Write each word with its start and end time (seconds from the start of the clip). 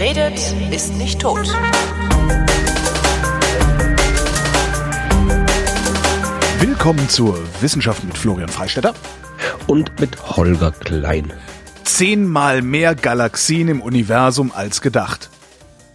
Wer 0.00 0.16
redet, 0.16 0.54
ist 0.72 0.94
nicht 0.94 1.20
tot. 1.20 1.46
Willkommen 6.58 7.06
zur 7.10 7.38
Wissenschaft 7.60 8.02
mit 8.04 8.16
Florian 8.16 8.48
Freistetter. 8.48 8.94
Und 9.66 10.00
mit 10.00 10.16
Holger 10.22 10.72
Klein. 10.72 11.34
Zehnmal 11.84 12.62
mehr 12.62 12.94
Galaxien 12.94 13.68
im 13.68 13.82
Universum 13.82 14.52
als 14.54 14.80
gedacht. 14.80 15.28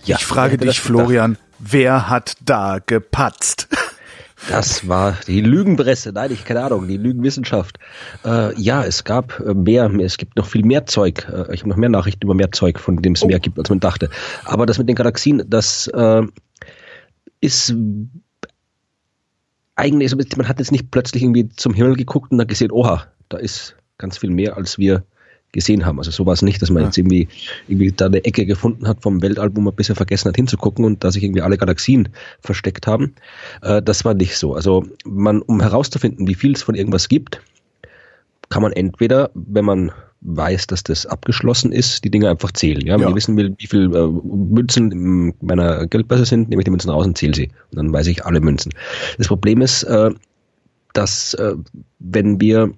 Ja, 0.04 0.18
ich 0.18 0.26
frage 0.26 0.60
dich, 0.60 0.60
gedacht? 0.60 0.86
Florian, 0.86 1.40
wer 1.58 2.08
hat 2.08 2.36
da 2.46 2.78
gepatzt? 2.86 3.68
Das 4.50 4.88
war 4.88 5.18
die 5.28 5.42
Lügenpresse, 5.42 6.12
nein, 6.14 6.32
ich 6.32 6.46
keine 6.46 6.64
Ahnung, 6.64 6.88
die 6.88 6.98
Lügenwissenschaft. 6.98 7.80
Äh, 8.24 8.60
ja, 8.60 8.84
es 8.84 9.04
gab 9.04 9.40
äh, 9.40 9.54
mehr, 9.54 9.90
es 10.00 10.18
gibt 10.18 10.38
noch 10.38 10.46
viel 10.46 10.64
mehr 10.64 10.86
Zeug. 10.86 11.28
Äh, 11.32 11.54
ich 11.54 11.62
habe 11.62 11.70
noch 11.70 11.78
mehr 11.78 11.90
Nachrichten 11.90 12.24
über 12.24 12.36
mehr 12.36 12.52
Zeug, 12.52 12.80
von 12.80 12.98
dem 12.98 13.14
es 13.14 13.24
Oh. 13.24 13.28
mehr 13.28 13.40
gibt, 13.40 13.58
als 13.58 13.70
man 13.70 13.80
dachte. 13.80 14.10
Aber 14.44 14.66
das 14.66 14.78
mit 14.78 14.88
den 14.88 14.96
Galaxien, 14.96 15.44
das 15.48 15.88
äh, 15.88 16.22
ist 17.42 17.76
eigentlich, 19.76 20.12
also 20.14 20.38
man 20.38 20.48
hat 20.48 20.60
jetzt 20.60 20.72
nicht 20.72 20.92
plötzlich 20.92 21.24
irgendwie 21.24 21.50
zum 21.50 21.74
Himmel 21.74 21.96
geguckt 21.96 22.32
und 22.32 22.38
dann 22.38 22.48
gesehen, 22.48 22.72
oha, 22.72 23.08
da 23.30 23.38
ist 23.38 23.76
ganz 23.98 24.18
viel 24.18 24.30
mehr, 24.30 24.58
als 24.58 24.78
wir 24.78 25.04
gesehen 25.56 25.86
haben. 25.86 25.98
Also 25.98 26.12
so 26.12 26.26
war 26.28 26.34
es 26.34 26.44
nicht, 26.44 26.62
dass 26.62 26.70
man 26.70 26.84
Ja. 26.84 26.90
jetzt 26.90 26.98
irgendwie, 27.00 27.28
irgendwie 27.68 27.92
da 27.92 28.06
eine 28.06 28.24
Ecke 28.24 28.46
gefunden 28.46 28.88
hat 28.88 29.02
vom 29.02 29.22
Weltall, 29.24 29.50
wo 29.56 29.62
man 29.62 29.74
bisher 29.74 29.96
vergessen 29.96 30.30
hat 30.30 30.36
hinzugucken 30.36 30.86
und 30.86 31.04
da 31.04 31.12
sich 31.12 31.24
irgendwie 31.24 31.42
alle 31.42 31.58
Galaxien 31.58 32.10
versteckt 32.42 32.86
haben. 32.86 33.16
Äh, 33.64 33.82
das 33.82 34.06
war 34.06 34.14
nicht 34.14 34.38
so. 34.38 34.54
Also 34.54 34.86
man, 35.06 35.42
um 35.42 35.60
herauszufinden, 35.62 36.28
wie 36.28 36.36
viel 36.36 36.52
es 36.54 36.62
von 36.62 36.76
irgendwas 36.76 37.10
gibt, 37.10 37.42
kann 38.50 38.62
man 38.62 38.74
entweder, 38.74 39.32
wenn 39.34 39.66
man 39.66 39.92
weiß, 40.22 40.68
dass 40.68 40.84
das 40.84 41.06
abgeschlossen 41.06 41.72
ist, 41.72 42.04
die 42.04 42.10
Dinge 42.10 42.30
einfach 42.30 42.52
zählen. 42.52 42.82
Ja, 42.86 42.96
wenn 42.96 43.02
Ja. 43.02 43.10
ich 43.10 43.16
wissen 43.16 43.38
will, 43.38 43.56
wie 43.58 43.68
viel 43.68 43.94
äh, 43.96 44.08
Münzen 44.08 44.92
in 44.92 45.34
meiner 45.42 45.88
Geldbörse 45.88 46.26
sind, 46.26 46.50
nehme 46.50 46.62
ich 46.62 46.66
die 46.66 46.72
Münzen 46.72 46.90
raus 46.90 47.06
und 47.06 47.18
zähle 47.18 47.34
sie. 47.36 47.50
Und 47.72 47.78
dann 47.78 47.94
weiß 47.94 48.08
ich 48.08 48.26
alle 48.26 48.42
Münzen. 48.42 48.72
Das 49.18 49.28
Problem 49.28 49.62
ist, 49.62 49.84
äh, 49.84 50.12
dass 50.94 51.34
äh, 51.36 51.54
wenn 52.00 52.40
wir 52.42 52.72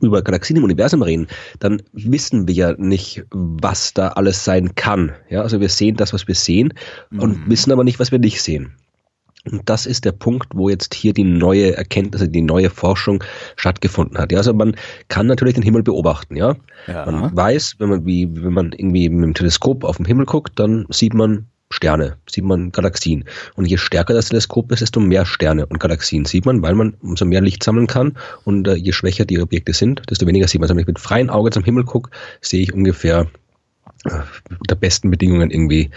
über 0.00 0.22
Galaxien 0.22 0.56
im 0.56 0.64
Universum 0.64 1.02
reden, 1.02 1.26
dann 1.58 1.82
wissen 1.92 2.48
wir 2.48 2.54
ja 2.54 2.74
nicht, 2.76 3.24
was 3.30 3.94
da 3.94 4.08
alles 4.08 4.44
sein 4.44 4.74
kann. 4.74 5.12
Ja, 5.28 5.42
also 5.42 5.60
wir 5.60 5.68
sehen 5.68 5.96
das, 5.96 6.12
was 6.12 6.28
wir 6.28 6.34
sehen 6.34 6.74
und 7.10 7.48
wissen 7.48 7.72
aber 7.72 7.84
nicht, 7.84 8.00
was 8.00 8.12
wir 8.12 8.18
nicht 8.18 8.42
sehen. 8.42 8.74
Und 9.50 9.62
das 9.68 9.86
ist 9.86 10.04
der 10.04 10.12
Punkt, 10.12 10.48
wo 10.54 10.68
jetzt 10.68 10.94
hier 10.94 11.12
die 11.12 11.24
neue 11.24 11.76
Erkenntnis, 11.76 12.20
also 12.22 12.30
die 12.30 12.42
neue 12.42 12.70
Forschung 12.70 13.24
stattgefunden 13.56 14.16
hat. 14.18 14.30
Ja, 14.30 14.38
also 14.38 14.54
man 14.54 14.76
kann 15.08 15.26
natürlich 15.26 15.54
den 15.54 15.64
Himmel 15.64 15.82
beobachten, 15.82 16.36
ja. 16.36 16.54
Ja. 16.86 17.10
Man 17.10 17.36
weiß, 17.36 17.76
wenn 17.78 17.88
man 17.88 18.06
wie, 18.06 18.28
wenn 18.30 18.52
man 18.52 18.72
irgendwie 18.72 19.08
mit 19.08 19.24
dem 19.24 19.34
Teleskop 19.34 19.82
auf 19.82 19.96
den 19.96 20.06
Himmel 20.06 20.26
guckt, 20.26 20.58
dann 20.60 20.86
sieht 20.90 21.14
man 21.14 21.48
Sterne, 21.72 22.16
sieht 22.30 22.44
man 22.44 22.72
Galaxien. 22.72 23.24
Und 23.54 23.66
je 23.66 23.76
stärker 23.76 24.14
das 24.14 24.28
Teleskop 24.28 24.70
ist, 24.72 24.80
desto 24.82 25.00
mehr 25.00 25.26
Sterne 25.26 25.66
und 25.66 25.80
Galaxien 25.80 26.24
sieht 26.24 26.46
man, 26.46 26.62
weil 26.62 26.74
man 26.74 26.94
umso 27.00 27.24
mehr 27.24 27.40
Licht 27.40 27.62
sammeln 27.62 27.86
kann. 27.86 28.16
Und 28.44 28.68
äh, 28.68 28.74
je 28.74 28.92
schwächer 28.92 29.24
die 29.24 29.40
Objekte 29.40 29.72
sind, 29.72 30.02
desto 30.10 30.26
weniger 30.26 30.48
sieht 30.48 30.60
man. 30.60 30.66
Also 30.66 30.74
wenn 30.74 30.82
ich 30.82 30.86
mit 30.86 30.98
freiem 30.98 31.30
Auge 31.30 31.50
zum 31.50 31.64
Himmel 31.64 31.84
gucke, 31.84 32.10
sehe 32.40 32.62
ich 32.62 32.72
ungefähr 32.72 33.26
äh, 34.04 34.20
unter 34.58 34.74
besten 34.74 35.10
Bedingungen 35.10 35.50
irgendwie 35.50 35.90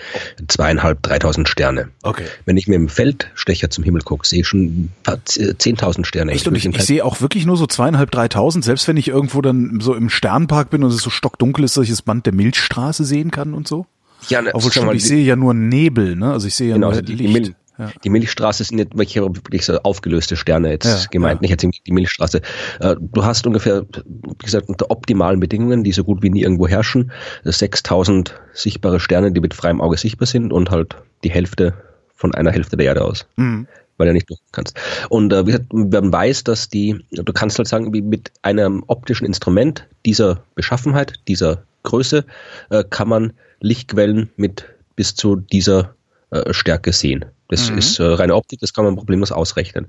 zweieinhalb, 0.48 1.02
dreitausend 1.02 1.50
Sterne. 1.50 1.90
Okay. 2.04 2.26
Wenn 2.46 2.58
ich 2.58 2.68
mit 2.68 2.76
dem 2.76 2.90
Feldstecher 2.90 3.70
zum 3.70 3.84
Himmel 3.84 4.02
gucke, 4.02 4.28
sehe 4.28 4.42
ich 4.42 4.48
schon 4.48 4.64
ein 4.64 4.94
paar 5.04 5.24
Z- 5.26 5.62
10.000 5.62 6.06
Sterne. 6.06 6.32
Echt? 6.32 6.48
Und 6.48 6.56
ich, 6.56 6.66
ich 6.66 6.84
sehe 6.84 7.04
auch 7.04 7.22
wirklich 7.22 7.46
nur 7.46 7.58
so 7.58 7.68
zweieinhalb, 7.68 8.12
dreitausend, 8.12 8.64
selbst 8.64 8.88
wenn 8.88 8.98
ich 8.98 9.08
irgendwo 9.08 9.42
dann 9.42 9.80
so 9.82 9.96
im 9.96 10.10
Sternpark 10.10 10.70
bin 10.70 10.84
und 10.84 10.92
es 10.92 10.98
so 10.98 11.10
stockdunkel 11.10 11.64
ist, 11.66 11.78
dass 11.78 11.84
ich 11.86 11.90
das 11.90 12.02
Band 12.02 12.26
der 12.26 12.34
Milchstraße 12.34 13.06
sehen 13.06 13.32
kann 13.32 13.54
und 13.54 13.68
so. 13.68 13.88
Ja, 14.30 14.42
ne, 14.42 14.52
Obwohl 14.54 14.72
stimmt, 14.72 14.88
mal, 14.88 14.96
ich 14.96 15.06
sehe 15.06 15.24
ja 15.24 15.36
nur 15.36 15.54
Nebel, 15.54 16.16
ne? 16.16 16.32
Also 16.32 16.48
ich 16.48 16.56
sehe 16.56 16.70
ja 16.70 16.76
Genau, 16.76 16.88
nur 16.88 16.96
also 16.96 17.02
die, 17.02 17.16
die, 17.16 17.28
Licht. 17.28 17.48
Mil 17.48 17.56
ja. 17.78 17.92
die 18.04 18.10
Milchstraße 18.10 18.64
sind 18.64 18.78
nicht 18.78 18.98
welche 18.98 19.22
wirklich 19.22 19.66
so 19.66 19.78
aufgelöste 19.80 20.36
Sterne 20.36 20.70
jetzt 20.72 20.86
Ja, 20.86 21.10
gemeint, 21.12 21.42
ja. 21.42 21.42
nicht 21.42 21.62
jetzt 21.62 21.80
die 21.86 21.92
Milchstraße. 21.92 22.42
Äh, 22.80 22.96
Du 23.00 23.24
hast 23.26 23.46
ungefähr, 23.46 23.84
wie 23.84 24.46
gesagt, 24.46 24.70
unter 24.70 24.92
optimalen 24.92 25.40
Bedingungen, 25.40 25.84
die 25.84 25.92
so 25.92 26.04
gut 26.04 26.22
wie 26.24 26.30
nie 26.30 26.44
irgendwo 26.44 26.68
herrschen, 26.68 27.12
6000 27.44 28.34
sichtbare 28.54 29.00
Sterne, 29.00 29.32
die 29.32 29.42
mit 29.42 29.54
freiem 29.54 29.82
Auge 29.82 29.98
sichtbar 29.98 30.28
sind 30.28 30.54
und 30.54 30.72
halt 30.72 30.96
die 31.24 31.32
Hälfte 31.32 31.74
von 32.16 32.34
einer 32.34 32.52
Hälfte 32.52 32.78
der 32.78 32.86
Erde 32.86 33.04
aus. 33.04 33.28
Mhm. 33.36 33.68
Weil 33.98 34.08
du 34.08 34.14
nicht 34.14 34.30
durch 34.30 34.40
kannst. 34.52 34.78
Und 35.10 35.32
äh, 35.32 35.46
wie 35.46 35.52
gesagt, 35.52 35.72
man 35.72 36.12
weiß, 36.12 36.44
dass 36.44 36.68
die, 36.68 37.06
du 37.12 37.32
kannst 37.34 37.58
halt 37.58 37.68
sagen, 37.68 37.94
wie 37.94 38.02
mit 38.02 38.32
einem 38.42 38.84
optischen 38.88 39.26
Instrument 39.26 39.88
dieser 40.06 40.44
Beschaffenheit, 40.56 41.14
dieser 41.30 41.64
Größe, 41.84 42.26
äh, 42.72 42.84
kann 42.90 43.08
man 43.08 43.34
Lichtquellen 43.60 44.30
mit 44.36 44.66
bis 44.96 45.16
zu 45.16 45.36
dieser 45.36 45.96
äh, 46.32 46.54
Stärke 46.54 46.94
sehen. 46.94 47.26
Das 47.50 47.70
Mhm. 47.70 47.78
ist 47.78 48.00
äh, 48.00 48.04
reine 48.04 48.36
Optik, 48.36 48.60
das 48.60 48.74
kann 48.74 48.86
man 48.86 48.96
problemlos 48.96 49.32
ausrechnen. 49.32 49.88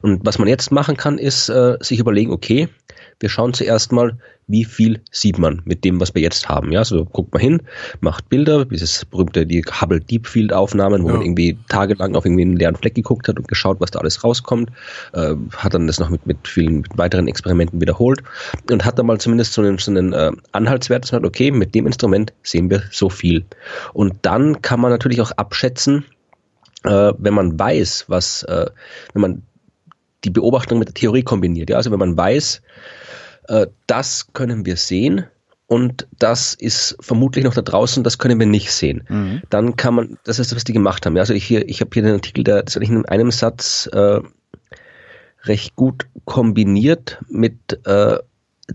Und 0.00 0.24
was 0.24 0.38
man 0.38 0.48
jetzt 0.48 0.72
machen 0.72 0.96
kann, 0.96 1.18
ist 1.18 1.48
äh, 1.48 1.76
sich 1.80 1.98
überlegen, 1.98 2.32
okay, 2.32 2.68
wir 3.20 3.28
schauen 3.28 3.54
zuerst 3.54 3.92
mal, 3.92 4.18
wie 4.46 4.64
viel 4.64 5.00
sieht 5.10 5.38
man 5.38 5.62
mit 5.64 5.84
dem, 5.84 6.00
was 6.00 6.14
wir 6.14 6.20
jetzt 6.20 6.48
haben. 6.48 6.70
Ja, 6.70 6.84
so 6.84 7.04
guckt 7.06 7.32
man 7.32 7.40
hin, 7.40 7.62
macht 8.00 8.28
Bilder, 8.28 8.66
dieses 8.66 9.04
berühmte, 9.06 9.46
die 9.46 9.62
Hubble 9.62 10.00
Deep 10.00 10.26
Field 10.26 10.52
Aufnahmen, 10.52 11.02
wo 11.02 11.08
Ja. 11.08 11.14
man 11.14 11.22
irgendwie 11.22 11.58
tagelang 11.68 12.14
auf 12.14 12.26
irgendwie 12.26 12.42
einen 12.42 12.56
leeren 12.56 12.76
Fleck 12.76 12.94
geguckt 12.94 13.26
hat 13.28 13.38
und 13.38 13.48
geschaut, 13.48 13.80
was 13.80 13.90
da 13.90 14.00
alles 14.00 14.22
rauskommt, 14.22 14.70
äh, 15.14 15.34
hat 15.56 15.72
dann 15.72 15.86
das 15.86 15.98
noch 15.98 16.10
mit, 16.10 16.26
mit 16.26 16.46
vielen 16.46 16.82
mit 16.82 16.98
weiteren 16.98 17.26
Experimenten 17.26 17.80
wiederholt 17.80 18.22
und 18.70 18.84
hat 18.84 18.98
dann 18.98 19.06
mal 19.06 19.18
zumindest 19.18 19.54
so 19.54 19.62
einen, 19.62 19.78
so 19.78 19.90
einen 19.90 20.12
äh, 20.12 20.32
Anhaltswert, 20.52 21.04
dass 21.04 21.12
man 21.12 21.22
sagt, 21.22 21.26
okay, 21.28 21.50
mit 21.50 21.74
dem 21.74 21.86
Instrument 21.86 22.34
sehen 22.42 22.68
wir 22.68 22.82
so 22.90 23.08
viel. 23.08 23.44
Und 23.94 24.14
dann 24.22 24.60
kann 24.60 24.80
man 24.80 24.90
natürlich 24.90 25.22
auch 25.22 25.30
abschätzen, 25.32 26.04
äh, 26.84 27.12
wenn 27.16 27.32
man 27.32 27.58
weiß, 27.58 28.04
was, 28.08 28.42
äh, 28.42 28.66
wenn 29.14 29.22
man 29.22 29.42
die 30.24 30.30
Beobachtung 30.30 30.78
mit 30.78 30.88
der 30.88 30.94
Theorie 30.94 31.22
kombiniert. 31.22 31.70
Ja, 31.70 31.76
also 31.76 31.90
wenn 31.90 31.98
man 31.98 32.16
weiß, 32.16 32.62
äh, 33.48 33.66
das 33.86 34.32
können 34.32 34.66
wir 34.66 34.76
sehen 34.76 35.26
und 35.66 36.06
das 36.18 36.54
ist 36.54 36.96
vermutlich 37.00 37.44
noch 37.44 37.54
da 37.54 37.62
draußen, 37.62 38.04
das 38.04 38.18
können 38.18 38.38
wir 38.38 38.46
nicht 38.46 38.72
sehen. 38.72 39.04
Mhm. 39.08 39.42
Dann 39.50 39.76
kann 39.76 39.94
man, 39.94 40.18
das 40.24 40.38
ist, 40.38 40.54
was 40.54 40.64
die 40.64 40.72
gemacht 40.72 41.06
haben. 41.06 41.16
Ja, 41.16 41.22
also 41.22 41.34
ich 41.34 41.44
hier, 41.44 41.68
ich 41.68 41.80
habe 41.80 41.90
hier 41.92 42.02
den 42.02 42.14
Artikel, 42.14 42.44
der 42.44 42.66
ist 42.66 42.76
eigentlich 42.76 42.90
in 42.90 43.06
einem 43.06 43.30
Satz 43.30 43.88
äh, 43.92 44.20
recht 45.44 45.76
gut 45.76 46.06
kombiniert 46.24 47.18
mit, 47.28 47.80
äh, 47.84 48.18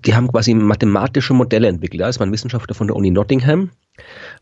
die 0.06 0.14
haben 0.16 0.28
quasi 0.28 0.54
mathematische 0.54 1.34
Modelle 1.34 1.68
entwickelt. 1.68 2.02
Ja, 2.02 2.08
das 2.08 2.20
waren 2.20 2.32
Wissenschaftler 2.32 2.76
von 2.76 2.88
der 2.88 2.96
Uni 2.96 3.12
Nottingham. 3.12 3.72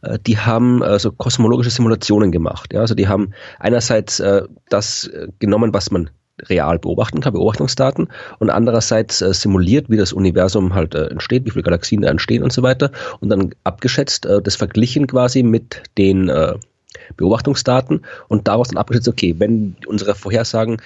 Äh, 0.01 0.19
Die 0.25 0.37
haben 0.37 0.81
äh, 0.81 0.99
so 0.99 1.11
kosmologische 1.11 1.69
Simulationen 1.69 2.31
gemacht. 2.31 2.73
Ja, 2.73 2.81
also 2.81 2.95
die 2.95 3.07
haben 3.07 3.33
einerseits 3.59 4.19
äh, 4.19 4.43
das 4.69 5.09
genommen, 5.39 5.73
was 5.73 5.89
man 5.91 6.09
real 6.43 6.79
beobachten 6.79 7.21
kann, 7.21 7.33
Beobachtungsdaten, 7.33 8.07
und 8.39 8.49
andererseits 8.49 9.21
äh, 9.21 9.33
simuliert, 9.33 9.89
wie 9.89 9.97
das 9.97 10.13
Universum 10.13 10.73
halt 10.73 10.95
äh, 10.95 11.07
entsteht, 11.07 11.45
wie 11.45 11.51
viele 11.51 11.63
Galaxien 11.63 12.01
da 12.01 12.09
entstehen 12.09 12.43
und 12.43 12.53
so 12.53 12.63
weiter, 12.63 12.91
und 13.19 13.29
dann 13.29 13.53
abgeschätzt, 13.63 14.25
äh, 14.25 14.41
das 14.41 14.55
verglichen 14.55 15.07
quasi 15.07 15.43
mit 15.43 15.81
den 15.97 16.29
äh, 16.29 16.53
Beobachtungsdaten 17.15 18.05
und 18.27 18.47
daraus 18.47 18.69
dann 18.69 18.77
abgeschätzt, 18.77 19.07
okay, 19.07 19.35
wenn 19.37 19.75
unsere 19.87 20.15
Vorhersagen 20.15 20.77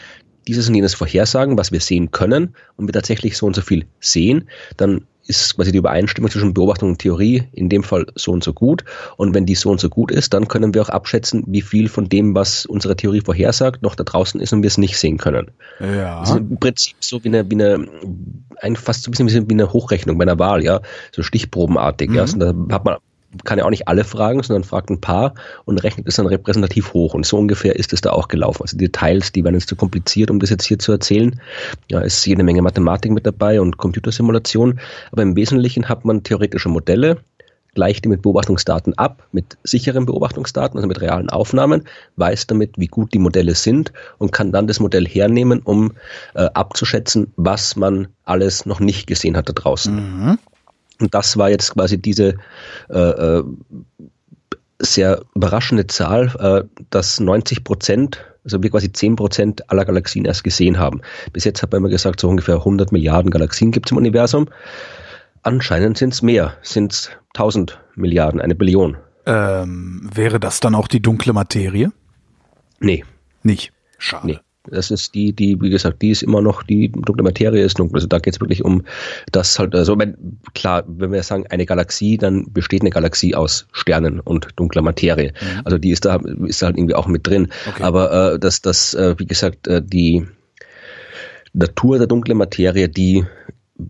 dieses 0.48 0.68
und 0.68 0.76
jenes 0.76 0.96
vorhersagen, 0.96 1.58
was 1.58 1.72
wir 1.72 1.82
sehen 1.82 2.12
können, 2.12 2.56
und 2.76 2.88
wir 2.88 2.94
tatsächlich 2.94 3.38
so 3.38 3.46
und 3.46 3.56
so 3.56 3.62
viel 3.62 3.86
sehen, 4.00 4.50
dann 4.78 5.06
ist 5.32 5.56
quasi 5.56 5.72
die 5.72 5.78
Übereinstimmung 5.78 6.30
zwischen 6.30 6.54
Beobachtung 6.54 6.90
und 6.90 7.00
Theorie 7.00 7.44
in 7.54 7.70
dem 7.70 7.84
Fall 7.84 8.06
so 8.16 8.32
und 8.32 8.44
so 8.44 8.54
gut. 8.54 8.84
Und 9.18 9.34
wenn 9.34 9.46
die 9.46 9.56
so 9.56 9.70
und 9.70 9.80
so 9.80 9.90
gut 9.90 10.12
ist, 10.12 10.34
dann 10.34 10.48
können 10.48 10.74
wir 10.74 10.82
auch 10.82 10.90
abschätzen, 10.90 11.44
wie 11.48 11.62
viel 11.62 11.90
von 11.90 12.10
dem, 12.10 12.36
was 12.36 12.66
unsere 12.66 12.96
Theorie 12.96 13.22
vorhersagt, 13.22 13.82
noch 13.82 13.96
da 13.96 14.04
draußen 14.04 14.40
ist 14.40 14.54
und 14.54 14.62
wir 14.62 14.68
es 14.68 14.78
nicht 14.78 14.98
sehen 14.98 15.18
können. 15.18 15.52
Ja. 15.80 16.20
Das 16.20 16.32
ist 16.32 16.38
im 16.38 16.60
Prinzip 16.60 16.98
so 17.00 17.24
wie 17.24 17.30
eine, 17.30 17.50
wie 17.50 17.56
eine, 17.56 17.88
ein, 18.62 18.76
fast 18.76 19.04
so 19.04 19.12
ein 19.12 19.26
bisschen 19.26 19.50
wie 19.50 19.54
eine 19.54 19.74
Hochrechnung 19.74 20.18
bei 20.18 20.24
einer 20.24 20.40
Wahl, 20.40 20.64
ja, 20.64 20.82
so 21.12 21.24
stichprobenartig, 21.24 22.12
ja. 22.12 22.26
Mhm. 22.26 22.34
Und 22.34 22.40
da 22.70 22.76
hat 22.76 22.86
man, 22.86 22.98
kann 23.44 23.58
ja 23.58 23.66
auch 23.66 23.70
nicht 23.70 23.88
alle 23.88 24.04
fragen, 24.04 24.44
sondern 24.44 24.64
fragt 24.64 24.90
ein 24.90 25.02
paar 25.02 25.34
und 25.66 25.84
rechnet 25.84 26.08
es 26.08 26.16
dann 26.16 26.26
repräsentativ 26.26 26.94
hoch. 26.94 27.14
Und 27.14 27.26
so 27.26 27.38
ungefähr 27.38 27.76
ist 27.76 27.94
es 27.94 28.02
da 28.02 28.12
auch 28.12 28.28
gelaufen. 28.28 28.62
Also 28.62 28.78
die 28.78 28.86
Details, 28.86 29.32
die 29.32 29.44
werden 29.44 29.56
jetzt 29.56 29.70
zu 29.70 29.76
kompliziert, 29.76 30.30
um 30.32 30.40
das 30.40 30.50
jetzt 30.50 30.66
hier 30.66 30.80
zu 30.80 30.92
erzählen. 30.92 31.40
Ja, 31.90 32.02
ist 32.02 32.26
jede 32.26 32.44
Menge 32.44 32.62
Mathematik 32.62 33.12
mit 33.12 33.26
dabei 33.26 33.62
und 33.62 33.78
Computersimulation. 33.78 34.80
Aber 35.12 35.22
im 35.22 35.36
Wesentlichen 35.36 35.88
hat 35.90 36.06
man 36.06 36.24
theoretische 36.24 36.70
Modelle, 36.70 37.18
gleicht 37.74 38.04
die 38.04 38.10
mit 38.10 38.22
Beobachtungsdaten 38.22 38.98
ab, 38.98 39.28
mit 39.32 39.58
sicheren 39.64 40.06
Beobachtungsdaten, 40.06 40.78
also 40.78 40.88
mit 40.88 41.00
realen 41.00 41.30
Aufnahmen, 41.30 41.86
weiß 42.18 42.48
damit, 42.48 42.78
wie 42.78 42.88
gut 42.88 43.14
die 43.14 43.20
Modelle 43.20 43.56
sind 43.56 43.94
und 44.18 44.32
kann 44.32 44.52
dann 44.52 44.68
das 44.68 44.80
Modell 44.80 45.08
hernehmen, 45.08 45.62
um 45.62 45.94
äh, 46.34 46.50
abzuschätzen, 46.54 47.32
was 47.38 47.76
man 47.76 48.10
alles 48.26 48.66
noch 48.66 48.80
nicht 48.80 49.08
gesehen 49.08 49.38
hat 49.38 49.48
da 49.48 49.54
draußen. 49.54 49.96
Mhm. 49.96 50.40
Und 51.02 51.14
das 51.14 51.38
war 51.38 51.50
jetzt 51.50 51.74
quasi 51.74 51.98
diese 51.98 52.36
äh, 52.90 52.98
äh, 53.00 53.44
sehr 54.80 55.22
überraschende 55.36 55.88
Zahl, 55.88 56.34
äh, 56.40 56.84
dass 56.90 57.20
90 57.20 57.64
Prozent, 57.64 58.26
also 58.44 58.62
wir 58.62 58.70
quasi 58.70 58.92
10 58.92 59.16
Prozent 59.16 59.70
aller 59.70 59.86
Galaxien 59.86 60.26
erst 60.26 60.44
gesehen 60.44 60.80
haben. 60.80 61.02
Bis 61.34 61.44
jetzt 61.44 61.62
hat 61.62 61.72
man 61.72 61.80
immer 61.80 61.90
gesagt, 61.90 62.20
so 62.20 62.30
ungefähr 62.30 62.56
100 62.56 62.92
Milliarden 62.92 63.32
Galaxien 63.32 63.72
gibt 63.72 63.88
es 63.88 63.92
im 63.92 63.98
Universum. 63.98 64.48
Anscheinend 65.44 65.98
sind 65.98 66.14
es 66.14 66.22
mehr, 66.22 66.54
sind 66.62 66.94
es 66.94 67.10
1000 67.36 67.80
Milliarden, 67.96 68.40
eine 68.40 68.56
Billion. 68.56 68.98
Ähm, 69.26 70.10
wäre 70.14 70.40
das 70.40 70.60
dann 70.60 70.76
auch 70.76 70.88
die 70.88 71.02
dunkle 71.02 71.34
Materie? 71.34 71.92
Nee. 72.80 73.04
Nicht. 73.44 73.72
Schade. 73.98 74.28
Nee. 74.28 74.40
Das 74.70 74.92
ist 74.92 75.16
die, 75.16 75.34
die, 75.34 75.60
wie 75.60 75.70
gesagt, 75.72 76.02
die 76.02 76.12
ist 76.12 76.22
immer 76.22 76.42
noch, 76.42 76.62
die 76.62 76.92
dunkle 76.92 77.24
Materie 77.24 77.64
ist 77.64 77.80
dunkel. 77.80 77.96
Also 77.96 78.08
da 78.08 78.20
geht 78.20 78.36
es 78.36 78.40
wirklich 78.40 78.64
um 78.64 78.84
das 79.32 79.58
halt, 79.58 79.74
also 79.74 79.98
wenn, 79.98 80.38
klar, 80.54 80.84
wenn 80.88 81.12
wir 81.12 81.24
sagen 81.24 81.46
eine 81.50 81.66
Galaxie, 81.66 82.18
dann 82.18 82.52
besteht 82.52 82.82
eine 82.82 82.92
Galaxie 82.92 83.34
aus 83.34 83.68
Sternen 83.72 84.20
und 84.20 84.48
dunkler 84.58 84.84
Materie. 84.84 85.34
Mhm. 85.42 85.62
Also 85.64 85.78
die 85.80 85.92
ist 85.92 86.06
da, 86.06 86.18
ist 86.46 86.62
da 86.62 86.68
halt 86.68 86.78
irgendwie 86.78 86.96
auch 86.96 87.08
mit 87.08 87.26
drin. 87.26 87.48
Okay. 87.70 87.84
Aber 87.84 88.34
äh, 88.34 88.40
dass 88.40 88.62
das, 88.62 88.94
äh, 88.94 89.16
wie 89.18 89.26
gesagt, 89.26 89.68
äh, 89.68 89.82
die 89.82 90.28
Natur 91.54 91.98
der 91.98 92.08
dunklen 92.08 92.38
Materie, 92.38 92.88
die 92.88 93.26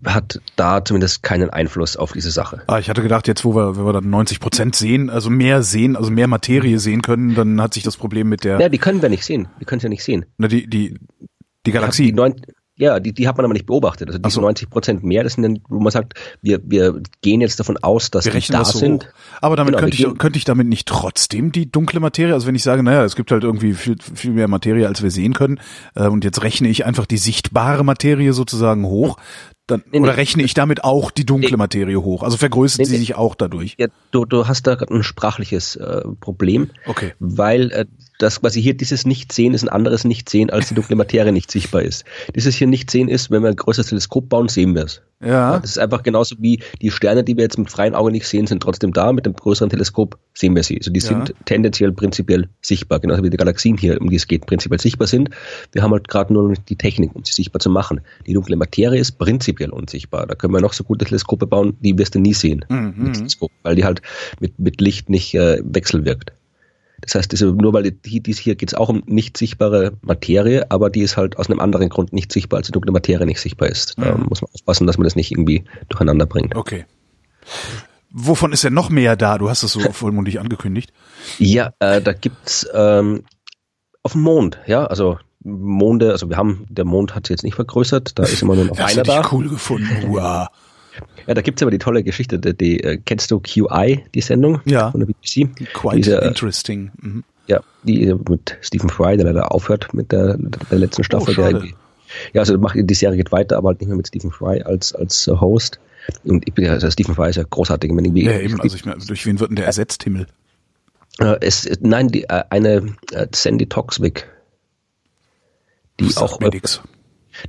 hat 0.04 0.40
da 0.56 0.84
zumindest 0.84 1.22
keinen 1.22 1.50
Einfluss 1.50 1.96
auf 1.96 2.12
diese 2.12 2.30
Sache. 2.30 2.62
Ah, 2.66 2.78
ich 2.78 2.88
hatte 2.88 3.02
gedacht, 3.02 3.28
jetzt 3.28 3.44
wo 3.44 3.54
wir, 3.54 3.76
wenn 3.76 3.84
wir 3.84 3.92
dann 3.92 4.10
90 4.10 4.40
Prozent 4.40 4.76
sehen, 4.76 5.10
also 5.10 5.30
mehr 5.30 5.62
sehen, 5.62 5.96
also 5.96 6.10
mehr 6.10 6.28
Materie 6.28 6.78
sehen 6.78 7.02
können, 7.02 7.34
dann 7.34 7.60
hat 7.60 7.74
sich 7.74 7.82
das 7.82 7.96
Problem 7.96 8.28
mit 8.28 8.44
der. 8.44 8.60
Ja, 8.60 8.68
die 8.68 8.78
können 8.78 9.02
wir 9.02 9.08
nicht 9.08 9.24
sehen. 9.24 9.48
Die 9.60 9.64
können 9.64 9.78
es 9.78 9.82
ja 9.82 9.88
nicht 9.88 10.04
sehen. 10.04 10.24
Na, 10.38 10.48
die, 10.48 10.66
die, 10.66 10.98
die 11.66 11.72
Galaxie. 11.72 12.06
Die, 12.06 12.12
neun, 12.12 12.34
ja, 12.82 12.98
die, 12.98 13.12
die 13.12 13.28
hat 13.28 13.36
man 13.36 13.44
aber 13.44 13.54
nicht 13.54 13.66
beobachtet. 13.66 14.08
Also 14.08 14.18
diese 14.18 14.34
so. 14.34 14.40
90 14.40 14.68
Prozent 14.68 15.04
mehr, 15.04 15.22
das 15.22 15.34
sind 15.34 15.44
dann, 15.44 15.60
wo 15.68 15.78
man 15.78 15.92
sagt, 15.92 16.14
wir, 16.42 16.60
wir 16.64 17.00
gehen 17.20 17.40
jetzt 17.40 17.60
davon 17.60 17.76
aus, 17.76 18.10
dass 18.10 18.24
wir 18.24 18.32
die 18.32 18.52
da 18.52 18.64
so 18.64 18.78
sind. 18.78 19.04
Hoch. 19.04 19.12
Aber 19.40 19.56
damit 19.56 19.74
genau, 19.74 19.82
könnte 19.82 19.96
ich, 19.96 20.18
könnte 20.18 20.38
ich 20.38 20.44
damit 20.44 20.66
nicht 20.66 20.88
trotzdem 20.88 21.52
die 21.52 21.70
dunkle 21.70 22.00
Materie, 22.00 22.34
also 22.34 22.48
wenn 22.48 22.56
ich 22.56 22.64
sage, 22.64 22.82
naja, 22.82 23.04
es 23.04 23.14
gibt 23.14 23.30
halt 23.30 23.44
irgendwie 23.44 23.74
viel, 23.74 23.96
viel 24.00 24.32
mehr 24.32 24.48
Materie, 24.48 24.88
als 24.88 25.00
wir 25.00 25.12
sehen 25.12 25.32
können, 25.32 25.60
äh, 25.94 26.08
und 26.08 26.24
jetzt 26.24 26.42
rechne 26.42 26.68
ich 26.68 26.84
einfach 26.84 27.06
die 27.06 27.18
sichtbare 27.18 27.84
Materie 27.84 28.32
sozusagen 28.32 28.84
hoch, 28.84 29.16
dann, 29.68 29.84
nee, 29.92 30.00
oder 30.00 30.16
rechne 30.16 30.42
ich 30.42 30.54
damit 30.54 30.82
auch 30.82 31.12
die 31.12 31.24
dunkle 31.24 31.52
nee. 31.52 31.56
Materie 31.56 32.02
hoch? 32.02 32.24
Also 32.24 32.36
vergrößert 32.36 32.80
nee, 32.80 32.84
sie 32.86 32.96
sich 32.96 33.14
auch 33.14 33.36
dadurch? 33.36 33.76
Ja, 33.78 33.86
du, 34.10 34.24
du 34.24 34.48
hast 34.48 34.66
da 34.66 34.74
ein 34.74 35.04
sprachliches 35.04 35.76
äh, 35.76 36.02
Problem. 36.20 36.70
Okay. 36.86 37.14
Weil 37.20 37.70
äh, 37.70 37.86
das 38.18 38.40
quasi 38.40 38.62
hier 38.62 38.74
dieses 38.74 39.04
Nichtsehen 39.04 39.54
ist 39.54 39.62
ein 39.62 39.68
anderes 39.68 40.04
Nichtsehen, 40.04 40.50
als 40.50 40.68
die 40.68 40.74
dunkle 40.74 40.96
Materie 40.96 41.32
nicht 41.32 41.50
sichtbar 41.50 41.82
ist. 41.82 42.04
Dieses 42.34 42.54
hier 42.54 42.66
Nichtsehen 42.66 43.08
ist, 43.08 43.30
wenn 43.30 43.42
wir 43.42 43.48
ein 43.48 43.56
größeres 43.56 43.88
Teleskop 43.88 44.28
bauen, 44.28 44.48
sehen 44.48 44.74
wir 44.74 44.84
es. 44.84 45.02
Ja. 45.24 45.58
Das 45.60 45.70
ist 45.70 45.78
einfach 45.78 46.02
genauso 46.02 46.36
wie 46.38 46.60
die 46.80 46.90
Sterne, 46.90 47.22
die 47.22 47.36
wir 47.36 47.44
jetzt 47.44 47.58
mit 47.58 47.70
freiem 47.70 47.94
Auge 47.94 48.10
nicht 48.10 48.26
sehen, 48.26 48.46
sind 48.46 48.62
trotzdem 48.62 48.92
da. 48.92 49.12
Mit 49.12 49.24
dem 49.24 49.34
größeren 49.34 49.70
Teleskop 49.70 50.18
sehen 50.34 50.54
wir 50.56 50.62
sie. 50.62 50.78
Also 50.78 50.90
die 50.90 51.00
ja. 51.00 51.06
sind 51.06 51.34
tendenziell 51.44 51.92
prinzipiell 51.92 52.48
sichtbar, 52.60 53.00
genauso 53.00 53.22
wie 53.22 53.30
die 53.30 53.36
Galaxien 53.36 53.76
hier, 53.76 54.00
um 54.00 54.10
die 54.10 54.16
es 54.16 54.26
geht, 54.26 54.46
prinzipiell 54.46 54.80
sichtbar 54.80 55.06
sind. 55.06 55.30
Wir 55.72 55.82
haben 55.82 55.92
halt 55.92 56.08
gerade 56.08 56.32
nur 56.32 56.48
noch 56.48 56.56
die 56.56 56.76
Technik, 56.76 57.14
um 57.14 57.24
sie 57.24 57.32
sichtbar 57.32 57.60
zu 57.60 57.70
machen. 57.70 58.00
Die 58.26 58.34
dunkle 58.34 58.56
Materie 58.56 59.00
ist 59.00 59.12
prinzipiell 59.18 59.70
unsichtbar. 59.70 60.26
Da 60.26 60.34
können 60.34 60.52
wir 60.52 60.60
noch 60.60 60.72
so 60.72 60.84
gute 60.84 61.04
Teleskope 61.04 61.46
bauen, 61.46 61.76
die 61.80 61.96
wirst 61.98 62.14
du 62.14 62.18
nie 62.18 62.34
sehen. 62.34 62.64
Mhm. 62.68 63.12
Teleskop, 63.12 63.50
weil 63.62 63.76
die 63.76 63.84
halt 63.84 64.02
mit, 64.40 64.58
mit 64.58 64.80
Licht 64.80 65.08
nicht 65.08 65.34
äh, 65.34 65.60
wechselwirkt. 65.64 66.32
Das 67.02 67.16
heißt, 67.16 67.32
diese, 67.32 67.46
nur 67.46 67.72
weil 67.72 67.90
die, 67.90 68.20
dies 68.20 68.38
hier 68.38 68.54
geht 68.54 68.70
es 68.70 68.74
auch 68.74 68.88
um 68.88 69.02
nicht 69.06 69.36
sichtbare 69.36 69.92
Materie, 70.02 70.70
aber 70.70 70.88
die 70.88 71.02
ist 71.02 71.16
halt 71.16 71.36
aus 71.36 71.50
einem 71.50 71.60
anderen 71.60 71.88
Grund 71.88 72.12
nicht 72.12 72.32
sichtbar, 72.32 72.58
als 72.58 72.66
die 72.66 72.72
dunkle 72.72 72.92
Materie 72.92 73.26
nicht 73.26 73.40
sichtbar 73.40 73.68
ist. 73.68 73.98
Da 73.98 74.16
mhm. 74.16 74.26
muss 74.28 74.40
man 74.40 74.50
aufpassen, 74.54 74.86
dass 74.86 74.98
man 74.98 75.04
das 75.04 75.16
nicht 75.16 75.32
irgendwie 75.32 75.64
durcheinander 75.88 76.26
bringt. 76.26 76.54
Okay. 76.54 76.86
Wovon 78.10 78.52
ist 78.52 78.62
denn 78.62 78.74
noch 78.74 78.88
mehr 78.88 79.16
da? 79.16 79.36
Du 79.38 79.50
hast 79.50 79.64
es 79.64 79.72
so 79.72 79.80
vollmundig 79.92 80.38
angekündigt. 80.38 80.92
Ja, 81.38 81.72
äh, 81.80 82.00
da 82.00 82.12
gibt's 82.12 82.66
ähm, 82.72 83.24
auf 84.04 84.12
dem 84.12 84.22
Mond, 84.22 84.58
ja, 84.66 84.84
also 84.86 85.18
Monde, 85.44 86.12
also 86.12 86.28
wir 86.28 86.36
haben, 86.36 86.66
der 86.68 86.84
Mond 86.84 87.16
hat 87.16 87.26
sich 87.26 87.34
jetzt 87.34 87.42
nicht 87.42 87.54
vergrößert, 87.54 88.16
da 88.18 88.22
ist 88.22 88.42
immer 88.42 88.54
nur 88.54 88.66
noch 88.66 88.76
das 88.76 88.92
einer 88.92 89.02
da. 89.02 89.22
Das 89.22 89.32
cool 89.32 89.48
gefunden, 89.48 89.88
wow. 90.06 90.48
Ja, 91.26 91.34
da 91.34 91.40
gibt's 91.40 91.62
aber 91.62 91.70
die 91.70 91.78
tolle 91.78 92.02
Geschichte, 92.02 92.38
die, 92.38 92.56
die 92.56 92.82
äh, 92.82 92.98
kennst 92.98 93.30
du 93.30 93.40
QI, 93.40 94.04
die 94.14 94.20
Sendung 94.20 94.60
ja. 94.64 94.90
von 94.90 95.00
der 95.00 95.06
BBC? 95.06 95.48
Quite 95.72 95.96
Diese, 95.96 96.16
interesting. 96.16 96.90
Mhm. 97.00 97.24
Ja, 97.46 97.60
die 97.82 98.14
mit 98.28 98.56
Stephen 98.60 98.88
Fry, 98.88 99.16
der 99.16 99.26
leider 99.26 99.52
aufhört 99.52 99.92
mit 99.94 100.12
der, 100.12 100.36
der 100.38 100.78
letzten 100.78 101.04
Staffel. 101.04 101.34
Oh, 101.38 101.50
der 101.50 101.62
ja, 102.32 102.40
also 102.40 102.58
macht, 102.58 102.76
die 102.78 102.94
Serie 102.94 103.16
geht 103.16 103.32
weiter, 103.32 103.56
aber 103.56 103.68
halt 103.68 103.80
nicht 103.80 103.88
mehr 103.88 103.96
mit 103.96 104.08
Stephen 104.08 104.30
Fry 104.30 104.62
als, 104.62 104.94
als 104.94 105.26
Host. 105.26 105.80
Und 106.24 106.46
ich 106.46 106.54
bin 106.54 106.64
ja, 106.64 106.72
also 106.72 106.90
Stephen 106.90 107.14
Fry 107.14 107.30
ist 107.30 107.36
ja 107.36 107.44
großartig. 107.48 107.90
Wenn 107.94 108.04
ich, 108.04 108.24
ja, 108.24 108.38
eben, 108.38 108.60
also 108.60 108.76
ich 108.76 108.84
meine, 108.84 109.04
durch 109.04 109.24
wen 109.26 109.40
wird 109.40 109.50
denn 109.50 109.56
der 109.56 109.66
ersetzt, 109.66 110.02
Himmel? 110.04 110.26
Äh, 111.18 111.36
es, 111.40 111.68
nein, 111.80 112.08
die, 112.08 112.24
äh, 112.24 112.44
eine 112.50 112.94
äh, 113.12 113.26
Sandy 113.34 113.66
Toxwick, 113.66 114.28
die 116.00 116.16
auch, 116.16 116.38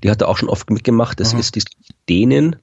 die 0.03 0.11
hat 0.11 0.21
er 0.21 0.27
auch 0.27 0.37
schon 0.37 0.49
oft 0.49 0.69
mitgemacht. 0.69 1.19
Das 1.19 1.33
Aha. 1.33 1.39
ist 1.39 1.55
die 1.55 1.63
Dänen, 2.09 2.57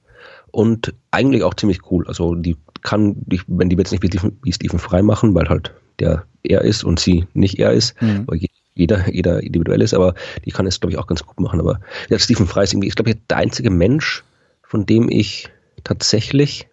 und 0.51 0.93
eigentlich 1.11 1.43
auch 1.43 1.53
ziemlich 1.53 1.91
cool. 1.91 2.07
Also 2.07 2.35
die 2.35 2.57
kann, 2.81 3.15
die, 3.17 3.41
wenn 3.47 3.69
die 3.69 3.77
jetzt 3.77 3.91
nicht 3.91 4.03
wie 4.03 4.51
Stephen, 4.51 4.79
frei 4.79 5.01
machen, 5.01 5.33
weil 5.33 5.49
halt 5.49 5.73
der 5.99 6.25
er 6.43 6.61
ist 6.61 6.83
und 6.83 6.99
sie 6.99 7.27
nicht 7.33 7.59
er 7.59 7.71
ist, 7.71 8.01
mhm. 8.01 8.27
weil 8.27 8.39
jeder, 8.73 9.11
jeder 9.13 9.43
individuell 9.43 9.81
ist, 9.81 9.93
aber 9.93 10.15
die 10.45 10.51
kann 10.51 10.65
es, 10.65 10.79
glaube 10.79 10.91
ich, 10.93 10.97
auch 10.97 11.07
ganz 11.07 11.23
gut 11.23 11.39
machen. 11.39 11.59
Aber 11.59 11.79
ja, 12.09 12.17
Stephen 12.17 12.47
Fry 12.47 12.63
ist 12.63 12.73
irgendwie, 12.73 12.87
ist, 12.87 12.95
glaube 12.95 13.11
ich, 13.11 13.17
der 13.29 13.37
einzige 13.37 13.69
Mensch, 13.69 14.23
von 14.63 14.85
dem 14.85 15.09
ich 15.09 15.49
tatsächlich 15.83 16.67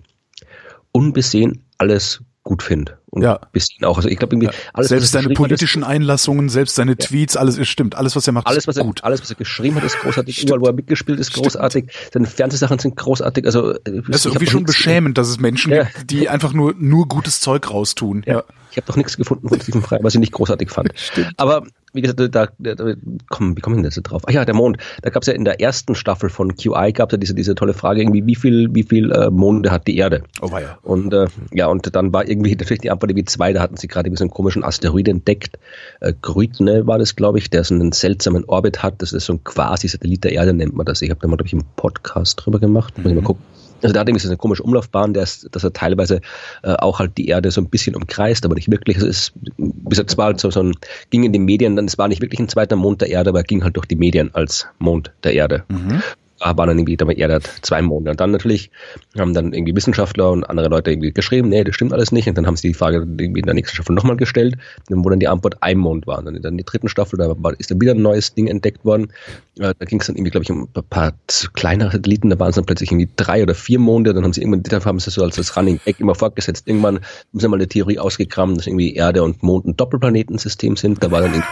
unbesehen 0.93 1.65
alles 1.77 2.23
gut 2.45 2.63
finde. 2.63 2.98
Und 3.11 3.23
ja. 3.23 3.41
bisschen 3.53 3.85
auch. 3.87 3.97
Also 3.97 4.09
ich 4.09 4.19
glaube 4.19 4.37
irgendwie 4.37 4.51
alles, 4.75 4.89
selbst 4.89 5.13
seine 5.13 5.31
politischen 5.31 5.83
hat, 5.83 5.91
Einlassungen, 5.91 6.49
selbst 6.51 6.75
seine 6.75 6.93
ja. 6.93 6.97
Tweets, 6.97 7.37
alles 7.37 7.57
ist 7.57 7.69
stimmt. 7.69 7.95
Alles, 7.95 8.15
was 8.17 8.27
er 8.27 8.35
macht, 8.35 8.47
alles, 8.47 8.67
was 8.67 8.77
er, 8.77 8.85
gut. 8.85 9.03
Alles, 9.03 9.23
was 9.23 9.31
er 9.31 9.37
geschrieben 9.37 9.77
hat, 9.77 9.85
ist 9.85 9.99
großartig. 10.01 10.37
Stimmt. 10.37 10.51
Überall, 10.51 10.61
wo 10.61 10.67
er 10.67 10.75
mitgespielt 10.75 11.19
ist, 11.19 11.33
großartig. 11.33 11.91
Stimmt. 11.91 12.13
Seine 12.13 12.27
Fernsehsachen 12.27 12.79
sind 12.79 12.97
großartig. 12.97 13.47
Also 13.47 13.73
das 13.73 14.17
ist 14.17 14.27
irgendwie 14.27 14.47
schon 14.47 14.65
beschämend, 14.65 15.17
dass 15.17 15.29
es 15.29 15.41
Menschen 15.41 15.73
ja. 15.73 15.85
gibt, 15.85 16.11
die 16.11 16.29
einfach 16.29 16.53
nur 16.53 16.75
nur 16.77 17.09
gutes 17.09 17.41
Zeug 17.41 17.71
raustun. 17.71 18.25
Ja. 18.27 18.45
Ich 18.71 18.77
habe 18.77 18.87
doch 18.87 18.97
nichts 18.97 19.17
gefunden 19.17 19.49
von 19.49 19.61
Stephen 19.61 19.83
Fry, 19.83 19.99
was 20.03 20.15
ich 20.15 20.21
nicht 20.21 20.33
großartig 20.33 20.71
fand. 20.71 20.93
Stimmt. 20.97 21.33
Aber 21.39 21.65
wie 21.93 22.03
gesagt, 22.03 22.21
da, 22.21 22.49
da, 22.59 22.75
da 22.75 22.95
komm, 23.29 23.57
wie 23.57 23.61
kommen 23.61 23.77
denn 23.77 23.85
das 23.85 23.95
drauf? 23.97 24.23
Ach 24.27 24.33
ja, 24.33 24.45
der 24.45 24.55
Mond. 24.55 24.79
Da 25.03 25.11
gab 25.11 25.23
es 25.23 25.27
ja 25.27 25.35
in 25.35 25.45
der 25.45 25.61
ersten 25.61 25.95
Staffel 25.95 26.29
von 26.29 26.57
QI 26.57 26.93
gab 26.93 27.11
es 27.11 27.13
ja 27.13 27.19
diese, 27.19 27.35
diese 27.35 27.55
tolle 27.55 27.75
Frage 27.75 28.03
irgendwie, 28.03 28.27
wie 28.27 28.35
viel, 28.35 28.75
wie 28.75 28.83
viel 28.83 29.11
äh, 29.13 29.31
Monde 29.31 29.71
hat 29.71 29.87
die 29.87 29.97
Erde? 29.97 30.23
Oh 30.41 30.51
ja. 30.53 30.79
Und 30.83 31.13
äh, 31.13 31.27
ja, 31.53 31.67
und 31.67 31.95
dann 31.95 32.13
war 32.13 32.29
irgendwie 32.29 32.55
natürlich 32.57 32.81
die 32.81 32.91
Antwort 32.91 33.15
wie 33.15 33.25
zwei, 33.25 33.53
da 33.53 33.61
hatten 33.61 33.77
sie 33.77 33.89
gerade 33.89 34.11
so 34.17 34.25
einen 34.25 34.31
komischen 34.31 34.65
Asteroid 34.65 35.09
entdeckt. 35.09 35.59
Äh, 36.01 36.13
Grütne 36.21 36.87
war 36.87 36.99
das, 36.99 37.17
glaube 37.17 37.39
ich, 37.39 37.51
der 37.51 37.65
so 37.65 37.75
einen 37.75 37.93
seltsamen 37.93 38.45
Orbit 38.45 38.83
hat. 38.83 39.03
Das 39.03 39.13
ist 39.13 39.27
so 39.27 39.35
ein 39.35 39.45
quasi 39.45 39.89
Satellit 39.89 40.25
der 40.25 40.33
Erde, 40.33 40.53
nennt 40.53 40.75
man 40.75 40.87
das. 40.87 41.03
Ich 41.03 41.11
habe 41.11 41.21
da 41.21 41.29
mal, 41.29 41.37
glaube 41.37 41.49
ich, 41.49 41.53
einen 41.53 41.65
Podcast 41.77 42.45
drüber 42.45 42.59
gemacht. 42.59 42.97
Mhm. 42.97 43.03
Muss 43.03 43.13
ich 43.13 43.17
mal 43.17 43.25
gucken 43.25 43.45
also 43.83 43.93
da 43.93 44.01
irgendwie 44.01 44.19
so 44.19 44.29
eine 44.29 44.37
komische 44.37 44.63
Umlaufbahn, 44.63 45.15
der 45.15 45.23
ist, 45.23 45.49
dass 45.53 45.65
er 45.65 45.73
teilweise 45.73 46.21
äh, 46.63 46.75
auch 46.75 46.99
halt 46.99 47.17
die 47.19 47.29
Erde 47.29 47.51
so 47.51 47.61
ein 47.61 47.69
bisschen 47.69 47.95
umkreist, 47.95 48.45
aber 48.45 48.55
nicht 48.55 48.71
wirklich. 48.71 48.97
Es 48.97 49.03
ist, 49.03 49.33
gesagt, 49.57 50.11
es 50.11 50.19
war 50.19 50.27
halt 50.27 50.41
so, 50.41 50.51
so 50.51 50.63
ein, 50.63 50.75
ging 51.11 51.25
in 51.25 51.33
die 51.33 51.39
Medien, 51.39 51.77
dann 51.77 51.87
es 51.87 51.99
war 51.99 52.09
nicht 52.09 52.23
wirklich 52.23 52.41
ein 52.41 52.49
zweiter 52.49 52.77
Mond 52.77 53.01
der 53.01 53.11
Erde, 53.11 53.31
aber 53.31 53.41
er 53.41 53.45
ging 53.45 53.63
halt 53.65 53.77
durch 53.77 53.87
die 53.87 53.97
Medien 53.97 54.35
als 54.35 54.67
Mond 54.79 55.13
der 55.23 55.35
Erde. 55.35 55.65
Mhm 55.69 56.03
war 56.41 56.67
dann 56.67 56.79
irgendwie, 56.79 56.97
der 56.97 57.09
Erde 57.17 57.35
hat 57.35 57.51
zwei 57.63 57.83
Monde. 57.83 58.11
Und 58.11 58.21
dann 58.21 58.31
natürlich 58.31 58.71
haben 59.19 59.35
dann 59.35 59.53
irgendwie 59.53 59.75
Wissenschaftler 59.75 60.31
und 60.31 60.45
andere 60.45 60.69
Leute 60.69 60.91
irgendwie 60.91 61.13
geschrieben, 61.13 61.49
nee, 61.49 61.65
das 61.65 61.75
stimmt 61.75 61.93
alles 61.93 62.13
nicht. 62.13 62.29
Und 62.29 62.39
dann 62.39 62.47
haben 62.47 62.57
sie 62.57 62.69
die 62.69 62.75
Frage 62.75 62.99
irgendwie 62.99 63.41
in 63.41 63.47
der 63.47 63.55
nächsten 63.55 63.75
Staffel 63.75 63.95
nochmal 63.95 64.17
gestellt, 64.17 64.57
wo 64.89 65.09
dann 65.11 65.21
die 65.21 65.29
Antwort 65.29 65.57
ein 65.61 65.79
Mond 65.79 66.07
war. 66.07 66.19
Und 66.19 66.27
dann 66.27 66.37
in 66.37 66.43
der 66.43 66.53
dritten 66.65 66.89
Staffel, 66.89 67.19
da 67.19 67.35
war, 67.37 67.59
ist 67.59 67.71
dann 67.71 67.81
wieder 67.81 67.93
ein 67.93 68.03
neues 68.03 68.35
Ding 68.35 68.47
entdeckt 68.47 68.85
worden. 68.85 69.13
Da 69.57 69.73
ging 69.73 70.01
es 70.01 70.07
dann 70.07 70.17
irgendwie, 70.17 70.31
glaube 70.31 70.45
ich, 70.45 70.51
um 70.51 70.69
ein 70.75 70.85
paar 70.89 71.15
kleinere 71.55 71.91
Satelliten, 71.91 72.31
da 72.31 72.39
waren 72.39 72.51
es 72.51 72.55
dann 72.55 72.65
plötzlich 72.65 72.93
irgendwie 72.93 73.11
drei 73.17 73.43
oder 73.43 73.55
vier 73.55 73.81
Monde. 73.81 74.15
Dann 74.15 74.25
haben 74.25 74.33
sie 74.33 74.41
irgendwann, 74.41 74.63
dann 74.63 74.85
haben 74.85 75.01
sie 75.01 75.11
so 75.11 75.23
als 75.25 75.37
das 75.37 75.57
Running 75.57 75.81
Egg 75.85 76.01
immer 76.01 76.15
fortgesetzt. 76.15 76.69
Irgendwann 76.69 76.97
haben 76.97 77.41
sie 77.41 77.49
mal 77.49 77.57
eine 77.57 77.67
Theorie 77.67 77.99
ausgekramt, 77.99 78.59
dass 78.59 78.67
irgendwie 78.67 78.95
Erde 78.95 79.25
und 79.25 79.43
Mond 79.43 79.67
ein 79.67 79.77
Doppelplanetensystem 79.77 80.77
sind. 80.77 81.03
Da 81.03 81.11
war 81.11 81.23
dann 81.23 81.43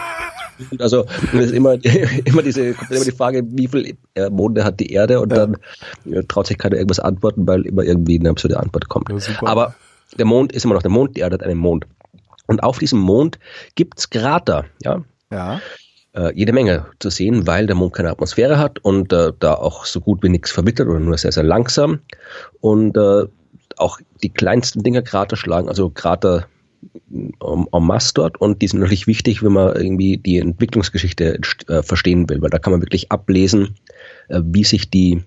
also 0.79 1.07
es 1.33 1.47
ist 1.47 1.53
immer, 1.53 1.75
immer 2.25 2.43
diese 2.43 2.69
immer 2.91 3.05
die 3.05 3.13
Frage, 3.13 3.43
wie 3.47 3.69
viel 3.69 3.97
äh, 4.15 4.31
Monde 4.31 4.65
hat 4.65 4.81
die 4.81 4.93
Erde 4.93 5.21
und 5.21 5.31
ja. 5.33 5.47
dann 5.47 5.57
ja, 6.05 6.23
traut 6.23 6.47
sich 6.47 6.59
keiner 6.59 6.77
irgendwas 6.77 7.01
antworten, 7.01 7.47
weil 7.47 7.67
immer 7.67 7.83
irgendwie 7.83 8.19
eine 8.19 8.31
absurde 8.31 8.59
Antwort 8.59 8.89
kommt. 8.89 9.09
Ja, 9.09 9.17
Aber 9.43 9.75
der 10.19 10.27
Mond 10.27 10.53
ist 10.53 10.65
immer 10.65 10.75
noch 10.75 10.83
der 10.83 10.91
Mond, 10.91 11.17
die 11.17 11.21
Erde 11.21 11.35
hat 11.35 11.43
einen 11.43 11.59
Mond. 11.59 11.87
Und 12.47 12.63
auf 12.63 12.79
diesem 12.79 13.01
Mond 13.01 13.39
gibt's 13.75 14.11
Krater, 14.11 14.65
ja. 14.83 15.03
Ja. 15.31 15.61
Äh, 16.13 16.33
jede 16.35 16.53
Menge 16.53 16.87
zu 17.01 17.11
sehen, 17.11 17.47
weil 17.47 17.67
der 17.67 17.77
Mond 17.77 17.95
keine 17.95 18.11
Atmosphäre 18.11 18.59
hat 18.59 18.79
und 18.79 19.13
äh, 19.13 19.33
da 19.39 19.55
auch 19.55 19.85
so 19.85 20.01
gut 20.01 20.23
wie 20.23 20.29
nichts 20.29 20.53
verwittert 20.53 20.89
oder 20.89 21.01
nur 21.01 21.19
sehr, 21.19 21.33
sehr 21.33 21.43
langsam. 21.43 22.01
Und 22.61 22.97
äh, 22.97 23.25
auch 23.77 23.99
die 24.23 24.31
kleinsten 24.31 24.83
Dinger 24.83 25.03
Krater 25.03 25.37
schlagen, 25.37 25.69
also 25.69 25.91
Krater 25.91 26.47
en 27.11 27.83
masse 27.87 28.12
dort 28.14 28.40
und 28.40 28.62
die 28.62 28.68
sind 28.68 28.80
natürlich 28.80 29.06
wichtig, 29.06 29.42
wenn 29.42 29.52
man 29.52 29.76
irgendwie 29.76 30.16
die 30.18 30.38
Entwicklungsgeschichte 30.38 31.40
äh, 31.68 31.83
verstehen 31.83 32.28
will, 32.28 32.42
weil 32.42 32.50
da 32.50 32.59
kann 32.59 32.73
man 32.73 32.83
wirklich 32.83 33.11
ablesen, 33.12 33.76
äh, 34.28 34.40
wie 34.45 34.64
sich 34.64 34.90
die 34.90 35.23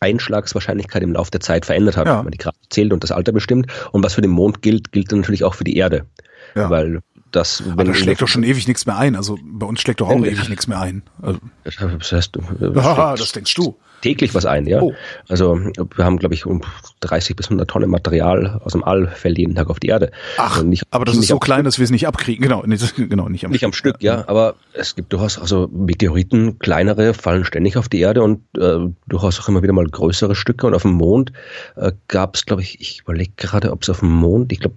Einschlagswahrscheinlichkeit 0.00 1.02
im 1.02 1.12
Laufe 1.12 1.30
der 1.30 1.40
Zeit 1.40 1.66
verändert 1.66 1.96
hat, 1.96 2.06
ja. 2.06 2.18
wenn 2.18 2.24
man 2.24 2.32
die 2.32 2.38
Kraft 2.38 2.58
zählt 2.70 2.92
und 2.92 3.02
das 3.02 3.10
Alter 3.10 3.32
bestimmt. 3.32 3.66
Und 3.92 4.04
was 4.04 4.14
für 4.14 4.20
den 4.20 4.30
Mond 4.30 4.62
gilt, 4.62 4.92
gilt 4.92 5.10
dann 5.10 5.20
natürlich 5.20 5.44
auch 5.44 5.54
für 5.54 5.64
die 5.64 5.76
Erde. 5.76 6.06
Ja. 6.54 6.70
Weil 6.70 7.00
das, 7.32 7.64
wenn 7.64 7.72
Aber 7.72 7.84
da 7.84 7.94
schlägt 7.94 8.22
doch 8.22 8.28
schon 8.28 8.44
ewig 8.44 8.68
nichts 8.68 8.86
mehr 8.86 8.96
ein. 8.96 9.16
Also 9.16 9.38
bei 9.42 9.66
uns 9.66 9.80
schlägt 9.80 10.00
doch 10.00 10.08
auch 10.08 10.24
ewig 10.24 10.48
nichts 10.48 10.66
mehr 10.66 10.80
ein. 10.80 11.02
Also, 11.20 11.40
das 11.64 12.12
heißt, 12.12 12.36
du, 12.36 12.40
ah, 12.78 13.16
das 13.16 13.32
denkst 13.32 13.54
du 13.54 13.76
täglich 14.00 14.34
was 14.34 14.46
ein, 14.46 14.66
ja. 14.66 14.80
Oh. 14.80 14.94
Also 15.28 15.58
wir 15.58 16.04
haben, 16.04 16.18
glaube 16.18 16.34
ich, 16.34 16.46
um 16.46 16.62
30 17.00 17.36
bis 17.36 17.46
100 17.46 17.68
Tonnen 17.68 17.90
Material 17.90 18.60
aus 18.64 18.72
dem 18.72 18.84
All 18.84 19.08
fällt 19.08 19.38
jeden 19.38 19.54
Tag 19.54 19.70
auf 19.70 19.80
die 19.80 19.88
Erde. 19.88 20.10
Ach, 20.36 20.56
also 20.56 20.66
nicht, 20.66 20.84
aber 20.90 21.04
das 21.04 21.16
ist 21.16 21.28
so 21.28 21.38
klein, 21.38 21.64
dass 21.64 21.78
wir 21.78 21.84
es 21.84 21.90
nicht 21.90 22.06
abkriegen. 22.06 22.42
Genau, 22.42 22.62
nicht, 22.64 22.96
genau 22.96 23.28
nicht 23.28 23.44
am 23.44 23.50
nicht 23.50 23.60
Stück. 23.60 23.68
am 23.68 23.72
Stück, 23.72 23.96
ja. 24.02 24.24
Aber 24.26 24.56
es 24.72 24.94
gibt 24.94 25.12
durchaus 25.12 25.38
also 25.38 25.68
Meteoriten, 25.72 26.58
kleinere 26.58 27.14
fallen 27.14 27.44
ständig 27.44 27.76
auf 27.76 27.88
die 27.88 28.00
Erde 28.00 28.22
und 28.22 28.40
äh, 28.56 28.78
durchaus 29.06 29.40
auch 29.40 29.48
immer 29.48 29.62
wieder 29.62 29.72
mal 29.72 29.86
größere 29.86 30.34
Stücke. 30.34 30.66
Und 30.66 30.74
auf 30.74 30.82
dem 30.82 30.92
Mond 30.92 31.32
äh, 31.76 31.92
gab 32.08 32.36
es, 32.36 32.46
glaube 32.46 32.62
ich, 32.62 32.80
ich 32.80 33.00
überlege 33.00 33.32
gerade, 33.36 33.72
ob 33.72 33.82
es 33.82 33.90
auf 33.90 34.00
dem 34.00 34.10
Mond, 34.10 34.52
ich 34.52 34.60
glaube 34.60 34.76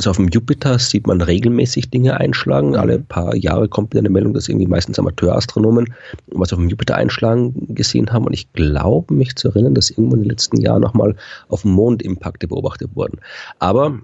also 0.00 0.08
auf 0.08 0.16
dem 0.16 0.28
Jupiter 0.28 0.78
sieht 0.78 1.06
man 1.06 1.20
regelmäßig 1.20 1.90
Dinge 1.90 2.18
einschlagen. 2.18 2.74
Alle 2.74 3.00
paar 3.00 3.36
Jahre 3.36 3.68
kommt 3.68 3.92
wieder 3.92 3.98
eine 3.98 4.08
Meldung, 4.08 4.32
dass 4.32 4.48
irgendwie 4.48 4.66
meistens 4.66 4.98
Amateurastronomen 4.98 5.92
was 6.28 6.54
auf 6.54 6.58
dem 6.58 6.70
Jupiter 6.70 6.94
einschlagen 6.94 7.74
gesehen 7.74 8.10
haben. 8.10 8.24
Und 8.24 8.32
ich 8.32 8.50
glaube, 8.54 9.12
mich 9.12 9.36
zu 9.36 9.48
erinnern, 9.48 9.74
dass 9.74 9.90
irgendwo 9.90 10.16
in 10.16 10.22
den 10.22 10.30
letzten 10.30 10.58
Jahren 10.58 10.80
nochmal 10.80 11.16
auf 11.48 11.62
dem 11.62 11.72
Mond 11.72 12.00
Impakte 12.00 12.48
beobachtet 12.48 12.96
wurden. 12.96 13.20
Aber 13.58 14.00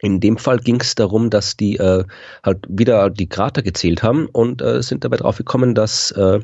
in 0.00 0.18
dem 0.18 0.36
Fall 0.36 0.58
ging 0.58 0.80
es 0.80 0.96
darum, 0.96 1.30
dass 1.30 1.56
die 1.56 1.76
äh, 1.76 2.02
halt 2.42 2.66
wieder 2.68 3.08
die 3.08 3.28
Krater 3.28 3.62
gezählt 3.62 4.02
haben 4.02 4.26
und 4.26 4.62
äh, 4.62 4.82
sind 4.82 5.04
dabei 5.04 5.18
drauf 5.18 5.38
gekommen, 5.38 5.76
dass 5.76 6.10
äh, 6.10 6.40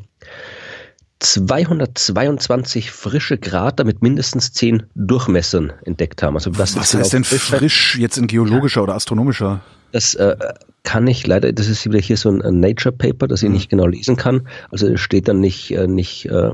222 1.21 2.91
frische 2.91 3.39
Krater 3.39 3.85
mit 3.85 4.03
mindestens 4.03 4.53
10 4.53 4.85
Durchmessern 4.95 5.73
entdeckt 5.85 6.23
haben. 6.23 6.35
Also 6.35 6.59
was, 6.59 6.77
was 6.77 6.95
heißt 6.95 7.13
denn 7.13 7.25
frisch 7.25 7.97
jetzt 7.99 8.17
in 8.17 8.27
geologischer 8.27 8.81
ja. 8.81 8.85
oder 8.85 8.95
astronomischer? 8.95 9.61
Das 9.93 10.15
äh, 10.15 10.37
kann 10.83 11.07
ich 11.07 11.27
leider, 11.27 11.53
das 11.53 11.69
ist 11.69 11.85
wieder 11.85 11.99
hier 11.99 12.17
so 12.17 12.31
ein, 12.31 12.61
Nature 12.61 12.93
Paper, 12.93 13.29
das 13.29 13.43
ich 13.43 13.49
mhm. 13.49 13.55
nicht 13.55 13.71
genau 13.71 13.87
lesen 13.87 14.17
kann. 14.17 14.49
Also 14.71 14.89
es 14.89 15.01
steht 15.01 15.29
dann 15.29 15.41
nicht, 15.41 15.71
äh, 15.73 15.87
nicht 15.87 16.27
äh, 16.27 16.53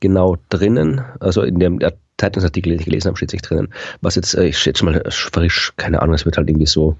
genau 0.00 0.36
drinnen. 0.48 1.02
Also 1.20 1.42
in 1.42 1.58
dem 1.58 1.78
Zeitungsartikel, 2.16 2.70
den 2.72 2.80
ich 2.80 2.86
gelesen 2.86 3.08
habe, 3.08 3.16
steht 3.16 3.30
sich 3.30 3.42
drinnen. 3.42 3.68
Was 4.00 4.14
jetzt, 4.14 4.34
äh, 4.34 4.46
ich 4.46 4.58
schätze 4.58 4.84
mal 4.84 5.02
frisch, 5.10 5.74
keine 5.76 6.00
Ahnung, 6.00 6.14
es 6.14 6.24
wird 6.24 6.38
halt 6.38 6.48
irgendwie 6.48 6.66
so 6.66 6.96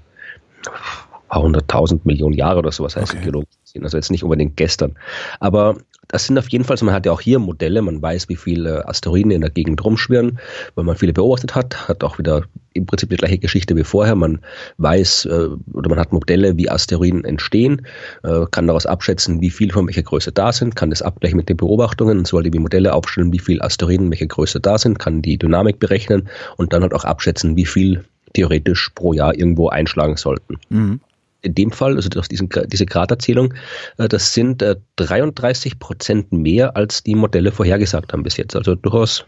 paar 1.29 1.41
hunderttausend 1.43 2.05
Millionen 2.05 2.33
Jahre 2.33 2.59
oder 2.59 2.71
sowas 2.71 2.95
heißt 2.95 3.13
okay. 3.13 3.23
geologisch 3.23 3.55
Also 3.81 3.97
jetzt 3.97 4.11
nicht 4.11 4.23
unbedingt 4.23 4.57
gestern. 4.57 4.95
Aber 5.39 5.77
das 6.09 6.25
sind 6.25 6.39
auf 6.39 6.49
jeden 6.49 6.63
Fall, 6.63 6.75
man 6.81 6.93
hat 6.93 7.05
ja 7.05 7.11
auch 7.11 7.21
hier 7.21 7.37
Modelle, 7.37 7.83
man 7.83 8.01
weiß, 8.01 8.29
wie 8.29 8.35
viele 8.35 8.87
Asteroiden 8.87 9.31
in 9.31 9.41
der 9.41 9.51
Gegend 9.51 9.85
rumschwirren, 9.85 10.39
weil 10.73 10.83
man 10.83 10.95
viele 10.95 11.13
beobachtet 11.13 11.53
hat, 11.53 11.87
hat 11.87 12.03
auch 12.03 12.17
wieder 12.17 12.43
im 12.73 12.87
Prinzip 12.87 13.11
die 13.11 13.17
gleiche 13.17 13.37
Geschichte 13.37 13.75
wie 13.75 13.83
vorher. 13.83 14.15
Man 14.15 14.39
weiß 14.77 15.25
äh, 15.25 15.49
oder 15.71 15.89
man 15.89 15.99
hat 15.99 16.11
Modelle, 16.11 16.57
wie 16.57 16.69
Asteroiden 16.69 17.25
entstehen, 17.25 17.85
äh, 18.23 18.45
kann 18.49 18.65
daraus 18.65 18.87
abschätzen, 18.87 19.39
wie 19.39 19.51
viel 19.51 19.71
von 19.71 19.85
welcher 19.85 20.03
Größe 20.03 20.31
da 20.31 20.51
sind, 20.51 20.75
kann 20.75 20.89
das 20.89 21.03
abgleichen 21.03 21.37
mit 21.37 21.47
den 21.47 21.57
Beobachtungen 21.57 22.17
und 22.17 22.27
sollte 22.27 22.49
die 22.49 22.59
Modelle 22.59 22.93
aufstellen, 22.93 23.31
wie 23.31 23.39
viele 23.39 23.63
Asteroiden 23.63 24.09
welche 24.09 24.27
Größe 24.27 24.59
da 24.59 24.79
sind, 24.79 24.97
kann 24.97 25.21
die 25.21 25.37
Dynamik 25.37 25.77
berechnen 25.77 26.27
und 26.57 26.73
dann 26.73 26.81
halt 26.81 26.95
auch 26.95 27.03
abschätzen, 27.03 27.55
wie 27.55 27.67
viel 27.67 28.03
theoretisch 28.33 28.89
pro 28.95 29.13
Jahr 29.13 29.37
irgendwo 29.37 29.69
einschlagen 29.69 30.17
sollten. 30.17 30.57
Mhm 30.69 31.01
in 31.41 31.55
dem 31.55 31.71
Fall, 31.71 31.95
also 31.95 32.09
aus 32.19 32.27
diesen, 32.27 32.49
diese 32.67 32.85
Gradzählung, 32.85 33.53
äh, 33.97 34.07
das 34.07 34.33
sind 34.33 34.63
33 34.97 35.73
äh, 35.73 35.75
Prozent 35.77 36.31
mehr, 36.31 36.75
als 36.75 37.03
die 37.03 37.15
Modelle 37.15 37.51
vorhergesagt 37.51 38.13
haben 38.13 38.23
bis 38.23 38.37
jetzt. 38.37 38.55
Also 38.55 38.75
durchaus 38.75 39.25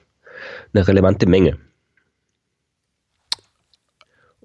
eine 0.74 0.88
relevante 0.88 1.28
Menge. 1.28 1.58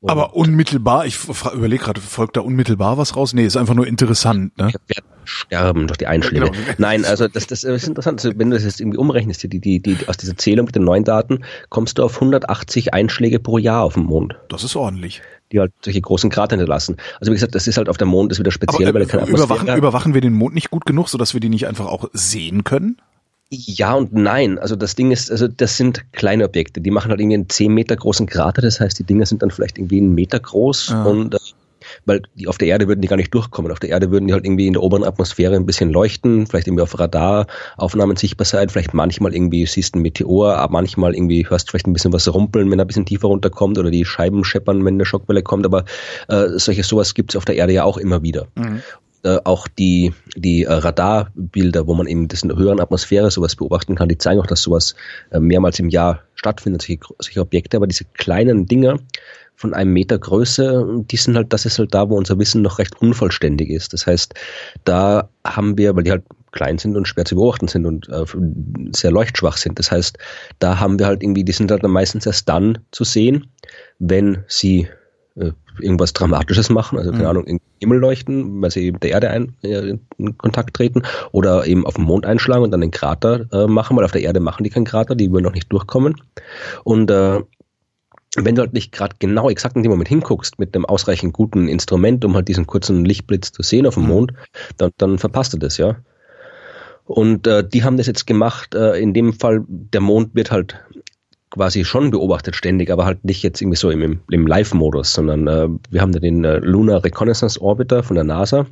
Und 0.06 0.12
Aber 0.12 0.36
unmittelbar, 0.36 1.04
ich 1.04 1.18
überlege 1.52 1.82
gerade, 1.82 2.00
folgt 2.00 2.36
da 2.36 2.40
unmittelbar 2.40 2.96
was 2.96 3.16
raus? 3.16 3.32
Nee, 3.32 3.44
ist 3.44 3.56
einfach 3.56 3.74
nur 3.74 3.88
interessant. 3.88 4.56
Ne? 4.56 4.70
Wir 4.86 5.02
sterben 5.24 5.88
durch 5.88 5.98
die 5.98 6.06
Einschläge. 6.06 6.46
Ja, 6.46 6.52
genau. 6.52 6.64
Nein, 6.78 7.04
also 7.04 7.26
das, 7.26 7.48
das 7.48 7.64
ist 7.64 7.88
interessant. 7.88 8.24
Also 8.24 8.38
wenn 8.38 8.50
du 8.50 8.56
das 8.56 8.64
jetzt 8.64 8.80
irgendwie 8.80 8.98
umrechnest, 8.98 9.42
die, 9.42 9.48
die, 9.48 9.80
die, 9.80 9.98
aus 10.06 10.16
dieser 10.16 10.36
Zählung 10.36 10.66
mit 10.66 10.76
den 10.76 10.84
neuen 10.84 11.02
Daten, 11.02 11.44
kommst 11.70 11.98
du 11.98 12.04
auf 12.04 12.14
180 12.14 12.94
Einschläge 12.94 13.40
pro 13.40 13.58
Jahr 13.58 13.82
auf 13.82 13.94
dem 13.94 14.04
Mond. 14.04 14.36
Das 14.48 14.62
ist 14.62 14.76
ordentlich 14.76 15.22
die 15.52 15.60
halt 15.60 15.72
solche 15.80 16.00
großen 16.00 16.28
Krater 16.28 16.56
hinterlassen. 16.56 16.96
Also 17.20 17.30
wie 17.30 17.36
gesagt, 17.36 17.54
das 17.54 17.68
ist 17.68 17.76
halt 17.76 17.88
auf 17.88 17.98
dem 17.98 18.08
Mond 18.08 18.32
ist 18.32 18.40
wieder 18.40 18.50
speziell, 18.50 18.88
Aber, 18.88 18.94
weil 18.94 19.02
er 19.02 19.08
keine 19.08 19.28
überwachen, 19.28 19.76
überwachen 19.76 20.12
wir 20.12 20.20
den 20.20 20.32
Mond 20.32 20.56
nicht 20.56 20.70
gut 20.70 20.86
genug, 20.86 21.08
sodass 21.08 21.34
wir 21.34 21.40
die 21.40 21.48
nicht 21.48 21.68
einfach 21.68 21.86
auch 21.86 22.08
sehen 22.12 22.64
können? 22.64 22.96
Ja 23.50 23.94
und 23.94 24.12
nein. 24.12 24.58
Also 24.58 24.74
das 24.74 24.96
Ding 24.96 25.12
ist, 25.12 25.30
also 25.30 25.46
das 25.46 25.76
sind 25.76 26.12
kleine 26.12 26.44
Objekte. 26.44 26.80
Die 26.80 26.90
machen 26.90 27.10
halt 27.10 27.20
irgendwie 27.20 27.36
einen 27.36 27.48
10 27.48 27.72
Meter 27.72 27.94
großen 27.94 28.26
Krater. 28.26 28.62
Das 28.62 28.80
heißt, 28.80 28.98
die 28.98 29.04
Dinger 29.04 29.26
sind 29.26 29.42
dann 29.42 29.50
vielleicht 29.50 29.78
irgendwie 29.78 29.98
einen 29.98 30.14
Meter 30.14 30.40
groß 30.40 30.92
ah. 30.92 31.04
und 31.04 31.34
äh, 31.34 31.38
weil 32.04 32.22
die 32.34 32.48
auf 32.48 32.58
der 32.58 32.68
Erde 32.68 32.88
würden 32.88 33.00
die 33.00 33.08
gar 33.08 33.16
nicht 33.16 33.32
durchkommen. 33.32 33.70
Auf 33.70 33.78
der 33.78 33.90
Erde 33.90 34.10
würden 34.10 34.26
die 34.26 34.32
halt 34.34 34.44
irgendwie 34.44 34.66
in 34.66 34.72
der 34.72 34.82
oberen 34.82 35.04
Atmosphäre 35.04 35.54
ein 35.54 35.66
bisschen 35.66 35.90
leuchten, 35.90 36.46
vielleicht 36.46 36.66
irgendwie 36.66 36.82
auf 36.82 36.98
Radaraufnahmen 36.98 38.16
sichtbar 38.16 38.44
sein, 38.44 38.68
vielleicht 38.68 38.94
manchmal 38.94 39.34
irgendwie 39.34 39.66
siehst 39.66 39.94
du 39.94 39.98
ein 39.98 40.02
Meteor, 40.02 40.66
manchmal 40.70 41.14
irgendwie 41.14 41.48
hörst 41.48 41.68
du 41.68 41.70
vielleicht 41.70 41.86
ein 41.86 41.92
bisschen 41.92 42.12
was 42.12 42.32
rumpeln, 42.32 42.70
wenn 42.70 42.78
er 42.78 42.84
ein 42.84 42.88
bisschen 42.88 43.06
tiefer 43.06 43.28
runterkommt 43.28 43.78
oder 43.78 43.90
die 43.90 44.04
Scheiben 44.04 44.44
scheppern, 44.44 44.84
wenn 44.84 44.94
eine 44.94 45.06
Schockwelle 45.06 45.42
kommt, 45.42 45.64
aber 45.64 45.84
äh, 46.28 46.48
solche 46.56 46.82
sowas 46.82 47.14
gibt 47.14 47.32
es 47.32 47.36
auf 47.36 47.44
der 47.44 47.56
Erde 47.56 47.72
ja 47.72 47.84
auch 47.84 47.98
immer 47.98 48.22
wieder. 48.22 48.48
Mhm 48.56 48.82
äh, 49.26 49.40
auch 49.44 49.68
die, 49.68 50.14
die 50.36 50.64
äh, 50.64 50.72
Radarbilder, 50.72 51.86
wo 51.86 51.94
man 51.94 52.06
in 52.06 52.28
der 52.28 52.56
höheren 52.56 52.80
Atmosphäre 52.80 53.30
sowas 53.30 53.56
beobachten 53.56 53.96
kann, 53.96 54.08
die 54.08 54.18
zeigen 54.18 54.40
auch, 54.40 54.46
dass 54.46 54.62
sowas 54.62 54.94
äh, 55.30 55.40
mehrmals 55.40 55.78
im 55.78 55.88
Jahr 55.88 56.22
stattfindet, 56.34 56.82
solche, 56.82 57.00
solche 57.18 57.40
Objekte, 57.40 57.76
aber 57.76 57.86
diese 57.86 58.04
kleinen 58.04 58.66
Dinger, 58.66 58.98
von 59.56 59.72
einem 59.72 59.92
Meter 59.94 60.18
Größe, 60.18 61.02
die 61.10 61.16
sind 61.16 61.34
halt, 61.34 61.52
das 61.52 61.64
ist 61.64 61.78
halt 61.78 61.94
da, 61.94 62.08
wo 62.10 62.16
unser 62.16 62.38
Wissen 62.38 62.62
noch 62.62 62.78
recht 62.78 63.00
unvollständig 63.00 63.70
ist. 63.70 63.92
Das 63.94 64.06
heißt, 64.06 64.34
da 64.84 65.30
haben 65.46 65.78
wir, 65.78 65.96
weil 65.96 66.02
die 66.02 66.10
halt 66.10 66.24
klein 66.52 66.78
sind 66.78 66.96
und 66.96 67.08
schwer 67.08 67.24
zu 67.24 67.36
beobachten 67.36 67.66
sind 67.66 67.86
und 67.86 68.08
äh, 68.10 68.24
sehr 68.94 69.10
leuchtschwach 69.10 69.56
sind. 69.56 69.78
Das 69.78 69.90
heißt, 69.90 70.18
da 70.58 70.78
haben 70.78 70.98
wir 70.98 71.06
halt 71.06 71.22
irgendwie, 71.22 71.44
die 71.44 71.52
sind 71.52 71.70
halt 71.70 71.82
meistens 71.82 72.26
erst 72.26 72.48
dann 72.48 72.78
zu 72.92 73.04
sehen, 73.04 73.46
wenn 73.98 74.44
sie 74.46 74.88
äh, 75.36 75.52
irgendwas 75.80 76.12
Dramatisches 76.12 76.70
machen, 76.70 76.98
also 76.98 77.10
keine 77.10 77.24
mhm. 77.24 77.30
Ahnung, 77.30 77.44
in 77.44 77.56
den 77.58 77.64
Himmel 77.80 77.98
leuchten, 77.98 78.60
weil 78.62 78.70
sie 78.70 78.92
mit 78.92 79.02
der 79.02 79.10
Erde 79.10 79.30
ein, 79.30 79.54
äh, 79.62 79.96
in 80.18 80.38
Kontakt 80.38 80.74
treten 80.74 81.02
oder 81.32 81.66
eben 81.66 81.86
auf 81.86 81.94
den 81.94 82.04
Mond 82.04 82.26
einschlagen 82.26 82.62
und 82.62 82.70
dann 82.70 82.80
den 82.80 82.90
Krater 82.90 83.46
äh, 83.52 83.66
machen, 83.66 83.96
weil 83.96 84.04
auf 84.04 84.12
der 84.12 84.22
Erde 84.22 84.40
machen 84.40 84.64
die 84.64 84.70
keinen 84.70 84.84
Krater, 84.84 85.14
die 85.14 85.30
würden 85.30 85.44
noch 85.44 85.54
nicht 85.54 85.72
durchkommen. 85.72 86.16
Und 86.84 87.10
äh, 87.10 87.40
wenn 88.36 88.54
du 88.54 88.62
halt 88.62 88.72
nicht 88.72 88.92
gerade 88.92 89.16
genau 89.18 89.48
exakt 89.48 89.76
in 89.76 89.82
dem 89.82 89.90
Moment 89.90 90.08
hinguckst 90.08 90.58
mit 90.58 90.74
einem 90.74 90.84
ausreichend 90.84 91.32
guten 91.32 91.68
Instrument, 91.68 92.24
um 92.24 92.34
halt 92.34 92.48
diesen 92.48 92.66
kurzen 92.66 93.04
Lichtblitz 93.04 93.52
zu 93.52 93.62
sehen 93.62 93.86
auf 93.86 93.94
dem 93.94 94.04
mhm. 94.04 94.08
Mond, 94.08 94.32
dann, 94.76 94.90
dann 94.98 95.18
verpasst 95.18 95.52
du 95.52 95.58
das, 95.58 95.78
ja. 95.78 95.96
Und 97.04 97.46
äh, 97.46 97.66
die 97.66 97.84
haben 97.84 97.96
das 97.96 98.08
jetzt 98.08 98.26
gemacht, 98.26 98.74
äh, 98.74 98.98
in 98.98 99.14
dem 99.14 99.32
Fall, 99.32 99.64
der 99.68 100.00
Mond 100.00 100.34
wird 100.34 100.50
halt 100.50 100.76
quasi 101.56 101.86
schon 101.86 102.10
beobachtet 102.10 102.54
ständig, 102.54 102.90
aber 102.90 103.06
halt 103.06 103.24
nicht 103.24 103.42
jetzt 103.42 103.62
irgendwie 103.62 103.78
so 103.78 103.90
im, 103.90 104.20
im 104.30 104.46
Live-Modus, 104.46 105.14
sondern 105.14 105.46
äh, 105.48 105.68
wir 105.90 106.02
haben 106.02 106.12
da 106.12 106.18
den 106.18 106.44
äh, 106.44 106.58
Lunar 106.58 107.02
Reconnaissance 107.02 107.58
Orbiter 107.60 108.02
von 108.02 108.14
der 108.14 108.24
NASA, 108.24 108.66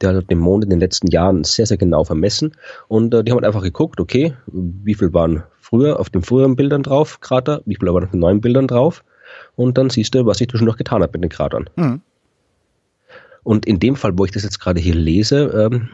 der 0.00 0.14
hat 0.14 0.30
den 0.30 0.38
Mond 0.38 0.62
in 0.62 0.70
den 0.70 0.78
letzten 0.78 1.08
Jahren 1.08 1.42
sehr, 1.42 1.66
sehr 1.66 1.76
genau 1.76 2.04
vermessen 2.04 2.52
und 2.86 3.12
äh, 3.12 3.24
die 3.24 3.32
haben 3.32 3.38
halt 3.38 3.46
einfach 3.46 3.62
geguckt, 3.62 3.98
okay, 3.98 4.34
wie 4.46 4.94
viel 4.94 5.12
waren 5.12 5.42
früher 5.60 5.98
auf 5.98 6.10
den 6.10 6.22
früheren 6.22 6.54
Bildern 6.54 6.84
drauf, 6.84 7.20
Krater, 7.20 7.60
wie 7.66 7.74
viel 7.74 7.92
waren 7.92 8.04
auf 8.04 8.12
den 8.12 8.20
neuen 8.20 8.40
Bildern 8.40 8.68
drauf 8.68 9.02
und 9.56 9.76
dann 9.76 9.90
siehst 9.90 10.14
du, 10.14 10.24
was 10.24 10.40
ich 10.40 10.48
schon 10.52 10.64
noch 10.64 10.76
getan 10.76 11.02
habe 11.02 11.10
mit 11.14 11.24
den 11.24 11.30
Kratern. 11.30 11.68
Mhm. 11.74 12.00
Und 13.42 13.66
in 13.66 13.80
dem 13.80 13.96
Fall, 13.96 14.16
wo 14.16 14.24
ich 14.24 14.30
das 14.30 14.44
jetzt 14.44 14.60
gerade 14.60 14.78
hier 14.78 14.94
lese, 14.94 15.70
ähm, 15.72 15.88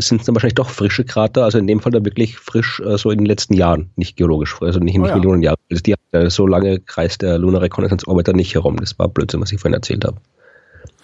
sind 0.00 0.20
es 0.20 0.26
dann 0.26 0.34
wahrscheinlich 0.34 0.54
doch 0.54 0.70
frische 0.70 1.04
Krater, 1.04 1.44
also 1.44 1.58
in 1.58 1.66
dem 1.66 1.80
Fall 1.80 1.92
dann 1.92 2.04
wirklich 2.04 2.38
frisch, 2.38 2.80
äh, 2.80 2.98
so 2.98 3.10
in 3.10 3.18
den 3.18 3.26
letzten 3.26 3.54
Jahren, 3.54 3.90
nicht 3.96 4.16
geologisch, 4.16 4.56
also 4.60 4.78
nicht, 4.80 4.96
nicht 4.96 5.04
oh 5.04 5.08
ja. 5.08 5.14
Millionen 5.16 5.42
Jahre. 5.42 5.56
Also 5.70 5.82
die, 5.82 5.94
äh, 6.12 6.30
so 6.30 6.46
lange 6.46 6.80
kreist 6.80 7.22
der 7.22 7.38
Lunar 7.38 7.62
Reconnaissance 7.62 8.06
Orbiter 8.06 8.32
nicht 8.32 8.54
herum. 8.54 8.76
Das 8.76 8.98
war 8.98 9.08
Blödsinn, 9.08 9.40
was 9.40 9.52
ich 9.52 9.60
vorhin 9.60 9.74
erzählt 9.74 10.04
habe. 10.04 10.16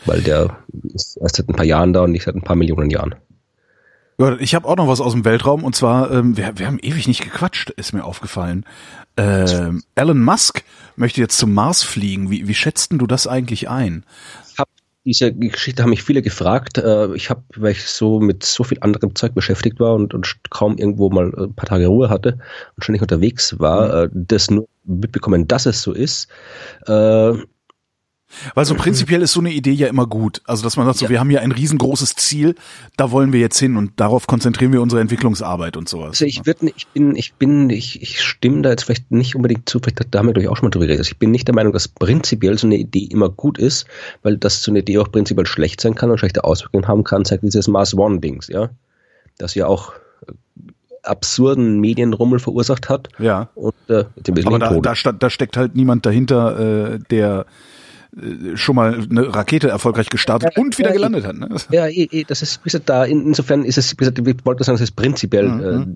Weil 0.06 0.22
der 0.22 0.56
ist 0.94 1.16
erst 1.18 1.36
seit 1.36 1.48
ein 1.48 1.54
paar 1.54 1.64
Jahren 1.64 1.92
da 1.92 2.02
und 2.02 2.12
nicht 2.12 2.24
seit 2.24 2.34
ein 2.34 2.42
paar 2.42 2.56
Millionen 2.56 2.90
Jahren. 2.90 3.14
Ja, 4.18 4.36
ich 4.38 4.54
habe 4.54 4.68
auch 4.68 4.76
noch 4.76 4.88
was 4.88 5.00
aus 5.00 5.12
dem 5.12 5.24
Weltraum 5.24 5.64
und 5.64 5.74
zwar, 5.74 6.10
ähm, 6.10 6.36
wir, 6.36 6.58
wir 6.58 6.66
haben 6.66 6.78
ewig 6.78 7.08
nicht 7.08 7.22
gequatscht, 7.22 7.70
ist 7.70 7.94
mir 7.94 8.04
aufgefallen. 8.04 8.66
Ähm, 9.16 9.82
Elon 9.94 10.22
Musk 10.22 10.62
möchte 10.96 11.20
jetzt 11.20 11.38
zum 11.38 11.54
Mars 11.54 11.82
fliegen. 11.82 12.30
Wie, 12.30 12.46
wie 12.46 12.54
schätzt 12.54 12.92
du 12.92 13.06
das 13.06 13.26
eigentlich 13.26 13.68
ein? 13.68 14.04
Ich 14.52 14.58
hab 14.58 14.68
diese 15.04 15.32
Geschichte 15.32 15.82
haben 15.82 15.90
mich 15.90 16.02
viele 16.02 16.22
gefragt. 16.22 16.78
Äh, 16.78 17.14
ich 17.14 17.30
habe, 17.30 17.42
weil 17.56 17.72
ich 17.72 17.84
so 17.86 18.20
mit 18.20 18.44
so 18.44 18.64
viel 18.64 18.78
anderem 18.80 19.14
Zeug 19.14 19.34
beschäftigt 19.34 19.80
war 19.80 19.94
und, 19.94 20.14
und 20.14 20.36
kaum 20.50 20.76
irgendwo 20.76 21.10
mal 21.10 21.32
ein 21.34 21.54
paar 21.54 21.68
Tage 21.68 21.86
Ruhe 21.86 22.10
hatte 22.10 22.38
und 22.76 22.82
ständig 22.82 23.02
unterwegs 23.02 23.58
war, 23.58 23.86
mhm. 23.86 24.04
Äh, 24.04 24.24
das 24.26 24.50
nur 24.50 24.68
mitbekommen, 24.84 25.46
dass 25.48 25.66
es 25.66 25.82
so 25.82 25.92
ist. 25.92 26.28
Weil 28.54 28.64
so 28.64 28.74
prinzipiell 28.74 29.22
ist 29.22 29.32
so 29.32 29.40
eine 29.40 29.52
Idee 29.52 29.72
ja 29.72 29.88
immer 29.88 30.06
gut. 30.06 30.40
Also 30.44 30.62
dass 30.62 30.76
man 30.76 30.86
sagt, 30.86 30.98
so, 30.98 31.06
Ja. 31.06 31.10
wir 31.10 31.20
haben 31.20 31.30
hier 31.30 31.40
ein 31.40 31.52
riesengroßes 31.52 32.14
Ziel, 32.14 32.54
da 32.96 33.10
wollen 33.10 33.32
wir 33.32 33.40
jetzt 33.40 33.58
hin 33.58 33.76
und 33.76 33.92
darauf 33.96 34.26
konzentrieren 34.26 34.72
wir 34.72 34.80
unsere 34.82 35.00
Entwicklungsarbeit 35.00 35.76
und 35.76 35.88
sowas. 35.88 36.10
Also 36.10 36.26
ich 36.26 36.46
würde, 36.46 36.72
ich 36.76 36.86
bin, 36.88 37.16
ich 37.16 37.34
bin, 37.34 37.70
ich, 37.70 38.00
ich 38.02 38.22
stimme 38.22 38.62
da 38.62 38.70
jetzt 38.70 38.84
vielleicht 38.84 39.10
nicht 39.10 39.34
unbedingt 39.34 39.68
zu, 39.68 39.80
vielleicht 39.80 40.14
da 40.14 40.18
haben 40.18 40.28
wir 40.28 40.36
ich 40.36 40.48
auch 40.48 40.56
schon 40.56 40.66
mal 40.66 40.70
drüber 40.70 40.86
geredet. 40.86 41.00
Also 41.00 41.10
ich 41.12 41.18
bin 41.18 41.30
nicht 41.30 41.48
der 41.48 41.54
Meinung, 41.54 41.72
dass 41.72 41.88
prinzipiell 41.88 42.56
so 42.58 42.66
eine 42.66 42.76
Idee 42.76 43.04
immer 43.04 43.28
gut 43.28 43.58
ist, 43.58 43.86
weil 44.22 44.36
dass 44.36 44.62
so 44.62 44.70
eine 44.70 44.80
Idee 44.80 44.98
auch 44.98 45.10
prinzipiell 45.10 45.46
schlecht 45.46 45.80
sein 45.80 45.94
kann 45.94 46.10
und 46.10 46.18
schlechte 46.18 46.44
Auswirkungen 46.44 46.88
haben 46.88 47.04
kann, 47.04 47.24
zeigt 47.24 47.42
dieses 47.42 47.68
Mars 47.68 47.94
One 47.94 48.20
Dings, 48.20 48.48
ja. 48.48 48.70
Das 49.38 49.54
ja 49.54 49.66
auch 49.66 49.92
äh, 50.26 50.32
absurden 51.02 51.80
Medienrummel 51.80 52.38
verursacht 52.38 52.88
hat. 52.88 53.08
Ja. 53.18 53.48
Und 53.54 53.74
äh, 53.88 54.04
Aber 54.44 54.58
da, 54.58 54.94
da, 54.94 55.12
da 55.12 55.30
steckt 55.30 55.56
halt 55.56 55.74
niemand 55.74 56.06
dahinter, 56.06 56.94
äh, 56.94 56.98
der 57.10 57.46
schon 58.54 58.74
mal 58.74 58.94
eine 59.08 59.34
Rakete 59.34 59.68
erfolgreich 59.68 60.08
gestartet 60.08 60.56
und 60.56 60.76
wieder 60.78 60.88
ja, 60.88 60.94
gelandet 60.94 61.24
hat. 61.24 61.36
Ne? 61.36 61.48
Ja, 61.70 61.86
eh, 61.86 62.08
eh, 62.10 62.24
das 62.26 62.42
ist, 62.42 62.60
wie 62.60 62.64
gesagt, 62.64 62.88
da, 62.88 63.04
in- 63.04 63.26
insofern 63.26 63.64
ist 63.64 63.78
es, 63.78 63.92
wie 63.92 63.96
gesagt, 63.96 64.18
ich 64.18 64.44
wollte 64.44 64.64
sagen, 64.64 64.74
es 64.76 64.80
ist 64.82 64.96
prinzipiell, 64.96 65.46
äh, 65.46 65.86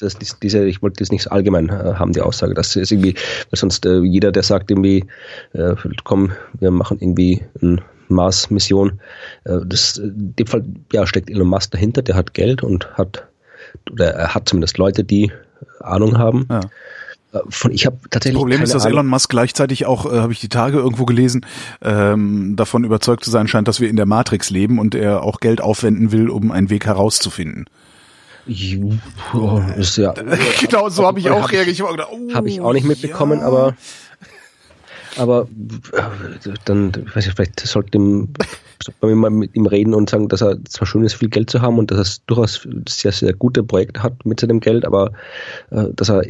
das, 0.00 0.16
das, 0.18 0.38
diese, 0.40 0.64
ich 0.66 0.82
wollte 0.82 0.98
das 0.98 1.12
nicht 1.12 1.22
so 1.22 1.30
allgemein 1.30 1.68
äh, 1.68 1.94
haben, 1.94 2.12
die 2.12 2.20
Aussage, 2.22 2.54
dass 2.54 2.74
es 2.74 2.90
irgendwie, 2.90 3.14
weil 3.14 3.58
sonst 3.58 3.86
äh, 3.86 4.00
jeder, 4.00 4.32
der 4.32 4.42
sagt 4.42 4.70
irgendwie, 4.70 5.06
äh, 5.52 5.74
komm, 6.02 6.32
wir 6.58 6.72
machen 6.72 6.98
irgendwie 7.00 7.42
eine 7.62 7.78
Mars-Mission, 8.08 9.00
äh, 9.44 9.58
das, 9.64 9.96
in 9.98 10.34
dem 10.36 10.46
Fall, 10.48 10.64
ja, 10.92 11.06
steckt 11.06 11.30
Elon 11.30 11.46
Musk 11.46 11.70
dahinter, 11.70 12.02
der 12.02 12.16
hat 12.16 12.34
Geld 12.34 12.64
und 12.64 12.90
hat, 12.94 13.28
oder 13.92 14.10
er 14.12 14.34
hat 14.34 14.48
zumindest 14.48 14.76
Leute, 14.78 15.04
die 15.04 15.30
Ahnung 15.78 16.18
haben. 16.18 16.46
Ja. 16.50 16.60
Von, 17.48 17.70
ich 17.70 17.86
habe 17.86 17.96
Das 18.02 18.10
tatsächlich 18.10 18.38
Problem 18.38 18.62
ist, 18.62 18.74
dass. 18.74 18.84
Elon 18.84 19.06
Musk 19.06 19.30
gleichzeitig 19.30 19.86
auch, 19.86 20.06
äh, 20.06 20.18
habe 20.18 20.32
ich 20.32 20.40
die 20.40 20.48
Tage 20.48 20.78
irgendwo 20.78 21.04
gelesen, 21.04 21.46
ähm, 21.80 22.56
davon 22.56 22.82
überzeugt 22.82 23.24
zu 23.24 23.30
sein 23.30 23.46
scheint, 23.46 23.68
dass 23.68 23.80
wir 23.80 23.88
in 23.88 23.96
der 23.96 24.06
Matrix 24.06 24.50
leben 24.50 24.78
und 24.78 24.94
er 24.94 25.22
auch 25.22 25.38
Geld 25.38 25.60
aufwenden 25.60 26.10
will, 26.10 26.28
um 26.28 26.50
einen 26.50 26.70
Weg 26.70 26.86
herauszufinden. 26.86 27.66
Oh, 29.32 29.62
ist 29.76 29.96
ja, 29.96 30.12
genau, 30.60 30.88
so 30.88 31.06
habe 31.06 31.20
ich 31.20 31.30
auch 31.30 31.42
Hab 31.42 31.52
reagiert. 31.52 31.74
Ich 31.74 31.82
hab 31.82 31.90
oh, 32.10 32.34
Habe 32.34 32.48
ich 32.48 32.60
auch 32.60 32.72
nicht 32.72 32.86
mitbekommen, 32.86 33.40
ja. 33.40 33.46
aber 33.46 33.76
aber 35.16 35.48
äh, 35.92 36.50
dann, 36.64 36.92
ich 37.06 37.16
weiß 37.16 37.26
nicht, 37.26 37.36
vielleicht 37.36 37.60
sollte 37.60 37.98
ihm- 37.98 38.28
sollte 38.82 39.06
man 39.06 39.14
mal 39.14 39.30
mit 39.30 39.54
ihm 39.54 39.66
reden 39.66 39.92
und 39.94 40.08
sagen, 40.08 40.28
dass 40.28 40.40
er 40.42 40.64
zwar 40.64 40.86
schön 40.86 41.04
ist, 41.04 41.14
viel 41.14 41.28
Geld 41.28 41.50
zu 41.50 41.60
haben 41.60 41.78
und 41.78 41.90
dass 41.90 42.18
er 42.18 42.22
durchaus 42.26 42.66
sehr, 42.88 43.12
sehr 43.12 43.32
gute 43.34 43.62
Projekte 43.62 44.02
hat 44.02 44.24
mit 44.24 44.40
seinem 44.40 44.60
Geld, 44.60 44.84
aber 44.84 45.12
äh, 45.70 45.84
dass 45.94 46.08
er 46.08 46.22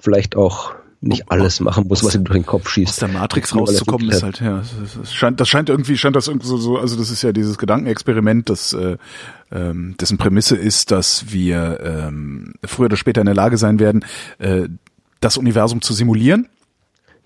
vielleicht 0.00 0.36
auch 0.36 0.72
nicht 1.00 1.30
alles 1.30 1.60
machen 1.60 1.86
muss, 1.86 2.02
was 2.04 2.16
ihm 2.16 2.24
durch 2.24 2.38
den 2.38 2.46
Kopf 2.46 2.68
schießt. 2.68 2.90
aus 2.90 2.96
der 2.96 3.08
Matrix 3.08 3.54
rauszukommen 3.54 4.10
ist 4.10 4.22
halt, 4.24 4.40
ja, 4.40 4.62
es 5.00 5.14
scheint, 5.14 5.38
das 5.40 5.48
scheint 5.48 5.68
irgendwie, 5.68 5.96
scheint 5.96 6.16
das 6.16 6.26
irgendwie 6.26 6.48
so, 6.48 6.56
so, 6.56 6.76
also 6.76 6.96
das 6.96 7.10
ist 7.10 7.22
ja 7.22 7.30
dieses 7.30 7.56
Gedankenexperiment, 7.56 8.50
das, 8.50 8.72
äh, 8.72 8.96
ähm, 9.52 9.94
dessen 10.00 10.18
Prämisse 10.18 10.56
ist, 10.56 10.90
dass 10.90 11.30
wir 11.32 11.78
ähm, 11.82 12.54
früher 12.64 12.86
oder 12.86 12.96
später 12.96 13.20
in 13.20 13.26
der 13.26 13.36
Lage 13.36 13.58
sein 13.58 13.78
werden, 13.78 14.04
äh, 14.38 14.68
das 15.20 15.36
Universum 15.36 15.82
zu 15.82 15.94
simulieren. 15.94 16.48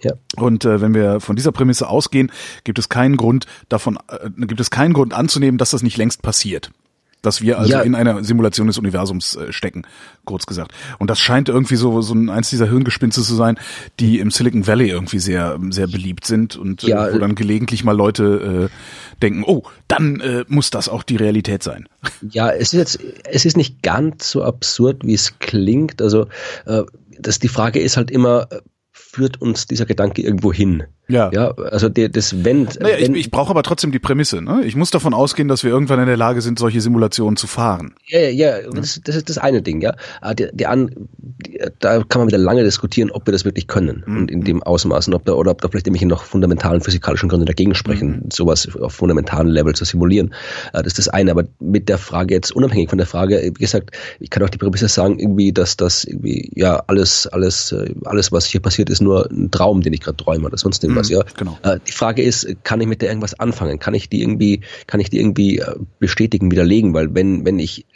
Ja. 0.03 0.13
Und 0.37 0.65
äh, 0.65 0.81
wenn 0.81 0.95
wir 0.95 1.21
von 1.21 1.37
dieser 1.37 1.53
Prämisse 1.53 1.89
ausgehen, 1.89 2.31
gibt 2.65 2.79
es 2.79 2.89
keinen 2.89 3.17
Grund 3.17 3.47
davon, 3.69 3.99
äh, 4.09 4.31
gibt 4.47 4.61
es 4.61 4.71
keinen 4.71 4.93
Grund 4.95 5.15
anzunehmen, 5.15 5.59
dass 5.59 5.71
das 5.71 5.83
nicht 5.83 5.97
längst 5.97 6.23
passiert. 6.23 6.71
Dass 7.25 7.41
wir 7.41 7.61
also 7.61 7.75
Ja. 7.75 7.83
in 7.83 7.95
einer 7.95 8.25
Simulation 8.25 8.67
des 8.67 8.79
Universums 8.79 9.37
äh, 9.37 9.53
stecken, 9.53 9.83
kurz 10.25 10.45
gesagt. 10.45 10.73
Und 10.99 11.09
das 11.09 11.21
scheint 11.21 11.49
irgendwie 11.49 11.77
so 11.77 12.01
so 12.03 12.15
ein 12.15 12.29
eins 12.31 12.51
dieser 12.51 12.67
Hirngespinste 12.69 13.23
zu 13.23 13.37
sein, 13.37 13.61
die 14.01 14.19
im 14.19 14.33
Silicon 14.33 14.67
Valley 14.67 14.89
irgendwie 14.91 15.21
sehr 15.21 15.57
sehr 15.71 15.87
beliebt 15.87 16.27
sind 16.27 16.57
und 16.57 16.83
Ja, 16.83 17.07
äh, 17.07 17.15
wo 17.15 17.19
dann 17.19 17.37
gelegentlich 17.37 17.85
mal 17.85 17.97
Leute 17.97 18.69
äh, 18.73 19.19
denken, 19.23 19.45
oh, 19.47 19.63
dann 19.87 20.19
äh, 20.19 20.45
muss 20.49 20.71
das 20.71 20.89
auch 20.89 21.05
die 21.05 21.15
Realität 21.17 21.63
sein. 21.63 21.89
Ja, 22.29 22.51
es 22.51 22.73
ist 22.73 22.79
jetzt, 22.79 22.99
es 23.31 23.45
ist 23.45 23.57
nicht 23.57 23.83
ganz 23.85 24.29
so 24.29 24.43
absurd, 24.43 25.07
wie 25.07 25.15
es 25.15 25.39
klingt. 25.39 26.03
Also, 26.03 26.27
äh, 26.67 26.83
das, 27.21 27.39
die 27.39 27.47
Frage 27.49 27.79
ist 27.79 27.97
halt 27.97 28.11
immer, 28.11 28.49
äh, 28.51 28.61
führt 29.13 29.43
uns 29.43 29.67
dieser 29.67 29.85
Gedanke 29.85 30.23
irgendwo 30.23 30.53
hin? 30.55 30.85
Ja. 31.09 31.31
Ja, 31.35 31.51
also 31.51 31.91
der, 31.91 32.09
das 32.09 32.45
wenn, 32.45 32.65
Naja, 32.81 32.97
ich, 32.97 33.09
wenn 33.09 33.15
ich 33.15 33.31
brauche 33.31 33.51
aber 33.51 33.63
trotzdem 33.63 33.93
die 33.93 33.99
Prämisse. 33.99 34.41
Ne? 34.41 34.63
Ich 34.65 34.77
muss 34.77 34.91
davon 34.91 35.13
ausgehen, 35.13 35.49
dass 35.49 35.63
wir 35.63 35.71
irgendwann 35.71 36.01
in 36.01 36.07
der 36.07 36.17
Lage 36.17 36.41
sind, 36.41 36.59
solche 36.59 36.81
Simulationen 36.81 37.37
zu 37.37 37.47
fahren. 37.47 37.95
Ja, 38.07 38.21
ja, 38.21 38.31
ja, 38.31 38.71
das, 38.71 39.01
das 39.05 39.17
ist 39.17 39.29
das 39.29 39.37
eine 39.37 39.61
Ding, 39.61 39.83
ja. 39.83 39.95
Aber 40.23 40.35
die, 40.35 40.49
die 40.55 40.67
an, 40.67 40.91
da 41.81 42.03
kann 42.05 42.21
man 42.21 42.29
wieder 42.29 42.39
lange 42.39 42.65
diskutieren, 42.65 43.11
ob 43.11 43.27
wir 43.27 43.33
das 43.33 43.45
wirklich 43.45 43.67
können 43.67 44.03
und 44.07 44.31
in 44.31 44.43
dem 44.43 44.63
Ausmaß 44.63 45.09
und 45.09 45.15
ob 45.15 45.27
da, 45.27 45.35
oder 45.35 45.51
ob 45.51 45.61
da 45.61 45.69
vielleicht 45.69 45.87
irgendwelche 45.87 46.07
noch 46.07 46.23
fundamentalen 46.25 46.81
physikalischen 46.81 47.29
Gründe 47.29 47.45
dagegen 47.45 47.75
sprechen, 47.75 48.29
sowas 48.33 48.67
auf 48.81 48.95
fundamentalen 48.95 49.49
Level 49.49 49.75
zu 49.75 49.85
simulieren. 49.85 50.33
Äh, 50.73 50.79
Das 50.79 50.87
ist 50.87 50.99
das 50.99 51.09
eine. 51.09 51.33
Aber 51.33 51.45
mit 51.61 51.91
der 51.91 51.99
Frage 51.99 52.35
jetzt 52.35 52.53
unabhängig 52.53 52.89
von 52.89 52.99
der 52.99 53.07
Frage, 53.07 53.43
wie 53.43 53.53
gesagt, 53.53 53.91
ich 54.21 54.31
kann 54.31 54.43
auch 54.43 54.51
die 54.51 54.59
Prämisse 54.59 54.89
sagen, 54.89 55.19
irgendwie, 55.19 55.53
dass 55.53 55.77
das 55.77 56.05
irgendwie, 56.05 56.51
ja, 56.55 56.83
alles, 56.87 57.27
alles, 57.27 57.73
äh, 57.73 57.93
alles, 58.05 58.33
was 58.33 58.47
hier 58.47 58.63
passiert, 58.63 58.89
ist 58.89 59.02
nur 59.03 59.31
ein 59.31 59.51
Traum, 59.51 59.83
den 59.83 59.93
ich 59.93 60.01
gerade 60.01 60.17
träume 60.17 60.47
oder 60.47 60.57
sonst 60.57 60.83
irgendwas, 60.83 61.09
ja. 61.09 61.23
genau. 61.37 61.59
Äh, 61.63 61.79
Die 61.87 61.93
Frage 61.93 62.23
ist, 62.23 62.47
kann 62.65 62.81
ich 62.81 62.87
mit 62.87 63.03
der 63.03 63.09
irgendwas 63.09 63.39
anfangen? 63.39 63.79
Kann 63.79 63.95
ich 63.95 64.09
die 64.09 64.23
irgendwie, 64.23 64.63
kann 64.87 65.01
ich 65.01 65.11
die 65.11 65.19
irgendwie 65.19 65.59
äh, 65.59 65.75
bestätigen, 65.99 66.51
widerlegen? 66.51 66.95
Weil 66.95 67.15
wenn, 67.15 67.45
wenn 67.45 67.59
ich, 67.59 67.87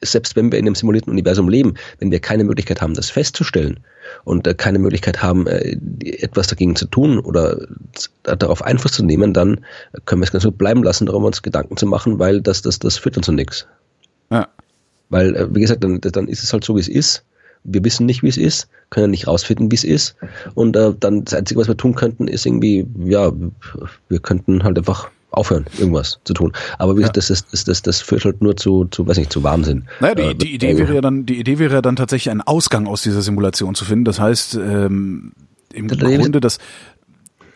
selbst 0.00 0.36
wenn 0.36 0.50
wir 0.50 0.58
in 0.58 0.66
einem 0.66 0.74
simulierten 0.74 1.12
Universum 1.12 1.48
leben, 1.48 1.74
wenn 1.98 2.10
wir 2.10 2.20
keine 2.20 2.44
Möglichkeit 2.44 2.82
haben, 2.82 2.94
das 2.94 3.10
festzustellen 3.10 3.80
und 4.24 4.46
äh, 4.46 4.54
keine 4.54 4.78
Möglichkeit 4.78 5.22
haben, 5.22 5.46
äh, 5.46 5.76
etwas 6.00 6.48
dagegen 6.48 6.76
zu 6.76 6.86
tun 6.86 7.18
oder 7.18 7.66
darauf 8.22 8.62
Einfluss 8.62 8.92
zu 8.92 9.04
nehmen, 9.04 9.32
dann 9.32 9.64
können 10.04 10.20
wir 10.20 10.26
es 10.26 10.32
ganz 10.32 10.44
gut 10.44 10.58
bleiben 10.58 10.82
lassen, 10.82 11.06
darüber 11.06 11.26
uns 11.26 11.42
Gedanken 11.42 11.76
zu 11.76 11.86
machen, 11.86 12.18
weil 12.18 12.40
das, 12.40 12.62
das, 12.62 12.78
das 12.78 12.98
führt 12.98 13.16
uns 13.16 13.26
zu 13.26 13.32
nichts. 13.32 13.66
Ja. 14.30 14.48
Weil, 15.08 15.36
äh, 15.36 15.54
wie 15.54 15.60
gesagt, 15.60 15.84
dann, 15.84 16.00
dann 16.00 16.28
ist 16.28 16.42
es 16.42 16.52
halt 16.52 16.64
so, 16.64 16.76
wie 16.76 16.80
es 16.80 16.88
ist. 16.88 17.24
Wir 17.64 17.84
wissen 17.84 18.06
nicht, 18.06 18.22
wie 18.22 18.28
es 18.28 18.36
ist, 18.36 18.68
können 18.90 19.10
nicht 19.12 19.26
rausfinden, 19.26 19.70
wie 19.70 19.76
es 19.76 19.84
ist. 19.84 20.16
Und 20.54 20.76
äh, 20.76 20.92
dann 20.98 21.24
das 21.24 21.34
Einzige, 21.34 21.60
was 21.60 21.68
wir 21.68 21.76
tun 21.76 21.94
könnten, 21.94 22.26
ist 22.28 22.44
irgendwie, 22.46 22.86
ja, 23.04 23.30
wir 24.08 24.18
könnten 24.20 24.64
halt 24.64 24.76
einfach 24.78 25.10
aufhören, 25.30 25.64
irgendwas 25.78 26.18
zu 26.24 26.34
tun. 26.34 26.52
Aber 26.78 26.92
wie 26.94 26.98
gesagt, 26.98 27.16
das, 27.16 27.28
das, 27.28 27.64
das, 27.64 27.80
das 27.82 28.00
führt 28.02 28.24
halt 28.24 28.42
nur 28.42 28.56
zu, 28.56 28.84
zu 28.90 29.06
weiß 29.06 29.16
nicht, 29.16 29.32
zu 29.32 29.42
Wahnsinn. 29.42 29.84
Naja, 30.00 30.14
die, 30.14 30.22
Äh, 30.22 30.34
die 30.34 30.54
Idee 30.54 30.76
wäre 30.76 30.94
ja 30.94 31.00
dann, 31.00 31.24
die 31.24 31.38
Idee 31.40 31.58
wäre 31.58 31.74
ja 31.74 31.82
dann 31.82 31.96
tatsächlich 31.96 32.30
einen 32.30 32.42
Ausgang 32.42 32.86
aus 32.86 33.02
dieser 33.02 33.22
Simulation 33.22 33.74
zu 33.74 33.84
finden. 33.84 34.04
Das 34.04 34.20
heißt, 34.20 34.56
ähm, 34.56 35.32
im 35.72 35.88
Das- 35.88 35.98
Grunde 35.98 36.40
das, 36.40 36.58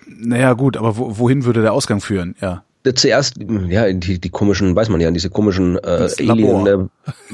naja 0.07 0.53
gut, 0.55 0.77
aber 0.77 0.97
wo, 0.97 1.19
wohin 1.19 1.45
würde 1.45 1.61
der 1.62 1.73
Ausgang 1.73 2.01
führen? 2.01 2.35
Ja. 2.40 2.62
Zuerst, 2.94 3.35
ja, 3.68 3.92
die, 3.92 4.18
die 4.20 4.29
komischen, 4.31 4.75
weiß 4.77 4.88
man 4.88 5.01
ja, 5.01 5.11
diese 5.11 5.31
komischen 5.31 5.77
äh, 5.79 6.09
Alien, 6.29 6.66
äh, 6.66 6.79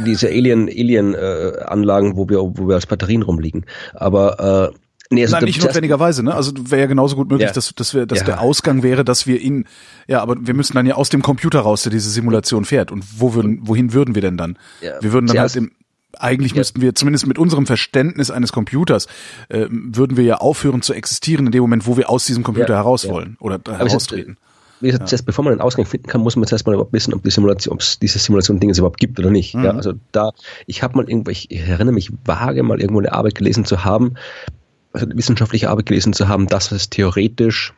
diese 0.05 0.29
Alien, 0.29 0.69
Alien 0.69 1.15
äh, 1.15 1.53
Anlagen, 1.67 2.17
wo 2.17 2.29
wir, 2.29 2.39
wo 2.41 2.69
wir 2.69 2.75
als 2.75 2.87
Batterien 2.87 3.23
rumliegen. 3.23 3.65
Aber 3.95 4.71
äh, 4.73 4.77
nee, 5.11 5.23
also 5.23 5.37
Nein, 5.37 5.45
nicht 5.45 5.63
notwendigerweise, 5.63 6.23
ne? 6.23 6.35
Also 6.35 6.53
wäre 6.71 6.83
ja 6.83 6.87
genauso 6.87 7.17
gut 7.17 7.31
möglich, 7.31 7.49
Ja. 7.49 7.53
dass, 7.55 7.75
dass 7.75 7.95
wir, 7.95 8.07
dass 8.07 8.21
Ja. 8.21 8.25
der 8.27 8.41
Ausgang 8.41 8.83
wäre, 8.83 9.05
dass 9.05 9.27
wir 9.27 9.41
ihn, 9.41 9.67
ja, 10.09 10.21
aber 10.23 10.37
wir 10.41 10.55
müssten 10.55 10.75
dann 10.75 10.87
ja 10.87 10.95
aus 10.95 11.09
dem 11.09 11.23
Computer 11.23 11.61
raus, 11.61 11.83
der 11.83 11.93
diese 11.93 12.11
Simulation 12.11 12.65
fährt. 12.65 12.91
Und 12.93 13.05
wo 13.21 13.35
würden, 13.35 13.61
wohin 13.63 13.93
würden 13.93 14.15
wir 14.15 14.23
denn 14.23 14.37
dann? 14.37 14.59
Ja. 14.81 14.93
Wir 15.03 15.13
würden 15.13 15.27
dann 15.27 15.37
Zuerst- 15.37 15.57
halt 15.57 15.65
im, 15.67 15.73
eigentlich 16.19 16.55
müssten 16.55 16.83
wir, 16.83 16.95
zumindest 16.95 17.27
mit 17.27 17.39
unserem 17.39 17.67
Verständnis 17.67 18.31
eines 18.31 18.53
Computers, 18.53 19.07
äh, 19.49 19.67
würden 19.71 20.19
wir 20.19 20.25
ja 20.25 20.37
aufhören 20.37 20.83
zu 20.83 20.93
existieren 20.93 21.47
in 21.47 21.53
dem 21.53 21.63
Moment, 21.63 21.87
wo 21.87 21.97
wir 21.97 22.11
aus 22.11 22.27
diesem 22.27 22.43
Computer 22.43 22.75
heraus 22.77 23.09
wollen 23.09 23.37
oder 23.41 23.55
Aber 23.55 23.71
es 23.71 23.73
ist- 23.87 23.89
heraustreten. 23.93 24.37
Wie 24.83 24.89
gesagt, 24.89 25.09
zuerst, 25.09 25.25
bevor 25.27 25.45
man 25.45 25.53
einen 25.53 25.61
Ausgang 25.61 25.87
finden 25.87 26.09
kann, 26.09 26.21
muss 26.21 26.37
man 26.37 26.47
zuerst 26.47 26.67
mal 26.67 26.75
überhaupt 26.75 26.93
wissen, 26.93 27.15
ob 27.15 27.23
die 27.23 27.31
Simulation, 27.31 27.73
ob 27.73 27.81
es 27.81 27.99
diese 27.99 28.19
Simulation-Dinge 28.19 28.77
überhaupt 28.77 28.99
gibt 28.99 29.19
oder 29.19 29.31
nicht. 29.31 29.55
Mhm. 29.55 29.65
Ja, 29.65 29.71
also 29.71 29.95
da, 30.11 30.33
ich 30.67 30.83
habe 30.83 30.97
mal 30.97 31.09
irgendwo, 31.09 31.31
ich 31.31 31.51
erinnere 31.51 31.93
mich 31.93 32.11
vage 32.25 32.63
mal 32.63 32.81
irgendwo 32.81 33.01
eine 33.01 33.13
Arbeit 33.13 33.37
gelesen 33.37 33.65
zu 33.65 33.85
haben, 33.85 34.15
also 34.93 35.07
eine 35.07 35.17
wissenschaftliche 35.17 35.71
Arbeit 35.71 35.87
gelesen 35.87 36.13
zu 36.13 36.29
haben, 36.29 36.49
dass 36.49 36.73
es 36.73 36.91
theoretisch, 36.91 37.75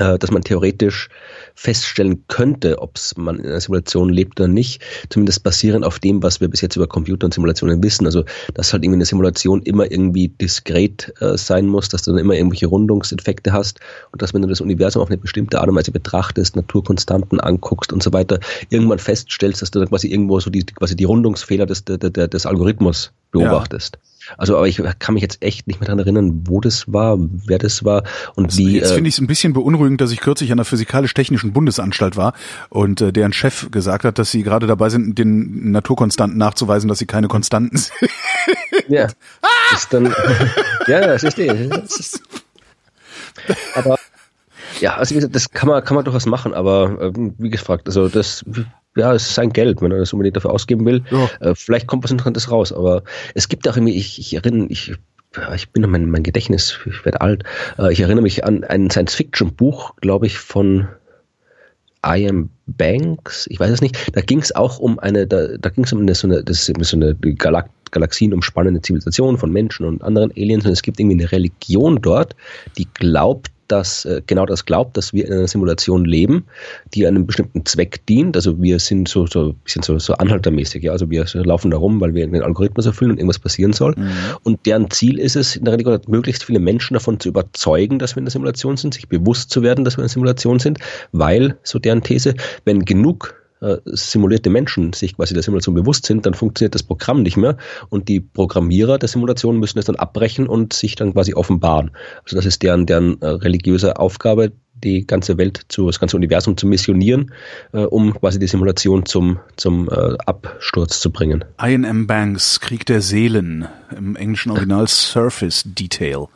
dass 0.00 0.30
man 0.30 0.42
theoretisch 0.42 1.08
feststellen 1.54 2.24
könnte, 2.28 2.80
ob 2.80 2.98
man 3.16 3.38
in 3.38 3.46
einer 3.46 3.60
Simulation 3.60 4.08
lebt 4.08 4.40
oder 4.40 4.48
nicht, 4.48 4.82
zumindest 5.10 5.42
basierend 5.42 5.84
auf 5.84 5.98
dem, 5.98 6.22
was 6.22 6.40
wir 6.40 6.48
bis 6.48 6.62
jetzt 6.62 6.76
über 6.76 6.86
Computer 6.86 7.26
und 7.26 7.34
Simulationen 7.34 7.82
wissen. 7.82 8.06
Also, 8.06 8.24
dass 8.54 8.72
halt 8.72 8.82
irgendwie 8.82 8.96
eine 8.96 9.04
Simulation 9.04 9.62
immer 9.62 9.90
irgendwie 9.90 10.28
diskret 10.28 11.12
äh, 11.20 11.36
sein 11.36 11.66
muss, 11.66 11.88
dass 11.88 12.02
du 12.02 12.12
dann 12.12 12.20
immer 12.20 12.34
irgendwelche 12.34 12.66
Rundungseffekte 12.66 13.52
hast 13.52 13.80
und 14.12 14.22
dass 14.22 14.32
wenn 14.32 14.42
du 14.42 14.48
das 14.48 14.60
Universum 14.60 15.02
auf 15.02 15.08
eine 15.08 15.18
bestimmte 15.18 15.60
Art 15.60 15.68
und 15.68 15.76
Weise 15.76 15.92
betrachtest, 15.92 16.56
Naturkonstanten 16.56 17.40
anguckst 17.40 17.92
und 17.92 18.02
so 18.02 18.12
weiter, 18.12 18.40
irgendwann 18.70 18.98
feststellst, 18.98 19.62
dass 19.62 19.70
du 19.70 19.80
dann 19.80 19.88
quasi 19.88 20.08
irgendwo 20.08 20.40
so 20.40 20.50
die, 20.50 20.64
quasi 20.64 20.96
die 20.96 21.04
Rundungsfehler 21.04 21.66
des, 21.66 21.84
der, 21.84 21.98
des 21.98 22.46
Algorithmus 22.46 23.12
beobachtest. 23.32 23.98
Also, 24.36 24.56
aber 24.56 24.68
ich 24.68 24.82
kann 24.98 25.14
mich 25.14 25.22
jetzt 25.22 25.42
echt 25.42 25.66
nicht 25.66 25.80
mehr 25.80 25.86
daran 25.86 25.98
erinnern, 25.98 26.42
wo 26.44 26.60
das 26.60 26.92
war, 26.92 27.18
wer 27.18 27.58
das 27.58 27.84
war 27.84 28.04
und 28.34 28.56
wie. 28.56 28.76
Jetzt 28.76 28.92
äh, 28.92 28.94
finde 28.94 29.08
ich 29.08 29.14
es 29.14 29.20
ein 29.20 29.26
bisschen 29.26 29.52
beunruhigend, 29.52 30.00
dass 30.00 30.12
ich 30.12 30.20
kürzlich 30.20 30.50
an 30.50 30.58
der 30.58 30.64
Physikalisch-Technischen 30.64 31.52
Bundesanstalt 31.52 32.16
war 32.16 32.34
und 32.68 33.00
äh, 33.00 33.12
deren 33.12 33.32
Chef 33.32 33.70
gesagt 33.70 34.04
hat, 34.04 34.18
dass 34.18 34.30
sie 34.30 34.42
gerade 34.42 34.66
dabei 34.66 34.88
sind, 34.88 35.18
den 35.18 35.70
Naturkonstanten 35.72 36.38
nachzuweisen, 36.38 36.88
dass 36.88 36.98
sie 36.98 37.06
keine 37.06 37.28
Konstanten 37.28 37.76
sind. 37.76 37.92
Ja. 38.88 39.08
Ist 39.72 39.92
dann, 39.92 40.12
ja, 40.88 40.98
ist, 41.12 42.20
aber 43.74 43.99
Ja, 44.80 44.96
also 44.96 45.14
wie 45.14 45.16
gesagt, 45.16 45.34
das 45.34 45.50
kann 45.50 45.68
man, 45.68 45.84
kann 45.84 45.94
man 45.94 46.04
durchaus 46.04 46.26
machen, 46.26 46.54
aber 46.54 47.00
äh, 47.00 47.12
wie 47.38 47.50
gefragt, 47.50 47.86
also 47.86 48.08
das 48.08 48.44
ja, 48.96 49.14
es 49.14 49.26
ist 49.26 49.34
sein 49.34 49.52
Geld, 49.52 49.82
wenn 49.82 49.92
er 49.92 49.98
das 49.98 50.12
unbedingt 50.12 50.36
dafür 50.36 50.50
ausgeben 50.50 50.84
will. 50.84 51.04
Ja. 51.10 51.30
Äh, 51.40 51.54
vielleicht 51.54 51.86
kommt 51.86 52.04
was 52.04 52.10
Interessantes 52.10 52.50
raus, 52.50 52.72
aber 52.72 53.02
es 53.34 53.48
gibt 53.48 53.68
auch 53.68 53.76
irgendwie, 53.76 53.96
ich, 53.96 54.18
ich 54.18 54.34
erinnere, 54.34 54.66
ich, 54.68 54.94
ich 55.54 55.70
bin 55.70 55.88
mein, 55.88 56.10
mein 56.10 56.22
Gedächtnis, 56.22 56.78
ich 56.86 57.04
werde 57.04 57.20
alt. 57.20 57.44
Äh, 57.78 57.92
ich 57.92 58.00
erinnere 58.00 58.22
mich 58.22 58.44
an 58.44 58.64
ein 58.64 58.90
Science-Fiction-Buch, 58.90 59.96
glaube 60.00 60.26
ich, 60.26 60.38
von 60.38 60.88
I.M. 62.04 62.50
Banks, 62.66 63.46
ich 63.48 63.60
weiß 63.60 63.70
es 63.70 63.80
nicht. 63.80 64.16
Da 64.16 64.22
ging 64.22 64.40
es 64.40 64.54
auch 64.54 64.78
um 64.78 64.98
eine, 64.98 65.26
da, 65.26 65.56
da 65.58 65.68
ging 65.68 65.84
es 65.84 65.92
um 65.92 66.00
eine, 66.00 66.14
so 66.14 66.26
eine, 66.26 66.42
das 66.42 66.68
ist 66.68 66.84
so 66.84 66.96
eine 66.96 67.14
Galak 67.14 67.70
Galaxien 67.92 68.32
umspannende 68.32 68.80
Zivilisation 68.80 69.36
von 69.36 69.50
Menschen 69.50 69.84
und 69.84 70.04
anderen 70.04 70.30
Aliens 70.30 70.64
und 70.64 70.70
es 70.70 70.82
gibt 70.82 71.00
irgendwie 71.00 71.20
eine 71.20 71.32
Religion 71.32 72.00
dort, 72.00 72.36
die 72.78 72.86
glaubt, 72.94 73.48
das 73.70 74.04
äh, 74.04 74.22
genau 74.26 74.46
das 74.46 74.64
glaubt, 74.64 74.96
dass 74.96 75.12
wir 75.12 75.26
in 75.26 75.32
einer 75.32 75.48
Simulation 75.48 76.04
leben, 76.04 76.46
die 76.94 77.06
einem 77.06 77.26
bestimmten 77.26 77.64
Zweck 77.66 78.04
dient. 78.06 78.36
Also 78.36 78.60
wir 78.60 78.78
sind 78.78 79.08
so 79.08 79.26
so 79.26 79.54
bisschen 79.64 79.82
so, 79.82 79.98
so 79.98 80.14
anhaltermäßig, 80.14 80.82
ja. 80.82 80.92
Also 80.92 81.10
wir 81.10 81.26
laufen 81.34 81.70
da 81.70 81.76
rum, 81.76 82.00
weil 82.00 82.14
wir 82.14 82.26
den 82.26 82.42
Algorithmus 82.42 82.86
erfüllen 82.86 83.12
und 83.12 83.18
irgendwas 83.18 83.38
passieren 83.38 83.72
soll. 83.72 83.94
Mhm. 83.96 84.10
Und 84.42 84.66
deren 84.66 84.90
Ziel 84.90 85.18
ist 85.18 85.36
es, 85.36 85.56
in 85.56 85.64
der 85.64 85.78
Regel 85.78 86.00
möglichst 86.06 86.44
viele 86.44 86.60
Menschen 86.60 86.94
davon 86.94 87.20
zu 87.20 87.28
überzeugen, 87.28 87.98
dass 87.98 88.16
wir 88.16 88.18
in 88.18 88.26
der 88.26 88.32
Simulation 88.32 88.76
sind, 88.76 88.94
sich 88.94 89.08
bewusst 89.08 89.50
zu 89.50 89.62
werden, 89.62 89.84
dass 89.84 89.96
wir 89.96 90.02
in 90.02 90.06
der 90.06 90.12
Simulation 90.12 90.58
sind, 90.58 90.78
weil, 91.12 91.58
so 91.62 91.78
deren 91.78 92.02
These, 92.02 92.34
wenn 92.64 92.84
genug 92.84 93.39
äh, 93.60 93.76
simulierte 93.84 94.50
Menschen 94.50 94.92
sich 94.92 95.16
quasi 95.16 95.34
der 95.34 95.42
Simulation 95.42 95.74
bewusst 95.74 96.06
sind, 96.06 96.26
dann 96.26 96.34
funktioniert 96.34 96.74
das 96.74 96.82
Programm 96.82 97.22
nicht 97.22 97.36
mehr 97.36 97.56
und 97.88 98.08
die 98.08 98.20
Programmierer 98.20 98.98
der 98.98 99.08
Simulation 99.08 99.58
müssen 99.58 99.78
es 99.78 99.84
dann 99.84 99.96
abbrechen 99.96 100.46
und 100.46 100.72
sich 100.72 100.94
dann 100.94 101.12
quasi 101.12 101.34
offenbaren. 101.34 101.90
Also 102.24 102.36
das 102.36 102.46
ist 102.46 102.62
deren, 102.62 102.86
deren 102.86 103.20
äh, 103.20 103.26
religiöse 103.26 103.98
Aufgabe, 103.98 104.52
die 104.82 105.06
ganze 105.06 105.36
Welt 105.36 105.60
zu, 105.68 105.86
das 105.86 106.00
ganze 106.00 106.16
Universum 106.16 106.56
zu 106.56 106.66
missionieren, 106.66 107.32
äh, 107.72 107.80
um 107.80 108.14
quasi 108.14 108.38
die 108.38 108.46
Simulation 108.46 109.04
zum, 109.04 109.38
zum 109.56 109.88
äh, 109.90 110.16
Absturz 110.24 111.00
zu 111.00 111.10
bringen. 111.10 111.44
I.N.M. 111.62 112.06
Banks, 112.06 112.60
Krieg 112.60 112.86
der 112.86 113.02
Seelen, 113.02 113.68
im 113.94 114.16
englischen 114.16 114.52
Original 114.52 114.86
Surface 114.88 115.64
Detail. 115.66 116.28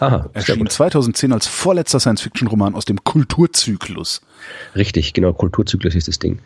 Aha, 0.00 0.30
erschien 0.32 0.68
2010 0.68 1.32
als 1.32 1.48
vorletzter 1.48 1.98
Science-Fiction-Roman 1.98 2.76
aus 2.76 2.84
dem 2.84 3.02
Kulturzyklus. 3.02 4.20
Richtig, 4.76 5.12
genau, 5.12 5.32
Kulturzyklus 5.32 5.96
ist 5.96 6.06
das 6.06 6.20
Ding. 6.20 6.38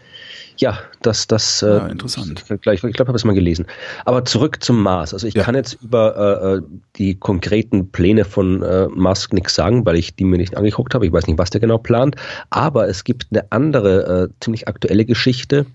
Ja, 0.62 0.78
das, 1.02 1.26
das, 1.26 1.60
äh, 1.62 1.66
ja, 1.66 1.86
interessant. 1.88 2.38
Ich, 2.38 2.60
glaube, 2.60 2.76
ich 2.76 3.00
habe 3.00 3.12
es 3.12 3.24
mal 3.24 3.34
gelesen. 3.34 3.66
Aber 4.04 4.24
zurück 4.24 4.62
zum 4.62 4.80
Mars. 4.80 5.12
Also 5.12 5.26
ich 5.26 5.34
ja. 5.34 5.42
kann 5.42 5.56
jetzt 5.56 5.82
über 5.82 6.16
äh, 6.16 6.54
äh, 6.58 6.62
die 6.94 7.16
konkreten 7.16 7.90
Pläne 7.90 8.24
von 8.24 8.62
äh, 8.62 8.86
Musk 8.86 9.32
nichts 9.32 9.56
sagen, 9.56 9.84
weil 9.84 9.96
ich 9.96 10.14
die 10.14 10.22
mir 10.22 10.36
nicht 10.36 10.56
angeguckt 10.56 10.94
habe. 10.94 11.04
Ich 11.04 11.12
weiß 11.12 11.26
nicht, 11.26 11.36
was 11.36 11.50
der 11.50 11.60
genau 11.60 11.78
plant. 11.78 12.14
Aber 12.50 12.86
es 12.86 13.02
gibt 13.02 13.26
eine 13.32 13.50
andere, 13.50 14.28
äh, 14.30 14.34
ziemlich 14.38 14.68
aktuelle 14.68 15.04
Geschichte. 15.04 15.66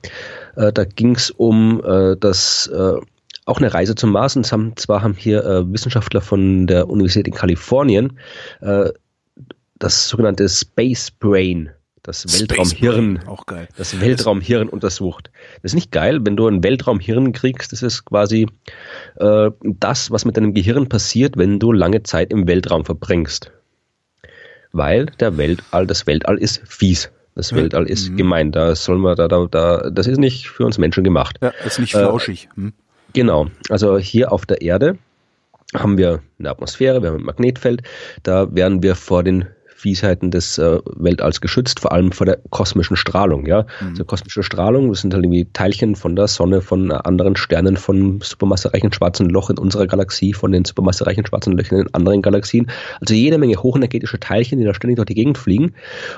Äh, 0.56 0.72
da 0.72 0.86
ging 0.86 1.16
es 1.16 1.32
um 1.32 1.84
äh, 1.84 2.16
das 2.18 2.68
äh, 2.68 2.94
auch 3.44 3.58
eine 3.58 3.74
Reise 3.74 3.94
zum 3.96 4.14
Mars. 4.14 4.38
Und 4.38 4.50
haben, 4.50 4.72
zwar 4.78 5.02
haben 5.02 5.16
hier 5.16 5.44
äh, 5.44 5.70
Wissenschaftler 5.70 6.22
von 6.22 6.66
der 6.66 6.90
Universität 6.90 7.28
in 7.28 7.34
Kalifornien 7.34 8.18
äh, 8.62 8.90
das 9.80 10.08
sogenannte 10.08 10.48
Space 10.48 11.12
Brain 11.12 11.72
das 12.08 12.40
Weltraumhirn. 12.40 13.20
Das 13.76 14.00
Weltraumhirn 14.00 14.70
untersucht. 14.70 15.30
Das 15.62 15.72
ist 15.72 15.76
nicht 15.76 15.92
geil, 15.92 16.20
wenn 16.24 16.38
du 16.38 16.48
ein 16.48 16.64
Weltraumhirn 16.64 17.34
kriegst, 17.34 17.74
das 17.74 17.84
ist 17.84 18.06
quasi 18.06 18.48
äh, 19.18 19.52
das, 19.62 20.10
was 20.10 20.24
mit 20.24 20.38
deinem 20.38 20.54
Gehirn 20.54 20.88
passiert, 20.88 21.38
wenn 21.38 21.60
du 21.60 21.74
lange 21.74 22.04
Zeit 22.04 22.32
im 22.32 22.48
Weltraum 22.48 22.86
verbringst. 22.86 23.52
Weil 24.72 25.08
der 25.20 25.38
Weltall, 25.38 25.86
das 25.86 26.08
Weltall 26.08 26.38
ist 26.38 26.62
fies. 26.66 27.12
Das 27.36 27.54
Weltall 27.54 27.88
ist 27.88 28.10
mhm. 28.10 28.18
gemein. 28.18 28.52
Da 28.52 28.74
soll 28.74 28.98
man, 28.98 29.16
da, 29.16 29.28
da, 29.28 29.46
da, 29.46 29.90
das 29.92 30.08
ist 30.08 30.18
nicht 30.18 30.50
für 30.50 30.66
uns 30.66 30.78
Menschen 30.78 31.04
gemacht. 31.04 31.38
Ja, 31.42 31.50
ist 31.66 31.78
nicht 31.78 31.92
flauschig. 31.92 32.50
Äh, 32.54 32.56
hm. 32.56 32.74
Genau. 33.14 33.48
Also 33.70 33.98
hier 33.98 34.32
auf 34.32 34.46
der 34.46 34.62
Erde 34.62 34.98
haben 35.76 35.98
wir 35.98 36.22
eine 36.40 36.50
Atmosphäre, 36.50 37.02
wir 37.02 37.10
haben 37.10 37.18
ein 37.18 37.26
Magnetfeld. 37.26 37.84
Da 38.24 38.56
werden 38.56 38.82
wir 38.82 38.96
vor 38.96 39.24
den 39.24 39.46
Fiesheiten 39.78 40.32
des 40.32 40.58
äh, 40.58 40.80
Weltalls 40.96 41.40
geschützt, 41.40 41.80
vor 41.80 41.92
allem 41.92 42.12
vor 42.12 42.26
der 42.26 42.40
kosmischen 42.50 42.98
Strahlung. 42.98 43.46
Ja, 43.46 43.68
mhm. 43.80 43.90
also 43.90 44.06
kosmische 44.06 44.42
Strahlung, 44.42 44.90
das 44.90 45.02
sind 45.02 45.14
halt 45.14 45.24
irgendwie 45.24 45.46
Teilchen 45.54 45.96
von 45.96 46.16
der 46.16 46.28
Sonne, 46.28 46.62
von 46.62 46.92
anderen 46.92 47.36
Sternen, 47.36 47.78
von 47.78 48.20
supermassereichen 48.22 48.92
schwarzen 48.92 49.30
Loch 49.30 49.52
in 49.52 49.60
unserer 49.60 49.86
Galaxie, 49.86 50.34
von 50.34 50.52
den 50.52 50.66
supermassereichen 50.66 51.26
schwarzen 51.28 51.56
Löchern 51.56 51.82
in 51.82 51.94
anderen 51.94 52.24
Galaxien. 52.24 52.72
Also 53.00 53.14
jede 53.14 53.38
Menge 53.38 53.62
hochenergetische 53.62 54.20
Teilchen, 54.20 54.58
die 54.58 54.66
da 54.66 54.74
ständig 54.74 54.96
durch 54.96 55.06
die 55.06 55.16
Gegend 55.16 55.38
fliegen 55.38 55.74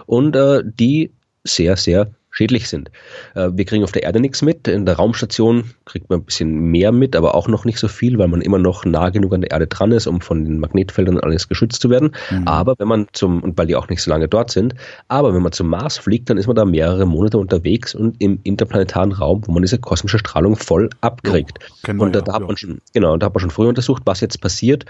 und 0.06 0.38
äh, 0.38 0.64
die 0.64 1.12
sehr, 1.44 1.76
sehr 1.76 2.12
schädlich 2.40 2.70
sind. 2.70 2.90
Äh, 3.36 3.50
wir 3.54 3.66
kriegen 3.66 3.84
auf 3.84 3.92
der 3.92 4.04
Erde 4.04 4.22
nichts 4.22 4.42
mit. 4.42 4.68
In 4.68 4.86
der 4.86 4.96
Raumstation 4.96 5.66
kriegt 5.84 6.10
man 6.10 6.20
ein 6.20 6.24
bisschen 6.24 6.72
mehr 6.72 6.94
mit, 6.94 7.16
aber 7.18 7.36
auch 7.36 7.50
noch 7.50 7.66
nicht 7.66 7.80
so 7.80 7.90
viel, 7.90 8.18
weil 8.18 8.30
man 8.30 8.42
immer 8.42 8.58
noch 8.58 8.86
nah 8.86 9.10
genug 9.10 9.34
an 9.34 9.42
der 9.42 9.52
Erde 9.52 9.68
dran 9.68 9.92
ist, 9.92 10.08
um 10.08 10.22
von 10.22 10.46
den 10.46 10.60
Magnetfeldern 10.60 11.20
alles 11.20 11.50
geschützt 11.50 11.82
zu 11.82 11.90
werden. 11.90 12.12
Mhm. 12.32 12.48
Aber 12.48 12.76
wenn 12.78 12.88
man 12.88 13.08
zum, 13.12 13.44
und 13.44 13.58
weil 13.58 13.68
die 13.68 13.76
auch 13.76 13.90
nicht 13.90 14.02
so 14.02 14.10
lange 14.10 14.30
dort 14.30 14.52
sind, 14.52 14.74
aber 15.10 15.34
wenn 15.34 15.42
man 15.42 15.52
zum 15.52 15.68
Mars 15.68 15.98
fliegt, 15.98 16.30
dann 16.30 16.38
ist 16.38 16.48
man 16.48 16.56
da 16.56 16.64
mehrere 16.64 17.06
Monate 17.06 17.38
unterwegs 17.38 17.94
und 17.94 18.16
im 18.22 18.40
interplanetaren 18.44 19.12
Raum, 19.12 19.42
wo 19.46 19.52
man 19.52 19.62
diese 19.62 19.78
kosmische 19.78 20.20
Strahlung 20.20 20.56
voll 20.56 20.90
abkriegt. 21.02 21.60
Ja, 21.86 21.94
und 21.94 22.16
da, 22.16 22.24
ja, 22.26 22.34
hat 22.34 22.42
man 22.42 22.56
schon, 22.56 22.80
genau, 22.94 23.18
da 23.18 23.26
hat 23.26 23.34
man 23.34 23.42
schon 23.42 23.52
früher 23.52 23.68
untersucht, 23.68 24.04
was 24.06 24.22
jetzt 24.22 24.40
passiert. 24.40 24.86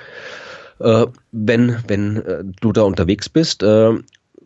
Äh, 0.80 1.08
wenn, 1.32 1.78
wenn 1.88 2.18
äh, 2.18 2.44
du 2.62 2.72
da 2.72 2.84
unterwegs 2.84 3.28
bist 3.28 3.64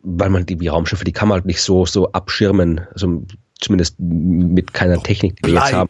weil 0.04 0.30
man 0.30 0.46
die, 0.46 0.58
die 0.58 0.68
Raumschiffe, 0.68 1.06
die 1.06 1.14
kann 1.14 1.30
man 1.30 1.38
halt 1.38 1.46
nicht 1.46 1.62
so, 1.62 1.86
so 1.86 2.12
abschirmen, 2.12 2.82
also 2.94 3.24
zumindest 3.64 3.96
mit 4.00 4.74
keiner 4.74 5.02
Technik, 5.02 5.42
die 5.42 5.52
wir 5.52 5.60
jetzt 5.60 5.74
haben. 5.74 5.90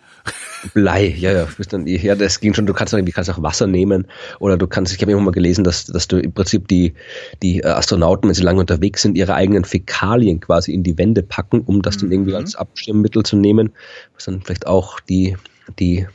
Blei, 0.73 1.07
ja, 1.07 1.31
ja, 1.31 1.47
dann, 1.69 1.87
ja, 1.87 2.15
das 2.15 2.39
ging 2.39 2.53
schon. 2.53 2.65
Du 2.65 2.73
kannst 2.73 2.93
irgendwie 2.93 3.11
kannst 3.11 3.29
auch 3.29 3.41
Wasser 3.41 3.67
nehmen 3.67 4.07
oder 4.39 4.57
du 4.57 4.67
kannst. 4.67 4.93
Ich 4.93 5.01
habe 5.01 5.11
immer 5.11 5.21
mal 5.21 5.31
gelesen, 5.31 5.63
dass 5.63 5.85
dass 5.85 6.07
du 6.07 6.17
im 6.17 6.31
Prinzip 6.31 6.67
die 6.67 6.93
die 7.41 7.59
äh, 7.59 7.67
Astronauten, 7.67 8.29
wenn 8.29 8.35
sie 8.35 8.43
lange 8.43 8.61
unterwegs 8.61 9.01
sind, 9.01 9.17
ihre 9.17 9.33
eigenen 9.33 9.65
Fäkalien 9.65 10.39
quasi 10.39 10.73
in 10.73 10.83
die 10.83 10.97
Wände 10.97 11.23
packen, 11.23 11.61
um 11.61 11.81
das 11.81 11.97
mhm. 11.97 12.01
dann 12.01 12.11
irgendwie 12.11 12.35
als 12.35 12.55
Abschirmmittel 12.55 13.23
zu 13.23 13.35
nehmen, 13.35 13.73
was 14.13 14.25
dann 14.25 14.41
vielleicht 14.41 14.67
auch 14.67 14.99
die 15.01 15.35
die 15.79 16.07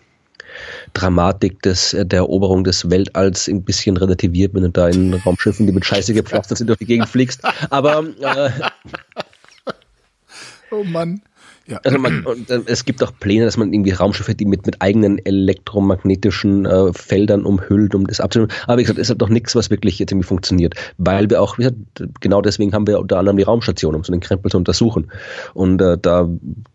Dramatik 0.94 1.62
des, 1.62 1.94
äh, 1.94 2.06
der 2.06 2.20
Eroberung 2.20 2.64
des 2.64 2.90
Weltalls 2.90 3.48
ein 3.48 3.62
bisschen 3.62 3.96
relativiert, 3.96 4.54
wenn 4.54 4.62
du 4.62 4.70
da 4.70 4.88
in 4.88 5.14
Raumschiffen, 5.14 5.66
die 5.66 5.72
mit 5.72 5.84
Scheiße 5.84 6.14
gepflastert 6.14 6.58
sind, 6.58 6.68
durch 6.68 6.78
die 6.78 6.86
Gegend 6.86 7.08
fliegst. 7.08 7.42
Aber 7.70 8.04
äh, 8.20 8.50
Oh 10.70 10.84
Mann. 10.84 11.22
Ja. 11.66 11.80
Also 11.84 11.98
man, 11.98 12.24
äh, 12.48 12.60
es 12.64 12.86
gibt 12.86 13.02
auch 13.02 13.12
Pläne, 13.20 13.44
dass 13.44 13.58
man 13.58 13.72
irgendwie 13.74 13.90
Raumschiffe, 13.90 14.34
die 14.34 14.46
mit, 14.46 14.64
mit 14.64 14.80
eigenen 14.80 15.18
elektromagnetischen 15.18 16.64
äh, 16.64 16.92
Feldern 16.94 17.44
umhüllt, 17.44 17.94
um 17.94 18.06
das 18.06 18.20
abzunehmen. 18.20 18.50
Aber 18.66 18.78
wie 18.78 18.82
gesagt, 18.82 18.98
es 18.98 19.06
ist 19.06 19.10
halt 19.10 19.20
doch 19.20 19.28
nichts, 19.28 19.54
was 19.54 19.68
wirklich 19.68 19.98
jetzt 19.98 20.10
irgendwie 20.10 20.26
funktioniert. 20.26 20.74
Weil 20.96 21.28
wir 21.28 21.42
auch, 21.42 21.58
wie 21.58 21.64
gesagt, 21.64 22.20
genau 22.20 22.40
deswegen 22.40 22.72
haben 22.72 22.86
wir 22.86 22.98
unter 22.98 23.18
anderem 23.18 23.36
die 23.36 23.42
Raumstation, 23.42 23.94
um 23.94 24.02
so 24.02 24.12
einen 24.12 24.22
Krempel 24.22 24.50
zu 24.50 24.56
untersuchen. 24.56 25.10
Und 25.52 25.82
äh, 25.82 25.98
da 26.00 26.26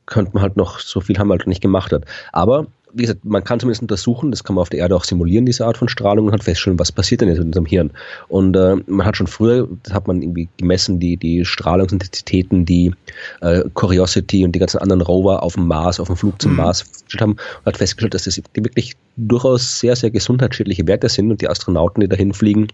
könnte 0.06 0.32
man 0.34 0.44
halt 0.44 0.58
noch, 0.58 0.80
so 0.80 1.02
viel 1.02 1.18
haben 1.18 1.28
wir 1.28 1.38
halt 1.38 1.48
nicht 1.48 1.62
gemacht 1.62 1.92
hat. 1.92 2.06
Aber 2.32 2.68
wie 2.94 3.04
gesagt, 3.04 3.26
man 3.26 3.44
kann 3.44 3.60
zumindest 3.60 3.82
untersuchen, 3.82 4.32
das 4.32 4.44
kann 4.44 4.56
man 4.56 4.62
auf 4.62 4.70
der 4.70 4.80
Erde 4.80 4.96
auch 4.96 5.04
simulieren, 5.04 5.46
diese 5.46 5.66
Art 5.66 5.78
von 5.78 5.90
Strahlung 5.90 6.28
und 6.28 6.34
hat 6.34 6.44
feststellen, 6.44 6.80
was 6.80 6.92
passiert 6.92 7.22
denn 7.22 7.28
jetzt 7.28 7.40
in 7.40 7.48
unserem 7.48 7.66
Hirn. 7.66 7.92
Und 8.28 8.56
äh, 8.56 8.76
man 8.88 9.06
hat 9.06 9.18
schon 9.18 9.28
früher, 9.28 9.68
das 9.84 9.94
hat 9.94 10.08
man 10.08 10.22
irgendwie 10.22 10.48
gemessen, 10.58 11.00
die, 11.00 11.18
die 11.18 11.44
Strahlungsintensitäten, 11.44 12.66
die 12.66 12.94
äh, 13.42 13.64
Curiosity 13.74 14.46
und 14.46 14.54
die 14.54 14.60
ganzen 14.60 14.78
anderen 14.78 15.02
Rover 15.02 15.44
auf 15.44 15.54
dem 15.56 15.68
Mars, 15.68 16.00
auf 16.00 16.08
dem 16.08 16.18
Flug 16.18 16.42
zum 16.42 16.52
mhm. 16.52 16.58
Mars 16.58 16.82
festgestellt 16.82 17.22
haben 17.22 17.32
und 17.32 17.66
hat 17.66 17.78
festgestellt, 17.78 18.14
dass 18.14 18.24
das 18.24 18.40
wirklich 18.54 18.96
durchaus 19.18 19.80
sehr, 19.80 19.96
sehr 19.96 20.12
gesundheitsschädliche 20.12 20.88
Werte 20.88 21.10
sind 21.10 21.32
und 21.32 21.42
die 21.42 21.50
Astronauten, 21.50 22.02
die 22.02 22.08
dahin 22.08 22.34
fliegen, 22.34 22.68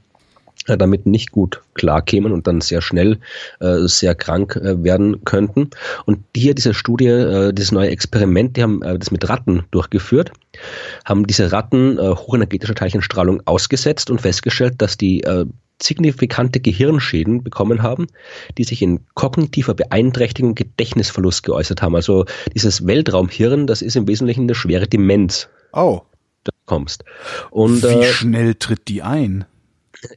damit 0.78 1.06
nicht 1.06 1.32
gut 1.32 1.62
klarkämen 1.74 2.32
und 2.32 2.48
dann 2.48 2.62
sehr 2.62 2.82
schnell 2.82 3.20
äh, 3.60 3.88
sehr 3.88 4.16
krank 4.16 4.56
äh, 4.56 4.84
werden 4.84 5.24
könnten. 5.26 5.70
Und 6.06 6.20
hier 6.36 6.54
diese 6.54 6.74
Studie, 6.74 7.08
äh, 7.08 7.54
dieses 7.54 7.72
neue 7.72 7.90
Experiment, 7.90 8.58
die 8.58 8.64
haben 8.64 8.82
äh, 8.82 8.98
das 8.98 9.12
mit 9.12 9.28
Ratten 9.30 9.64
durchgeführt, 9.72 10.32
haben 11.06 11.28
diese 11.28 11.52
Ratten 11.52 11.98
äh, 11.98 12.02
hochenergetischer 12.02 12.76
Teilchenstrahlung 12.76 13.42
ausgesetzt 13.46 14.10
und 14.10 14.22
festgestellt, 14.22 14.76
dass 14.78 14.98
die 14.98 15.24
äh, 15.24 15.46
signifikante 15.82 16.60
Gehirnschäden 16.60 17.44
bekommen 17.44 17.82
haben, 17.82 18.08
die 18.58 18.64
sich 18.64 18.82
in 18.82 19.06
kognitiver 19.14 19.74
Beeinträchtigung 19.74 20.56
Gedächtnisverlust 20.56 21.44
geäußert 21.44 21.82
haben. 21.82 21.96
Also 21.96 22.26
dieses 22.54 22.86
Weltraumhirn, 22.86 23.68
das 23.68 23.82
ist 23.82 23.96
im 23.96 24.08
Wesentlichen 24.08 24.42
eine 24.42 24.56
schwere 24.56 24.88
Demenz. 24.88 25.48
Oh. 25.74 26.02
Da 26.44 26.52
kommst. 26.66 27.04
Und, 27.52 27.84
Wie 27.84 27.88
äh, 27.88 28.14
schnell 28.14 28.56
tritt 28.56 28.88
die 28.88 29.02
ein? 29.02 29.46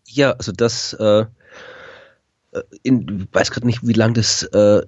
Ja, 0.06 0.32
also 0.32 0.52
das, 0.52 0.94
äh, 0.94 1.24
äh 2.52 2.62
in, 2.82 3.28
weiß 3.32 3.50
gerade 3.50 3.66
nicht, 3.66 3.86
wie 3.86 3.92
lang 3.92 4.14
das 4.14 4.42
äh, 4.44 4.82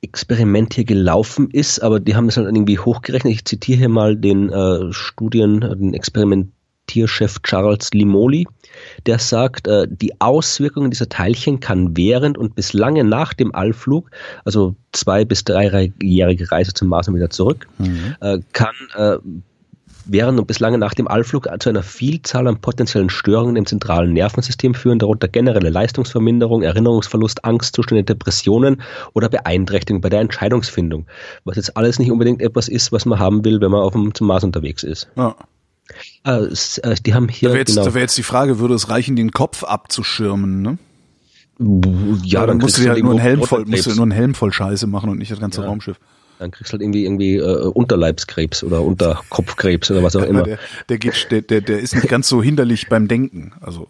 Experiment 0.00 0.74
hier 0.74 0.84
gelaufen 0.84 1.50
ist, 1.50 1.80
aber 1.80 2.00
die 2.00 2.14
haben 2.14 2.28
es 2.28 2.36
halt 2.36 2.46
irgendwie 2.46 2.78
hochgerechnet. 2.78 3.32
Ich 3.32 3.44
zitiere 3.44 3.78
hier 3.78 3.88
mal 3.88 4.16
den 4.16 4.50
äh, 4.50 4.92
Studien, 4.92 5.60
den 5.60 5.94
Experiment 5.94 6.52
Tierchef 6.88 7.40
Charles 7.42 7.90
Limoli, 7.92 8.48
der 9.06 9.18
sagt, 9.18 9.68
äh, 9.68 9.86
die 9.88 10.20
Auswirkungen 10.20 10.90
dieser 10.90 11.08
Teilchen 11.08 11.60
kann 11.60 11.96
während 11.96 12.36
und 12.36 12.54
bis 12.54 12.72
lange 12.72 13.04
nach 13.04 13.34
dem 13.34 13.54
Allflug, 13.54 14.10
also 14.44 14.74
zwei 14.92 15.24
bis 15.24 15.44
dreijährige 15.44 16.50
Reise 16.50 16.74
zum 16.74 16.88
Mars 16.88 17.06
und 17.06 17.14
wieder 17.14 17.30
zurück, 17.30 17.68
mhm. 17.78 18.16
äh, 18.20 18.38
kann 18.52 18.74
äh, 18.96 19.18
während 20.12 20.38
und 20.38 20.46
bis 20.46 20.60
lange 20.60 20.78
nach 20.78 20.94
dem 20.94 21.08
Allflug 21.08 21.48
zu 21.60 21.68
einer 21.68 21.82
Vielzahl 21.82 22.46
an 22.46 22.60
potenziellen 22.60 23.10
Störungen 23.10 23.56
im 23.56 23.66
zentralen 23.66 24.12
Nervensystem 24.12 24.74
führen, 24.74 24.98
darunter 24.98 25.28
generelle 25.28 25.70
Leistungsverminderung, 25.70 26.62
Erinnerungsverlust, 26.62 27.44
Angstzustände, 27.44 28.04
Depressionen 28.04 28.82
oder 29.14 29.28
Beeinträchtigung 29.28 30.00
bei 30.00 30.08
der 30.08 30.20
Entscheidungsfindung. 30.20 31.06
Was 31.44 31.56
jetzt 31.56 31.76
alles 31.76 31.98
nicht 31.98 32.10
unbedingt 32.10 32.42
etwas 32.42 32.68
ist, 32.68 32.92
was 32.92 33.04
man 33.04 33.18
haben 33.18 33.44
will, 33.44 33.60
wenn 33.60 33.70
man 33.70 33.82
auf 33.82 33.92
dem, 33.92 34.14
zum 34.14 34.26
Mars 34.26 34.44
unterwegs 34.44 34.82
ist. 34.82 35.08
Ja. 35.16 35.36
Äh 36.24 36.48
die 37.06 37.14
haben 37.14 37.28
hier. 37.28 37.48
Da 37.48 37.54
wäre 37.54 37.60
jetzt, 37.60 37.74
genau, 37.74 37.94
wär 37.94 38.02
jetzt 38.02 38.18
die 38.18 38.22
Frage, 38.22 38.58
würde 38.58 38.74
es 38.74 38.90
reichen, 38.90 39.16
den 39.16 39.30
Kopf 39.30 39.64
abzuschirmen, 39.64 40.62
ne? 40.62 40.78
Ja, 42.22 42.40
dann, 42.40 42.50
dann 42.50 42.58
musst 42.58 42.78
du 42.78 42.82
ja 42.82 42.90
halt 42.92 43.02
nur 43.02 43.12
einen 43.12 43.20
Helm 43.20 43.42
voll, 43.42 43.64
musst 43.64 43.86
du 43.86 43.94
nur 43.94 44.02
einen 44.02 44.12
Helm 44.12 44.34
voll 44.34 44.52
Scheiße 44.52 44.86
machen 44.86 45.10
und 45.10 45.18
nicht 45.18 45.32
das 45.32 45.40
ganze 45.40 45.62
ja. 45.62 45.66
Raumschiff. 45.66 45.98
Dann 46.38 46.50
kriegst 46.50 46.72
du 46.72 46.74
halt 46.74 46.82
irgendwie 46.82 47.04
irgendwie 47.04 47.36
äh, 47.36 47.66
Unterleibskrebs 47.68 48.62
oder 48.62 48.82
Unterkopfkrebs 48.82 49.90
oder 49.90 50.02
was 50.02 50.16
auch 50.16 50.22
immer. 50.22 50.42
Der, 50.42 50.58
der, 50.88 50.98
geht, 50.98 51.28
der, 51.30 51.42
der, 51.42 51.60
der 51.60 51.80
ist 51.80 51.94
nicht 51.94 52.08
ganz 52.08 52.28
so 52.28 52.42
hinderlich 52.42 52.88
beim 52.88 53.08
Denken. 53.08 53.52
Also 53.60 53.88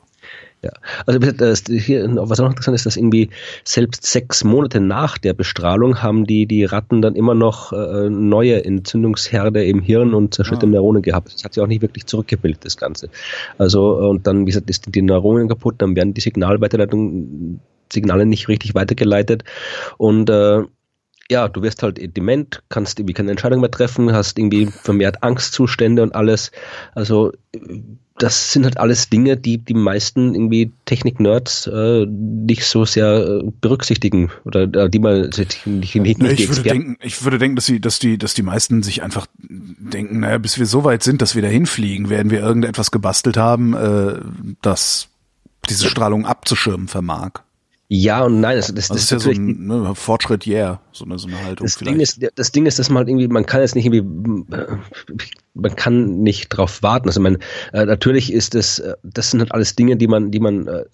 ja, 0.60 0.72
also 1.06 1.20
das 1.20 1.62
hier, 1.68 2.04
was 2.16 2.40
auch 2.40 2.44
noch 2.44 2.50
interessant 2.50 2.74
ist, 2.74 2.84
dass 2.84 2.96
irgendwie 2.96 3.30
selbst 3.62 4.04
sechs 4.04 4.42
Monate 4.42 4.80
nach 4.80 5.16
der 5.16 5.32
Bestrahlung 5.32 6.02
haben 6.02 6.26
die, 6.26 6.46
die 6.46 6.64
Ratten 6.64 7.00
dann 7.00 7.14
immer 7.14 7.34
noch 7.34 7.72
äh, 7.72 8.10
neue 8.10 8.64
Entzündungsherde 8.64 9.64
im 9.64 9.80
Hirn 9.80 10.14
und 10.14 10.34
zerstörte 10.34 10.66
ah. 10.66 10.70
Neuronen 10.70 11.02
gehabt. 11.02 11.32
Das 11.32 11.44
hat 11.44 11.54
sich 11.54 11.62
auch 11.62 11.68
nicht 11.68 11.82
wirklich 11.82 12.06
zurückgebildet, 12.06 12.64
das 12.64 12.76
Ganze. 12.76 13.08
Also, 13.56 13.98
und 13.98 14.26
dann, 14.26 14.42
wie 14.42 14.46
gesagt, 14.46 14.68
ist 14.68 14.92
die 14.92 15.02
Neuronen 15.02 15.48
kaputt, 15.48 15.76
dann 15.78 15.94
werden 15.94 16.12
die 16.12 16.20
Signalweiterleitung, 16.20 17.60
Signale 17.92 18.26
nicht 18.26 18.48
richtig 18.48 18.74
weitergeleitet 18.74 19.44
und 19.96 20.28
äh, 20.28 20.62
ja, 21.30 21.48
du 21.48 21.62
wirst 21.62 21.82
halt 21.82 22.16
dement, 22.16 22.62
kannst 22.68 22.98
irgendwie 22.98 23.14
keine 23.14 23.30
Entscheidung 23.30 23.60
mehr 23.60 23.70
treffen, 23.70 24.12
hast 24.12 24.38
irgendwie 24.38 24.66
vermehrt 24.66 25.22
Angstzustände 25.22 26.02
und 26.02 26.14
alles. 26.14 26.50
Also 26.94 27.32
das 28.18 28.52
sind 28.52 28.64
halt 28.64 28.78
alles 28.78 29.10
Dinge, 29.10 29.36
die 29.36 29.58
die 29.58 29.74
meisten 29.74 30.34
irgendwie 30.34 30.72
Technik-Nerds 30.86 31.68
äh, 31.68 32.06
nicht 32.06 32.64
so 32.64 32.84
sehr 32.84 33.42
äh, 33.44 33.50
berücksichtigen 33.60 34.30
oder 34.44 34.62
äh, 34.62 34.90
die 34.90 34.98
man 34.98 35.30
nicht, 35.30 35.66
nicht, 35.66 35.94
nicht 35.96 36.40
ich 36.40 36.48
würde 36.48 36.62
denken, 36.62 36.96
ich 37.00 37.22
würde 37.22 37.38
denken, 37.38 37.56
dass 37.56 37.66
sie, 37.66 37.80
dass 37.80 37.98
die, 37.98 38.18
dass 38.18 38.34
die 38.34 38.42
meisten 38.42 38.82
sich 38.82 39.02
einfach 39.02 39.26
denken, 39.38 40.20
naja, 40.20 40.38
bis 40.38 40.58
wir 40.58 40.66
so 40.66 40.84
weit 40.84 41.02
sind, 41.02 41.22
dass 41.22 41.34
wir 41.34 41.42
da 41.42 41.48
hinfliegen, 41.48 42.10
werden 42.10 42.30
wir 42.30 42.40
irgendetwas 42.40 42.90
gebastelt 42.90 43.36
haben, 43.36 43.74
äh, 43.74 44.20
das 44.62 45.08
diese 45.68 45.88
Strahlung 45.88 46.26
abzuschirmen 46.26 46.88
vermag. 46.88 47.42
Ja 47.90 48.22
und 48.24 48.40
nein, 48.40 48.56
das, 48.56 48.66
das, 48.66 48.74
das, 48.74 48.88
das 48.88 49.02
ist 49.04 49.10
ja 49.10 49.18
so 49.18 49.30
ein 49.30 49.66
ne, 49.66 49.94
Fortschritt, 49.94 50.46
yeah, 50.46 50.82
so 50.92 51.06
eine, 51.06 51.18
so 51.18 51.26
eine 51.26 51.42
Haltung. 51.42 51.64
Das 51.64 51.76
vielleicht. 51.76 51.94
Ding 51.94 52.00
ist, 52.02 52.38
das 52.38 52.52
Ding 52.52 52.66
ist, 52.66 52.78
dass 52.78 52.90
man 52.90 53.08
irgendwie, 53.08 53.28
man 53.28 53.46
kann 53.46 53.62
jetzt 53.62 53.74
nicht 53.74 53.86
irgendwie, 53.86 54.44
man 55.54 55.74
kann 55.74 56.18
nicht 56.20 56.50
drauf 56.50 56.82
warten. 56.82 57.08
Also 57.08 57.20
man, 57.20 57.38
äh, 57.72 57.86
natürlich 57.86 58.30
ist 58.30 58.54
das, 58.54 58.78
äh, 58.78 58.94
das 59.02 59.30
sind 59.30 59.40
halt 59.40 59.52
alles 59.52 59.74
Dinge, 59.74 59.96
die 59.96 60.06
man, 60.06 60.30
die 60.30 60.38
man 60.38 60.66
äh, 60.66 60.84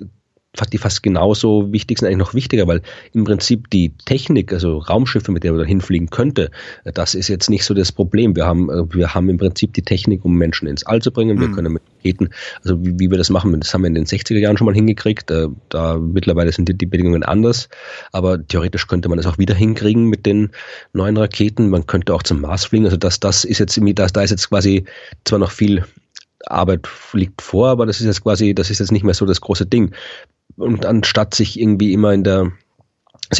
die 0.73 0.79
fast 0.79 1.03
genauso 1.03 1.73
wichtig 1.73 1.99
sind, 1.99 2.07
eigentlich 2.07 2.19
noch 2.19 2.35
wichtiger, 2.35 2.67
weil 2.67 2.83
im 3.13 3.25
Prinzip 3.25 3.71
die 3.71 3.93
Technik, 4.05 4.53
also 4.53 4.79
Raumschiffe, 4.79 5.33
mit 5.33 5.45
der 5.45 5.53
man 5.53 5.61
da 5.61 5.67
hinfliegen 5.67 6.11
könnte, 6.11 6.51
das 6.85 7.15
ist 7.15 7.29
jetzt 7.29 7.51
nicht 7.51 7.65
so 7.65 7.75
das 7.75 7.91
Problem. 7.93 8.37
Wir 8.37 8.47
haben, 8.47 8.71
äh, 8.71 8.85
wir 8.95 9.15
haben 9.15 9.29
im 9.29 9.39
Prinzip 9.39 9.75
die 9.75 9.83
Technik, 9.83 10.25
um 10.25 10.37
Menschen 10.37 10.69
ins 10.69 10.87
All 10.87 11.03
zu 11.03 11.11
bringen. 11.11 11.41
Wir 11.41 11.49
mhm. 11.49 11.55
können 11.55 11.73
mit 11.73 11.83
Raketen, 11.99 12.29
also 12.63 12.83
wie, 12.85 12.99
wie, 12.99 13.11
wir 13.11 13.19
das 13.19 13.31
machen, 13.31 13.59
das 13.59 13.73
haben 13.75 13.83
wir 13.83 13.89
in 13.89 13.95
den 13.95 14.07
60er 14.07 14.39
Jahren 14.39 14.57
schon 14.57 14.67
mal 14.67 14.75
hingekriegt. 14.75 15.29
Da, 15.31 15.49
da 15.71 15.99
mittlerweile 15.99 16.53
sind 16.53 16.69
die, 16.69 16.77
die 16.77 16.87
Bedingungen 16.87 17.23
anders, 17.23 17.69
aber 18.13 18.47
theoretisch 18.47 18.87
könnte 18.87 19.09
man 19.09 19.19
das 19.19 19.27
auch 19.27 19.39
wieder 19.39 19.55
hinkriegen 19.55 20.07
mit 20.07 20.27
den 20.27 20.51
neuen 20.93 21.17
Raketen. 21.17 21.71
Man 21.71 21.87
könnte 21.87 22.15
auch 22.15 22.23
zum 22.23 22.41
Mars 22.41 22.67
fliegen. 22.67 22.85
Also 22.85 22.97
das, 22.97 23.21
das 23.21 23.45
ist 23.45 23.59
jetzt, 23.59 23.81
das, 23.95 24.13
da 24.13 24.23
ist 24.23 24.31
jetzt 24.31 24.49
quasi 24.49 24.85
zwar 25.25 25.39
noch 25.39 25.51
viel 25.51 25.85
Arbeit 26.47 26.87
liegt 27.13 27.41
vor, 27.41 27.69
aber 27.69 27.87
das 27.87 28.01
ist 28.01 28.07
jetzt 28.07 28.23
quasi, 28.23 28.55
das 28.55 28.71
ist 28.71 28.79
jetzt 28.79 28.93
nicht 28.93 29.05
mehr 29.05 29.15
so 29.15 29.25
das 29.25 29.41
große 29.41 29.67
Ding 29.67 29.95
und 30.57 30.87
anstatt 30.87 31.35
sich 31.35 31.59
irgendwie 31.59 31.93
immer 31.93 32.13
in 32.13 32.25
der 32.25 32.53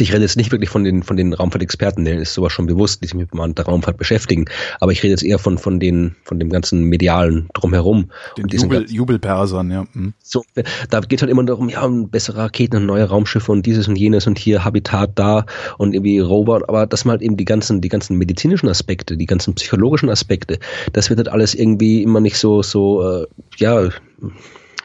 ich 0.01 0.11
rede 0.11 0.23
jetzt 0.23 0.35
nicht 0.35 0.51
wirklich 0.51 0.69
von 0.69 0.83
den, 0.83 1.03
von 1.03 1.15
den 1.15 1.33
Raumfahrtexperten, 1.33 2.03
denen 2.05 2.21
ist 2.21 2.33
sowas 2.33 2.51
schon 2.51 2.65
bewusst, 2.65 3.01
die 3.01 3.07
sich 3.07 3.13
mit 3.13 3.29
der 3.33 3.65
Raumfahrt 3.65 3.97
beschäftigen. 3.97 4.45
Aber 4.79 4.91
ich 4.91 5.03
rede 5.03 5.11
jetzt 5.11 5.23
eher 5.23 5.39
von, 5.39 5.57
von 5.57 5.79
den, 5.79 6.15
von 6.23 6.39
dem 6.39 6.49
ganzen 6.49 6.83
medialen 6.85 7.49
drumherum. 7.53 8.09
Den 8.37 8.47
Jubel, 8.47 8.89
Jubelpersern, 8.89 9.71
ja. 9.71 9.85
Mhm. 9.93 10.13
So, 10.21 10.43
da 10.89 10.99
geht 11.01 11.21
halt 11.21 11.31
immer 11.31 11.43
darum, 11.43 11.69
ja, 11.69 11.87
bessere 11.87 12.37
Raketen 12.37 12.77
und 12.77 12.85
neue 12.87 13.05
Raumschiffe 13.05 13.51
und 13.51 13.65
dieses 13.65 13.87
und 13.87 13.95
jenes 13.95 14.27
und 14.27 14.39
hier 14.39 14.65
Habitat 14.65 15.11
da 15.15 15.45
und 15.77 15.93
irgendwie 15.93 16.19
Robot. 16.19 16.67
Aber 16.67 16.87
dass 16.87 17.05
man 17.05 17.13
halt 17.13 17.21
eben 17.21 17.37
die 17.37 17.45
ganzen, 17.45 17.81
die 17.81 17.89
ganzen 17.89 18.17
medizinischen 18.17 18.67
Aspekte, 18.67 19.17
die 19.17 19.27
ganzen 19.27 19.53
psychologischen 19.55 20.09
Aspekte, 20.09 20.59
das 20.93 21.09
wird 21.09 21.19
halt 21.19 21.29
alles 21.29 21.53
irgendwie 21.53 22.01
immer 22.01 22.19
nicht 22.19 22.37
so, 22.37 22.63
so, 22.63 23.07
äh, 23.07 23.27
ja, 23.57 23.89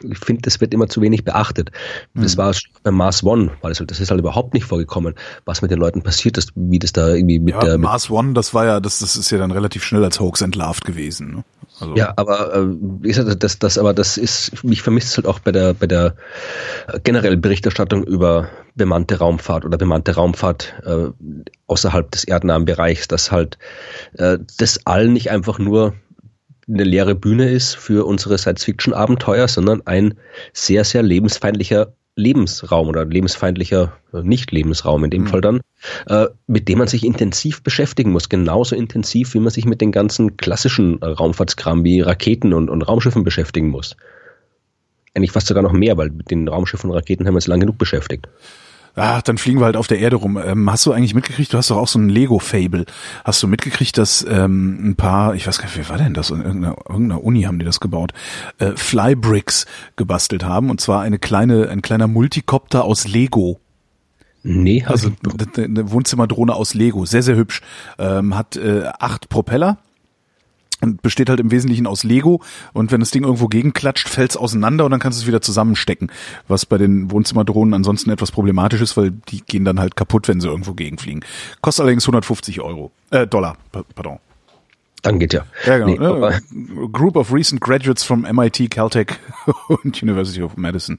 ich 0.03 0.19
finde, 0.19 0.41
das 0.43 0.61
wird 0.61 0.73
immer 0.73 0.87
zu 0.87 1.01
wenig 1.01 1.23
beachtet. 1.23 1.71
Mhm. 2.13 2.23
Das 2.23 2.37
war 2.37 2.53
bei 2.83 2.91
Mars 2.91 3.23
One, 3.23 3.51
weil 3.61 3.71
das, 3.73 3.83
das 3.85 3.99
ist 3.99 4.09
halt 4.09 4.19
überhaupt 4.19 4.53
nicht 4.53 4.65
vorgekommen, 4.65 5.15
was 5.45 5.61
mit 5.61 5.71
den 5.71 5.79
Leuten 5.79 6.01
passiert 6.01 6.37
ist, 6.37 6.51
wie 6.55 6.79
das 6.79 6.93
da 6.93 7.09
irgendwie 7.09 7.39
mit 7.39 7.53
ja, 7.53 7.61
der. 7.61 7.71
Mit 7.73 7.81
Mars 7.81 8.09
One, 8.09 8.33
das 8.33 8.53
war 8.53 8.65
ja, 8.65 8.79
das, 8.79 8.99
das 8.99 9.15
ist 9.15 9.31
ja 9.31 9.37
dann 9.37 9.51
relativ 9.51 9.83
schnell 9.83 10.03
als 10.03 10.19
Hoax 10.19 10.41
entlarvt 10.41 10.85
gewesen. 10.85 11.35
Ne? 11.35 11.43
Also. 11.79 11.95
Ja, 11.95 12.13
aber 12.15 12.53
äh, 12.53 12.67
wie 13.01 13.07
gesagt, 13.07 13.43
das, 13.43 13.59
das, 13.59 13.77
aber 13.77 13.93
das 13.93 14.17
ist, 14.17 14.63
mich 14.63 14.81
vermisst 14.81 15.09
es 15.09 15.17
halt 15.17 15.27
auch 15.27 15.39
bei 15.39 15.51
der, 15.51 15.73
bei 15.73 15.87
der 15.87 16.15
generellen 17.03 17.41
Berichterstattung 17.41 18.03
über 18.03 18.49
bemannte 18.75 19.17
Raumfahrt 19.17 19.65
oder 19.65 19.77
bemannte 19.77 20.15
Raumfahrt 20.15 20.73
äh, 20.85 21.07
außerhalb 21.67 22.11
des 22.11 22.23
erdnahen 22.23 22.65
Bereichs, 22.65 23.07
dass 23.07 23.31
halt 23.31 23.57
äh, 24.13 24.37
das 24.57 24.85
All 24.85 25.07
nicht 25.07 25.31
einfach 25.31 25.59
nur 25.59 25.93
eine 26.71 26.83
leere 26.83 27.15
Bühne 27.15 27.49
ist 27.49 27.75
für 27.75 28.05
unsere 28.05 28.37
Science-Fiction-Abenteuer, 28.37 29.47
sondern 29.47 29.81
ein 29.85 30.15
sehr, 30.53 30.83
sehr 30.83 31.03
lebensfeindlicher 31.03 31.93
Lebensraum 32.15 32.89
oder 32.89 33.05
lebensfeindlicher 33.05 33.93
äh, 34.13 34.21
Nicht-Lebensraum 34.21 35.03
in 35.05 35.11
dem 35.11 35.23
mhm. 35.23 35.27
Fall 35.27 35.41
dann, 35.41 35.61
äh, 36.07 36.27
mit 36.45 36.67
dem 36.67 36.79
man 36.79 36.87
sich 36.87 37.05
intensiv 37.05 37.63
beschäftigen 37.63 38.11
muss, 38.11 38.27
genauso 38.27 38.75
intensiv, 38.75 39.33
wie 39.33 39.39
man 39.39 39.51
sich 39.51 39.65
mit 39.65 39.79
den 39.81 39.91
ganzen 39.91 40.35
klassischen 40.37 41.01
äh, 41.01 41.05
Raumfahrtskram 41.05 41.83
wie 41.83 42.01
Raketen 42.01 42.53
und, 42.53 42.69
und 42.69 42.81
Raumschiffen 42.81 43.23
beschäftigen 43.23 43.69
muss. 43.69 43.95
Eigentlich 45.13 45.31
fast 45.31 45.47
sogar 45.47 45.63
noch 45.63 45.73
mehr, 45.73 45.97
weil 45.97 46.09
mit 46.09 46.31
den 46.31 46.47
Raumschiffen 46.47 46.89
und 46.89 46.95
Raketen 46.95 47.25
haben 47.25 47.33
wir 47.33 47.37
uns 47.37 47.47
lang 47.47 47.59
genug 47.61 47.77
beschäftigt 47.77 48.27
ach, 48.95 49.21
dann 49.21 49.37
fliegen 49.37 49.59
wir 49.59 49.65
halt 49.65 49.77
auf 49.77 49.87
der 49.87 49.99
Erde 49.99 50.17
rum. 50.17 50.37
Ähm, 50.43 50.71
hast 50.71 50.85
du 50.85 50.91
eigentlich 50.91 51.13
mitgekriegt, 51.13 51.53
du 51.53 51.57
hast 51.57 51.69
doch 51.69 51.77
auch 51.77 51.87
so 51.87 51.99
ein 51.99 52.09
Lego-Fable. 52.09 52.85
Hast 53.23 53.41
du 53.43 53.47
mitgekriegt, 53.47 53.97
dass 53.97 54.25
ähm, 54.29 54.91
ein 54.91 54.95
paar, 54.95 55.35
ich 55.35 55.47
weiß 55.47 55.57
gar 55.57 55.65
nicht, 55.65 55.77
wer 55.77 55.89
war 55.89 55.97
denn 55.97 56.13
das? 56.13 56.29
In 56.29 56.41
irgendeiner, 56.41 56.75
irgendeiner 56.89 57.23
Uni 57.23 57.43
haben 57.43 57.59
die 57.59 57.65
das 57.65 57.79
gebaut, 57.79 58.13
äh, 58.59 58.71
Flybricks 58.75 59.65
gebastelt 59.95 60.43
haben. 60.43 60.69
Und 60.69 60.81
zwar 60.81 61.01
eine 61.01 61.19
kleine, 61.19 61.69
ein 61.69 61.81
kleiner 61.81 62.07
Multicopter 62.07 62.83
aus 62.83 63.07
Lego. 63.07 63.59
Nee, 64.43 64.83
also 64.87 65.11
eine 65.57 65.91
Wohnzimmerdrohne 65.91 66.55
aus 66.55 66.73
Lego, 66.73 67.05
sehr, 67.05 67.21
sehr 67.21 67.35
hübsch. 67.35 67.61
Ähm, 67.99 68.35
hat 68.35 68.55
äh, 68.55 68.89
acht 68.99 69.29
Propeller 69.29 69.77
besteht 71.01 71.29
halt 71.29 71.39
im 71.39 71.51
Wesentlichen 71.51 71.87
aus 71.87 72.03
Lego 72.03 72.41
und 72.73 72.91
wenn 72.91 72.99
das 72.99 73.11
Ding 73.11 73.23
irgendwo 73.23 73.47
gegenklatscht, 73.47 74.09
fällt's 74.09 74.37
auseinander 74.37 74.85
und 74.85 74.91
dann 74.91 74.99
kannst 74.99 75.19
du 75.19 75.23
es 75.23 75.27
wieder 75.27 75.41
zusammenstecken, 75.41 76.11
was 76.47 76.65
bei 76.65 76.77
den 76.77 77.11
Wohnzimmerdrohnen 77.11 77.73
ansonsten 77.73 78.09
etwas 78.09 78.31
problematisch 78.31 78.81
ist, 78.81 78.97
weil 78.97 79.11
die 79.11 79.41
gehen 79.41 79.65
dann 79.65 79.79
halt 79.79 79.95
kaputt, 79.95 80.27
wenn 80.27 80.41
sie 80.41 80.47
irgendwo 80.47 80.73
gegenfliegen. 80.73 81.23
Kostet 81.61 81.83
allerdings 81.83 82.03
150 82.03 82.61
Euro, 82.61 82.91
äh, 83.11 83.27
Dollar, 83.27 83.57
pardon. 83.95 84.19
Dann 85.01 85.19
geht 85.19 85.33
ja. 85.33 85.45
Ja, 85.65 85.79
genau. 85.79 86.29
Nee, 86.29 86.35
äh, 86.35 86.87
Group 86.91 87.15
of 87.15 87.33
recent 87.33 87.59
graduates 87.59 88.03
from 88.03 88.21
MIT, 88.21 88.69
Caltech 88.69 89.13
und 89.67 90.01
University 90.01 90.43
of 90.43 90.57
Medicine. 90.57 90.97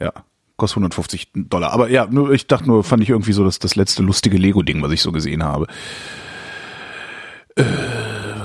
Ja, 0.00 0.12
kostet 0.56 0.78
150 0.78 1.28
Dollar. 1.34 1.72
Aber 1.72 1.90
ja, 1.90 2.06
nur, 2.06 2.30
ich 2.30 2.46
dachte 2.46 2.66
nur, 2.66 2.84
fand 2.84 3.02
ich 3.02 3.10
irgendwie 3.10 3.32
so 3.32 3.44
das, 3.44 3.58
das 3.58 3.76
letzte 3.76 4.02
lustige 4.02 4.38
Lego-Ding, 4.38 4.82
was 4.82 4.92
ich 4.92 5.02
so 5.02 5.12
gesehen 5.12 5.44
habe. 5.44 5.66
Äh, 7.56 7.64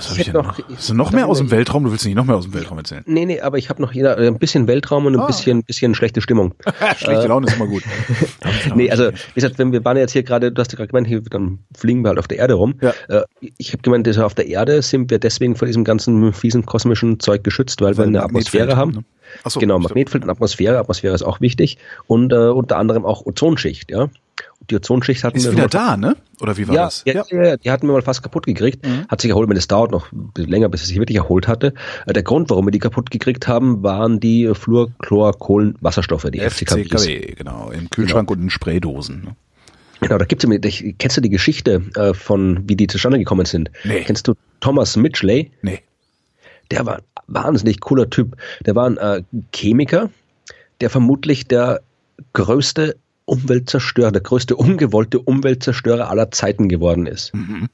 was 0.04 0.12
habe 0.12 0.22
ich, 0.22 0.28
ich 0.28 0.34
denn 0.34 0.42
noch? 0.42 0.70
Ist 0.70 0.94
noch 0.94 1.12
mehr 1.12 1.28
aus 1.28 1.38
dem 1.38 1.52
Weltraum? 1.52 1.84
Du 1.84 1.92
willst 1.92 2.06
nicht 2.06 2.16
noch 2.16 2.26
mehr 2.26 2.36
aus 2.36 2.46
dem 2.46 2.54
Weltraum 2.54 2.78
erzählen? 2.78 3.04
Nee, 3.06 3.26
nee, 3.26 3.42
aber 3.42 3.58
ich 3.58 3.70
habe 3.70 3.82
noch 3.82 3.94
jeder, 3.94 4.18
ein 4.18 4.38
bisschen 4.38 4.68
Weltraum 4.68 5.06
und 5.06 5.16
ein 5.16 5.22
ah. 5.22 5.26
bisschen, 5.26 5.64
bisschen 5.64 5.96
schlechte 5.96 6.22
Stimmung. 6.22 6.54
schlechte 6.98 7.28
Laune 7.28 7.48
ist 7.48 7.56
immer 7.56 7.68
gut. 7.68 7.84
nee, 8.76 8.90
also 8.92 9.12
wie 9.12 9.34
gesagt, 9.36 9.58
wenn 9.58 9.72
wir 9.72 9.84
waren 9.86 9.98
jetzt 9.98 10.12
hier 10.12 10.24
gerade, 10.24 10.52
du 10.52 10.60
hast 10.60 10.72
ja 10.72 10.78
gerade 10.78 10.90
gemeint, 10.90 11.08
hier, 11.08 11.22
dann 11.22 11.60
fliegen 11.76 12.04
wir 12.04 12.10
halt 12.10 12.20
auf 12.20 12.28
der 12.28 12.38
Erde 12.38 12.56
rum. 12.56 12.76
Ja. 12.82 12.94
Äh, 13.10 13.24
ich 13.58 13.74
habe 13.74 13.82
gemeint, 13.82 14.08
dass 14.08 14.18
auf 14.18 14.36
der 14.36 14.48
Erde 14.48 14.82
sind 14.82 15.10
wir 15.10 15.20
deswegen 15.20 15.56
vor 15.56 15.66
diesem 15.66 15.84
ganzen 15.84 16.34
fiesen 16.34 16.66
kosmischen 16.66 17.20
Zeug 17.20 17.44
geschützt, 17.44 17.82
weil, 17.82 17.98
weil 17.98 18.06
wir 18.06 18.20
eine 18.20 18.24
Atmosphäre 18.24 18.76
haben. 18.76 18.92
Ne? 18.92 19.04
So, 19.46 19.60
genau, 19.60 19.80
Magnetfeld 19.80 20.24
und 20.24 20.30
Atmosphäre. 20.30 20.78
Atmosphäre 20.78 21.16
ist 21.16 21.24
auch 21.24 21.42
wichtig 21.42 21.78
und 22.08 22.32
äh, 22.34 22.36
unter 22.36 22.78
anderem 22.78 23.06
auch 23.06 23.26
Ozonschicht, 23.26 23.92
ja. 23.92 24.10
Die 24.70 24.76
Ozonschicht 24.76 25.24
hatten 25.24 25.38
Ist 25.38 25.46
wir 25.46 25.52
wieder 25.54 25.64
mal- 25.64 25.68
da, 25.70 25.98
ne? 25.98 26.16
Oder 26.42 26.58
wie 26.58 26.68
war 26.68 26.76
ja, 26.76 26.84
das? 26.86 27.04
Ja, 27.06 27.24
ja. 27.30 27.58
die 27.58 27.72
hatten 27.72 27.88
wir 27.88 27.94
mal 27.94 28.02
fast 28.02 28.24
kaputt 28.24 28.46
gekriegt. 28.46 28.86
Mhm. 28.86 29.06
Hat 29.08 29.22
sich 29.22 29.30
erholt, 29.30 29.46
aber 29.48 29.54
das 29.56 29.68
dauert 29.68 29.92
noch 29.92 30.12
ein 30.12 30.32
bisschen 30.34 30.50
länger, 30.52 30.70
bis 30.70 30.82
es 30.82 30.88
sich 30.88 30.98
wirklich 31.00 31.18
erholt 31.18 31.48
hatte. 31.48 31.74
Äh, 32.06 32.14
Der 32.14 32.24
Grund, 32.24 32.50
warum 32.50 32.66
wir 32.68 32.72
die 32.72 32.80
kaputt 32.80 33.12
gekriegt 33.12 33.48
haben, 33.48 33.84
waren 33.84 34.20
die 34.20 34.52
Fluor, 34.54 34.90
Chlor, 35.00 35.38
Kohlen, 35.38 35.76
Wasserstoffe, 35.82 36.24
die 36.32 36.40
FCKWs. 36.40 37.04
FCKW, 37.04 37.34
genau. 37.36 37.72
Im 37.72 37.90
Kühlschrank 37.90 38.30
und 38.32 38.42
in 38.42 38.50
Spraydosen. 38.50 39.24
Ne? 39.24 39.36
Genau, 40.02 40.18
da 40.18 40.26
gibt's 40.26 40.46
nämlich, 40.46 40.84
ich- 40.84 40.98
kennst 40.98 41.16
du 41.18 41.22
die 41.22 41.30
Geschichte 41.30 41.82
äh, 41.96 42.14
von, 42.14 42.68
wie 42.68 42.76
die 42.76 42.88
zustande 42.88 43.18
gekommen 43.20 43.46
sind? 43.46 43.72
Nee. 43.84 44.02
Kennst 44.02 44.28
du 44.28 44.34
Thomas 44.60 44.96
Mitchley? 44.98 45.52
Nee. 45.62 45.80
Der 46.72 46.86
war 46.86 46.96
ein 46.98 47.02
wahnsinnig 47.28 47.80
cooler 47.80 48.10
Typ. 48.10 48.36
Der 48.66 48.76
war 48.76 48.86
ein 48.90 48.98
äh, 48.98 49.24
Chemiker, 49.54 50.10
der 50.82 50.90
vermutlich 50.90 51.48
der 51.48 51.82
größte 52.34 52.96
Umweltzerstörer, 53.26 54.12
der 54.12 54.22
größte 54.22 54.56
ungewollte 54.56 55.20
Umweltzerstörer 55.20 56.10
aller 56.10 56.32
Zeiten 56.32 56.70
geworden 56.70 57.06
ist. 57.06 57.34
Mhm. 57.34 57.70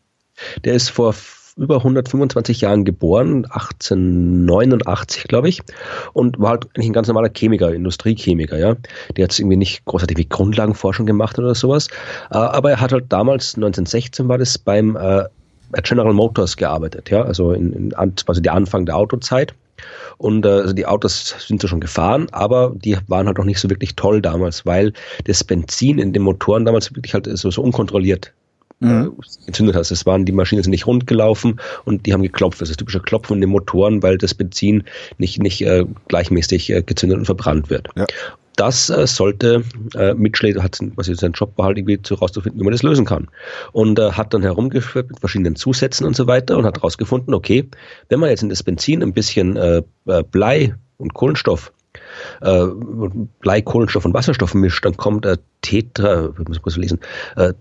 Der 0.64 0.74
ist 0.74 0.90
vor 0.90 1.14
über 1.58 1.78
125 1.78 2.62
Jahren 2.62 2.86
geboren, 2.86 3.46
1889, 3.46 5.24
glaube 5.24 5.50
ich, 5.50 5.62
und 6.14 6.40
war 6.40 6.52
halt 6.52 6.68
eigentlich 6.74 6.88
ein 6.88 6.94
ganz 6.94 7.08
normaler 7.08 7.30
Chemiker, 7.30 7.74
Industriechemiker, 7.74 8.58
ja. 8.58 8.76
Der 9.18 9.26
hat 9.26 9.38
irgendwie 9.38 9.58
nicht 9.58 9.84
großartig 9.86 10.18
wie 10.18 10.30
Grundlagenforschung 10.30 11.06
gemacht 11.06 11.38
oder 11.38 11.54
sowas, 11.56 11.88
äh, 12.32 12.38
aber 12.38 12.72
er 12.72 12.82
hat 12.82 12.94
halt 12.94 13.06
damals, 13.10 13.56
1916 13.56 14.30
war 14.30 14.38
das, 14.38 14.58
beim 14.58 14.96
äh, 14.96 15.26
General 15.84 16.14
Motors 16.14 16.58
gearbeitet, 16.58 17.10
ja, 17.10 17.22
also 17.24 17.52
in, 17.52 17.74
in 17.74 18.16
quasi 18.16 18.42
der 18.42 18.54
Anfang 18.54 18.86
der 18.86 18.96
Autozeit. 18.96 19.54
Und 20.18 20.46
äh, 20.46 20.50
also 20.50 20.74
die 20.74 20.86
Autos 20.86 21.36
sind 21.48 21.62
zwar 21.62 21.70
schon 21.70 21.80
gefahren, 21.80 22.28
aber 22.32 22.74
die 22.76 22.98
waren 23.08 23.28
halt 23.28 23.38
noch 23.38 23.46
nicht 23.46 23.60
so 23.60 23.70
wirklich 23.70 23.96
toll 23.96 24.22
damals, 24.22 24.66
weil 24.66 24.94
das 25.26 25.44
Benzin 25.44 26.00
in 26.00 26.14
den 26.14 26.24
Motoren 26.24 26.66
damals 26.66 26.94
wirklich 26.96 27.14
halt 27.14 27.28
so, 27.38 27.52
so 27.52 27.62
unkontrolliert 27.62 28.34
äh, 28.82 29.06
entzündet 29.46 29.76
hat. 29.76 29.90
Es 29.92 30.06
waren 30.06 30.26
die 30.26 30.32
Maschinen 30.32 30.64
sind 30.64 30.72
nicht 30.72 30.88
rund 30.88 31.08
gelaufen 31.08 31.60
und 31.86 32.06
die 32.06 32.14
haben 32.14 32.24
geklopft. 32.24 32.62
Das 32.62 32.70
ist 32.70 32.76
das 32.76 32.78
typische 32.78 33.02
Klopfen 33.02 33.36
in 33.36 33.42
den 33.42 33.50
Motoren, 33.50 34.04
weil 34.04 34.18
das 34.18 34.34
Benzin 34.34 34.84
nicht 35.18 35.42
nicht 35.42 35.62
äh, 35.62 35.86
gleichmäßig 36.08 36.70
äh, 36.72 36.82
gezündet 36.82 37.20
und 37.20 37.26
verbrannt 37.26 37.70
wird. 37.70 37.90
Ja. 37.96 38.06
Das 38.60 38.90
äh, 38.90 39.08
sollte 39.08 39.64
äh, 39.96 40.14
Mitchley 40.16 40.52
hat 40.54 40.78
was 40.96 41.08
ist 41.08 41.22
sein 41.22 41.32
Job 41.32 41.54
war 41.56 41.68
halt 41.68 41.78
irgendwie 41.78 42.02
zu 42.02 42.16
rauszufinden, 42.16 42.60
wie 42.60 42.66
man 42.66 42.74
das 42.74 42.84
lösen 42.84 43.06
kann. 43.06 43.30
Und 43.72 43.98
äh, 44.00 44.12
hat 44.12 44.34
dann 44.34 44.42
herumgeführt 44.42 45.10
mit 45.10 45.22
verschiedenen 45.22 45.56
Zusätzen 45.56 46.06
und 46.06 46.14
so 46.14 46.28
weiter 46.28 46.58
und 46.58 46.66
hat 46.66 46.76
herausgefunden, 46.76 47.34
okay, 47.34 47.70
wenn 48.10 48.20
man 48.20 48.30
jetzt 48.30 48.44
in 48.44 48.50
das 48.50 48.62
Benzin 48.62 49.02
ein 49.02 49.14
bisschen 49.14 49.56
äh, 49.56 49.82
äh, 50.08 50.24
Blei 50.24 50.76
und 50.98 51.14
Kohlenstoff 51.14 51.72
äh, 52.42 52.66
Blei, 53.40 53.62
Kohlenstoff 53.62 54.06
und 54.06 54.14
Wasserstoff 54.14 54.54
mischt, 54.54 54.86
dann 54.86 54.98
kommt 54.98 55.26
äh, 55.26 55.38
Tetra, 55.62 56.30
ich 56.40 56.48
muss 56.48 56.62
kurz 56.62 56.78
lesen, 56.78 57.00
äh, 57.36 57.54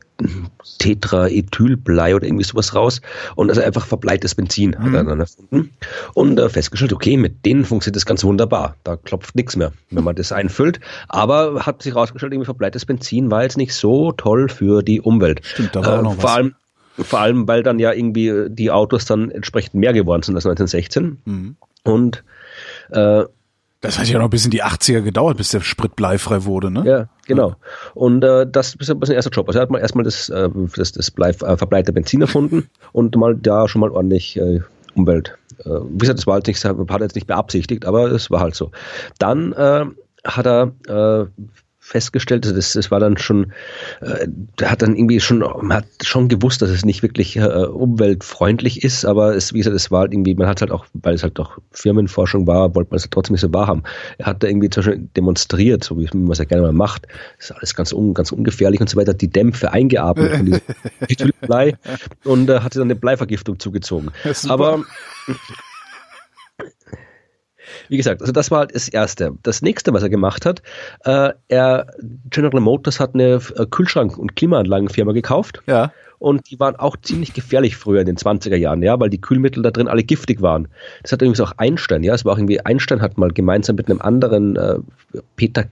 Tetraethylblei 0.78 2.14
oder 2.14 2.26
irgendwie 2.26 2.44
sowas 2.44 2.74
raus 2.74 3.00
und 3.34 3.50
also 3.50 3.60
einfach 3.62 3.86
verbleites 3.86 4.34
Benzin 4.34 4.78
hat 4.78 4.92
er 4.94 5.04
dann 5.04 5.20
erfunden 5.20 5.70
und 6.14 6.38
äh, 6.38 6.48
festgestellt, 6.48 6.92
okay, 6.92 7.16
mit 7.16 7.44
denen 7.44 7.64
funktioniert 7.64 7.96
das 7.96 8.06
ganz 8.06 8.24
wunderbar, 8.24 8.76
da 8.84 8.96
klopft 8.96 9.34
nichts 9.34 9.56
mehr, 9.56 9.72
wenn 9.90 10.04
man 10.04 10.14
das 10.16 10.32
einfüllt, 10.32 10.80
aber 11.08 11.66
hat 11.66 11.82
sich 11.82 11.94
herausgestellt, 11.94 12.32
irgendwie 12.32 12.46
verbleites 12.46 12.86
Benzin 12.86 13.30
war 13.30 13.42
jetzt 13.42 13.56
nicht 13.56 13.74
so 13.74 14.12
toll 14.12 14.48
für 14.48 14.82
die 14.82 15.00
Umwelt. 15.00 15.40
Stimmt, 15.44 15.74
da 15.74 15.84
war 15.84 15.98
auch 15.98 16.02
noch 16.02 16.14
vor 16.14 16.24
was. 16.24 16.36
allem 16.36 16.54
vor 17.00 17.20
allem, 17.20 17.46
weil 17.46 17.62
dann 17.62 17.78
ja 17.78 17.92
irgendwie 17.92 18.46
die 18.48 18.72
Autos 18.72 19.04
dann 19.04 19.30
entsprechend 19.30 19.74
mehr 19.74 19.92
geworden 19.92 20.22
sind 20.24 20.34
als 20.34 20.46
1916 20.46 21.18
Mhm. 21.24 21.56
und 21.84 22.24
äh, 22.90 23.22
Das 23.80 23.98
hat 23.98 24.08
ja 24.08 24.18
noch 24.18 24.28
bis 24.28 24.44
in 24.44 24.50
die 24.50 24.64
80er 24.64 25.02
gedauert, 25.02 25.36
bis 25.36 25.50
der 25.50 25.60
Sprit 25.60 25.94
bleifrei 25.94 26.44
wurde, 26.44 26.70
ne? 26.70 26.82
Ja, 26.84 27.08
genau. 27.26 27.54
Und 27.94 28.24
äh, 28.24 28.44
das 28.50 28.74
ist 28.74 28.90
ein 28.90 28.98
bisschen 28.98 29.14
erster 29.14 29.30
Job. 29.30 29.46
Also 29.46 29.60
er 29.60 29.62
hat 29.62 29.70
mal 29.70 29.78
erstmal 29.78 30.04
das, 30.04 30.28
äh, 30.30 30.48
das, 30.74 30.92
das 30.92 31.10
Blei, 31.12 31.30
äh, 31.30 31.56
verbleite 31.56 31.92
Benzin 31.92 32.20
erfunden 32.20 32.68
und 32.92 33.14
mal 33.14 33.36
da 33.36 33.68
schon 33.68 33.80
mal 33.80 33.90
ordentlich 33.90 34.36
äh, 34.36 34.60
Umwelt. 34.94 35.38
Äh, 35.64 35.70
wie 35.90 35.98
gesagt, 35.98 36.18
das 36.18 36.26
war 36.26 36.34
halt 36.34 36.48
nicht, 36.48 36.64
hat 36.64 36.76
er 36.76 37.00
jetzt 37.00 37.14
nicht 37.14 37.28
beabsichtigt, 37.28 37.84
aber 37.84 38.10
es 38.10 38.32
war 38.32 38.40
halt 38.40 38.56
so. 38.56 38.72
Dann 39.18 39.52
äh, 39.52 39.84
hat 40.24 40.46
er 40.46 40.72
äh, 40.88 41.26
festgestellt, 41.88 42.44
also 42.44 42.54
das, 42.54 42.74
das 42.74 42.90
war 42.90 43.00
dann 43.00 43.16
schon, 43.16 43.52
äh, 44.02 44.26
hat 44.64 44.82
dann 44.82 44.94
irgendwie 44.94 45.20
schon, 45.20 45.38
man 45.38 45.78
hat 45.78 45.86
schon 46.02 46.28
gewusst, 46.28 46.60
dass 46.60 46.70
es 46.70 46.84
nicht 46.84 47.02
wirklich 47.02 47.36
äh, 47.36 47.40
umweltfreundlich 47.42 48.84
ist, 48.84 49.04
aber 49.04 49.34
es, 49.34 49.54
wie 49.54 49.58
gesagt, 49.58 49.74
es 49.74 49.90
war 49.90 50.00
halt 50.00 50.12
irgendwie, 50.12 50.34
man 50.34 50.46
hat 50.46 50.60
halt 50.60 50.70
auch, 50.70 50.84
weil 50.92 51.14
es 51.14 51.22
halt 51.22 51.40
auch 51.40 51.58
Firmenforschung 51.72 52.46
war, 52.46 52.74
wollte 52.74 52.90
man 52.90 52.96
es 52.96 53.04
halt 53.04 53.12
trotzdem 53.12 53.32
nicht 53.32 53.40
so 53.40 53.52
wahrhaben. 53.52 53.82
Er 54.18 54.26
hat 54.26 54.42
da 54.42 54.48
irgendwie 54.48 54.68
zum 54.68 54.84
Beispiel 54.84 55.08
demonstriert, 55.16 55.82
so 55.82 55.98
wie 55.98 56.08
man 56.12 56.30
es 56.30 56.38
ja 56.38 56.44
gerne 56.44 56.62
mal 56.62 56.72
macht, 56.72 57.06
das 57.38 57.50
ist 57.50 57.56
alles 57.56 57.74
ganz, 57.74 57.92
un, 57.92 58.12
ganz 58.12 58.32
ungefährlich 58.32 58.80
und 58.80 58.90
so 58.90 58.98
weiter, 58.98 59.14
die 59.14 59.28
Dämpfe 59.28 59.72
eingeatmet 59.72 60.36
von 60.36 60.46
diesem 60.46 60.60
Methylblei 61.00 61.76
und 62.24 62.50
äh, 62.50 62.60
hatte 62.60 62.78
dann 62.78 62.88
eine 62.88 62.96
Bleivergiftung 62.96 63.58
zugezogen. 63.58 64.10
Aber 64.48 64.84
wie 67.88 67.96
gesagt, 67.96 68.20
also 68.20 68.32
das 68.32 68.50
war 68.50 68.60
halt 68.60 68.74
das 68.74 68.88
Erste. 68.88 69.32
Das 69.42 69.62
nächste, 69.62 69.92
was 69.92 70.02
er 70.02 70.08
gemacht 70.08 70.46
hat, 70.46 70.62
äh, 71.04 71.30
er, 71.48 71.86
General 72.30 72.60
Motors 72.60 73.00
hat 73.00 73.14
eine 73.14 73.40
äh, 73.56 73.66
Kühlschrank- 73.66 74.18
und 74.18 74.36
Klimaanlagenfirma 74.36 75.12
gekauft. 75.12 75.62
Ja. 75.66 75.92
Und 76.18 76.50
die 76.50 76.58
waren 76.58 76.74
auch 76.76 76.96
ziemlich 77.00 77.32
gefährlich 77.32 77.76
früher 77.76 78.00
in 78.00 78.06
den 78.06 78.16
20er 78.16 78.56
Jahren, 78.56 78.82
ja, 78.82 78.98
weil 78.98 79.08
die 79.08 79.20
Kühlmittel 79.20 79.62
da 79.62 79.70
drin 79.70 79.86
alle 79.86 80.02
giftig 80.02 80.42
waren. 80.42 80.68
Das 81.02 81.12
hat 81.12 81.22
übrigens 81.22 81.40
auch 81.40 81.52
Einstein, 81.58 82.02
ja, 82.02 82.14
es 82.14 82.24
war 82.24 82.32
auch 82.32 82.38
irgendwie, 82.38 82.60
Einstein 82.60 83.00
hat 83.00 83.18
mal 83.18 83.30
gemeinsam 83.30 83.76
mit 83.76 83.88
einem 83.88 84.00
anderen, 84.00 84.56
äh, 84.56 84.78
Peter 85.36 85.64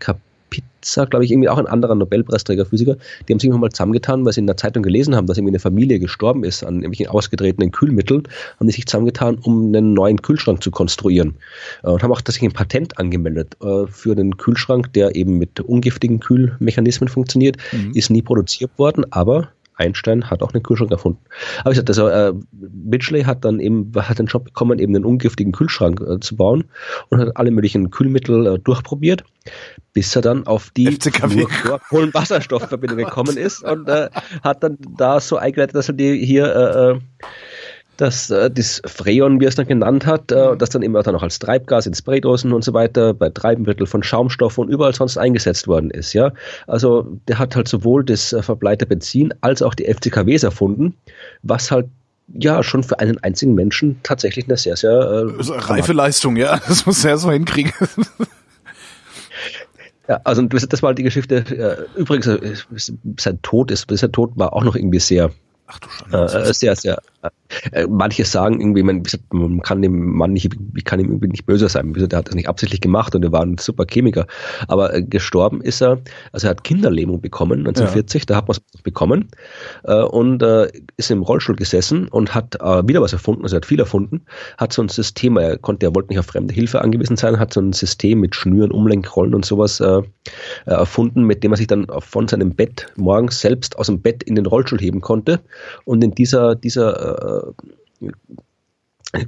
Kapitza, 0.47 1.05
glaube 1.05 1.25
ich, 1.25 1.31
irgendwie 1.31 1.49
auch 1.49 1.59
ein 1.59 1.67
anderer 1.67 1.95
Nobelpreisträger, 1.95 2.67
Physiker, 2.67 2.97
die 3.29 3.33
haben 3.33 3.41
sich 3.41 3.51
mal 3.51 3.71
zusammengetan, 3.71 4.25
weil 4.25 4.33
sie 4.33 4.41
in 4.41 4.47
der 4.47 4.57
Zeitung 4.57 4.83
gelesen 4.83 5.15
haben, 5.15 5.27
dass 5.27 5.37
irgendwie 5.37 5.53
eine 5.53 5.59
Familie 5.59 5.99
gestorben 5.99 6.45
ist 6.45 6.63
an 6.63 6.77
irgendwelchen 6.77 7.09
ausgetretenen 7.09 7.73
Kühlmitteln, 7.73 8.25
haben 8.59 8.67
die 8.67 8.73
sich 8.73 8.87
zusammengetan, 8.87 9.39
um 9.39 9.67
einen 9.67 9.95
neuen 9.95 10.23
Kühlschrank 10.23 10.63
zu 10.63 10.71
konstruieren. 10.71 11.37
Äh, 11.83 11.91
und 11.91 12.03
haben 12.03 12.13
auch 12.13 12.21
tatsächlich 12.21 12.51
ein 12.51 12.55
Patent 12.55 12.99
angemeldet 12.99 13.57
äh, 13.63 13.87
für 13.89 14.15
den 14.15 14.37
Kühlschrank, 14.37 14.93
der 14.93 15.17
eben 15.17 15.39
mit 15.39 15.61
ungiftigen 15.61 16.21
Kühlmechanismen 16.21 17.09
funktioniert, 17.09 17.57
ist 17.95 18.11
nie 18.11 18.23
produziert 18.23 18.71
worden, 18.79 19.05
aber 19.11 19.49
Einstein 19.77 20.31
hat 20.31 20.43
auch 20.43 20.53
einen 20.53 20.63
Kühlschrank 20.63 20.91
erfunden. 20.91 21.21
Aber 21.61 21.71
ich 21.71 21.77
sagte, 21.77 21.91
also, 21.91 22.09
äh, 22.09 22.33
Mitchley 22.53 23.23
hat 23.25 23.45
dann 23.45 23.61
eben 23.61 23.93
hat 23.95 24.19
den 24.19 24.27
Job 24.27 24.45
bekommen, 24.45 24.79
eben 24.79 24.95
einen 24.97 25.05
ungiftigen 25.05 25.53
Kühlschrank 25.53 26.01
äh, 26.01 26.19
zu 26.21 26.37
bauen 26.37 26.65
und 27.11 27.21
hat 27.21 27.37
alle 27.37 27.51
möglichen 27.51 27.91
Kühlmittel 27.91 28.47
äh, 28.47 28.59
durchprobiert, 28.59 29.25
bis 29.97 30.15
er 30.15 30.21
dann 30.21 30.47
auf 30.47 30.69
die. 30.77 30.85
Kohlenwasserstoffverbindung 31.89 32.99
gekommen 32.99 33.39
ist 33.39 33.65
und 33.65 33.89
äh, 33.89 34.11
hat 34.45 34.63
dann 34.63 34.77
da 34.79 35.21
so 35.21 35.39
eingeleitet, 35.39 35.75
dass 35.75 35.89
er 35.89 35.95
die 35.95 36.23
hier 36.23 36.55
äh, 36.55 36.91
äh, 36.91 37.01
das, 37.97 38.29
äh, 38.29 38.51
das 38.51 38.83
Freon, 38.85 39.41
wie 39.41 39.47
er 39.47 39.49
es 39.49 39.55
dann 39.55 39.67
genannt 39.67 40.05
hat, 40.05 40.31
äh, 40.31 40.55
das 40.59 40.69
dann 40.69 40.83
immer 40.83 41.03
dann 41.03 41.17
auch 41.17 41.23
als 41.23 41.39
Treibgas 41.39 41.87
in 41.87 41.95
Spraydosen 41.95 42.53
und 42.53 42.63
so 42.63 42.75
weiter, 42.75 43.15
bei 43.15 43.31
Treibmittel 43.31 43.87
von 43.87 44.03
Schaumstoffen 44.03 44.65
und 44.65 44.71
überall 44.71 44.95
sonst 44.95 45.17
eingesetzt 45.17 45.67
worden 45.67 45.91
ist. 45.91 46.13
Ja, 46.13 46.33
Also 46.67 47.07
der 47.27 47.39
hat 47.39 47.57
halt 47.57 47.67
sowohl 47.67 48.05
das 48.05 48.35
äh, 48.35 48.43
verbleite 48.43 48.85
Benzin 48.85 49.33
als 49.41 49.63
auch 49.63 49.73
die 49.73 49.91
FCKWs 49.91 50.43
erfunden, 50.43 50.95
was 51.43 51.71
halt 51.71 51.87
ja 52.35 52.63
schon 52.63 52.83
für 52.83 52.99
einen 52.99 53.17
einzigen 53.23 53.55
Menschen 53.55 53.99
tatsächlich 54.03 54.45
eine 54.45 54.59
sehr, 54.59 54.77
sehr 54.77 54.91
äh, 54.91 55.25
reife 55.39 55.95
Leistung, 55.95 56.37
ja. 56.37 56.61
Das 56.69 56.85
muss 56.85 57.03
er 57.03 57.17
so 57.17 57.33
hinkriegen. 57.33 57.73
Ja, 60.09 60.21
also 60.25 60.43
das, 60.43 60.69
das 60.69 60.83
war 60.83 60.89
halt 60.89 60.99
die 60.99 61.03
Geschichte. 61.03 61.37
Äh, 61.37 61.99
übrigens, 61.99 62.27
äh, 62.27 62.55
sein 63.19 63.41
Tod 63.43 63.71
ist, 63.71 63.87
sein 63.91 64.13
Tod 64.13 64.33
war 64.37 64.53
auch 64.53 64.63
noch 64.63 64.77
irgendwie 64.77 65.01
sehr, 65.01 65.31
Ach 65.67 65.79
du 65.81 65.89
Schande. 65.89 66.49
äh, 66.49 66.53
sehr, 66.53 66.77
sehr. 66.77 67.01
Äh, 67.73 67.87
manche 67.89 68.25
sagen 68.25 68.61
irgendwie, 68.61 68.83
man, 68.83 69.03
man 69.31 69.63
kann 69.63 69.83
dem 69.83 70.15
Mann 70.15 70.33
nicht, 70.33 70.55
ich 70.75 70.85
kann 70.85 71.01
ihm 71.01 71.07
irgendwie 71.07 71.29
nicht 71.29 71.47
böse 71.47 71.69
sein. 71.69 71.93
Der 71.93 72.19
hat 72.19 72.29
das 72.29 72.35
nicht 72.35 72.49
absichtlich 72.49 72.81
gemacht 72.81 73.15
und 73.15 73.25
er 73.25 73.33
war 73.33 73.43
ein 73.43 73.59
super 73.59 73.85
Chemiker. 73.89 74.27
Aber 74.69 74.95
äh, 74.95 75.03
gestorben 75.03 75.61
ist 75.61 75.81
er, 75.83 75.99
also 76.33 76.47
er 76.47 76.51
hat 76.51 76.65
Kinderlähmung 76.65 77.21
bekommen, 77.21 77.61
1940, 77.61 78.27
da 78.27 78.37
hat 78.37 78.49
man 78.49 78.57
es 78.57 78.83
bekommen 78.83 79.29
äh, 79.85 80.03
und 80.03 80.43
ist 80.97 81.11
im 81.11 81.23
Rollstuhl 81.23 81.57
gesessen 81.57 82.09
und 82.09 82.35
hat 82.35 82.55
wieder 82.55 83.01
was 83.01 83.13
erfunden, 83.13 83.43
also 83.43 83.57
er 83.57 83.59
hat 83.59 83.67
viel 83.67 83.81
erfunden, 83.81 84.23
hat 84.59 84.73
so 84.73 84.83
ein 84.83 84.89
System, 84.89 85.37
er 85.37 85.59
konnte, 85.59 85.87
er 85.87 85.95
wollte 85.95 86.09
nicht 86.09 86.19
auf 86.19 86.27
fremde 86.27 86.55
Hilfe 86.55 86.81
angewiesen 86.81 87.17
sein, 87.17 87.39
hat 87.39 87.53
so 87.53 87.61
ein 87.61 87.73
System 87.73 88.21
mit 88.21 88.35
Schnüren, 88.35 88.71
Umlenkrollen 88.71 89.35
und 89.35 89.45
sowas 89.45 89.83
erfunden, 90.65 91.25
mit 91.25 91.43
dem 91.43 91.53
er 91.53 91.57
sich 91.57 91.67
dann 91.67 91.87
von 92.01 92.29
seinem 92.29 92.55
Bett 92.55 92.87
morgens 92.97 93.41
selbst 93.41 93.79
aus 93.79 93.87
dem 93.87 94.01
Bett 94.01 94.23
in 94.23 94.35
den 94.35 94.47
Rollstuhl 94.47 94.81
heben 94.81 95.01
konnte 95.01 95.41
und 95.85 96.03
in 96.05 96.13
dieser, 96.13 96.55
dieser 96.55 97.16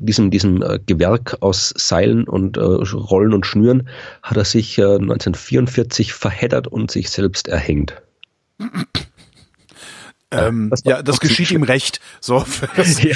diesem, 0.01 0.31
diesem 0.31 0.63
äh, 0.63 0.79
Gewerk 0.85 1.39
aus 1.41 1.73
Seilen 1.77 2.29
und 2.29 2.57
äh, 2.57 2.61
Rollen 2.61 3.33
und 3.33 3.47
Schnüren 3.47 3.89
hat 4.23 4.37
er 4.37 4.45
sich 4.45 4.79
äh, 4.79 4.83
1944 4.83 6.13
verheddert 6.13 6.67
und 6.67 6.91
sich 6.91 7.11
selbst 7.11 7.49
erhängt. 7.49 7.95
Ähm, 10.31 10.69
das 10.69 10.83
ja, 10.85 11.03
das 11.03 11.21
geschieht 11.21 11.51
ihm 11.51 11.63
recht. 11.63 12.01
So, 12.21 12.45
das, 12.77 13.03
ja, 13.03 13.15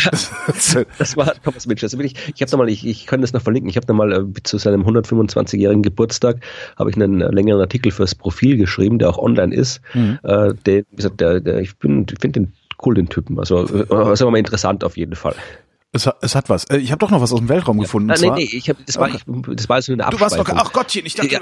das 0.98 1.16
war 1.16 1.34
Thomas 1.42 1.66
Mitchell. 1.66 1.86
Also 1.86 2.00
ich, 2.00 2.14
ich 2.34 2.40
habe 2.40 2.50
da 2.50 2.56
mal, 2.56 2.70
ich, 2.70 2.86
ich 2.86 3.06
kann 3.06 3.20
das 3.20 3.34
noch 3.34 3.42
verlinken. 3.42 3.68
Ich 3.68 3.76
habe 3.76 3.86
da 3.86 3.92
mal 3.92 4.12
äh, 4.12 4.42
zu 4.42 4.56
seinem 4.56 4.82
125-jährigen 4.86 5.82
Geburtstag 5.82 6.42
habe 6.78 6.88
ich 6.88 6.96
einen 6.96 7.18
längeren 7.18 7.60
Artikel 7.60 7.92
fürs 7.92 8.14
Profil 8.14 8.56
geschrieben, 8.56 8.98
der 8.98 9.10
auch 9.10 9.18
online 9.18 9.54
ist. 9.54 9.82
Mhm. 9.92 10.20
Äh, 10.22 10.54
wie 10.64 10.96
gesagt, 10.96 11.20
der, 11.20 11.40
der, 11.40 11.60
ich 11.60 11.76
bin, 11.76 12.06
ich 12.10 12.18
finde 12.18 12.40
den 12.40 12.52
cool, 12.84 12.94
den 12.94 13.08
Typen. 13.08 13.38
Also, 13.38 13.62
äh, 13.64 13.86
sagen 13.86 14.20
wir 14.20 14.30
mal 14.30 14.38
interessant 14.38 14.84
auf 14.84 14.96
jeden 14.96 15.14
Fall. 15.14 15.34
Es, 15.94 16.06
hat, 16.06 16.16
es 16.22 16.34
hat 16.34 16.48
was. 16.48 16.64
Äh, 16.64 16.78
ich 16.78 16.90
habe 16.90 17.00
doch 17.00 17.10
noch 17.10 17.20
was 17.20 17.34
aus 17.34 17.38
dem 17.38 17.50
Weltraum 17.50 17.76
ja. 17.76 17.82
gefunden. 17.82 18.10
Ah, 18.10 18.14
nee, 18.18 18.30
nee, 18.30 18.48
ich 18.50 18.70
hab, 18.70 18.78
das, 18.86 18.96
war, 18.96 19.10
ich, 19.10 19.24
das 19.26 19.68
war 19.68 19.82
so 19.82 19.92
eine 19.92 20.06
Abspeisung. 20.06 20.38
Du 20.38 20.50
warst 20.50 20.56
noch, 20.56 20.64
ach 20.64 20.72
Gottchen, 20.72 21.04
ich 21.04 21.14
dachte, 21.14 21.34
ja. 21.34 21.40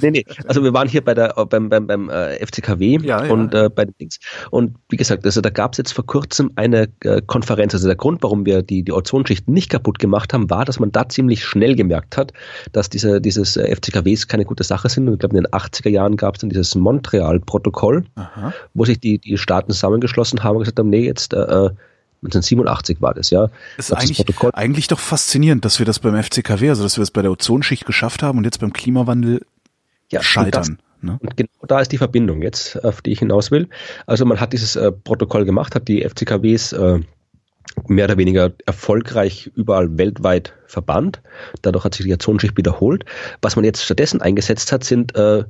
nee, 0.00 0.10
nee, 0.10 0.24
also 0.46 0.64
wir 0.64 0.72
waren 0.72 0.88
hier 0.88 1.04
bei 1.04 1.12
der, 1.12 1.34
beim, 1.44 1.68
beim, 1.68 1.86
beim 1.86 2.08
äh, 2.08 2.38
FCKW 2.46 2.98
ja, 3.02 3.26
ja. 3.26 3.30
und 3.30 3.54
äh, 3.54 3.68
bei 3.68 3.84
den 3.84 3.94
Dings. 4.00 4.20
Und 4.50 4.76
wie 4.88 4.96
gesagt, 4.96 5.26
also 5.26 5.42
da 5.42 5.50
gab 5.50 5.72
es 5.72 5.78
jetzt 5.78 5.92
vor 5.92 6.06
kurzem 6.06 6.50
eine 6.56 6.88
äh, 7.00 7.20
Konferenz. 7.20 7.74
Also 7.74 7.88
der 7.88 7.96
Grund, 7.96 8.22
warum 8.22 8.46
wir 8.46 8.62
die, 8.62 8.84
die 8.84 8.92
Ozonschicht 8.92 9.48
nicht 9.48 9.68
kaputt 9.68 9.98
gemacht 9.98 10.32
haben, 10.32 10.48
war, 10.48 10.64
dass 10.64 10.80
man 10.80 10.90
da 10.90 11.06
ziemlich 11.06 11.44
schnell 11.44 11.76
gemerkt 11.76 12.16
hat, 12.16 12.32
dass 12.72 12.88
diese, 12.88 13.20
dieses 13.20 13.58
äh, 13.58 13.76
FCKWs 13.76 14.28
keine 14.28 14.46
gute 14.46 14.64
Sache 14.64 14.88
sind. 14.88 15.08
Und 15.08 15.14
ich 15.14 15.20
glaube, 15.20 15.36
in 15.36 15.44
den 15.44 15.52
80er 15.52 15.90
Jahren 15.90 16.16
gab 16.16 16.36
es 16.36 16.40
dann 16.40 16.48
dieses 16.48 16.74
Montreal-Protokoll, 16.74 18.06
wo 18.72 18.84
sich 18.86 18.98
die, 18.98 19.18
die 19.18 19.36
Staaten 19.36 19.72
zusammengeschlossen 19.72 20.42
haben 20.42 20.56
und 20.56 20.60
gesagt 20.60 20.78
haben, 20.78 20.88
nee, 20.88 21.04
jetzt 21.04 21.34
äh, 21.34 21.40
äh 21.40 21.70
1987 22.22 23.00
war 23.00 23.14
das, 23.14 23.30
ja. 23.30 23.48
Das 23.76 23.90
ist 23.90 23.92
eigentlich, 23.92 24.24
das 24.24 24.54
eigentlich 24.54 24.88
doch 24.88 24.98
faszinierend, 24.98 25.64
dass 25.64 25.78
wir 25.78 25.86
das 25.86 26.00
beim 26.00 26.20
FCKW, 26.20 26.68
also 26.68 26.82
dass 26.82 26.96
wir 26.96 27.02
das 27.02 27.12
bei 27.12 27.22
der 27.22 27.30
Ozonschicht 27.30 27.86
geschafft 27.86 28.22
haben 28.22 28.38
und 28.38 28.44
jetzt 28.44 28.58
beim 28.60 28.72
Klimawandel 28.72 29.46
ja, 30.10 30.22
scheitern. 30.22 30.46
Und, 30.46 30.54
das, 30.54 31.02
ne? 31.02 31.18
und 31.20 31.36
genau 31.36 31.48
da 31.66 31.80
ist 31.80 31.92
die 31.92 31.98
Verbindung 31.98 32.42
jetzt, 32.42 32.82
auf 32.84 33.02
die 33.02 33.12
ich 33.12 33.20
hinaus 33.20 33.50
will. 33.50 33.68
Also 34.06 34.24
man 34.24 34.40
hat 34.40 34.52
dieses 34.52 34.74
äh, 34.74 34.90
Protokoll 34.90 35.44
gemacht, 35.44 35.76
hat 35.76 35.86
die 35.86 36.02
FCKWs 36.02 36.72
äh, 36.72 37.00
mehr 37.86 38.06
oder 38.06 38.16
weniger 38.16 38.52
erfolgreich 38.66 39.50
überall 39.54 39.96
weltweit 39.96 40.54
verbannt. 40.66 41.22
Dadurch 41.62 41.84
hat 41.84 41.94
sich 41.94 42.06
die 42.06 42.12
Ozonschicht 42.12 42.56
wiederholt. 42.56 43.04
Was 43.42 43.54
man 43.54 43.64
jetzt 43.64 43.84
stattdessen 43.84 44.20
eingesetzt 44.22 44.72
hat, 44.72 44.82
sind 44.82 45.14
äh, 45.14 45.44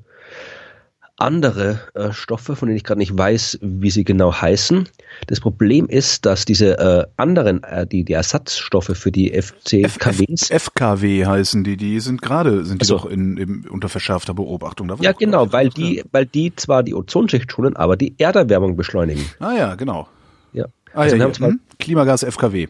andere 1.19 1.81
äh, 1.95 2.13
Stoffe, 2.13 2.57
von 2.57 2.69
denen 2.69 2.77
ich 2.77 2.85
gerade 2.85 2.99
nicht 2.99 3.17
weiß, 3.17 3.59
wie 3.61 3.91
sie 3.91 4.05
genau 4.05 4.33
heißen. 4.33 4.89
Das 5.27 5.41
Problem 5.41 5.87
ist, 5.87 6.25
dass 6.25 6.45
diese 6.45 6.79
äh, 6.79 7.07
anderen, 7.17 7.63
äh, 7.65 7.87
die, 7.87 8.05
die 8.05 8.13
Ersatzstoffe 8.13 8.93
für 8.95 9.11
die 9.11 9.31
FCKWs. 9.31 10.51
FKW 10.51 11.27
heißen 11.27 11.65
die, 11.65 11.77
die 11.77 12.01
sind 12.01 12.23
gerade, 12.23 12.65
sind 12.65 12.81
die 12.81 12.85
also, 12.85 12.99
doch 12.99 13.07
in, 13.07 13.37
in, 13.37 13.69
unter 13.69 13.89
verschärfter 13.89 14.35
Beobachtung. 14.35 14.91
ja, 15.01 15.13
genau, 15.13 15.53
weil 15.53 15.69
die, 15.71 16.03
weil 16.13 16.25
die 16.25 16.55
zwar 16.55 16.83
die 16.83 16.95
Ozonschicht 16.95 17.51
schonen, 17.51 17.77
aber 17.77 17.97
die 17.97 18.15
Erderwärmung 18.19 18.77
beschleunigen. 18.77 19.25
Ah 19.41 19.55
ja, 19.55 19.75
genau. 19.75 20.09
Ja. 20.53 20.67
Ah, 20.93 21.01
also 21.01 21.17
ja, 21.17 21.21
wir 21.21 21.25
haben 21.25 21.35
zwar, 21.35 21.49
hm? 21.51 21.61
Klimagas 21.79 22.23
FKW. 22.23 22.69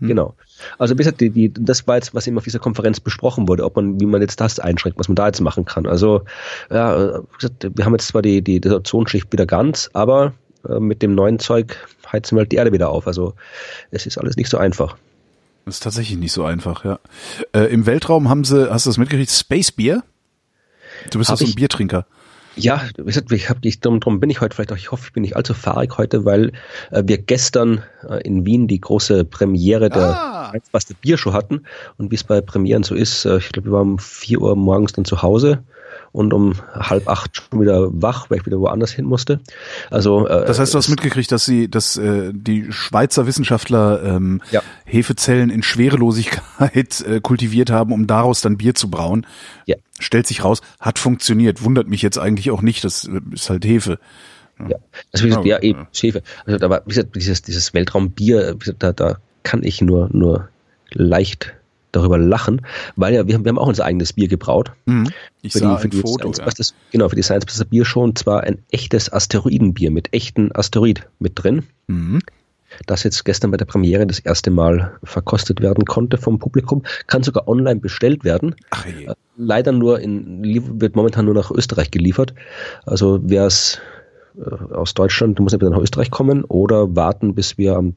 Hm. 0.00 0.08
Genau. 0.08 0.34
Also 0.78 0.94
bis 0.94 1.12
die, 1.14 1.30
die, 1.30 1.52
das 1.52 1.86
war 1.86 1.96
jetzt, 1.96 2.14
was 2.14 2.26
eben 2.26 2.36
auf 2.38 2.44
dieser 2.44 2.58
Konferenz 2.58 3.00
besprochen 3.00 3.48
wurde, 3.48 3.64
ob 3.64 3.76
man, 3.76 4.00
wie 4.00 4.06
man 4.06 4.20
jetzt 4.20 4.40
das 4.40 4.58
einschränkt, 4.58 4.98
was 4.98 5.08
man 5.08 5.16
da 5.16 5.26
jetzt 5.26 5.40
machen 5.40 5.64
kann. 5.64 5.86
Also 5.86 6.22
ja, 6.70 7.20
wie 7.20 7.38
gesagt, 7.38 7.70
wir 7.74 7.84
haben 7.84 7.92
jetzt 7.92 8.08
zwar 8.08 8.22
die, 8.22 8.42
die, 8.42 8.60
die 8.60 8.70
Ozonschicht 8.70 9.32
wieder 9.32 9.46
ganz, 9.46 9.90
aber 9.92 10.34
äh, 10.68 10.80
mit 10.80 11.02
dem 11.02 11.14
neuen 11.14 11.38
Zeug 11.38 11.76
heizen 12.10 12.36
wir 12.36 12.40
halt 12.40 12.52
die 12.52 12.56
Erde 12.56 12.72
wieder 12.72 12.90
auf. 12.90 13.06
Also 13.06 13.34
es 13.90 14.06
ist 14.06 14.18
alles 14.18 14.36
nicht 14.36 14.50
so 14.50 14.58
einfach. 14.58 14.96
Das 15.64 15.76
ist 15.76 15.82
tatsächlich 15.82 16.18
nicht 16.18 16.32
so 16.32 16.44
einfach, 16.44 16.84
ja. 16.84 16.98
Äh, 17.52 17.64
Im 17.72 17.84
Weltraum 17.84 18.28
haben 18.30 18.44
sie, 18.44 18.70
hast 18.70 18.86
du 18.86 18.90
das 18.90 18.96
mitgekriegt, 18.96 19.30
Space 19.30 19.70
Beer? 19.70 20.02
Du 21.10 21.18
bist 21.18 21.30
doch 21.30 21.36
so 21.36 21.44
ein 21.44 21.54
Biertrinker. 21.54 22.06
Ja, 22.58 22.82
wie 22.96 23.04
gesagt, 23.04 23.30
ich 23.32 23.48
hab, 23.48 23.64
ich, 23.64 23.80
darum, 23.80 24.00
darum 24.00 24.20
bin 24.20 24.30
ich 24.30 24.40
heute 24.40 24.54
vielleicht 24.54 24.72
auch, 24.72 24.76
ich 24.76 24.90
hoffe, 24.90 25.04
ich 25.06 25.12
bin 25.12 25.22
nicht 25.22 25.36
allzu 25.36 25.54
fahrig 25.54 25.96
heute, 25.96 26.24
weil 26.24 26.52
äh, 26.90 27.02
wir 27.06 27.18
gestern 27.18 27.82
äh, 28.08 28.20
in 28.22 28.44
Wien 28.44 28.66
die 28.66 28.80
große 28.80 29.24
Premiere 29.24 29.88
der 29.90 30.02
ah. 30.02 30.50
Eisbuster 30.52 30.94
Biershow 31.00 31.32
hatten. 31.32 31.62
Und 31.96 32.10
wie 32.10 32.16
es 32.16 32.24
bei 32.24 32.40
Premieren 32.40 32.82
so 32.82 32.94
ist, 32.94 33.24
äh, 33.24 33.38
ich 33.38 33.50
glaube, 33.50 33.68
wir 33.68 33.72
waren 33.72 33.92
um 33.92 33.98
vier 33.98 34.40
Uhr 34.40 34.56
morgens 34.56 34.92
dann 34.92 35.04
zu 35.04 35.22
Hause 35.22 35.62
und 36.12 36.32
um 36.32 36.54
halb 36.72 37.08
acht 37.08 37.36
schon 37.36 37.60
wieder 37.60 37.88
wach, 37.90 38.30
weil 38.30 38.38
ich 38.38 38.46
wieder 38.46 38.58
woanders 38.58 38.92
hin 38.92 39.04
musste. 39.04 39.40
Also 39.90 40.26
äh, 40.26 40.46
das 40.46 40.58
heißt, 40.58 40.74
du 40.74 40.78
hast 40.78 40.88
mitgekriegt, 40.88 41.30
dass 41.32 41.44
sie, 41.44 41.70
dass 41.70 41.96
äh, 41.96 42.32
die 42.32 42.72
Schweizer 42.72 43.26
Wissenschaftler 43.26 44.02
ähm, 44.02 44.40
ja. 44.50 44.62
Hefezellen 44.84 45.50
in 45.50 45.62
Schwerelosigkeit 45.62 47.00
äh, 47.00 47.20
kultiviert 47.20 47.70
haben, 47.70 47.92
um 47.92 48.06
daraus 48.06 48.40
dann 48.40 48.56
Bier 48.56 48.74
zu 48.74 48.90
brauen. 48.90 49.26
Ja. 49.66 49.76
Stellt 49.98 50.26
sich 50.26 50.44
raus, 50.44 50.60
hat 50.80 50.98
funktioniert. 50.98 51.62
Wundert 51.62 51.88
mich 51.88 52.02
jetzt 52.02 52.18
eigentlich 52.18 52.50
auch 52.50 52.62
nicht. 52.62 52.84
Das 52.84 53.08
ist 53.32 53.50
halt 53.50 53.64
Hefe. 53.64 53.98
Ja, 54.68 54.76
also 55.12 55.24
wie 55.24 55.28
gesagt, 55.28 55.46
ja, 55.46 55.60
eben 55.60 55.86
Hefe. 55.92 56.22
Also 56.44 56.68
war, 56.68 56.82
wie 56.84 56.90
gesagt, 56.90 57.14
dieses, 57.14 57.42
dieses 57.42 57.74
Weltraumbier, 57.74 58.56
da, 58.78 58.92
da 58.92 59.18
kann 59.42 59.62
ich 59.62 59.80
nur, 59.80 60.08
nur 60.12 60.48
leicht 60.90 61.54
darüber 61.92 62.18
lachen, 62.18 62.62
weil 62.96 63.14
ja, 63.14 63.26
wir 63.26 63.34
haben, 63.34 63.44
wir 63.44 63.50
haben 63.50 63.58
auch 63.58 63.68
unser 63.68 63.84
eigenes 63.84 64.12
Bier 64.12 64.28
gebraut. 64.28 64.72
Mhm. 64.86 65.10
Ich 65.42 65.52
für 65.52 65.60
sah 65.60 65.76
die, 65.76 65.82
für 65.82 65.88
die 65.88 66.00
Foto, 66.00 66.32
Science, 66.32 66.38
ja. 66.38 66.44
das, 66.56 66.74
genau, 66.90 67.08
für 67.08 67.16
die 67.16 67.22
Science 67.22 67.46
Buster 67.46 67.64
Bier 67.64 67.84
schon, 67.84 68.04
und 68.10 68.18
zwar 68.18 68.42
ein 68.42 68.58
echtes 68.70 69.12
Asteroidenbier 69.12 69.90
mit 69.90 70.12
echten 70.12 70.52
Asteroid 70.52 71.06
mit 71.18 71.32
drin. 71.36 71.64
Mhm. 71.86 72.20
Das 72.86 73.02
jetzt 73.02 73.24
gestern 73.24 73.50
bei 73.50 73.56
der 73.56 73.64
Premiere 73.64 74.06
das 74.06 74.18
erste 74.18 74.50
Mal 74.50 74.98
verkostet 75.02 75.60
werden 75.62 75.84
konnte 75.84 76.18
vom 76.18 76.38
Publikum, 76.38 76.82
kann 77.06 77.22
sogar 77.22 77.48
online 77.48 77.80
bestellt 77.80 78.24
werden. 78.24 78.54
Ach 78.70 78.86
je. 78.86 79.06
Äh, 79.06 79.14
leider 79.36 79.72
nur 79.72 80.00
in, 80.00 80.42
wird 80.80 80.94
momentan 80.94 81.24
nur 81.24 81.34
nach 81.34 81.50
Österreich 81.50 81.90
geliefert. 81.90 82.34
Also 82.84 83.20
wer 83.22 83.46
es 83.46 83.80
äh, 84.36 84.74
aus 84.74 84.94
Deutschland, 84.94 85.38
du 85.38 85.42
musst 85.42 85.54
entweder 85.54 85.70
nach 85.70 85.80
Österreich 85.80 86.10
kommen 86.10 86.44
oder 86.44 86.94
warten, 86.94 87.34
bis 87.34 87.56
wir 87.56 87.76
am 87.76 87.94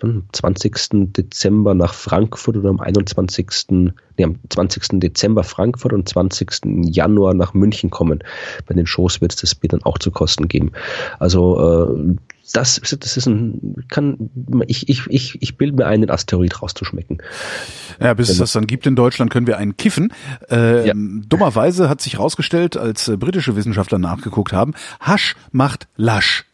am 0.00 0.24
20. 0.32 1.12
Dezember 1.12 1.74
nach 1.74 1.94
Frankfurt 1.94 2.56
oder 2.56 2.70
am 2.70 2.80
21. 2.80 3.48
Nee, 3.70 4.24
am 4.24 4.36
20. 4.48 5.00
Dezember 5.00 5.44
Frankfurt 5.44 5.92
und 5.92 6.08
20. 6.08 6.60
Januar 6.84 7.34
nach 7.34 7.54
München 7.54 7.90
kommen. 7.90 8.22
Bei 8.66 8.74
den 8.74 8.86
Shows 8.86 9.20
wird 9.20 9.32
es 9.32 9.40
das 9.40 9.54
Bier 9.54 9.70
dann 9.70 9.82
auch 9.82 9.98
zu 9.98 10.10
Kosten 10.10 10.48
geben. 10.48 10.72
Also 11.18 11.86
äh, 11.88 12.16
das, 12.52 12.80
das 12.80 13.16
ist 13.16 13.26
ein, 13.26 13.76
kann, 13.88 14.30
ich, 14.66 14.88
ich, 14.88 15.06
ich, 15.08 15.40
ich 15.40 15.56
bilde 15.56 15.76
mir 15.76 15.86
ein, 15.86 16.00
den 16.00 16.10
Asteroid 16.10 16.60
rauszuschmecken. 16.60 17.18
Ja, 18.00 18.14
bis 18.14 18.28
es 18.28 18.38
das 18.38 18.52
dann 18.52 18.66
gibt 18.66 18.86
in 18.86 18.96
Deutschland, 18.96 19.30
können 19.30 19.46
wir 19.46 19.58
einen 19.58 19.76
kiffen. 19.76 20.12
Äh, 20.50 20.88
ja. 20.88 20.94
Dummerweise 20.94 21.88
hat 21.88 22.00
sich 22.00 22.14
herausgestellt, 22.14 22.76
als 22.76 23.08
äh, 23.08 23.16
britische 23.16 23.56
Wissenschaftler 23.56 23.98
nachgeguckt 23.98 24.52
haben, 24.52 24.74
Hasch 25.00 25.36
macht 25.52 25.88
lasch. 25.96 26.44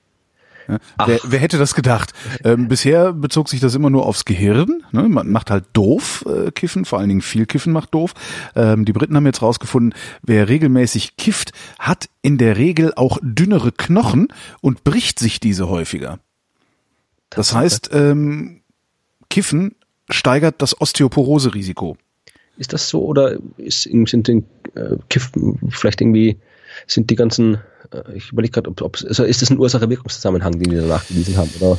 Ja, 0.68 0.78
wer, 1.06 1.20
wer, 1.24 1.38
hätte 1.40 1.56
das 1.56 1.74
gedacht? 1.74 2.12
Ähm, 2.44 2.68
bisher 2.68 3.12
bezog 3.12 3.48
sich 3.48 3.60
das 3.60 3.74
immer 3.74 3.88
nur 3.88 4.04
aufs 4.04 4.24
Gehirn. 4.24 4.84
Ne? 4.92 5.08
Man 5.08 5.30
macht 5.30 5.50
halt 5.50 5.64
doof 5.72 6.24
äh, 6.28 6.50
Kiffen, 6.50 6.84
vor 6.84 6.98
allen 6.98 7.08
Dingen 7.08 7.22
viel 7.22 7.46
Kiffen 7.46 7.72
macht 7.72 7.94
doof. 7.94 8.12
Ähm, 8.54 8.84
die 8.84 8.92
Briten 8.92 9.16
haben 9.16 9.26
jetzt 9.26 9.40
rausgefunden, 9.40 9.94
wer 10.22 10.48
regelmäßig 10.48 11.16
kifft, 11.16 11.52
hat 11.78 12.08
in 12.20 12.36
der 12.36 12.58
Regel 12.58 12.92
auch 12.94 13.18
dünnere 13.22 13.72
Knochen 13.72 14.28
und 14.60 14.84
bricht 14.84 15.18
sich 15.18 15.40
diese 15.40 15.68
häufiger. 15.68 16.18
Das 17.30 17.54
heißt, 17.54 17.90
ähm, 17.92 18.60
Kiffen 19.30 19.74
steigert 20.10 20.60
das 20.60 20.80
Osteoporose-Risiko. 20.80 21.96
Ist 22.58 22.72
das 22.72 22.88
so 22.88 23.04
oder 23.04 23.38
ist, 23.56 23.82
sind 23.82 24.28
den 24.28 24.44
äh, 24.74 24.96
Kiffen 25.08 25.58
vielleicht 25.70 26.00
irgendwie 26.00 26.38
sind 26.86 27.10
die 27.10 27.16
ganzen 27.16 27.58
ich 28.14 28.32
überlege 28.32 28.52
gerade, 28.52 28.70
ob, 28.70 28.82
ob 28.82 28.98
also 29.06 29.24
ist 29.24 29.42
das 29.42 29.50
ein 29.50 29.58
Ursache-Wirkungszusammenhang, 29.58 30.58
den 30.58 30.70
die 30.70 30.76
da 30.76 30.86
nachgewiesen 30.86 31.36
haben, 31.36 31.50
oder? 31.60 31.78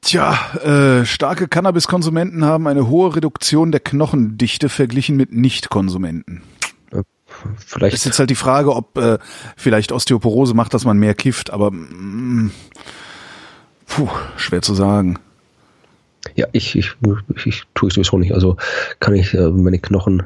Tja, 0.00 0.36
äh, 0.62 1.06
starke 1.06 1.48
Cannabiskonsumenten 1.48 2.44
haben 2.44 2.66
eine 2.66 2.88
hohe 2.88 3.16
Reduktion 3.16 3.72
der 3.72 3.80
Knochendichte 3.80 4.68
verglichen 4.68 5.16
mit 5.16 5.32
Nicht-Konsumenten. 5.32 6.42
Vielleicht. 7.66 7.94
ist 7.94 8.04
jetzt 8.04 8.18
halt 8.18 8.30
die 8.30 8.34
Frage, 8.34 8.74
ob 8.74 8.96
äh, 8.96 9.18
vielleicht 9.56 9.92
Osteoporose 9.92 10.54
macht, 10.54 10.74
dass 10.74 10.84
man 10.84 10.98
mehr 10.98 11.14
kifft, 11.14 11.50
aber 11.50 11.70
mh, 11.70 11.80
mm, 11.80 12.50
puh, 13.86 14.08
schwer 14.36 14.62
zu 14.62 14.74
sagen. 14.74 15.18
Ja, 16.36 16.46
ich, 16.52 16.76
ich, 16.76 16.96
ich, 17.36 17.46
ich 17.46 17.62
tue 17.74 17.88
es 17.88 17.94
sowieso 17.94 18.18
nicht. 18.18 18.32
Also 18.32 18.56
kann 19.00 19.14
ich 19.14 19.34
äh, 19.34 19.50
meine 19.50 19.78
Knochen 19.78 20.24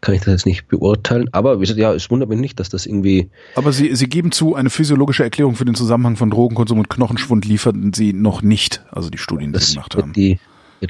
kann 0.00 0.14
ich 0.14 0.20
das 0.22 0.32
jetzt 0.32 0.46
nicht 0.46 0.68
beurteilen. 0.68 1.28
Aber 1.32 1.56
wie 1.58 1.62
gesagt, 1.62 1.78
ja, 1.78 1.92
es 1.92 2.10
wundert 2.10 2.28
mich 2.28 2.38
nicht, 2.38 2.58
dass 2.60 2.68
das 2.68 2.86
irgendwie. 2.86 3.30
Aber 3.54 3.72
Sie, 3.72 3.94
Sie 3.94 4.08
geben 4.08 4.32
zu, 4.32 4.54
eine 4.54 4.70
physiologische 4.70 5.22
Erklärung 5.22 5.54
für 5.54 5.64
den 5.64 5.74
Zusammenhang 5.74 6.16
von 6.16 6.30
Drogenkonsum 6.30 6.78
und 6.78 6.88
Knochenschwund 6.88 7.44
lieferten 7.44 7.92
Sie 7.92 8.12
noch 8.12 8.42
nicht, 8.42 8.84
also 8.90 9.10
die 9.10 9.18
Studien, 9.18 9.52
die 9.52 9.58
Sie 9.60 9.74
gemacht 9.74 9.96
haben. 9.96 10.12
Die, 10.12 10.38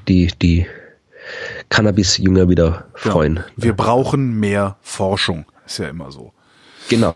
die, 0.09 0.31
die 0.41 0.67
Cannabis-Jünger 1.69 2.49
wieder 2.49 2.87
freuen. 2.95 3.37
Ja, 3.37 3.45
wir 3.57 3.73
brauchen 3.75 4.39
mehr 4.39 4.77
Forschung, 4.81 5.47
ist 5.67 5.79
ja 5.79 5.89
immer 5.89 6.11
so. 6.11 6.33
Genau. 6.89 7.15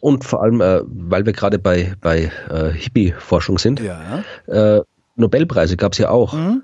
Und 0.00 0.24
vor 0.24 0.42
allem, 0.42 0.60
äh, 0.60 0.82
weil 0.84 1.24
wir 1.24 1.32
gerade 1.32 1.58
bei, 1.58 1.94
bei 2.00 2.30
äh, 2.50 2.70
Hippie-Forschung 2.70 3.58
sind, 3.58 3.80
ja. 3.80 4.22
äh, 4.46 4.82
Nobelpreise 5.16 5.76
gab 5.76 5.92
es 5.92 5.98
ja 5.98 6.10
auch. 6.10 6.34
Mhm. 6.34 6.62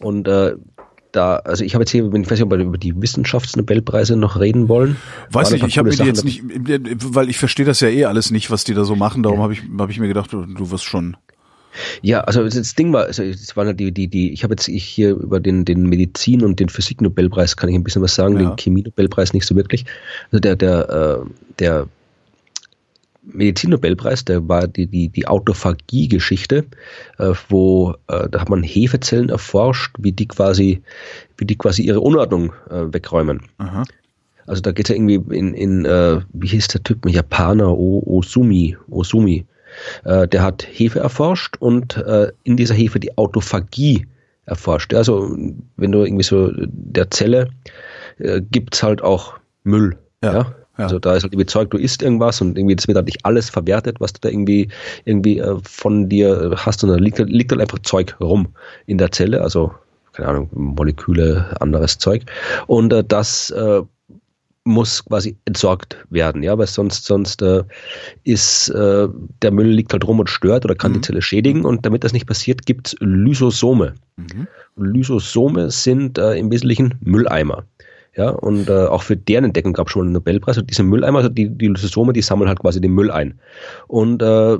Und 0.00 0.28
äh, 0.28 0.54
da, 1.14 1.36
also 1.36 1.64
ich 1.64 1.74
habe 1.74 1.82
jetzt 1.82 1.90
hier, 1.90 2.04
ich 2.04 2.12
weiß 2.12 2.38
nicht, 2.38 2.42
ob 2.42 2.50
wir 2.50 2.58
über 2.58 2.78
die 2.78 3.00
Wissenschaftsnobelpreise 3.00 4.16
noch 4.16 4.38
reden 4.40 4.68
wollen. 4.68 4.96
Weiß 5.30 5.50
nicht, 5.52 5.64
ich 5.66 5.78
habe 5.78 5.88
mir 5.88 5.96
die 5.96 6.02
jetzt 6.04 6.24
nicht, 6.24 6.42
weil 6.44 7.28
ich 7.28 7.38
verstehe 7.38 7.66
das 7.66 7.80
ja 7.80 7.88
eh 7.88 8.04
alles 8.06 8.30
nicht, 8.30 8.50
was 8.50 8.64
die 8.64 8.74
da 8.74 8.84
so 8.84 8.96
machen, 8.96 9.22
darum 9.22 9.38
ja. 9.38 9.44
habe 9.44 9.52
ich, 9.52 9.62
hab 9.78 9.90
ich 9.90 10.00
mir 10.00 10.08
gedacht, 10.08 10.32
du, 10.32 10.44
du 10.44 10.70
wirst 10.70 10.84
schon. 10.84 11.16
Ja, 12.02 12.20
also 12.20 12.44
das 12.44 12.74
Ding 12.74 12.92
war, 12.92 13.04
also 13.04 13.22
es 13.22 13.56
waren 13.56 13.76
die, 13.76 13.92
die, 13.92 14.08
die, 14.08 14.32
ich 14.32 14.44
habe 14.44 14.52
jetzt 14.54 14.68
ich 14.68 14.84
hier 14.84 15.10
über 15.10 15.40
den, 15.40 15.64
den 15.64 15.88
Medizin 15.88 16.42
und 16.44 16.60
den 16.60 16.68
Physik-Nobelpreis 16.68 17.56
kann 17.56 17.68
ich 17.68 17.74
ein 17.74 17.84
bisschen 17.84 18.02
was 18.02 18.14
sagen, 18.14 18.38
ja. 18.38 18.50
den 18.50 18.56
Chemie-Nobelpreis 18.56 19.32
nicht 19.32 19.46
so 19.46 19.56
wirklich. 19.56 19.84
Also 20.30 20.40
der, 20.40 20.56
der, 20.56 20.88
äh, 21.22 21.30
der 21.58 21.86
Medizinnobelpreis, 23.26 24.24
der 24.24 24.46
war 24.48 24.68
die, 24.68 24.86
die, 24.86 25.08
die 25.08 25.26
Autophagie-Geschichte, 25.26 26.64
äh, 27.18 27.32
wo 27.48 27.94
äh, 28.08 28.28
da 28.28 28.40
hat 28.40 28.48
man 28.48 28.62
Hefezellen 28.62 29.28
erforscht, 29.28 29.96
wie 29.98 30.12
die 30.12 30.28
quasi, 30.28 30.82
wie 31.36 31.46
die 31.46 31.56
quasi 31.56 31.82
ihre 31.82 32.00
Unordnung 32.00 32.52
äh, 32.70 32.92
wegräumen. 32.92 33.42
Aha. 33.58 33.84
Also 34.46 34.60
da 34.60 34.72
geht 34.72 34.86
es 34.86 34.90
ja 34.90 34.96
irgendwie 34.96 35.36
in, 35.36 35.54
in 35.54 35.84
äh, 35.84 36.20
wie 36.32 36.48
hieß 36.48 36.68
der 36.68 36.82
Typ, 36.82 37.04
ein 37.04 37.10
Japaner, 37.10 37.72
o, 37.72 38.02
Osumi, 38.06 38.76
Osumi. 38.90 39.46
Äh, 40.04 40.28
der 40.28 40.42
hat 40.42 40.66
Hefe 40.70 41.00
erforscht 41.00 41.56
und 41.58 41.96
äh, 41.96 42.30
in 42.44 42.56
dieser 42.56 42.74
Hefe 42.74 43.00
die 43.00 43.16
Autophagie 43.16 44.06
erforscht. 44.46 44.92
Also 44.94 45.36
wenn 45.76 45.92
du 45.92 46.04
irgendwie 46.04 46.24
so 46.24 46.50
der 46.56 47.10
Zelle 47.10 47.50
äh, 48.18 48.40
gibt's 48.42 48.82
halt 48.82 49.02
auch 49.02 49.34
Müll. 49.64 49.96
Ja. 50.22 50.34
ja? 50.34 50.54
Ja. 50.78 50.84
Also 50.84 50.98
da 50.98 51.14
ist 51.14 51.22
halt 51.22 51.32
irgendwie 51.32 51.46
Zeug, 51.46 51.70
du 51.70 51.78
isst 51.78 52.02
irgendwas 52.02 52.40
und 52.40 52.58
irgendwie 52.58 52.74
das 52.74 52.88
wird 52.88 52.96
halt 52.96 53.06
nicht 53.06 53.24
alles 53.24 53.48
verwertet, 53.50 54.00
was 54.00 54.12
du 54.12 54.20
da 54.22 54.28
irgendwie 54.28 54.68
irgendwie 55.04 55.38
äh, 55.38 55.56
von 55.62 56.08
dir 56.08 56.52
hast, 56.56 56.80
sondern 56.80 56.98
liegt, 56.98 57.18
liegt 57.18 57.52
halt 57.52 57.60
einfach 57.60 57.78
Zeug 57.80 58.16
rum 58.20 58.48
in 58.86 58.98
der 58.98 59.12
Zelle, 59.12 59.40
also 59.40 59.72
keine 60.12 60.28
Ahnung, 60.28 60.48
Moleküle, 60.52 61.56
anderes 61.60 61.98
Zeug. 61.98 62.22
Und 62.66 62.92
äh, 62.92 63.04
das 63.04 63.50
äh, 63.50 63.82
muss 64.64 65.04
quasi 65.04 65.36
entsorgt 65.44 65.98
werden, 66.08 66.42
ja, 66.42 66.56
weil 66.56 66.66
sonst 66.66 67.04
sonst 67.04 67.42
äh, 67.42 67.64
ist 68.24 68.70
äh, 68.70 69.08
der 69.42 69.50
Müll 69.50 69.68
liegt 69.68 69.92
halt 69.92 70.06
rum 70.06 70.20
und 70.20 70.30
stört 70.30 70.64
oder 70.64 70.74
kann 70.74 70.92
mhm. 70.92 70.96
die 70.96 71.00
Zelle 71.02 71.22
schädigen 71.22 71.64
und 71.64 71.84
damit 71.84 72.02
das 72.02 72.14
nicht 72.14 72.26
passiert, 72.26 72.64
gibt's 72.64 72.96
Lysosome. 73.00 73.94
Mhm. 74.16 74.48
Lysosome 74.76 75.70
sind 75.70 76.18
äh, 76.18 76.34
im 76.36 76.50
Wesentlichen 76.50 76.94
Mülleimer. 77.00 77.64
Ja, 78.16 78.30
und 78.30 78.68
äh, 78.68 78.86
auch 78.86 79.02
für 79.02 79.16
deren 79.16 79.44
Entdeckung 79.44 79.72
gab 79.72 79.88
es 79.88 79.92
schon 79.92 80.06
einen 80.06 80.12
Nobelpreis. 80.12 80.58
Und 80.58 80.70
diese 80.70 80.84
Mülleimer, 80.84 81.18
also 81.18 81.28
die, 81.28 81.48
die 81.48 81.66
Lysosome, 81.66 82.12
die 82.12 82.22
sammeln 82.22 82.48
halt 82.48 82.60
quasi 82.60 82.80
den 82.80 82.92
Müll 82.92 83.10
ein. 83.10 83.40
Und 83.88 84.22
äh, 84.22 84.58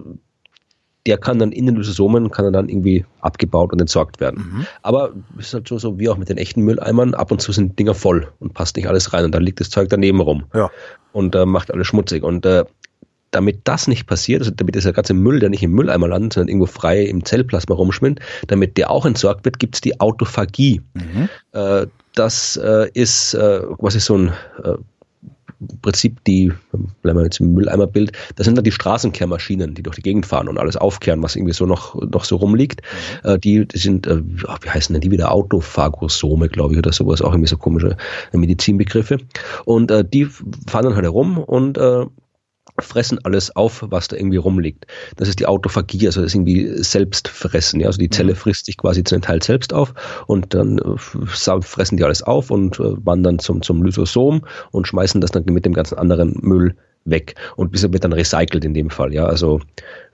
der 1.07 1.19
kann 1.19 1.39
dann 1.39 1.53
in 1.53 1.67
den 1.67 1.77
Lysosomen 1.77 2.31
kann 2.31 2.51
dann 2.53 2.69
irgendwie 2.69 3.05
abgebaut 3.21 3.73
und 3.73 3.81
entsorgt 3.81 4.21
werden. 4.21 4.39
Mhm. 4.39 4.67
Aber 4.83 5.13
es 5.39 5.49
ist 5.49 5.55
halt 5.55 5.69
so, 5.69 5.79
so 5.79 5.99
wie 5.99 6.09
auch 6.09 6.17
mit 6.17 6.29
den 6.29 6.39
echten 6.39 6.63
Mülleimern, 6.63 7.15
ab 7.15 7.31
und 7.31 7.43
zu 7.43 7.53
sind 7.53 7.79
Dinger 7.79 7.95
voll 7.95 8.29
und 8.41 8.55
passt 8.55 8.77
nicht 8.77 8.89
alles 8.89 9.13
rein 9.13 9.25
und 9.25 9.35
dann 9.35 9.43
liegt 9.43 9.61
das 9.61 9.71
Zeug 9.71 9.89
daneben 9.91 10.21
rum 10.21 10.45
ja. 10.55 10.71
und 11.13 11.35
äh, 11.35 11.45
macht 11.45 11.71
alles 11.71 11.87
schmutzig. 11.87 12.23
Und 12.23 12.47
äh, 12.47 12.65
damit 13.35 13.61
das 13.65 13.89
nicht 13.89 14.07
passiert, 14.07 14.43
also 14.43 14.53
damit 14.53 14.75
dieser 14.75 14.93
ganze 14.93 15.15
Müll, 15.15 15.41
der 15.41 15.51
nicht 15.51 15.63
im 15.63 15.73
Mülleimer 15.73 16.09
landet, 16.09 16.35
sondern 16.35 16.49
irgendwo 16.49 16.67
frei 16.67 17.03
im 17.03 17.25
Zellplasma 17.25 17.75
rumschwimmt, 17.75 18.21
damit 18.47 18.77
der 18.77 18.91
auch 18.91 19.07
entsorgt 19.07 19.45
wird, 19.45 19.59
gibt 19.59 19.75
es 19.75 19.81
die 19.81 20.01
Autophagie. 20.01 20.83
Mhm. 20.95 21.29
Äh, 21.53 21.87
das 22.15 22.57
äh, 22.57 22.89
ist 22.95 23.35
äh, 23.35 23.61
quasi 23.79 24.01
so 24.01 24.17
ein 24.17 24.29
äh, 24.63 24.75
Prinzip 25.83 26.23
die, 26.25 26.53
bleiben 27.03 27.19
wir 27.19 27.25
jetzt 27.25 27.41
im 27.41 27.55
Mülleimerbild, 27.55 28.13
das 28.37 28.45
sind 28.45 28.57
dann 28.57 28.65
die 28.65 28.73
Straßenkehrmaschinen, 28.73 29.75
die 29.75 29.83
durch 29.83 29.97
die 29.97 30.03
Gegend 30.03 30.27
fahren 30.27 30.49
und 30.49 30.59
alles 30.59 30.77
aufkehren, 30.77 31.23
was 31.23 31.37
irgendwie 31.37 31.55
so 31.55 31.65
noch, 31.67 31.95
noch 31.95 32.25
so 32.25 32.37
rumliegt. 32.37 32.83
Mhm. 33.25 33.31
Äh, 33.31 33.39
die, 33.39 33.67
die 33.67 33.79
sind, 33.79 34.07
äh, 34.07 34.21
wie 34.23 34.71
heißen 34.71 34.93
denn 34.93 35.01
die 35.01 35.11
wieder? 35.11 35.33
Autophagosome, 35.33 36.49
glaube 36.49 36.75
ich, 36.75 36.79
oder 36.79 36.93
sowas, 36.93 37.23
auch 37.23 37.33
irgendwie 37.33 37.49
so 37.49 37.57
komische 37.57 37.97
Medizinbegriffe. 38.33 39.19
Und 39.65 39.91
äh, 39.91 40.05
die 40.05 40.27
fahren 40.27 40.85
dann 40.85 40.95
halt 40.95 41.05
herum 41.05 41.39
und 41.39 41.79
äh, 41.79 42.07
fressen 42.81 43.19
alles 43.25 43.55
auf, 43.55 43.85
was 43.89 44.09
da 44.09 44.17
irgendwie 44.17 44.37
rumliegt. 44.37 44.87
Das 45.17 45.29
ist 45.29 45.39
die 45.39 45.47
Autophagie, 45.47 46.07
also 46.07 46.21
das 46.21 46.33
ist 46.33 46.35
irgendwie 46.35 46.83
Selbstfressen. 46.83 47.81
Ja? 47.81 47.87
Also 47.87 47.99
die 47.99 48.11
Zelle 48.11 48.33
mhm. 48.33 48.37
frisst 48.37 48.67
sich 48.67 48.77
quasi 48.77 49.05
zu 49.05 49.15
einem 49.15 49.23
Teil 49.23 49.43
selbst 49.43 49.73
auf 49.73 49.95
und 50.27 50.55
dann 50.55 50.79
äh, 50.79 50.99
fressen 50.99 51.97
die 51.97 52.05
alles 52.05 52.23
auf 52.23 52.51
und 52.51 52.81
äh, 52.81 53.07
wandern 53.07 53.39
zum, 53.39 53.63
zum 53.63 53.83
Lysosom 53.83 54.45
und 54.73 54.89
schmeißen 54.89 55.21
das 55.21 55.31
dann 55.31 55.45
mit 55.47 55.65
dem 55.65 55.73
ganzen 55.73 55.99
anderen 55.99 56.37
Müll 56.41 56.77
weg. 57.05 57.35
Und 57.57 57.73
wird 57.93 58.05
dann 58.05 58.13
recycelt 58.13 58.65
in 58.65 58.75
dem 58.75 58.91
Fall, 58.91 59.13
ja, 59.13 59.27
also 59.27 59.61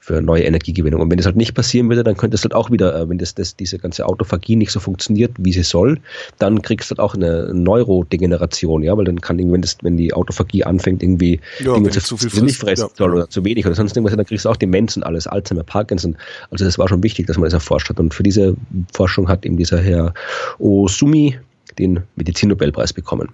für 0.01 0.22
neue 0.22 0.45
Energiegewinnung. 0.45 1.01
Und 1.01 1.11
wenn 1.11 1.18
das 1.18 1.26
halt 1.26 1.36
nicht 1.36 1.55
passieren 1.55 1.88
würde, 1.88 2.03
dann 2.03 2.16
könnte 2.16 2.34
es 2.34 2.43
halt 2.43 2.55
auch 2.55 2.70
wieder, 2.70 2.99
äh, 2.99 3.09
wenn 3.09 3.18
das, 3.18 3.34
das, 3.34 3.55
diese 3.55 3.78
ganze 3.78 4.07
Autophagie 4.07 4.57
nicht 4.57 4.72
so 4.72 4.80
funktioniert, 4.80 5.32
wie 5.38 5.53
sie 5.53 5.62
soll, 5.62 6.01
dann 6.38 6.62
kriegst 6.62 6.91
du 6.91 6.95
halt 6.95 7.01
auch 7.01 7.14
eine 7.14 7.53
Neurodegeneration, 7.53 8.82
ja, 8.82 8.97
weil 8.97 9.05
dann 9.05 9.20
kann 9.20 9.38
wenn 9.38 9.61
das, 9.61 9.76
wenn 9.82 9.97
die 9.97 10.14
Autophagie 10.14 10.64
anfängt, 10.64 11.03
irgendwie 11.03 11.41
ja, 11.61 11.74
Dinge 11.74 11.91
zu, 11.91 12.16
zu, 12.16 12.28
zu 12.28 12.45
nicht 12.45 12.59
fressen 12.59 12.88
ja. 12.88 12.97
soll 12.97 13.14
oder 13.14 13.28
zu 13.28 13.45
wenig 13.45 13.66
oder 13.66 13.74
sonst 13.74 13.95
irgendwas, 13.97 14.16
dann 14.16 14.24
kriegst 14.24 14.47
du 14.47 14.49
auch 14.49 14.57
Demenz 14.57 14.97
und 14.97 15.03
alles, 15.03 15.26
Alzheimer, 15.26 15.64
Parkinson. 15.64 16.16
Also 16.51 16.64
das 16.64 16.78
war 16.78 16.88
schon 16.88 17.03
wichtig, 17.03 17.26
dass 17.26 17.36
man 17.36 17.45
das 17.45 17.53
erforscht 17.53 17.91
hat. 17.91 18.01
Und 18.01 18.14
für 18.14 18.22
diese 18.22 18.57
Forschung 18.93 19.28
hat 19.28 19.45
eben 19.45 19.59
dieser 19.59 19.80
Herr 19.80 20.14
Osumi 20.59 21.38
den 21.78 22.01
Medizinnobelpreis 22.16 22.93
bekommen. 22.93 23.28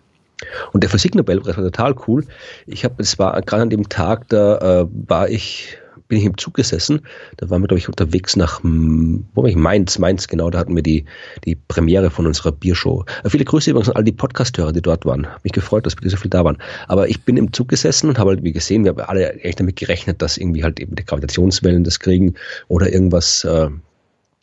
Und 0.72 0.82
der 0.82 0.90
Physiknobelpreis 0.90 1.56
war 1.56 1.64
total 1.64 1.94
cool. 2.06 2.24
Ich 2.66 2.84
habe, 2.84 3.02
es 3.02 3.18
war 3.18 3.40
gerade 3.42 3.62
an 3.62 3.70
dem 3.70 3.88
Tag, 3.88 4.28
da 4.28 4.82
äh, 4.82 4.86
war 5.08 5.28
ich, 5.30 5.78
bin 6.08 6.18
ich 6.18 6.24
im 6.24 6.36
Zug 6.36 6.54
gesessen. 6.54 7.00
Da 7.38 7.48
waren 7.48 7.62
wir, 7.62 7.68
glaube 7.68 7.78
ich, 7.78 7.88
unterwegs 7.88 8.36
nach, 8.36 8.60
wo 8.62 9.42
war 9.42 9.48
ich? 9.48 9.56
Mainz, 9.56 9.98
Mainz, 9.98 10.28
genau. 10.28 10.50
Da 10.50 10.58
hatten 10.58 10.76
wir 10.76 10.82
die, 10.82 11.06
die 11.44 11.56
Premiere 11.56 12.10
von 12.10 12.26
unserer 12.26 12.52
Biershow. 12.52 13.04
Äh, 13.24 13.30
viele 13.30 13.44
Grüße 13.44 13.70
übrigens 13.70 13.88
an 13.88 13.96
all 13.96 14.04
die 14.04 14.12
Podcasthörer, 14.12 14.72
die 14.72 14.82
dort 14.82 15.06
waren. 15.06 15.26
Mich 15.42 15.52
gefreut, 15.52 15.86
dass 15.86 15.96
wir 16.00 16.10
so 16.10 16.18
viel 16.18 16.30
da 16.30 16.44
waren. 16.44 16.58
Aber 16.86 17.08
ich 17.08 17.22
bin 17.22 17.38
im 17.38 17.52
Zug 17.52 17.68
gesessen 17.68 18.08
und 18.10 18.18
habe 18.18 18.30
halt, 18.30 18.44
wie 18.44 18.52
gesehen, 18.52 18.84
wir 18.84 18.90
haben 18.90 19.00
alle 19.00 19.32
echt 19.40 19.58
damit 19.58 19.76
gerechnet, 19.76 20.20
dass 20.20 20.36
irgendwie 20.36 20.64
halt 20.64 20.78
eben 20.80 20.94
die 20.96 21.04
Gravitationswellen 21.04 21.82
das 21.82 21.98
kriegen 21.98 22.34
oder 22.68 22.92
irgendwas, 22.92 23.44
äh, 23.44 23.70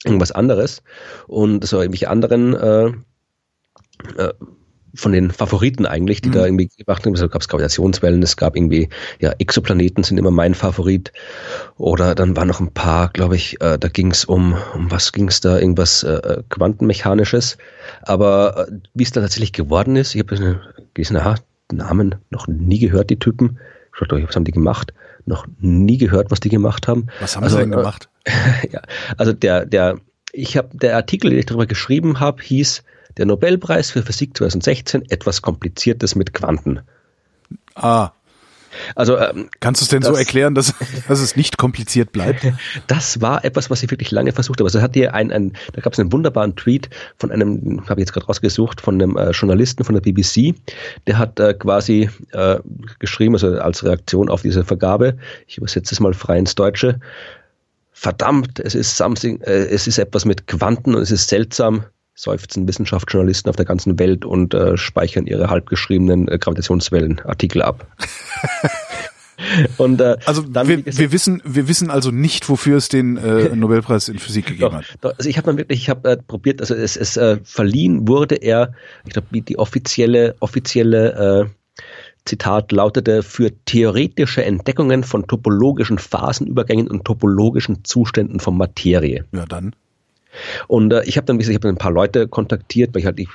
irgendwas 0.04 0.32
anderes. 0.32 0.82
Und 1.28 1.66
so 1.66 1.80
irgendwelche 1.80 2.10
anderen, 2.10 2.56
äh, 2.56 2.88
äh, 4.18 4.34
von 4.96 5.12
den 5.12 5.32
Favoriten 5.32 5.86
eigentlich, 5.86 6.22
die 6.22 6.30
mhm. 6.30 6.34
da 6.34 6.46
irgendwie 6.46 6.70
gemacht 6.78 7.06
haben. 7.06 7.14
Also 7.14 7.28
gab 7.28 7.42
es 7.42 7.48
Gravitationswellen, 7.48 8.22
es 8.22 8.38
gab 8.38 8.56
irgendwie, 8.56 8.90
ja, 9.20 9.32
Exoplaneten 9.40 10.04
sind 10.04 10.18
immer 10.18 10.32
mein 10.32 10.54
Favorit. 10.54 11.12
Oder 11.78 12.14
dann 12.14 12.36
waren 12.36 12.48
noch 12.48 12.60
ein 12.60 12.72
paar, 12.72 13.10
glaube 13.10 13.36
ich, 13.36 13.60
äh, 13.62 13.80
da 13.80 13.88
ging 13.88 14.12
es 14.12 14.26
um, 14.26 14.56
um 14.76 14.92
was 14.92 15.12
ging 15.12 15.28
es 15.28 15.42
da, 15.42 15.58
irgendwas 15.58 16.04
äh, 16.04 16.44
Quantenmechanisches. 16.50 17.58
Aber 18.04 18.68
äh, 18.68 18.72
wie 18.94 19.04
es 19.04 19.12
dann 19.12 19.24
tatsächlich 19.24 19.54
geworden 19.54 19.96
ist, 19.96 20.14
ich 20.14 20.22
habe 20.22 20.60
gelesen, 20.94 21.18
aha, 21.18 21.36
Namen 21.72 22.16
noch 22.30 22.48
nie 22.48 22.80
gehört, 22.80 23.10
die 23.10 23.18
Typen. 23.18 23.58
Ich 23.94 24.00
dachte, 24.00 24.28
was 24.28 24.36
haben 24.36 24.46
die 24.46 24.52
gemacht? 24.52 24.94
Noch 25.26 25.48
nie 25.60 25.98
gehört, 25.98 26.30
was 26.30 26.40
die 26.40 26.50
gemacht 26.50 26.88
haben. 26.88 27.08
Was 27.20 27.36
haben 27.36 27.44
also, 27.44 27.56
sie 27.56 27.64
denn 27.64 27.72
gemacht? 27.72 28.10
Äh, 28.26 28.32
ja, 28.72 28.82
also 29.18 29.34
der, 29.34 29.66
der, 29.66 29.98
ich 30.32 30.58
habe, 30.58 30.70
der 30.74 30.96
Artikel, 30.96 31.30
den 31.30 31.40
ich 31.40 31.46
darüber 31.46 31.66
geschrieben 31.66 32.20
habe, 32.20 32.44
hieß 32.44 32.84
der 33.18 33.26
Nobelpreis 33.26 33.92
für 33.92 34.04
Physik 34.04 34.38
2016 34.38 35.10
etwas 35.10 35.42
Kompliziertes 35.42 36.16
mit 36.16 36.34
Quanten. 36.34 36.82
Ah. 37.76 38.12
Also 38.96 39.18
ähm, 39.18 39.50
kannst 39.60 39.82
du 39.82 39.84
es 39.84 39.90
denn 39.90 40.02
das, 40.02 40.10
so 40.10 40.16
erklären, 40.16 40.56
dass, 40.56 40.74
dass 41.08 41.20
es 41.20 41.36
nicht 41.36 41.58
kompliziert 41.58 42.12
bleibt? 42.12 42.46
Das 42.88 43.22
war 43.22 43.46
etwas, 43.46 43.70
was 43.70 43.84
ich 43.84 43.92
wirklich 43.92 44.12
lange 44.12 44.32
versucht 44.32 44.60
habe. 44.60 44.68
Also 44.68 44.82
hat 44.82 44.94
hier 44.94 45.14
ein, 45.14 45.32
ein 45.32 45.54
da 45.74 45.82
gab 45.82 45.94
es 45.94 46.00
einen 46.00 46.12
wunderbaren 46.12 46.56
Tweet 46.56 46.90
von 47.18 47.32
einem, 47.32 47.88
habe 47.88 48.02
ich 48.02 48.06
jetzt 48.06 48.14
gerade 48.14 48.26
rausgesucht, 48.26 48.82
von 48.82 48.96
einem 48.96 49.18
äh, 49.18 49.32
Journalisten 49.32 49.84
von 49.84 49.96
der 49.96 50.02
BBC, 50.02 50.56
der 51.08 51.18
hat 51.18 51.40
äh, 51.40 51.54
quasi 51.54 52.10
äh, 52.32 52.60
geschrieben, 53.00 53.36
also 53.36 53.60
als 53.60 53.84
Reaktion 53.84 54.30
auf 54.30 54.42
diese 54.42 54.64
Vergabe, 54.64 55.18
ich 55.48 55.58
übersetze 55.58 55.94
es 55.94 56.00
mal 56.00 56.14
frei 56.14 56.38
ins 56.40 56.56
Deutsche. 56.56 57.00
Verdammt, 57.92 58.60
es 58.60 58.76
ist 58.76 58.98
something, 58.98 59.42
äh, 59.42 59.66
es 59.66 59.88
ist 59.88 59.98
etwas 59.98 60.26
mit 60.26 60.48
Quanten 60.48 60.96
und 60.96 61.02
es 61.02 61.12
ist 61.12 61.30
seltsam 61.30 61.86
seufzen 62.16 62.68
Wissenschaftsjournalisten 62.68 63.50
auf 63.50 63.56
der 63.56 63.66
ganzen 63.66 63.98
Welt 64.00 64.26
und 64.26 64.54
äh, 64.54 64.78
speichern 64.78 65.26
ihre 65.26 65.50
halbgeschriebenen 65.50 66.28
äh, 66.28 66.38
Gravitationswellenartikel 66.38 67.62
ab. 67.62 67.88
Und, 69.78 70.00
äh, 70.00 70.18
also 70.26 70.48
wir, 70.54 70.86
wir 70.86 71.12
wissen, 71.12 71.42
wir 71.44 71.68
wissen 71.68 71.90
also 71.90 72.12
nicht, 72.12 72.48
wofür 72.50 72.78
es 72.78 72.88
den 72.88 73.18
äh, 73.18 73.56
Nobelpreis 73.56 74.08
in 74.08 74.20
Physik 74.20 74.46
gegeben 74.46 74.72
doch, 74.72 74.74
hat. 74.74 74.86
Doch, 75.02 75.18
also 75.18 75.30
ich 75.30 75.38
habe 75.38 75.48
dann 75.48 75.58
wirklich, 75.58 75.82
ich 75.82 75.90
habe 75.90 76.12
äh, 76.12 76.18
probiert, 76.18 76.62
also 76.62 76.76
es, 76.76 76.96
es 76.96 77.18
äh, 77.18 77.40
verliehen 77.44 78.08
wurde 78.08 78.36
er, 78.36 78.74
ich 79.06 79.14
glaube, 79.14 79.42
die 79.42 79.58
offizielle 79.58 80.36
offizielle 80.40 81.50
äh, 81.50 81.82
Zitat 82.26 82.72
lautete 82.72 83.22
für 83.22 83.52
theoretische 83.66 84.46
Entdeckungen 84.46 85.04
von 85.04 85.28
topologischen 85.28 85.98
Phasenübergängen 85.98 86.88
und 86.88 87.04
topologischen 87.04 87.84
Zuständen 87.84 88.40
von 88.40 88.56
Materie. 88.56 89.26
Ja, 89.34 89.46
dann. 89.46 89.76
Und 90.68 90.94
äh, 90.94 91.04
ich 91.06 91.18
habe 91.18 91.26
dann, 91.26 91.38
wie 91.38 91.40
gesagt, 91.40 91.54
ich 91.54 91.64
habe 91.64 91.70
ein 91.70 91.78
paar 91.78 91.92
Leute 91.92 92.28
kontaktiert, 92.28 92.94
weil 92.94 93.02
ich 93.02 93.06
halt, 93.06 93.20
ich, 93.20 93.30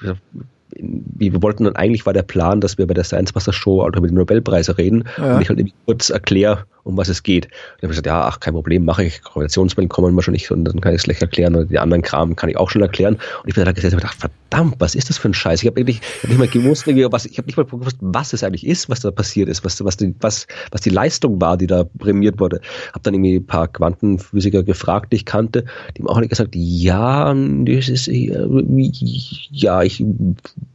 wir 0.77 1.43
wollten 1.43 1.65
dann 1.65 1.77
eigentlich 1.77 2.07
war 2.07 2.13
der 2.13 2.23
Plan, 2.23 2.61
dass 2.61 2.79
wir 2.79 2.87
bei 2.87 2.95
der 2.95 3.05
Science 3.05 3.35
Master 3.35 3.53
Show 3.53 3.83
auch 3.83 3.89
über 3.89 4.07
die 4.07 4.15
Nobelpreise 4.15 4.77
reden 4.79 5.05
ja. 5.17 5.37
und 5.37 5.43
ich 5.43 5.49
halt 5.49 5.73
kurz 5.87 6.11
erkläre, 6.11 6.65
um 6.89 6.97
was 6.97 7.09
es 7.09 7.23
geht. 7.23 7.45
Und 7.45 7.53
dann 7.53 7.83
habe 7.83 7.87
ich 7.87 7.91
gesagt, 7.91 8.07
ja, 8.07 8.23
ach, 8.23 8.41
kein 8.41 8.55
Problem, 8.55 8.85
mache 8.85 9.05
ich. 9.05 9.21
Gravitationswellen 9.23 9.89
kommen 9.89 10.15
wir 10.15 10.23
schon 10.23 10.33
nicht 10.33 10.51
und 10.51 10.65
dann 10.65 10.81
kann 10.81 10.93
ich 10.93 11.01
es 11.01 11.05
gleich 11.05 11.21
erklären 11.21 11.55
und 11.55 11.71
die 11.71 11.79
anderen 11.79 12.03
Kram 12.03 12.35
kann 12.35 12.49
ich 12.49 12.57
auch 12.57 12.71
schon 12.71 12.83
erklären. 12.83 13.15
Und 13.15 13.49
ich 13.49 13.55
bin 13.55 13.65
da 13.65 13.73
gesessen 13.73 13.97
und 13.97 14.01
gedacht, 14.01 14.19
verdammt, 14.19 14.77
was 14.79 14.95
ist 14.95 15.11
das 15.11 15.19
für 15.19 15.29
ein 15.29 15.35
Scheiß? 15.35 15.63
Ich 15.63 15.69
habe 15.69 15.79
eigentlich 15.81 16.01
hab 16.23 16.31
nicht 16.31 16.39
mal 16.39 16.49
gewusst, 16.49 16.87
was, 16.87 17.27
ich 17.27 17.37
habe 17.39 17.47
nicht 17.47 17.57
mal 17.57 17.67
gewusst, 17.67 17.99
was 18.01 18.33
es 18.33 18.43
eigentlich 18.43 18.67
ist, 18.67 18.89
was 18.89 19.01
da 19.01 19.11
passiert 19.11 19.49
ist, 19.49 19.65
was, 19.65 19.85
was, 19.85 19.99
die, 19.99 20.15
was, 20.21 20.47
was 20.71 20.81
die 20.81 20.91
Leistung 20.91 21.41
war, 21.41 21.59
die 21.59 21.67
da 21.67 21.85
prämiert 21.85 22.41
wurde. 22.41 22.61
Habe 22.89 23.01
dann 23.03 23.15
irgendwie 23.15 23.37
ein 23.37 23.47
paar 23.47 23.69
Quantenphysiker 23.69 24.63
gefragt, 24.63 25.13
die 25.13 25.17
ich 25.17 25.25
kannte, 25.27 25.65
die 25.97 26.03
haben 26.03 26.09
auch 26.09 26.17
alle 26.17 26.29
gesagt, 26.29 26.55
ja, 26.55 27.35
das 27.35 27.89
ist, 27.89 28.07
ja, 28.09 29.83
ich, 29.83 30.05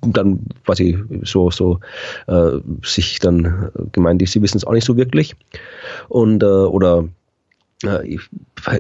dann 0.02 0.40
quasi 0.66 1.00
so, 1.24 1.50
so, 1.50 1.80
äh, 2.28 2.60
sich 2.84 3.20
dann 3.20 3.72
gemeint, 3.92 4.28
sie 4.28 4.42
wissen 4.42 4.58
es 4.58 4.66
auch 4.66 4.74
nicht 4.74 4.86
so 4.86 4.98
wirklich. 4.98 5.36
Und, 6.10 6.44
äh, 6.44 6.46
oder 6.46 7.06
ich, 7.84 8.22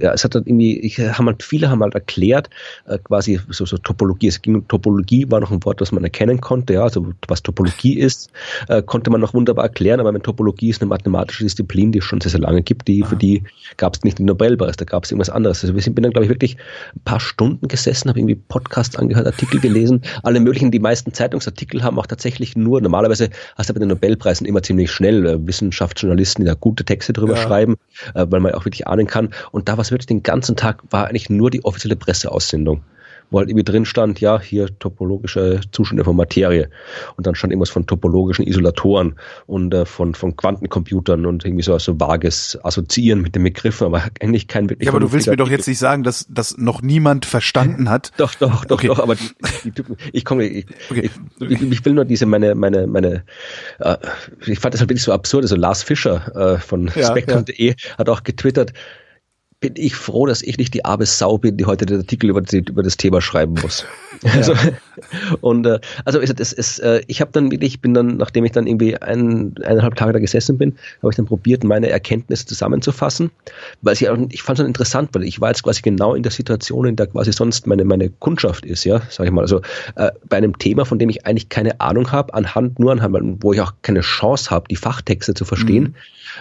ja, 0.02 0.14
es 0.14 0.24
hat 0.24 0.36
halt 0.36 0.48
irgendwie, 0.48 0.80
ich, 0.80 1.00
haben 1.00 1.26
halt, 1.28 1.44
viele 1.44 1.70
haben 1.70 1.82
halt 1.82 1.94
erklärt, 1.94 2.50
äh, 2.86 2.98
quasi 2.98 3.40
so, 3.50 3.66
so 3.66 3.78
Topologie. 3.78 4.28
Es 4.28 4.42
ging 4.42 4.68
Topologie 4.68 5.30
war 5.30 5.40
noch 5.40 5.52
ein 5.52 5.64
Wort, 5.66 5.82
das 5.82 5.92
man 5.92 6.04
erkennen 6.04 6.42
konnte. 6.42 6.74
Ja, 6.74 6.84
also 6.84 7.14
was 7.28 7.44
Topologie 7.44 8.00
ist, 8.00 8.32
äh, 8.68 8.82
konnte 8.82 9.10
man 9.10 9.22
noch 9.22 9.34
wunderbar 9.34 9.66
erklären. 9.66 10.00
Aber 10.00 10.14
wenn 10.14 10.22
Topologie 10.22 10.70
ist 10.70 10.82
eine 10.82 10.90
mathematische 10.90 11.44
Disziplin, 11.44 11.92
die 11.92 12.00
es 12.00 12.06
schon 12.06 12.22
sehr, 12.22 12.32
sehr 12.32 12.40
lange 12.40 12.62
gibt, 12.62 12.88
die, 12.88 13.04
für 13.04 13.16
die 13.16 13.44
gab 13.78 13.96
es 13.96 14.04
nicht 14.04 14.20
den 14.20 14.26
Nobelpreis, 14.26 14.78
da 14.78 14.86
gab 14.86 15.04
es 15.04 15.12
irgendwas 15.12 15.30
anderes. 15.30 15.64
Also 15.64 15.76
wir 15.76 15.82
sind, 15.82 15.96
bin 15.96 16.04
dann, 16.04 16.12
glaube 16.12 16.26
ich, 16.26 16.30
wirklich 16.30 16.58
ein 16.96 17.02
paar 17.04 17.20
Stunden 17.20 17.68
gesessen, 17.68 18.10
habe 18.10 18.20
irgendwie 18.20 18.36
Podcasts 18.36 18.96
angehört, 18.96 19.26
Artikel 19.26 19.60
gelesen, 19.60 20.02
alle 20.24 20.40
möglichen, 20.40 20.72
die 20.72 20.80
meisten 20.80 21.14
Zeitungsartikel 21.14 21.84
haben 21.84 22.00
auch 22.00 22.08
tatsächlich 22.08 22.56
nur, 22.56 22.82
normalerweise 22.82 23.30
hast 23.56 23.70
du 23.70 23.74
bei 23.74 23.80
den 23.80 23.90
Nobelpreisen 23.90 24.46
immer 24.48 24.62
ziemlich 24.62 24.92
schnell 24.92 25.26
äh, 25.26 25.48
Wissenschaftsjournalisten, 25.48 26.44
die 26.44 26.50
da 26.50 26.56
gute 26.56 26.86
Texte 26.86 27.14
drüber 27.14 27.36
ja. 27.36 27.42
schreiben, 27.42 27.76
äh, 28.14 28.26
weil 28.30 28.40
man 28.40 28.54
auch 28.54 28.66
wirklich 28.66 28.88
ahnen 28.94 29.08
kann. 29.08 29.34
Und 29.52 29.68
da 29.68 29.74
war 29.74 29.82
es 29.82 29.92
wirklich 29.92 30.08
den 30.08 30.24
ganzen 30.24 30.56
Tag, 30.56 30.84
war 30.90 31.08
eigentlich 31.08 31.30
nur 31.30 31.50
die 31.50 31.66
offizielle 31.66 31.96
Presseaussendung 31.96 32.84
wo 33.32 33.40
halt 33.40 33.50
irgendwie 33.50 33.64
drin 33.64 33.86
stand, 33.86 34.20
ja, 34.22 34.40
hier 34.40 34.68
topologische 34.80 35.62
Zustände 35.72 36.04
von 36.04 36.16
Materie. 36.16 36.70
Und 37.18 37.28
dann 37.28 37.36
stand 37.36 37.52
irgendwas 37.52 37.70
von 37.70 37.86
topologischen 37.86 38.46
Isolatoren 38.46 39.16
und 39.46 39.74
äh, 39.74 39.86
von, 39.86 40.14
von 40.14 40.36
Quantencomputern 40.36 41.26
und 41.26 41.46
irgendwie 41.46 41.64
so, 41.64 41.78
so 41.80 42.00
vages 42.00 42.60
Assoziieren 42.64 43.22
mit 43.22 43.36
den 43.36 43.44
Begriffen, 43.44 43.88
aber 43.88 44.04
eigentlich 44.22 44.48
kein 44.48 44.70
wirklich. 44.70 44.88
Ja, 44.88 44.92
aber 44.92 45.00
du 45.00 45.12
willst 45.12 45.28
mir 45.28 45.38
doch 45.38 45.50
jetzt 45.50 45.68
nicht 45.68 45.80
sagen, 45.80 46.04
dass 46.04 46.28
das 46.30 46.58
noch 46.58 46.82
niemand 46.82 47.26
verstanden 47.26 47.90
hat. 47.90 48.12
doch, 48.18 48.36
doch, 48.36 48.66
doch, 48.66 48.78
okay. 48.78 48.88
doch, 48.88 49.00
aber 49.00 49.16
die, 49.16 49.30
die 49.64 49.72
Typen, 49.72 49.98
ich 50.12 50.26
komme, 50.26 50.46
ich, 50.46 50.66
okay. 50.90 51.10
ich, 51.40 51.52
ich, 51.52 51.62
ich, 51.62 51.86
will 51.86 51.94
nur 51.94 52.06
diese, 52.06 52.26
meine, 52.26 52.56
meine, 52.56 52.88
meine, 52.88 53.24
äh, 53.80 53.98
ich 54.46 54.60
fand 54.60 54.74
das 54.74 54.82
halt 54.82 54.90
wirklich 54.90 55.04
so 55.04 55.12
absurd, 55.12 55.44
also 55.44 55.56
Lars 55.56 55.84
Fischer 55.84 56.56
äh, 56.56 56.60
von 56.60 56.92
ja, 56.96 57.08
Spectrum.de 57.08 57.68
ja. 57.70 57.98
hat 57.98 58.10
auch 58.10 58.24
getwittert, 58.24 58.74
bin 59.64 59.76
ich 59.78 59.96
froh, 59.96 60.26
dass 60.26 60.42
ich 60.42 60.58
nicht 60.58 60.74
die 60.74 60.84
arme 60.84 61.06
Sau 61.06 61.38
bin, 61.38 61.56
die 61.56 61.66
heute 61.66 61.86
den 61.86 62.00
Artikel 62.00 62.30
über, 62.30 62.44
über 62.52 62.84
das 62.84 62.98
Thema 62.98 63.22
schreiben 63.22 63.56
muss. 63.62 63.86
Ja. 64.24 64.32
Also, 64.36 64.54
und 65.42 65.66
äh, 65.66 65.80
also 66.06 66.22
es, 66.22 66.30
es, 66.30 66.54
es, 66.54 66.80
äh, 66.80 67.02
ich 67.08 67.20
habe 67.20 67.32
dann 67.34 67.52
wirklich, 67.52 67.82
bin 67.82 67.94
dann, 67.94 68.16
nachdem 68.16 68.46
ich 68.46 68.54
dann 68.54 68.68
irgendwie 68.68 68.96
ein, 68.96 69.54
eineinhalb 69.62 69.96
Tage 69.96 70.14
da 70.14 70.20
gesessen 70.20 70.58
bin, 70.58 70.78
habe 71.02 71.12
ich 71.12 71.18
dann 71.18 71.26
probiert, 71.26 71.66
meine 71.66 71.90
Erkenntnisse 71.90 72.46
zusammenzufassen, 72.46 73.32
weil 73.82 73.96
ich, 73.96 74.08
ich 74.30 74.42
fand 74.42 74.60
es 74.60 74.66
interessant, 74.66 75.10
weil 75.12 75.24
ich 75.24 75.42
war 75.42 75.50
jetzt 75.50 75.64
quasi 75.64 75.82
genau 75.82 76.16
in 76.16 76.24
der 76.24 76.32
Situation, 76.32 76.86
in 76.86 76.96
der 76.96 77.08
quasi 77.08 77.34
sonst 77.34 77.68
meine, 77.68 77.84
meine 77.84 78.12
Kundschaft 78.12 78.66
ist, 78.66 78.86
ja, 78.86 79.02
sag 79.10 79.26
ich 79.26 79.32
mal. 79.34 79.42
Also 79.42 79.62
äh, 79.96 80.12
bei 80.30 80.38
einem 80.38 80.58
Thema, 80.58 80.86
von 80.86 81.00
dem 81.00 81.10
ich 81.10 81.26
eigentlich 81.26 81.50
keine 81.50 81.82
Ahnung 81.82 82.14
habe, 82.14 82.34
anhand, 82.34 82.80
nur 82.80 82.94
anhand, 82.94 83.44
wo 83.44 83.52
ich 83.52 83.60
auch 83.60 83.74
keine 83.82 84.02
Chance 84.02 84.52
habe, 84.52 84.68
die 84.70 84.78
Fachtexte 84.78 85.34
zu 85.34 85.44
verstehen, 85.44 85.96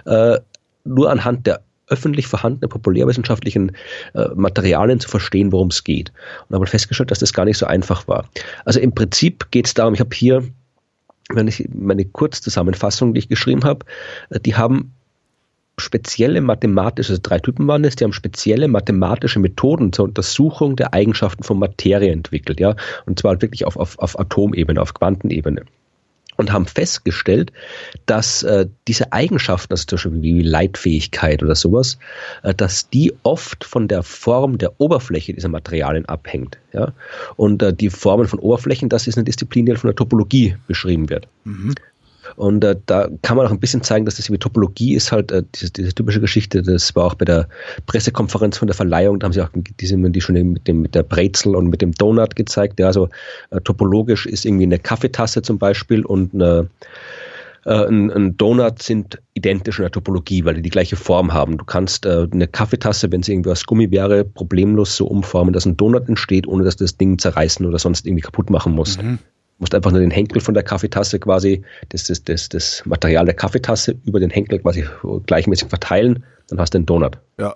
mhm. 0.04 0.12
äh, 0.12 0.38
nur 0.84 1.10
anhand 1.10 1.48
der 1.48 1.62
öffentlich 1.88 2.26
vorhandene 2.26 2.68
populärwissenschaftlichen 2.68 3.72
äh, 4.14 4.28
Materialien 4.34 5.00
zu 5.00 5.08
verstehen, 5.08 5.52
worum 5.52 5.68
es 5.68 5.84
geht. 5.84 6.12
Und 6.48 6.54
habe 6.54 6.66
festgestellt, 6.66 7.10
dass 7.10 7.18
das 7.18 7.32
gar 7.32 7.44
nicht 7.44 7.58
so 7.58 7.66
einfach 7.66 8.08
war. 8.08 8.28
Also 8.64 8.80
im 8.80 8.94
Prinzip 8.94 9.50
geht 9.50 9.66
es 9.66 9.74
darum, 9.74 9.94
ich 9.94 10.00
habe 10.00 10.14
hier 10.14 10.44
ich 11.46 11.68
meine 11.72 12.04
Kurzzusammenfassung, 12.04 13.14
die 13.14 13.20
ich 13.20 13.28
geschrieben 13.28 13.64
habe, 13.64 13.86
äh, 14.30 14.40
die 14.40 14.56
haben 14.56 14.92
spezielle 15.78 16.40
mathematische, 16.40 17.12
also 17.12 17.22
drei 17.22 17.38
Typen 17.38 17.66
waren 17.66 17.84
es, 17.84 17.96
die 17.96 18.04
haben 18.04 18.12
spezielle 18.12 18.68
mathematische 18.68 19.38
Methoden 19.38 19.92
zur 19.92 20.04
Untersuchung 20.04 20.76
der 20.76 20.92
Eigenschaften 20.92 21.42
von 21.42 21.58
Materie 21.58 22.12
entwickelt, 22.12 22.60
ja, 22.60 22.76
und 23.06 23.18
zwar 23.18 23.40
wirklich 23.40 23.64
auf, 23.64 23.76
auf, 23.76 23.98
auf 23.98 24.18
Atomebene, 24.18 24.80
auf 24.80 24.94
Quantenebene 24.94 25.64
und 26.42 26.52
haben 26.52 26.66
festgestellt, 26.66 27.52
dass 28.06 28.42
äh, 28.42 28.66
diese 28.88 29.12
Eigenschaften, 29.12 29.72
also 29.72 29.86
zum 29.86 29.96
Beispiel 29.96 30.22
wie 30.22 30.42
Leitfähigkeit 30.42 31.42
oder 31.42 31.54
sowas, 31.54 31.98
äh, 32.42 32.54
dass 32.54 32.90
die 32.90 33.14
oft 33.22 33.64
von 33.64 33.88
der 33.88 34.02
Form 34.02 34.58
der 34.58 34.80
Oberfläche 34.80 35.32
dieser 35.32 35.48
Materialien 35.48 36.06
abhängt. 36.06 36.58
Ja? 36.72 36.92
Und 37.36 37.62
äh, 37.62 37.72
die 37.72 37.90
Formen 37.90 38.26
von 38.26 38.40
Oberflächen, 38.40 38.88
das 38.88 39.06
ist 39.06 39.16
eine 39.16 39.24
Disziplin, 39.24 39.66
die 39.66 39.72
halt 39.72 39.80
von 39.80 39.88
der 39.88 39.96
Topologie 39.96 40.56
beschrieben 40.66 41.08
wird. 41.08 41.28
Mhm. 41.44 41.74
Und 42.36 42.64
äh, 42.64 42.76
da 42.86 43.08
kann 43.22 43.36
man 43.36 43.46
auch 43.46 43.50
ein 43.50 43.60
bisschen 43.60 43.82
zeigen, 43.82 44.04
dass 44.04 44.16
das 44.16 44.30
wie 44.30 44.38
Topologie 44.38 44.94
ist 44.94 45.12
halt 45.12 45.30
äh, 45.32 45.42
diese, 45.54 45.70
diese 45.70 45.94
typische 45.94 46.20
Geschichte. 46.20 46.62
Das 46.62 46.94
war 46.94 47.04
auch 47.04 47.14
bei 47.14 47.24
der 47.24 47.48
Pressekonferenz 47.86 48.58
von 48.58 48.68
der 48.68 48.74
Verleihung, 48.74 49.18
da 49.18 49.26
haben 49.26 49.32
sie 49.32 49.42
auch 49.42 49.50
diese, 49.80 49.96
die 49.96 50.20
schon 50.20 50.34
mit 50.34 50.66
dem 50.66 50.82
mit 50.82 50.94
der 50.94 51.02
Brezel 51.02 51.54
und 51.54 51.68
mit 51.68 51.82
dem 51.82 51.92
Donut 51.92 52.36
gezeigt. 52.36 52.80
Ja, 52.80 52.86
also 52.86 53.08
äh, 53.50 53.60
topologisch 53.60 54.26
ist 54.26 54.44
irgendwie 54.44 54.64
eine 54.64 54.78
Kaffeetasse 54.78 55.42
zum 55.42 55.58
Beispiel 55.58 56.04
und 56.04 56.34
eine 56.34 56.68
äh, 57.64 57.86
ein, 57.86 58.10
ein 58.10 58.36
Donut 58.36 58.82
sind 58.82 59.20
identisch 59.34 59.78
in 59.78 59.84
der 59.84 59.92
Topologie, 59.92 60.44
weil 60.44 60.54
die 60.54 60.62
die 60.62 60.70
gleiche 60.70 60.96
Form 60.96 61.32
haben. 61.32 61.58
Du 61.58 61.64
kannst 61.64 62.06
äh, 62.06 62.26
eine 62.30 62.48
Kaffeetasse, 62.48 63.12
wenn 63.12 63.22
sie 63.22 63.32
irgendwie 63.32 63.50
aus 63.50 63.66
Gummi 63.66 63.90
wäre, 63.90 64.24
problemlos 64.24 64.96
so 64.96 65.06
umformen, 65.06 65.52
dass 65.52 65.66
ein 65.66 65.76
Donut 65.76 66.08
entsteht, 66.08 66.46
ohne 66.46 66.64
dass 66.64 66.76
du 66.76 66.84
das 66.84 66.96
Ding 66.96 67.18
zerreißen 67.18 67.64
oder 67.64 67.78
sonst 67.78 68.06
irgendwie 68.06 68.22
kaputt 68.22 68.50
machen 68.50 68.74
musst. 68.74 69.02
Mhm 69.02 69.18
musst 69.62 69.74
einfach 69.76 69.92
nur 69.92 70.00
den 70.00 70.10
Henkel 70.10 70.40
von 70.40 70.54
der 70.54 70.64
Kaffeetasse 70.64 71.20
quasi, 71.20 71.62
das, 71.88 72.04
das, 72.04 72.24
das, 72.24 72.48
das 72.48 72.82
Material 72.84 73.24
der 73.24 73.34
Kaffeetasse 73.34 73.94
über 74.04 74.18
den 74.18 74.28
Henkel 74.28 74.58
quasi 74.58 74.84
gleichmäßig 75.26 75.68
verteilen, 75.68 76.24
dann 76.48 76.58
hast 76.58 76.74
du 76.74 76.78
einen 76.78 76.86
Donut. 76.86 77.18
Ja. 77.38 77.54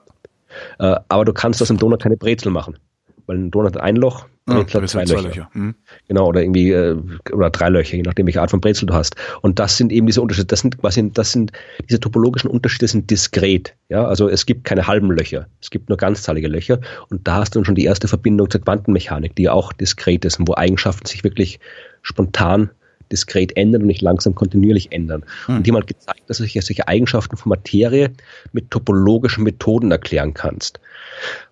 Äh, 0.78 1.00
aber 1.09 1.24
du 1.24 1.32
kannst 1.32 1.61
aus 1.61 1.68
dem 1.68 1.78
Donut 1.78 2.00
keine 2.00 2.16
Brezel 2.16 2.50
machen. 2.50 2.78
Weil 3.27 3.39
ein 3.39 3.51
Donut 3.51 3.74
hat 3.74 3.83
ein 3.83 3.97
Loch, 3.97 4.27
Brezel 4.47 4.83
hat 4.83 4.89
zwei, 4.89 5.05
zwei 5.05 5.14
Löcher. 5.16 5.29
Löcher. 5.29 5.51
Mhm. 5.55 5.74
Genau, 6.07 6.29
oder 6.29 6.41
irgendwie, 6.41 6.70
äh, 6.70 6.97
oder 7.33 7.51
drei 7.51 7.68
Löcher, 7.68 7.97
je 7.97 8.03
nachdem, 8.03 8.27
welche 8.27 8.41
Art 8.41 8.51
von 8.51 8.61
Brezel 8.61 8.87
du 8.87 8.95
hast. 8.95 9.16
Und 9.43 9.59
das 9.59 9.77
sind 9.77 9.91
eben 9.91 10.07
diese 10.07 10.22
Unterschiede, 10.22 10.47
das 10.47 10.61
sind 10.61 10.79
quasi, 10.79 11.11
das 11.12 11.33
sind, 11.33 11.51
diese 11.89 11.99
topologischen 11.99 12.49
Unterschiede 12.49 12.87
sind 12.87 13.11
diskret. 13.11 13.74
Ja, 13.89 14.07
also 14.07 14.29
es 14.29 14.47
gibt 14.47 14.62
keine 14.64 14.87
halben 14.87 15.11
Löcher. 15.11 15.49
Es 15.61 15.70
gibt 15.70 15.89
nur 15.89 15.99
ganzzahlige 15.99 16.47
Löcher. 16.47 16.81
Und 17.11 17.27
da 17.27 17.37
hast 17.37 17.55
du 17.55 17.59
dann 17.59 17.64
schon 17.64 17.74
die 17.74 17.85
erste 17.85 18.07
Verbindung 18.07 18.49
zur 18.49 18.61
Quantenmechanik, 18.61 19.35
die 19.35 19.45
ja 19.45 19.53
auch 19.53 19.72
diskret 19.72 20.24
ist 20.24 20.39
und 20.39 20.47
wo 20.47 20.55
Eigenschaften 20.55 21.07
sich 21.07 21.24
wirklich 21.24 21.59
spontan 22.03 22.70
diskret 23.11 23.57
ändern 23.57 23.83
und 23.83 23.89
nicht 23.89 24.03
langsam 24.03 24.35
kontinuierlich 24.35 24.93
ändern. 24.93 25.24
Hm. 25.47 25.57
Und 25.57 25.66
die 25.66 25.70
haben 25.70 25.77
halt 25.77 25.87
gezeigt, 25.87 26.22
dass 26.29 26.39
du 26.39 26.45
solche 26.45 26.89
Eigenschaften 26.89 27.37
von 27.37 27.51
Materie 27.51 28.12
mit 28.53 28.70
topologischen 28.70 29.45
Methoden 29.45 29.91
erklären 29.91 30.35
kannst. 30.35 30.81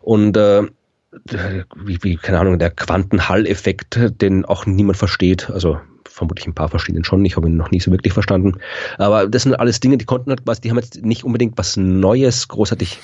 Und 0.00 0.36
äh, 0.36 0.62
wie, 1.76 1.98
wie, 2.02 2.16
keine 2.16 2.40
Ahnung, 2.40 2.58
der 2.58 2.70
Quantenhall-Effekt, 2.70 3.98
den 4.20 4.44
auch 4.44 4.66
niemand 4.66 4.96
versteht, 4.96 5.50
also 5.50 5.78
vermutlich 6.08 6.46
ein 6.46 6.54
paar 6.54 6.68
verstehen 6.68 6.96
ihn 6.96 7.04
schon, 7.04 7.24
ich 7.24 7.36
habe 7.36 7.48
ihn 7.48 7.56
noch 7.56 7.70
nie 7.70 7.80
so 7.80 7.90
wirklich 7.90 8.12
verstanden. 8.12 8.54
Aber 8.98 9.26
das 9.26 9.42
sind 9.42 9.54
alles 9.54 9.80
Dinge, 9.80 9.98
die 9.98 10.04
konnten 10.04 10.30
halt 10.30 10.42
was, 10.44 10.60
die 10.60 10.70
haben 10.70 10.78
jetzt 10.78 11.04
nicht 11.04 11.24
unbedingt 11.24 11.58
was 11.58 11.76
Neues, 11.76 12.48
großartig 12.48 13.00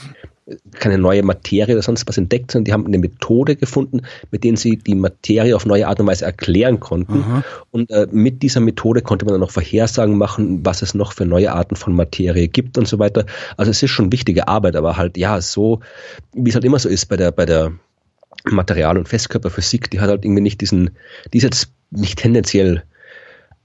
keine 0.72 0.98
neue 0.98 1.22
Materie 1.22 1.74
oder 1.74 1.82
sonst 1.82 2.08
was 2.08 2.18
entdeckt, 2.18 2.50
sondern 2.50 2.64
die 2.64 2.72
haben 2.72 2.86
eine 2.86 2.98
Methode 2.98 3.56
gefunden, 3.56 4.02
mit 4.30 4.44
denen 4.44 4.56
sie 4.56 4.76
die 4.76 4.94
Materie 4.94 5.54
auf 5.54 5.66
neue 5.66 5.86
Art 5.86 6.00
und 6.00 6.06
Weise 6.06 6.24
erklären 6.24 6.80
konnten. 6.80 7.18
Mhm. 7.18 7.44
Und 7.70 7.90
äh, 7.90 8.08
mit 8.10 8.42
dieser 8.42 8.60
Methode 8.60 9.02
konnte 9.02 9.24
man 9.24 9.34
dann 9.34 9.40
noch 9.40 9.50
Vorhersagen 9.50 10.18
machen, 10.18 10.64
was 10.64 10.82
es 10.82 10.94
noch 10.94 11.12
für 11.12 11.24
neue 11.24 11.52
Arten 11.52 11.76
von 11.76 11.94
Materie 11.94 12.48
gibt 12.48 12.78
und 12.78 12.88
so 12.88 12.98
weiter. 12.98 13.26
Also 13.56 13.70
es 13.70 13.82
ist 13.82 13.90
schon 13.90 14.12
wichtige 14.12 14.48
Arbeit, 14.48 14.76
aber 14.76 14.96
halt 14.96 15.16
ja 15.16 15.40
so, 15.40 15.80
wie 16.32 16.50
es 16.50 16.54
halt 16.54 16.64
immer 16.64 16.78
so 16.78 16.88
ist 16.88 17.06
bei 17.06 17.16
der 17.16 17.30
bei 17.30 17.46
der 17.46 17.72
Material- 18.44 18.98
und 18.98 19.08
Festkörperphysik, 19.08 19.90
die 19.90 20.00
hat 20.00 20.08
halt 20.08 20.24
irgendwie 20.24 20.42
nicht 20.42 20.60
diesen, 20.60 20.90
die 21.32 21.38
ist 21.38 21.44
jetzt 21.44 21.72
nicht 21.90 22.18
tendenziell 22.18 22.84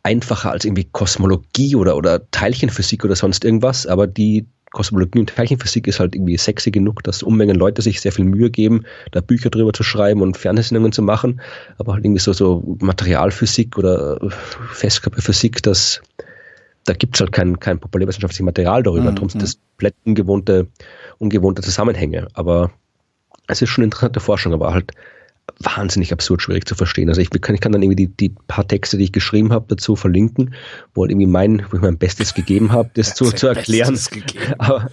einfacher 0.04 0.52
als 0.52 0.66
irgendwie 0.66 0.88
Kosmologie 0.92 1.76
oder, 1.76 1.98
oder 1.98 2.30
Teilchenphysik 2.32 3.06
oder 3.06 3.16
sonst 3.16 3.44
irgendwas, 3.44 3.88
aber 3.88 4.08
die 4.08 4.46
Kosmologie 4.76 5.20
und 5.20 5.30
Teilchenphysik 5.30 5.88
ist 5.88 6.02
halt 6.02 6.16
irgendwie 6.16 6.38
sexy 6.38 6.70
genug, 6.70 7.02
dass 7.04 7.24
Unmengen 7.24 7.56
Leute 7.56 7.82
sich 7.82 8.02
sehr 8.02 8.12
viel 8.12 8.26
Mühe 8.26 8.50
geben, 8.50 8.84
da 9.12 9.22
Bücher 9.22 9.50
drüber 9.50 9.72
zu 9.72 9.84
schreiben 9.84 10.22
und 10.22 10.36
Fernsehsendungen 10.36 10.92
zu 10.92 11.02
machen. 11.02 11.40
Aber 11.78 11.94
halt 11.94 12.04
irgendwie 12.04 12.20
so, 12.20 12.34
so 12.34 12.76
Materialphysik 12.82 13.78
oder 13.78 14.20
Festkörperphysik, 14.74 15.64
das, 15.64 16.02
da 16.84 16.92
gibt's 16.92 17.22
halt 17.22 17.32
kein, 17.32 17.58
kein 17.60 17.80
populärwissenschaftliches 17.80 18.44
Material 18.44 18.84
darüber. 18.84 19.12
Mhm. 19.12 19.16
Darum 19.16 19.30
sind 19.30 19.42
das 19.44 19.58
komplett 19.72 19.96
ungewohnte, 20.04 20.68
ungewohnte 21.20 21.62
Zusammenhänge. 21.62 22.28
Aber 22.34 22.72
es 23.48 23.62
ist 23.62 23.70
schon 23.70 23.84
interessante 23.84 24.20
Forschung, 24.20 24.54
aber 24.54 24.74
halt 24.74 24.92
wahnsinnig 25.60 26.12
absurd 26.12 26.42
schwierig 26.42 26.68
zu 26.68 26.76
verstehen. 26.76 27.10
Also 27.10 27.22
ich 27.22 27.30
kann, 27.30 27.56
ich 27.56 27.62
kann 27.62 27.72
dann 27.72 27.82
irgendwie 27.82 28.08
die, 28.08 28.08
die 28.08 28.36
paar 28.48 28.68
Texte, 28.68 28.98
die 28.98 29.06
ich 29.06 29.12
geschrieben 29.12 29.54
habe, 29.54 29.66
dazu 29.68 29.96
verlinken, 29.96 30.54
wo 30.94 31.04
halt 31.04 31.12
irgendwie 31.12 31.28
mein, 31.28 31.66
wo 31.70 31.78
ich 31.78 31.84
mein 31.84 31.98
Bestes 31.98 32.34
gegeben 32.34 32.72
habe, 32.72 32.90
das 32.96 33.14
zu, 33.16 33.32
zu 33.32 33.48
erklären. 33.48 33.98
Aber 34.58 34.90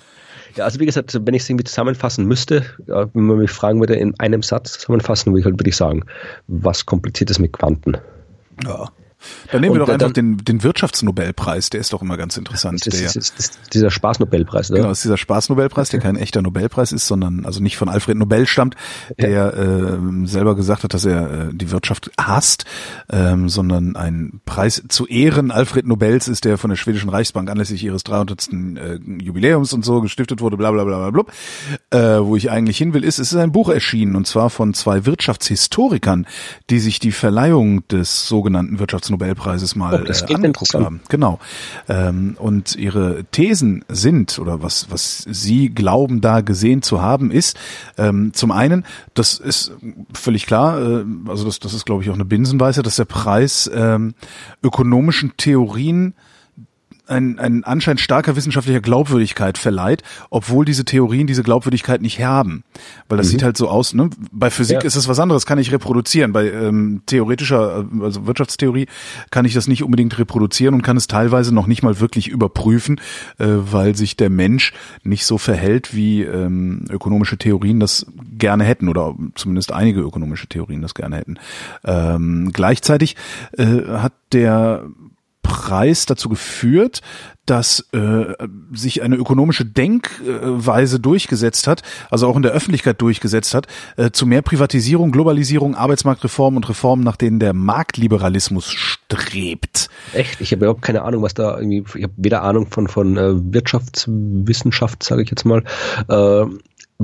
ja, 0.55 0.65
also 0.65 0.79
wie 0.81 0.87
gesagt, 0.87 1.19
wenn 1.25 1.35
ich 1.35 1.43
es 1.43 1.51
irgendwie 1.51 1.65
zusammenfassen 1.65 2.27
müsste, 2.27 2.65
wenn 2.87 3.11
man 3.15 3.39
mich 3.39 3.51
fragen 3.51 3.81
würde, 3.81 3.95
in 3.95 4.19
einem 4.21 4.43
Satz 4.43 4.79
zusammenfassen, 4.79 5.33
würde 5.33 5.41
ich 5.41 5.47
halt 5.47 5.59
wirklich 5.59 5.77
sagen, 5.77 6.05
was 6.47 6.85
kompliziert 6.85 7.31
ist 7.31 7.39
mit 7.39 7.53
Quanten. 7.53 7.97
Ja. 8.65 8.91
Dann 9.51 9.61
nehmen 9.61 9.75
wir 9.75 9.81
doch 9.81 9.89
einfach 9.89 10.13
den, 10.13 10.39
den 10.39 10.63
Wirtschaftsnobelpreis, 10.63 11.71
der 11.71 11.81
ist 11.81 11.93
doch 11.93 12.03
immer 12.03 12.17
ganz 12.17 12.37
interessant. 12.37 12.87
Das, 12.87 12.95
ist, 12.95 13.17
ist, 13.17 13.39
ist 13.39 13.75
dieser 13.75 13.91
Spaßnobelpreis, 13.91 14.71
oder? 14.71 14.79
Genau, 14.79 14.89
das 14.91 14.99
ist 14.99 15.05
dieser 15.05 15.19
Spaßnobelpreis, 15.19 15.91
der 15.91 16.01
kein 16.01 16.17
echter 16.17 16.43
Nobelpreis 16.43 16.93
ist, 16.93 17.07
sondern 17.07 17.45
also 17.45 17.61
nicht 17.61 17.77
von 17.77 17.89
Alfred 17.89 18.17
Nobel 18.17 18.47
stammt, 18.47 18.77
der 19.19 19.31
ja. 19.31 19.51
äh, 19.51 19.99
selber 20.27 20.55
gesagt 20.57 20.85
hat, 20.85 20.95
dass 20.95 21.05
er 21.05 21.49
äh, 21.49 21.55
die 21.55 21.71
Wirtschaft 21.71 22.11
hasst, 22.19 22.65
ähm, 23.11 23.49
sondern 23.49 23.97
ein 23.97 24.41
Preis 24.45 24.83
zu 24.89 25.07
Ehren 25.07 25.51
Alfred 25.51 25.87
Nobels 25.87 26.29
ist, 26.29 26.45
der 26.45 26.59
von 26.59 26.71
der 26.71 26.77
schwedischen 26.77 27.09
Reichsbank 27.09 27.51
anlässlich 27.51 27.85
ihres 27.85 28.05
300. 28.05 28.49
Äh, 28.53 28.99
Jubiläums 29.21 29.73
und 29.73 29.85
so 29.85 30.01
gestiftet 30.01 30.41
wurde, 30.41 30.57
bla 30.57 30.71
bla 30.71 30.85
bla 30.85 31.11
bla 31.11 31.23
bla. 31.23 31.25
Äh, 31.91 32.25
wo 32.25 32.37
ich 32.37 32.51
eigentlich 32.51 32.79
hin 32.79 32.95
will, 32.95 33.05
ist, 33.05 33.19
es 33.19 33.33
ist 33.33 33.39
ein 33.39 33.53
Buch 33.53 33.69
erschienen 33.69 34.17
und 34.17 34.27
zwar 34.27 34.51
von 34.51 34.75
zwei 34.75 35.07
Wirtschaftshistorikern, 35.07 36.27
die 36.71 36.79
sich 36.79 36.99
die 36.99 37.13
Verleihung 37.13 37.87
des 37.89 38.27
sogenannten 38.29 38.79
Wirtschafts 38.79 39.11
Nobelpreises 39.13 39.77
mal 39.77 40.03
oh, 40.03 40.11
äh, 40.11 40.35
angeguckt 40.35 40.75
haben. 40.75 41.01
Genau. 41.09 41.39
Ähm, 41.89 42.37
und 42.39 42.75
ihre 42.77 43.25
Thesen 43.31 43.85
sind, 43.89 44.39
oder 44.39 44.63
was, 44.63 44.91
was 44.91 45.27
sie 45.31 45.69
glauben 45.69 46.21
da 46.21 46.41
gesehen 46.41 46.83
zu 46.83 47.01
haben, 47.01 47.31
ist 47.31 47.59
ähm, 47.99 48.33
zum 48.35 48.51
einen, 48.51 48.85
das 49.15 49.39
ist 49.39 49.73
völlig 50.13 50.47
klar, 50.47 50.81
äh, 50.81 51.05
also 51.29 51.45
das, 51.45 51.61
das 51.61 51.75
ist 51.75 51.87
glaube 51.87 52.03
ich 52.03 52.11
auch 52.11 52.15
eine 52.15 52.25
Binsenweise, 52.25 52.83
dass 52.83 52.97
der 52.97 53.05
Preis 53.05 53.71
ähm, 53.73 54.15
ökonomischen 54.63 55.37
Theorien 55.37 56.15
ein, 57.07 57.39
ein 57.39 57.65
anscheinend 57.65 58.01
starker 58.01 58.37
wissenschaftlicher 58.37 58.81
Glaubwürdigkeit 58.81 59.59
verleiht, 59.59 60.03
obwohl 60.31 60.65
diese 60.65 60.85
Theorien 60.85 61.27
diese 61.27 61.43
Glaubwürdigkeit 61.43 62.01
nicht 62.01 62.23
haben. 62.23 62.63
Weil 63.09 63.19
das 63.19 63.27
mhm. 63.27 63.31
sieht 63.31 63.43
halt 63.43 63.57
so 63.57 63.69
aus, 63.69 63.95
ne? 63.95 64.11
Bei 64.31 64.51
Physik 64.51 64.79
ja. 64.79 64.87
ist 64.87 64.97
es 64.97 65.09
was 65.09 65.19
anderes, 65.19 65.47
kann 65.47 65.59
ich 65.59 65.73
reproduzieren. 65.73 66.33
Bei 66.33 66.51
ähm, 66.51 67.03
theoretischer, 67.07 67.87
äh, 67.93 68.05
also 68.05 68.27
Wirtschaftstheorie 68.27 68.87
kann 69.31 69.45
ich 69.45 69.55
das 69.55 69.69
nicht 69.69 69.83
unbedingt 69.83 70.19
reproduzieren 70.19 70.75
und 70.75 70.83
kann 70.83 70.97
es 70.97 71.07
teilweise 71.07 71.55
noch 71.55 71.67
nicht 71.67 71.83
mal 71.83 72.01
wirklich 72.01 72.29
überprüfen, 72.29 73.01
äh, 73.39 73.47
weil 73.49 73.97
sich 73.97 74.17
der 74.17 74.31
Mensch 74.31 74.73
nicht 75.03 75.27
so 75.27 75.39
verhält, 75.39 75.95
wie 75.95 76.23
ähm, 76.23 76.85
ökonomische 76.89 77.37
Theorien 77.37 77.81
das 77.81 78.07
gerne 78.39 78.65
hätten 78.65 78.89
oder 78.89 79.15
zumindest 79.35 79.73
einige 79.73 80.01
ökonomische 80.01 80.47
Theorien 80.47 80.83
das 80.83 80.95
gerne 80.95 81.17
hätten. 81.17 81.39
Ähm, 81.85 82.51
gleichzeitig 82.53 83.17
äh, 83.57 83.83
hat 83.89 84.13
der 84.33 84.85
Preis 85.43 86.07
dazu 86.07 86.29
geführt, 86.29 87.03
dass 87.47 87.89
äh, 87.93 88.35
sich 88.73 89.03
eine 89.03 89.17
ökonomische 89.17 89.65
Denkweise 89.65 91.01
durchgesetzt 91.01 91.67
hat, 91.67 91.83
also 92.09 92.29
auch 92.29 92.37
in 92.37 92.43
der 92.43 92.53
Öffentlichkeit 92.53 93.01
durchgesetzt 93.03 93.55
hat, 93.55 93.67
äh, 93.97 94.11
zu 94.13 94.27
mehr 94.27 94.43
Privatisierung, 94.43 95.11
Globalisierung, 95.11 95.75
Arbeitsmarktreform 95.75 96.57
und 96.57 96.69
Reformen, 96.69 97.03
nach 97.03 97.17
denen 97.17 97.41
der 97.41 97.53
Marktliberalismus 97.53 98.71
strebt. 98.71 99.89
Echt? 100.13 100.41
Ich 100.41 100.53
habe 100.53 100.65
überhaupt 100.65 100.83
keine 100.83 101.03
Ahnung, 101.03 101.23
was 101.23 101.35
da 101.35 101.57
irgendwie, 101.57 101.85
ich 101.99 102.05
habe 102.05 102.15
weder 102.17 102.43
Ahnung 102.43 102.69
von, 102.71 102.87
von 102.87 103.17
äh, 103.17 103.33
Wirtschaftswissenschaft, 103.53 105.03
sage 105.03 105.23
ich 105.23 105.31
jetzt 105.31 105.45
mal, 105.45 105.65
äh, 106.09 106.47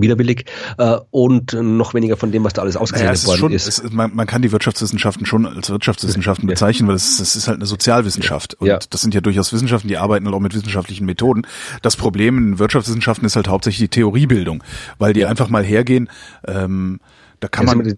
widerwillig 0.00 0.44
äh, 0.78 0.96
und 1.10 1.52
noch 1.52 1.94
weniger 1.94 2.16
von 2.16 2.32
dem, 2.32 2.44
was 2.44 2.52
da 2.52 2.62
alles 2.62 2.76
ausgezeichnet 2.76 3.26
naja, 3.26 3.40
worden 3.40 3.52
ist. 3.52 3.66
ist. 3.66 3.78
ist 3.78 3.92
man, 3.92 4.14
man, 4.14 4.26
kann 4.26 4.42
die 4.42 4.52
Wirtschaftswissenschaften 4.52 5.26
schon 5.26 5.46
als 5.46 5.70
Wirtschaftswissenschaften 5.70 6.48
ja. 6.48 6.52
bezeichnen, 6.52 6.88
weil 6.88 6.96
es, 6.96 7.18
es 7.20 7.36
ist 7.36 7.48
halt 7.48 7.58
eine 7.58 7.66
Sozialwissenschaft. 7.66 8.54
Und 8.54 8.66
ja. 8.66 8.78
das 8.90 9.00
sind 9.00 9.14
ja 9.14 9.20
durchaus 9.20 9.52
Wissenschaften, 9.52 9.88
die 9.88 9.96
arbeiten 9.96 10.26
halt 10.26 10.34
auch 10.34 10.40
mit 10.40 10.54
wissenschaftlichen 10.54 11.06
Methoden. 11.06 11.46
Das 11.82 11.96
Problem 11.96 12.38
in 12.38 12.58
Wirtschaftswissenschaften 12.58 13.26
ist 13.26 13.36
halt 13.36 13.48
hauptsächlich 13.48 13.90
die 13.90 13.94
Theoriebildung, 13.96 14.62
weil 14.98 15.12
die 15.12 15.20
ja. 15.20 15.28
einfach 15.28 15.48
mal 15.48 15.64
hergehen, 15.64 16.08
ähm, 16.46 17.00
da 17.40 17.48
kann 17.48 17.66
man 17.66 17.94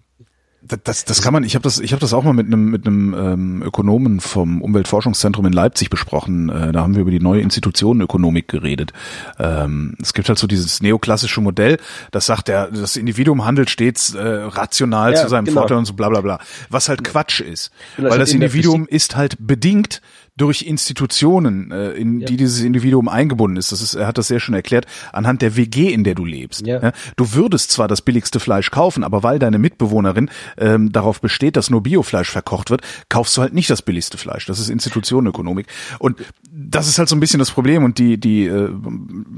das, 0.61 1.05
das 1.05 1.21
kann 1.21 1.33
man, 1.33 1.43
ich 1.43 1.55
habe 1.55 1.63
das, 1.63 1.79
ich 1.79 1.91
habe 1.91 1.99
das 1.99 2.13
auch 2.13 2.23
mal 2.23 2.33
mit 2.33 2.45
einem 2.45 2.69
mit 2.69 2.85
einem 2.85 3.13
ähm, 3.13 3.63
Ökonomen 3.63 4.19
vom 4.19 4.61
Umweltforschungszentrum 4.61 5.45
in 5.47 5.53
Leipzig 5.53 5.89
besprochen. 5.89 6.49
Äh, 6.49 6.71
da 6.71 6.81
haben 6.81 6.93
wir 6.93 7.01
über 7.01 7.11
die 7.11 7.19
neue 7.19 7.41
Institutionenökonomik 7.41 8.47
geredet. 8.47 8.93
Ähm, 9.39 9.95
es 9.99 10.13
gibt 10.13 10.29
halt 10.29 10.37
so 10.37 10.45
dieses 10.45 10.81
neoklassische 10.81 11.41
Modell, 11.41 11.77
das 12.11 12.27
sagt, 12.27 12.47
der, 12.47 12.67
das 12.67 12.95
Individuum 12.95 13.43
handelt 13.43 13.71
stets 13.71 14.13
äh, 14.13 14.21
rational 14.21 15.13
ja, 15.13 15.21
zu 15.21 15.29
seinem 15.29 15.45
genau. 15.45 15.61
Vorteil 15.61 15.77
und 15.77 15.85
so 15.85 15.93
bla 15.93 16.09
bla 16.09 16.21
bla. 16.21 16.39
Was 16.69 16.89
halt 16.89 17.03
Quatsch 17.03 17.41
ist. 17.41 17.71
Weil 17.97 18.19
das 18.19 18.31
Individuum 18.31 18.87
ist 18.87 19.15
halt 19.15 19.37
bedingt 19.39 20.01
durch 20.37 20.61
Institutionen, 20.61 21.71
äh, 21.71 21.91
in 21.91 22.21
ja. 22.21 22.27
die 22.27 22.37
dieses 22.37 22.61
Individuum 22.61 23.09
eingebunden 23.09 23.57
ist. 23.57 23.71
Das 23.71 23.81
ist, 23.81 23.95
er 23.95 24.07
hat 24.07 24.17
das 24.17 24.27
sehr 24.27 24.39
schön 24.39 24.55
erklärt, 24.55 24.85
anhand 25.11 25.41
der 25.41 25.57
WG, 25.57 25.91
in 25.91 26.05
der 26.05 26.15
du 26.15 26.23
lebst. 26.23 26.65
Ja. 26.65 26.81
Ja, 26.81 26.91
du 27.17 27.33
würdest 27.33 27.71
zwar 27.71 27.89
das 27.89 28.01
billigste 28.01 28.39
Fleisch 28.39 28.71
kaufen, 28.71 29.03
aber 29.03 29.23
weil 29.23 29.39
deine 29.39 29.59
Mitbewohnerin 29.59 30.29
ähm, 30.57 30.91
darauf 30.91 31.19
besteht, 31.19 31.57
dass 31.57 31.69
nur 31.69 31.83
Biofleisch 31.83 32.29
verkocht 32.29 32.69
wird, 32.69 32.81
kaufst 33.09 33.35
du 33.35 33.41
halt 33.41 33.53
nicht 33.53 33.69
das 33.69 33.81
billigste 33.81 34.17
Fleisch. 34.17 34.45
Das 34.45 34.59
ist 34.59 34.69
Institutionenökonomik. 34.69 35.67
Und 35.99 36.17
das 36.49 36.87
ist 36.87 36.97
halt 36.97 37.09
so 37.09 37.15
ein 37.15 37.19
bisschen 37.19 37.39
das 37.39 37.51
Problem. 37.51 37.83
Und 37.83 37.97
die, 37.97 38.17
die 38.17 38.45
äh, 38.45 38.69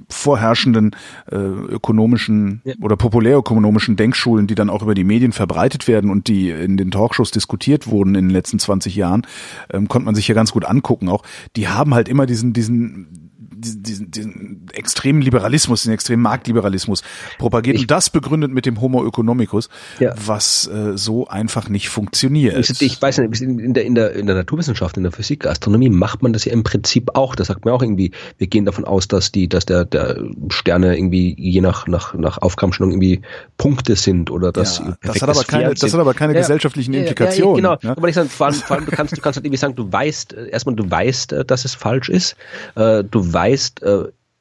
vorherrschenden 0.09 0.95
äh, 1.31 1.35
ökonomischen 1.35 2.61
oder 2.81 2.97
populärökonomischen 2.97 3.95
Denkschulen, 3.95 4.45
die 4.45 4.55
dann 4.55 4.69
auch 4.69 4.83
über 4.83 4.93
die 4.93 5.03
Medien 5.03 5.31
verbreitet 5.31 5.87
werden 5.87 6.11
und 6.11 6.27
die 6.27 6.51
in 6.51 6.77
den 6.77 6.91
Talkshows 6.91 7.31
diskutiert 7.31 7.87
wurden 7.87 8.13
in 8.13 8.27
den 8.27 8.33
letzten 8.33 8.59
20 8.59 8.95
Jahren, 8.95 9.25
ähm, 9.71 9.87
konnte 9.87 10.05
man 10.05 10.13
sich 10.13 10.27
ja 10.27 10.35
ganz 10.35 10.51
gut 10.51 10.65
angucken 10.65 10.82
angucken 10.83 11.09
auch, 11.09 11.23
die 11.55 11.67
haben 11.67 11.93
halt 11.93 12.09
immer 12.09 12.25
diesen, 12.25 12.53
diesen, 12.53 13.22
diesen, 13.63 14.11
diesen 14.11 14.67
extremen 14.73 15.21
Liberalismus, 15.21 15.83
den 15.83 15.93
extremen 15.93 16.21
Marktliberalismus 16.21 17.03
propagiert 17.37 17.75
ich, 17.75 17.81
und 17.83 17.91
das 17.91 18.09
begründet 18.09 18.51
mit 18.51 18.65
dem 18.65 18.81
Homo 18.81 19.05
economicus, 19.05 19.69
ja. 19.99 20.13
was 20.15 20.67
äh, 20.67 20.97
so 20.97 21.27
einfach 21.27 21.69
nicht 21.69 21.89
funktioniert. 21.89 22.69
Ich, 22.69 22.81
ich 22.81 23.01
weiß 23.01 23.19
nicht, 23.19 23.41
in 23.41 23.73
der, 23.73 23.85
in, 23.85 23.95
der, 23.95 24.13
in 24.13 24.27
der 24.27 24.35
Naturwissenschaft, 24.35 24.97
in 24.97 25.03
der 25.03 25.11
Physik, 25.11 25.45
Astronomie 25.45 25.89
macht 25.89 26.21
man 26.21 26.33
das 26.33 26.45
ja 26.45 26.53
im 26.53 26.63
Prinzip 26.63 27.15
auch. 27.15 27.35
Da 27.35 27.45
sagt 27.45 27.65
man 27.65 27.73
auch 27.73 27.81
irgendwie, 27.81 28.11
wir 28.37 28.47
gehen 28.47 28.65
davon 28.65 28.85
aus, 28.85 29.07
dass 29.07 29.31
die, 29.31 29.47
dass 29.47 29.65
der, 29.65 29.85
der 29.85 30.23
Sterne 30.49 30.97
irgendwie 30.97 31.35
je 31.37 31.61
nach, 31.61 31.87
nach, 31.87 32.13
nach 32.13 32.37
Aufgabenstellung 32.39 32.91
irgendwie 32.91 33.21
Punkte 33.57 33.95
sind 33.95 34.31
oder 34.31 34.51
dass 34.51 34.79
ja, 34.79 34.95
das 35.01 35.21
hat 35.21 35.29
aber 35.29 35.43
keine, 35.43 35.73
das 35.73 35.93
hat 35.93 35.99
aber 35.99 36.13
keine 36.13 36.33
ja, 36.33 36.39
gesellschaftlichen 36.39 36.93
Implikationen. 36.93 37.55
genau, 37.57 37.77
ja? 37.81 37.91
aber 37.91 38.09
ich 38.09 38.15
sage, 38.15 38.29
vor 38.29 38.47
allem, 38.47 38.55
vor 38.55 38.75
allem 38.75 38.85
du 38.85 38.91
kannst, 38.91 39.15
du 39.15 39.21
kannst 39.21 39.37
halt 39.37 39.45
irgendwie 39.45 39.57
sagen, 39.57 39.75
du 39.75 39.91
weißt, 39.91 40.33
äh, 40.33 40.49
erstmal 40.49 40.75
du 40.75 40.89
weißt, 40.89 41.33
äh, 41.33 41.45
dass 41.45 41.65
es 41.65 41.75
falsch 41.75 42.09
ist, 42.09 42.35
äh, 42.75 43.03
du 43.03 43.33
weißt, 43.33 43.52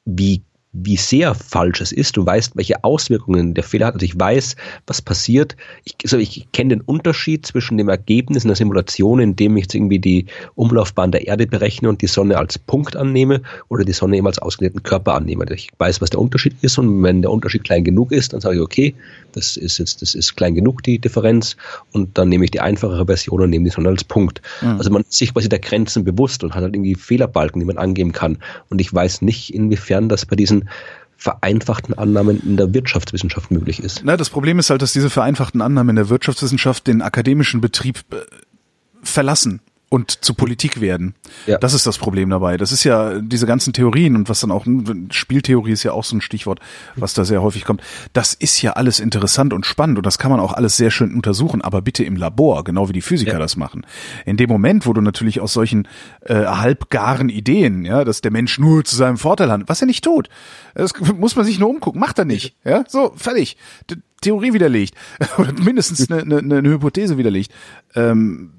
wie 0.05 0.43
wie 0.73 0.97
sehr 0.97 1.35
falsch 1.35 1.81
es 1.81 1.91
ist. 1.91 2.17
Du 2.17 2.25
weißt, 2.25 2.55
welche 2.55 2.83
Auswirkungen 2.83 3.53
der 3.53 3.63
Fehler 3.63 3.87
hat. 3.87 3.93
Also 3.93 4.05
ich 4.05 4.19
weiß, 4.19 4.55
was 4.87 5.01
passiert. 5.01 5.55
Ich, 5.85 5.95
also 6.03 6.17
ich 6.17 6.51
kenne 6.51 6.69
den 6.69 6.81
Unterschied 6.81 7.45
zwischen 7.45 7.77
dem 7.77 7.89
Ergebnis 7.89 8.43
einer 8.43 8.55
Simulation, 8.55 9.19
in 9.19 9.35
dem 9.35 9.55
ich 9.55 9.65
jetzt 9.65 9.75
irgendwie 9.75 9.99
die 9.99 10.25
Umlaufbahn 10.55 11.11
der 11.11 11.27
Erde 11.27 11.45
berechne 11.45 11.89
und 11.89 12.01
die 12.01 12.07
Sonne 12.07 12.37
als 12.37 12.57
Punkt 12.57 12.95
annehme 12.95 13.41
oder 13.69 13.85
die 13.85 13.93
Sonne 13.93 14.17
eben 14.17 14.25
als 14.25 14.39
ausgedehnten 14.39 14.81
Körper 14.81 15.13
annehme. 15.13 15.45
Ich 15.53 15.69
weiß, 15.77 16.01
was 16.01 16.09
der 16.09 16.19
Unterschied 16.19 16.55
ist 16.61 16.79
und 16.79 17.03
wenn 17.03 17.21
der 17.21 17.29
Unterschied 17.29 17.63
klein 17.63 17.83
genug 17.83 18.11
ist, 18.11 18.33
dann 18.33 18.41
sage 18.41 18.55
ich, 18.55 18.61
okay, 18.61 18.95
das 19.33 19.57
ist 19.57 19.77
jetzt, 19.77 20.01
das 20.01 20.15
ist 20.15 20.35
klein 20.35 20.55
genug, 20.55 20.81
die 20.83 20.97
Differenz 20.97 21.55
und 21.91 22.17
dann 22.17 22.29
nehme 22.29 22.45
ich 22.45 22.51
die 22.51 22.61
einfachere 22.61 23.05
Version 23.05 23.41
und 23.41 23.49
nehme 23.51 23.65
die 23.65 23.71
Sonne 23.71 23.89
als 23.89 24.03
Punkt. 24.03 24.41
Mhm. 24.61 24.77
Also 24.77 24.89
man 24.89 25.03
ist 25.03 25.13
sich 25.13 25.33
quasi 25.33 25.49
der 25.49 25.59
Grenzen 25.59 26.03
bewusst 26.03 26.43
und 26.43 26.55
hat 26.55 26.63
halt 26.63 26.75
irgendwie 26.75 26.95
Fehlerbalken, 26.95 27.59
die 27.59 27.65
man 27.65 27.77
angeben 27.77 28.11
kann. 28.11 28.37
Und 28.69 28.81
ich 28.81 28.91
weiß 28.91 29.21
nicht, 29.21 29.53
inwiefern 29.53 30.09
das 30.09 30.25
bei 30.25 30.35
diesen 30.35 30.62
vereinfachten 31.17 31.97
Annahmen 31.97 32.41
in 32.43 32.57
der 32.57 32.73
Wirtschaftswissenschaft 32.73 33.49
möglich 33.49 33.81
ist. 33.81 34.01
Na, 34.03 34.17
das 34.17 34.29
Problem 34.29 34.59
ist 34.59 34.69
halt, 34.69 34.81
dass 34.81 34.91
diese 34.91 35.09
vereinfachten 35.09 35.61
Annahmen 35.61 35.91
in 35.91 35.95
der 35.95 36.09
Wirtschaftswissenschaft 36.09 36.85
den 36.87 37.01
akademischen 37.01 37.61
Betrieb 37.61 38.03
äh, 38.11 38.17
verlassen 39.03 39.61
und 39.93 40.25
zu 40.25 40.33
Politik 40.33 40.81
werden. 40.81 41.13
Ja. 41.45 41.59
Das 41.59 41.75
ist 41.75 41.85
das 41.85 41.99
Problem 41.99 42.31
dabei. 42.31 42.57
Das 42.57 42.71
ist 42.71 42.83
ja 42.83 43.19
diese 43.19 43.45
ganzen 43.45 43.73
Theorien 43.73 44.15
und 44.15 44.27
was 44.27 44.39
dann 44.39 44.49
auch 44.49 44.65
Spieltheorie 45.11 45.73
ist 45.73 45.83
ja 45.83 45.91
auch 45.91 46.03
so 46.03 46.15
ein 46.15 46.21
Stichwort, 46.21 46.59
was 46.95 47.13
da 47.13 47.25
sehr 47.25 47.43
häufig 47.43 47.63
kommt. 47.63 47.83
Das 48.11 48.33
ist 48.33 48.59
ja 48.63 48.71
alles 48.71 48.99
interessant 48.99 49.53
und 49.53 49.67
spannend 49.67 49.99
und 49.99 50.05
das 50.07 50.17
kann 50.17 50.31
man 50.31 50.39
auch 50.39 50.51
alles 50.51 50.77
sehr 50.77 50.89
schön 50.89 51.13
untersuchen, 51.13 51.61
aber 51.61 51.83
bitte 51.83 52.03
im 52.03 52.15
Labor, 52.15 52.63
genau 52.63 52.89
wie 52.89 52.93
die 52.93 53.03
Physiker 53.03 53.33
ja. 53.33 53.37
das 53.37 53.55
machen. 53.55 53.85
In 54.25 54.35
dem 54.35 54.49
Moment, 54.49 54.87
wo 54.87 54.93
du 54.93 55.01
natürlich 55.01 55.41
aus 55.41 55.53
solchen 55.53 55.87
äh, 56.21 56.43
halbgaren 56.43 57.29
Ideen, 57.29 57.85
ja, 57.85 58.03
dass 58.03 58.21
der 58.21 58.31
Mensch 58.31 58.57
nur 58.57 58.83
zu 58.83 58.95
seinem 58.95 59.17
Vorteil 59.17 59.51
hat, 59.51 59.61
was 59.67 59.79
er 59.79 59.85
nicht 59.85 60.03
tut, 60.03 60.27
das 60.73 60.93
muss 61.15 61.35
man 61.35 61.45
sich 61.45 61.59
nur 61.59 61.69
umgucken, 61.69 62.01
macht 62.01 62.17
er 62.17 62.25
nicht, 62.25 62.55
ja, 62.65 62.83
so 62.87 63.13
fertig. 63.15 63.57
Theorie 64.21 64.53
widerlegt 64.53 64.95
oder 65.37 65.53
mindestens 65.53 66.09
eine, 66.09 66.23
eine, 66.23 66.57
eine 66.57 66.69
Hypothese 66.69 67.19
widerlegt. 67.19 67.51
Ähm, 67.93 68.53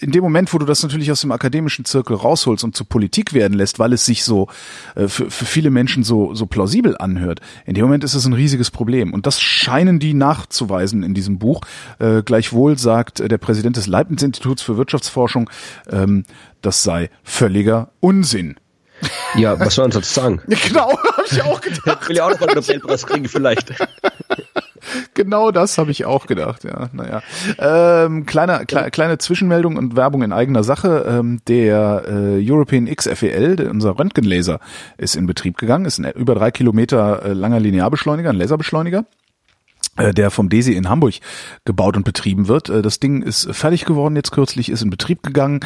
in 0.00 0.10
dem 0.10 0.22
Moment, 0.22 0.52
wo 0.52 0.58
du 0.58 0.66
das 0.66 0.82
natürlich 0.82 1.10
aus 1.12 1.20
dem 1.20 1.32
akademischen 1.32 1.84
Zirkel 1.84 2.16
rausholst 2.16 2.64
und 2.64 2.76
zur 2.76 2.88
Politik 2.88 3.32
werden 3.32 3.54
lässt, 3.54 3.78
weil 3.78 3.92
es 3.92 4.04
sich 4.04 4.24
so 4.24 4.48
äh, 4.94 5.08
für, 5.08 5.30
für 5.30 5.44
viele 5.44 5.70
Menschen 5.70 6.04
so, 6.04 6.34
so 6.34 6.46
plausibel 6.46 6.96
anhört, 6.98 7.40
in 7.66 7.74
dem 7.74 7.84
Moment 7.84 8.04
ist 8.04 8.14
es 8.14 8.24
ein 8.24 8.32
riesiges 8.32 8.70
Problem. 8.70 9.12
Und 9.12 9.26
das 9.26 9.40
scheinen 9.40 9.98
die 9.98 10.14
nachzuweisen 10.14 11.02
in 11.02 11.14
diesem 11.14 11.38
Buch. 11.38 11.60
Äh, 11.98 12.22
gleichwohl 12.22 12.78
sagt 12.78 13.18
der 13.18 13.38
Präsident 13.38 13.76
des 13.76 13.86
Leibniz-Instituts 13.86 14.62
für 14.62 14.76
Wirtschaftsforschung, 14.76 15.50
ähm, 15.90 16.24
das 16.62 16.82
sei 16.82 17.10
völliger 17.22 17.90
Unsinn. 18.00 18.56
Ja, 19.34 19.58
was 19.58 19.74
soll 19.74 19.84
man 19.84 19.92
sonst 19.92 20.14
sagen? 20.14 20.42
genau, 20.46 20.90
habe 20.90 21.24
ich 21.30 21.42
auch 21.42 21.60
gedacht. 21.60 22.06
Will 22.08 22.16
ja 22.16 22.26
auch 22.26 22.30
noch 22.30 22.40
mal 22.40 22.48
einen 22.48 22.56
Nobelpreis 22.56 23.06
kriegen 23.06 23.28
vielleicht. 23.28 23.72
Genau 25.14 25.50
das 25.50 25.78
habe 25.78 25.90
ich 25.90 26.04
auch 26.04 26.26
gedacht, 26.26 26.64
ja. 26.64 26.88
Naja. 26.92 27.22
Ähm, 27.58 28.26
kleine, 28.26 28.64
kle 28.66 28.90
kleine 28.90 29.18
Zwischenmeldung 29.18 29.76
und 29.76 29.96
Werbung 29.96 30.22
in 30.22 30.32
eigener 30.32 30.64
Sache. 30.64 31.04
Ähm, 31.08 31.40
der 31.48 32.04
äh, 32.06 32.50
European 32.50 32.86
XFEL, 32.86 33.68
unser 33.68 33.98
Röntgenlaser, 33.98 34.60
ist 34.98 35.16
in 35.16 35.26
Betrieb 35.26 35.58
gegangen, 35.58 35.84
ist 35.84 35.98
ein 35.98 36.10
über 36.12 36.34
drei 36.34 36.50
Kilometer 36.50 37.24
äh, 37.24 37.32
langer 37.32 37.60
Linearbeschleuniger, 37.60 38.30
ein 38.30 38.36
Laserbeschleuniger 38.36 39.04
der 40.14 40.30
vom 40.30 40.48
DESI 40.48 40.74
in 40.74 40.88
Hamburg 40.88 41.14
gebaut 41.64 41.96
und 41.96 42.04
betrieben 42.04 42.48
wird. 42.48 42.68
Äh, 42.68 42.82
das 42.82 43.00
Ding 43.00 43.22
ist 43.22 43.48
fertig 43.54 43.84
geworden 43.84 44.16
jetzt 44.16 44.32
kürzlich, 44.32 44.68
ist 44.68 44.82
in 44.82 44.90
Betrieb 44.90 45.22
gegangen 45.22 45.60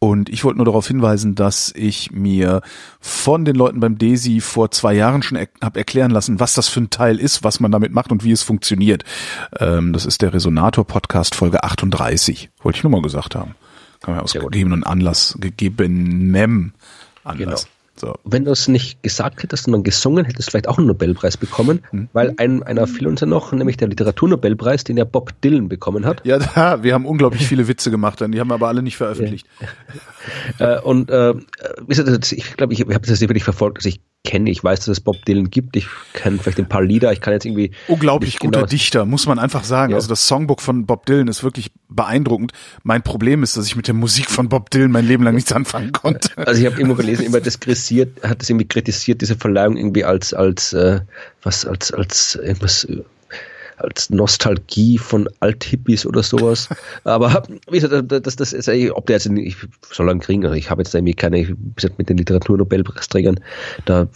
und 0.00 0.28
ich 0.28 0.44
wollte 0.44 0.58
nur 0.58 0.66
darauf 0.66 0.86
hinweisen, 0.86 1.34
dass 1.34 1.72
ich 1.74 2.12
mir 2.12 2.62
von 3.00 3.44
den 3.44 3.56
Leuten 3.56 3.80
beim 3.80 3.98
DESI 3.98 4.40
vor 4.40 4.70
zwei 4.70 4.94
Jahren 4.94 5.22
schon 5.22 5.36
er 5.36 5.48
habe 5.60 5.78
erklären 5.78 6.12
lassen, 6.12 6.38
was 6.38 6.54
das 6.54 6.68
für 6.68 6.80
ein 6.80 6.90
Teil 6.90 7.18
ist, 7.18 7.42
was 7.42 7.58
man 7.58 7.72
damit 7.72 7.92
macht 7.92 8.12
und 8.12 8.22
wie 8.22 8.30
es 8.30 8.42
funktioniert. 8.42 9.04
Ähm, 9.58 9.92
das 9.92 10.06
ist 10.06 10.22
der 10.22 10.32
Resonator-Podcast 10.32 11.34
Folge 11.34 11.64
38. 11.64 12.50
Wollte 12.62 12.78
ich 12.78 12.84
nur 12.84 12.92
mal 12.92 13.02
gesagt 13.02 13.34
haben. 13.34 13.56
Kann 14.00 14.14
man 14.14 14.22
aus 14.22 14.34
gegebenen 14.34 14.84
Anlass, 14.84 15.36
gegebenem 15.40 16.72
Anlass. 17.24 17.64
Genau. 17.64 17.77
So. 17.98 18.14
Wenn 18.24 18.44
du 18.44 18.52
es 18.52 18.68
nicht 18.68 19.02
gesagt 19.02 19.42
hättest, 19.42 19.64
sondern 19.64 19.82
gesungen, 19.82 20.24
hättest 20.24 20.48
du 20.48 20.50
vielleicht 20.52 20.68
auch 20.68 20.78
einen 20.78 20.86
Nobelpreis 20.86 21.36
bekommen, 21.36 21.82
mhm. 21.90 22.08
weil 22.12 22.34
ein, 22.36 22.62
einer 22.62 22.86
fiel 22.86 23.06
uns 23.06 23.20
ja 23.20 23.26
noch, 23.26 23.52
nämlich 23.52 23.76
der 23.76 23.88
Literaturnobelpreis, 23.88 24.84
den 24.84 24.96
ja 24.96 25.04
Bob 25.04 25.40
Dylan 25.42 25.68
bekommen 25.68 26.06
hat. 26.06 26.24
Ja, 26.24 26.38
da, 26.38 26.82
wir 26.82 26.94
haben 26.94 27.06
unglaublich 27.06 27.46
viele 27.46 27.66
Witze 27.66 27.90
gemacht, 27.90 28.20
die 28.20 28.40
haben 28.40 28.48
wir 28.48 28.54
aber 28.54 28.68
alle 28.68 28.82
nicht 28.82 28.96
veröffentlicht. 28.96 29.46
Ja. 30.58 30.76
äh, 30.76 30.80
und 30.80 31.10
äh, 31.10 31.34
ich 31.88 32.56
glaube, 32.56 32.72
ich, 32.72 32.80
ich 32.80 32.94
habe 32.94 33.06
das 33.06 33.20
wirklich 33.20 33.44
verfolgt, 33.44 33.78
also 33.78 33.88
ich 33.88 34.00
kenne. 34.24 34.50
Ich 34.50 34.62
weiß, 34.62 34.80
dass 34.80 34.88
es 34.88 35.00
Bob 35.00 35.24
Dylan 35.24 35.50
gibt. 35.50 35.76
Ich 35.76 35.86
kenne 36.12 36.38
vielleicht 36.38 36.58
ein 36.58 36.68
paar 36.68 36.82
Lieder. 36.82 37.12
Ich 37.12 37.20
kann 37.20 37.32
jetzt 37.32 37.46
irgendwie. 37.46 37.70
Unglaublich 37.86 38.38
guter 38.38 38.60
genau 38.60 38.66
Dichter, 38.66 39.04
muss 39.04 39.26
man 39.26 39.38
einfach 39.38 39.64
sagen. 39.64 39.92
Ja. 39.92 39.96
Also 39.96 40.08
das 40.08 40.26
Songbook 40.26 40.60
von 40.60 40.86
Bob 40.86 41.06
Dylan 41.06 41.28
ist 41.28 41.42
wirklich 41.42 41.70
beeindruckend. 41.88 42.52
Mein 42.82 43.02
Problem 43.02 43.42
ist, 43.42 43.56
dass 43.56 43.66
ich 43.66 43.76
mit 43.76 43.86
der 43.86 43.94
Musik 43.94 44.30
von 44.30 44.48
Bob 44.48 44.70
Dylan 44.70 44.90
mein 44.90 45.06
Leben 45.06 45.24
lang 45.24 45.34
nichts 45.34 45.52
anfangen 45.52 45.92
konnte. 45.92 46.30
Also 46.36 46.60
ich 46.60 46.66
habe 46.66 46.80
immer 46.80 46.94
gelesen, 46.94 47.24
immer 47.24 47.40
das 47.40 47.60
kritisiert, 47.60 48.22
hat 48.22 48.42
es 48.42 48.50
irgendwie 48.50 48.68
kritisiert, 48.68 49.20
diese 49.20 49.36
Verleihung 49.36 49.76
irgendwie 49.76 50.04
als, 50.04 50.34
als, 50.34 50.72
äh, 50.72 51.00
was, 51.42 51.64
als, 51.64 51.92
als 51.92 52.34
irgendwas 52.34 52.86
als 53.78 54.10
Nostalgie 54.10 54.98
von 54.98 55.28
Althippies 55.40 56.06
oder 56.06 56.22
sowas. 56.22 56.68
Aber 57.04 57.42
wie 57.70 57.80
gesagt, 57.80 58.10
das, 58.10 58.36
das 58.36 58.52
ist 58.52 58.68
ob 58.68 59.06
der 59.06 59.16
jetzt, 59.16 59.26
ich 59.26 59.56
soll 59.90 60.06
lang 60.06 60.20
kriegen, 60.20 60.44
also 60.44 60.56
ich 60.56 60.70
habe 60.70 60.82
jetzt 60.82 60.94
irgendwie 60.94 61.14
keine, 61.14 61.48
wie 61.48 61.56
gesagt, 61.74 61.98
mit 61.98 62.08
den 62.08 62.18
Literaturnobelpreisträgern, 62.18 63.40
da 63.84 64.08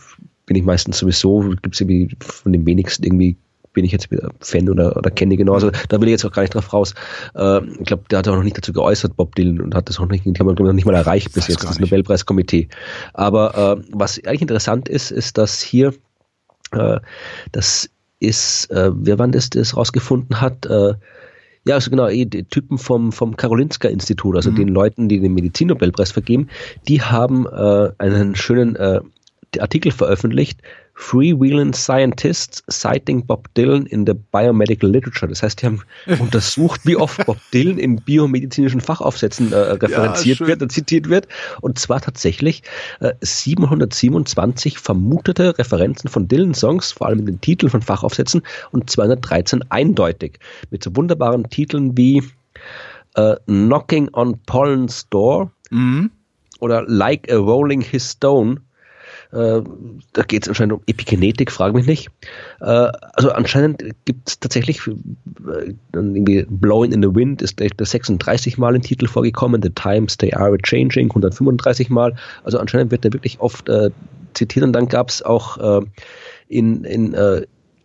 bin 0.46 0.56
ich 0.56 0.64
meistens 0.64 0.98
sowieso, 0.98 1.40
gibt 1.62 1.74
es 1.74 1.80
irgendwie 1.80 2.16
von 2.20 2.52
den 2.52 2.66
wenigsten 2.66 3.04
irgendwie 3.04 3.36
bin 3.72 3.84
ich 3.84 3.92
jetzt 3.92 4.10
wieder 4.10 4.30
Fan 4.40 4.68
oder, 4.68 4.96
oder 4.96 5.10
kenne 5.10 5.36
genau. 5.36 5.54
Also 5.54 5.70
da 5.88 6.00
will 6.00 6.08
ich 6.08 6.12
jetzt 6.12 6.24
auch 6.24 6.32
gar 6.32 6.42
nicht 6.42 6.54
drauf 6.54 6.72
raus. 6.72 6.94
Äh, 7.34 7.64
ich 7.64 7.86
glaube, 7.86 8.04
der 8.10 8.18
hat 8.18 8.28
auch 8.28 8.36
noch 8.36 8.42
nicht 8.42 8.58
dazu 8.58 8.72
geäußert, 8.72 9.16
Bob 9.16 9.34
Dylan, 9.34 9.60
und 9.60 9.74
hat 9.74 9.88
das 9.88 9.98
auch 9.98 10.06
nicht, 10.06 10.24
die 10.24 10.32
haben 10.38 10.46
wir 10.46 10.64
noch 10.64 10.72
nicht 10.72 10.84
mal 10.84 10.94
erreicht 10.94 11.32
bis 11.32 11.48
jetzt, 11.48 11.64
das 11.64 11.78
Nobelpreiskomitee. 11.78 12.68
Aber 13.14 13.78
äh, 13.78 13.84
was 13.92 14.22
eigentlich 14.24 14.42
interessant 14.42 14.88
ist, 14.88 15.10
ist, 15.10 15.38
dass 15.38 15.60
hier 15.60 15.94
äh, 16.72 17.00
das 17.52 17.90
ist, 18.22 18.70
äh, 18.70 18.90
wer 18.94 19.18
wann 19.18 19.32
das, 19.32 19.50
das 19.50 19.76
rausgefunden 19.76 20.40
hat, 20.40 20.66
äh, 20.66 20.94
ja, 21.64 21.74
also 21.76 21.90
genau, 21.90 22.08
eh, 22.08 22.24
die 22.24 22.44
Typen 22.44 22.78
vom, 22.78 23.12
vom 23.12 23.36
Karolinska-Institut, 23.36 24.36
also 24.36 24.50
mhm. 24.50 24.56
den 24.56 24.68
Leuten, 24.68 25.08
die 25.08 25.20
den 25.20 25.34
Medizinnobelpreis 25.34 26.10
vergeben, 26.10 26.48
die 26.88 27.02
haben 27.02 27.46
äh, 27.46 27.90
einen 27.98 28.34
schönen 28.34 28.76
äh, 28.76 29.00
Artikel 29.58 29.92
veröffentlicht, 29.92 30.60
Freewheeling 31.02 31.74
Scientists 31.74 32.62
citing 32.70 33.26
Bob 33.26 33.52
Dylan 33.54 33.86
in 33.86 34.06
the 34.06 34.14
Biomedical 34.14 34.88
Literature. 34.88 35.28
Das 35.28 35.42
heißt, 35.42 35.60
die 35.60 35.66
haben 35.66 35.82
untersucht, 36.20 36.82
wie 36.84 36.96
oft 36.96 37.26
Bob 37.26 37.38
Dylan 37.52 37.78
in 37.78 37.96
biomedizinischen 37.96 38.80
Fachaufsätzen 38.80 39.52
äh, 39.52 39.56
referenziert 39.56 40.38
ja, 40.38 40.46
wird 40.46 40.62
und 40.62 40.70
zitiert 40.70 41.08
wird. 41.08 41.26
Und 41.60 41.78
zwar 41.78 42.00
tatsächlich 42.00 42.62
äh, 43.00 43.12
727 43.20 44.78
vermutete 44.78 45.58
Referenzen 45.58 46.08
von 46.08 46.28
Dylan-Songs, 46.28 46.92
vor 46.92 47.08
allem 47.08 47.18
in 47.18 47.26
den 47.26 47.40
Titeln 47.40 47.68
von 47.68 47.82
Fachaufsätzen, 47.82 48.42
und 48.70 48.88
213 48.88 49.64
eindeutig. 49.70 50.38
Mit 50.70 50.84
so 50.84 50.94
wunderbaren 50.94 51.50
Titeln 51.50 51.96
wie 51.96 52.22
äh, 53.16 53.34
Knocking 53.46 54.08
on 54.14 54.38
Pollen's 54.46 55.08
Door 55.10 55.50
mhm. 55.70 56.10
oder 56.60 56.84
Like 56.86 57.30
a 57.30 57.36
Rolling 57.36 57.80
His 57.80 58.12
Stone 58.12 58.60
äh, 59.32 59.62
da 60.12 60.22
geht 60.22 60.42
es 60.42 60.48
anscheinend 60.48 60.74
um 60.74 60.82
Epigenetik, 60.86 61.50
frage 61.50 61.74
mich 61.74 61.86
nicht. 61.86 62.10
Äh, 62.60 62.64
also 63.14 63.32
anscheinend 63.32 63.82
gibt 64.04 64.28
es 64.28 64.38
tatsächlich 64.38 64.86
äh, 64.86 65.74
irgendwie 65.94 66.46
Blowing 66.48 66.92
in 66.92 67.02
the 67.02 67.14
Wind 67.14 67.40
ist 67.40 67.56
gleich 67.56 67.72
36 67.78 68.58
Mal 68.58 68.74
im 68.76 68.82
Titel 68.82 69.06
vorgekommen, 69.06 69.62
The 69.62 69.70
Times 69.70 70.18
They 70.18 70.34
Are 70.34 70.56
Changing 70.58 71.08
135 71.08 71.88
Mal. 71.88 72.14
Also 72.44 72.58
anscheinend 72.58 72.90
wird 72.90 73.04
der 73.04 73.12
wirklich 73.12 73.40
oft 73.40 73.68
äh, 73.68 73.90
zitiert 74.34 74.64
und 74.64 74.72
dann 74.74 74.88
gab 74.88 75.08
es 75.08 75.22
auch 75.22 75.80
äh, 75.80 75.86
in, 76.48 76.84
in 76.84 77.14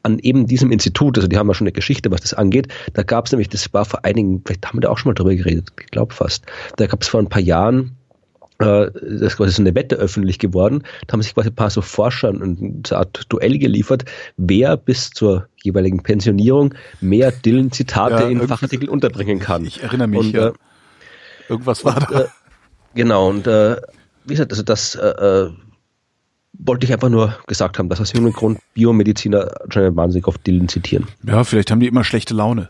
an 0.03 0.19
eben 0.19 0.47
diesem 0.47 0.71
Institut, 0.71 1.17
also 1.17 1.27
die 1.27 1.37
haben 1.37 1.47
ja 1.47 1.53
schon 1.53 1.67
eine 1.67 1.73
Geschichte, 1.73 2.11
was 2.11 2.21
das 2.21 2.33
angeht, 2.33 2.69
da 2.93 3.03
gab 3.03 3.25
es 3.25 3.33
nämlich, 3.33 3.49
das 3.49 3.73
war 3.73 3.83
vor 3.83 4.05
einigen, 4.05 4.41
vielleicht 4.45 4.65
haben 4.65 4.77
wir 4.77 4.81
da 4.81 4.89
auch 4.89 4.97
schon 4.97 5.09
mal 5.09 5.15
drüber 5.15 5.35
geredet, 5.35 5.73
ich 5.81 5.87
glaube 5.87 6.13
fast, 6.13 6.45
da 6.77 6.87
gab 6.87 7.01
es 7.01 7.09
vor 7.09 7.19
ein 7.19 7.27
paar 7.27 7.41
Jahren 7.41 7.96
das 8.57 8.91
ist 9.01 9.37
quasi 9.37 9.51
so 9.51 9.61
eine 9.61 9.75
Wette 9.75 9.95
öffentlich 9.95 10.39
geworden. 10.39 10.83
Da 11.05 11.13
haben 11.13 11.21
sich 11.21 11.33
quasi 11.33 11.49
ein 11.49 11.55
paar 11.55 11.69
so 11.69 11.81
Forscher 11.81 12.29
und 12.29 12.91
eine 12.91 12.99
Art 12.99 13.25
Duell 13.29 13.57
geliefert, 13.59 14.05
wer 14.37 14.77
bis 14.77 15.11
zur 15.11 15.47
jeweiligen 15.63 16.01
Pensionierung 16.03 16.73
mehr 17.01 17.31
Dylan-Zitate 17.31 18.23
ja, 18.23 18.29
in 18.29 18.47
Fachartikeln 18.47 18.89
unterbringen 18.89 19.39
kann. 19.39 19.65
Ich 19.65 19.83
erinnere 19.83 20.07
mich, 20.07 20.19
und, 20.19 20.31
ja. 20.31 20.47
Äh, 20.47 20.53
Irgendwas 21.49 21.85
war 21.85 21.97
und, 21.97 22.11
da. 22.11 22.21
Äh, 22.21 22.27
genau, 22.95 23.29
und 23.29 23.47
äh, 23.47 23.77
wie 24.25 24.33
gesagt, 24.33 24.51
also 24.51 24.63
das 24.63 24.95
äh, 24.95 25.07
äh, 25.07 25.51
wollte 26.53 26.85
ich 26.85 26.93
einfach 26.93 27.09
nur 27.09 27.37
gesagt 27.47 27.77
haben, 27.77 27.89
dass 27.89 28.01
aus 28.01 28.13
irgendeinem 28.13 28.33
Grund 28.33 28.59
Biomediziner 28.73 29.61
anscheinend 29.63 29.95
wahnsinnig 29.95 30.27
auf 30.27 30.37
Dylan 30.39 30.67
zitieren. 30.67 31.07
Ja, 31.23 31.43
vielleicht 31.43 31.71
haben 31.71 31.79
die 31.79 31.87
immer 31.87 32.03
schlechte 32.03 32.33
Laune. 32.33 32.69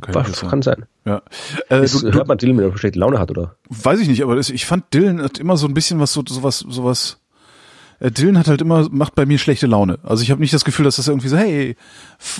Kann, 0.00 0.14
Was, 0.14 0.40
kann 0.40 0.62
sein. 0.62 0.86
Ja. 1.04 1.22
Äh, 1.68 1.84
ist, 1.84 2.02
du, 2.02 2.12
hört 2.12 2.28
man 2.28 2.38
Dylan, 2.38 2.56
wenn 2.56 2.70
er 2.70 2.78
schlechte 2.78 2.98
Laune 2.98 3.18
hat, 3.18 3.30
oder? 3.30 3.56
Weiß 3.68 4.00
ich 4.00 4.08
nicht, 4.08 4.22
aber 4.22 4.36
das, 4.36 4.50
ich 4.50 4.64
fand 4.64 4.92
Dylan 4.94 5.22
hat 5.22 5.38
immer 5.38 5.56
so 5.56 5.66
ein 5.66 5.74
bisschen 5.74 6.00
was 6.00 6.12
so 6.12 6.22
sowas 6.26 6.60
sowas 6.60 7.18
äh, 7.18 7.21
Dylan 8.10 8.36
hat 8.36 8.48
halt 8.48 8.60
immer, 8.60 8.88
macht 8.90 9.14
bei 9.14 9.26
mir 9.26 9.38
schlechte 9.38 9.66
Laune. 9.66 9.98
Also 10.02 10.22
ich 10.22 10.30
habe 10.30 10.40
nicht 10.40 10.52
das 10.52 10.64
Gefühl, 10.64 10.84
dass 10.84 10.96
das 10.96 11.06
irgendwie 11.06 11.28
so, 11.28 11.36
hey, 11.36 11.76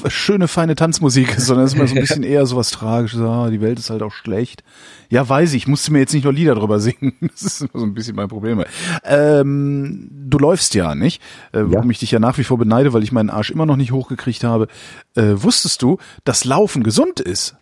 schöne, 0.08 0.48
feine 0.48 0.74
Tanzmusik 0.74 1.36
ist, 1.36 1.46
sondern 1.46 1.66
es 1.66 1.72
ist 1.72 1.78
immer 1.78 1.86
so 1.86 1.94
ein 1.94 2.00
bisschen 2.02 2.22
eher 2.24 2.46
so 2.46 2.56
was 2.56 2.70
Tragisches, 2.70 3.20
ah, 3.20 3.48
die 3.48 3.60
Welt 3.60 3.78
ist 3.78 3.90
halt 3.90 4.02
auch 4.02 4.12
schlecht. 4.12 4.64
Ja, 5.08 5.28
weiß 5.28 5.52
ich, 5.52 5.68
musste 5.68 5.92
mir 5.92 6.00
jetzt 6.00 6.14
nicht 6.14 6.24
nur 6.24 6.32
Lieder 6.32 6.54
drüber 6.54 6.80
singen. 6.80 7.14
Das 7.20 7.42
ist 7.42 7.60
immer 7.60 7.70
so 7.74 7.84
ein 7.84 7.94
bisschen 7.94 8.16
mein 8.16 8.28
Problem. 8.28 8.64
Ähm, 9.04 10.08
du 10.10 10.38
läufst 10.38 10.74
ja, 10.74 10.94
nicht? 10.94 11.22
Äh, 11.52 11.60
warum 11.64 11.86
ja. 11.86 11.90
ich 11.90 11.98
dich 12.00 12.10
ja 12.10 12.18
nach 12.18 12.38
wie 12.38 12.44
vor 12.44 12.58
beneide, 12.58 12.92
weil 12.92 13.04
ich 13.04 13.12
meinen 13.12 13.30
Arsch 13.30 13.50
immer 13.50 13.66
noch 13.66 13.76
nicht 13.76 13.92
hochgekriegt 13.92 14.42
habe. 14.42 14.66
Äh, 15.14 15.34
wusstest 15.34 15.82
du, 15.82 15.98
dass 16.24 16.44
Laufen 16.44 16.82
gesund 16.82 17.20
ist? 17.20 17.56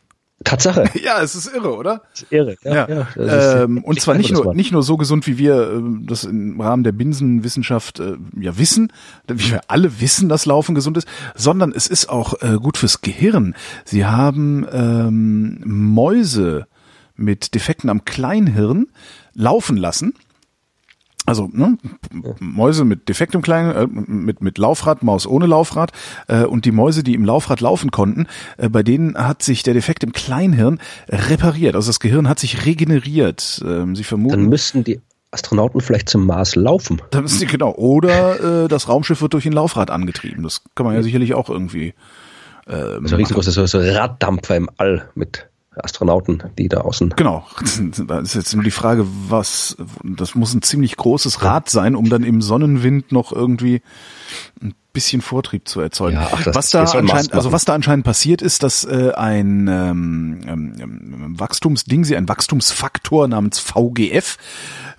Tatsache. 0.44 0.84
Ja, 1.02 1.22
es 1.22 1.34
ist 1.34 1.54
irre, 1.54 1.76
oder? 1.76 2.02
Das 2.12 2.22
ist 2.22 2.32
irre, 2.32 2.56
ja. 2.62 2.88
ja. 2.88 3.08
ja 3.16 3.62
ähm, 3.62 3.84
und 3.84 4.00
zwar 4.00 4.14
nicht 4.14 4.32
nur, 4.32 4.54
nicht 4.54 4.72
nur 4.72 4.82
so 4.82 4.96
gesund, 4.96 5.26
wie 5.26 5.38
wir 5.38 5.70
äh, 5.70 5.82
das 6.06 6.24
im 6.24 6.60
Rahmen 6.60 6.84
der 6.84 6.92
Binsenwissenschaft 6.92 8.00
äh, 8.00 8.16
ja 8.38 8.56
wissen, 8.58 8.92
wie 9.28 9.50
wir 9.50 9.60
alle 9.68 10.00
wissen, 10.00 10.28
dass 10.28 10.46
Laufen 10.46 10.74
gesund 10.74 10.96
ist, 10.96 11.08
sondern 11.34 11.72
es 11.72 11.86
ist 11.86 12.08
auch 12.08 12.40
äh, 12.42 12.56
gut 12.56 12.78
fürs 12.78 13.02
Gehirn. 13.02 13.54
Sie 13.84 14.06
haben 14.06 14.66
ähm, 14.72 15.60
Mäuse 15.64 16.66
mit 17.16 17.54
Defekten 17.54 17.90
am 17.90 18.04
Kleinhirn 18.04 18.86
laufen 19.34 19.76
lassen 19.76 20.14
also 21.26 21.48
ne, 21.52 21.76
Mäuse 22.40 22.84
mit 22.84 23.08
defektem 23.08 23.42
kleinen, 23.42 23.70
äh, 23.72 23.86
mit 23.86 24.40
mit 24.40 24.58
Laufrad, 24.58 25.02
Maus 25.02 25.26
ohne 25.26 25.46
Laufrad 25.46 25.92
äh, 26.28 26.44
und 26.44 26.64
die 26.64 26.72
Mäuse, 26.72 27.02
die 27.02 27.14
im 27.14 27.24
Laufrad 27.24 27.60
laufen 27.60 27.90
konnten, 27.90 28.26
äh, 28.56 28.68
bei 28.68 28.82
denen 28.82 29.16
hat 29.16 29.42
sich 29.42 29.62
der 29.62 29.74
Defekt 29.74 30.02
im 30.02 30.12
Kleinhirn 30.12 30.80
repariert. 31.08 31.76
Also 31.76 31.88
das 31.88 32.00
Gehirn 32.00 32.28
hat 32.28 32.38
sich 32.38 32.64
regeneriert. 32.64 33.62
Ähm, 33.64 33.94
sie 33.94 34.04
vermuten. 34.04 34.36
Dann 34.36 34.48
müssten 34.48 34.84
die 34.84 35.00
Astronauten 35.30 35.80
vielleicht 35.80 36.08
zum 36.08 36.26
Mars 36.26 36.56
laufen. 36.56 37.00
Dann 37.10 37.22
müssen 37.22 37.38
sie 37.38 37.46
genau. 37.46 37.72
Oder 37.74 38.64
äh, 38.64 38.68
das 38.68 38.88
Raumschiff 38.88 39.22
wird 39.22 39.34
durch 39.34 39.46
ein 39.46 39.52
Laufrad 39.52 39.90
angetrieben. 39.90 40.42
Das 40.42 40.62
kann 40.74 40.86
man 40.86 40.94
ja 40.94 41.02
sicherlich 41.02 41.34
auch 41.34 41.48
irgendwie. 41.48 41.94
Ähm, 42.66 43.02
also 43.02 43.16
riesengroße 43.16 43.50
so, 43.52 43.66
so 43.66 43.78
Raddampfer 43.78 44.56
im 44.56 44.68
All 44.76 45.08
mit 45.14 45.49
Astronauten, 45.84 46.42
die 46.58 46.68
da 46.68 46.82
außen. 46.82 47.10
Genau. 47.16 47.44
Da 48.06 48.20
ist 48.20 48.34
jetzt 48.34 48.54
nur 48.54 48.64
die 48.64 48.70
Frage, 48.70 49.06
was, 49.28 49.76
das 50.02 50.34
muss 50.34 50.54
ein 50.54 50.62
ziemlich 50.62 50.96
großes 50.96 51.42
Rad 51.42 51.68
sein, 51.68 51.94
um 51.94 52.08
dann 52.08 52.22
im 52.22 52.42
Sonnenwind 52.42 53.12
noch 53.12 53.32
irgendwie 53.32 53.82
ein 54.62 54.74
bisschen 54.92 55.22
Vortrieb 55.22 55.68
zu 55.68 55.80
erzeugen. 55.80 56.16
Ja, 56.16 56.28
ach, 56.32 56.46
was 56.46 56.70
da 56.70 56.82
anscheinend, 56.82 57.32
also 57.32 57.52
was 57.52 57.64
da 57.64 57.74
anscheinend 57.74 58.04
passiert 58.04 58.42
ist, 58.42 58.62
dass 58.62 58.84
äh, 58.84 59.12
ein 59.12 59.68
ähm, 59.68 60.40
ähm, 60.46 61.38
Wachstumsding, 61.38 62.04
sie 62.04 62.16
ein 62.16 62.28
Wachstumsfaktor 62.28 63.28
namens 63.28 63.58
VGF, 63.58 64.38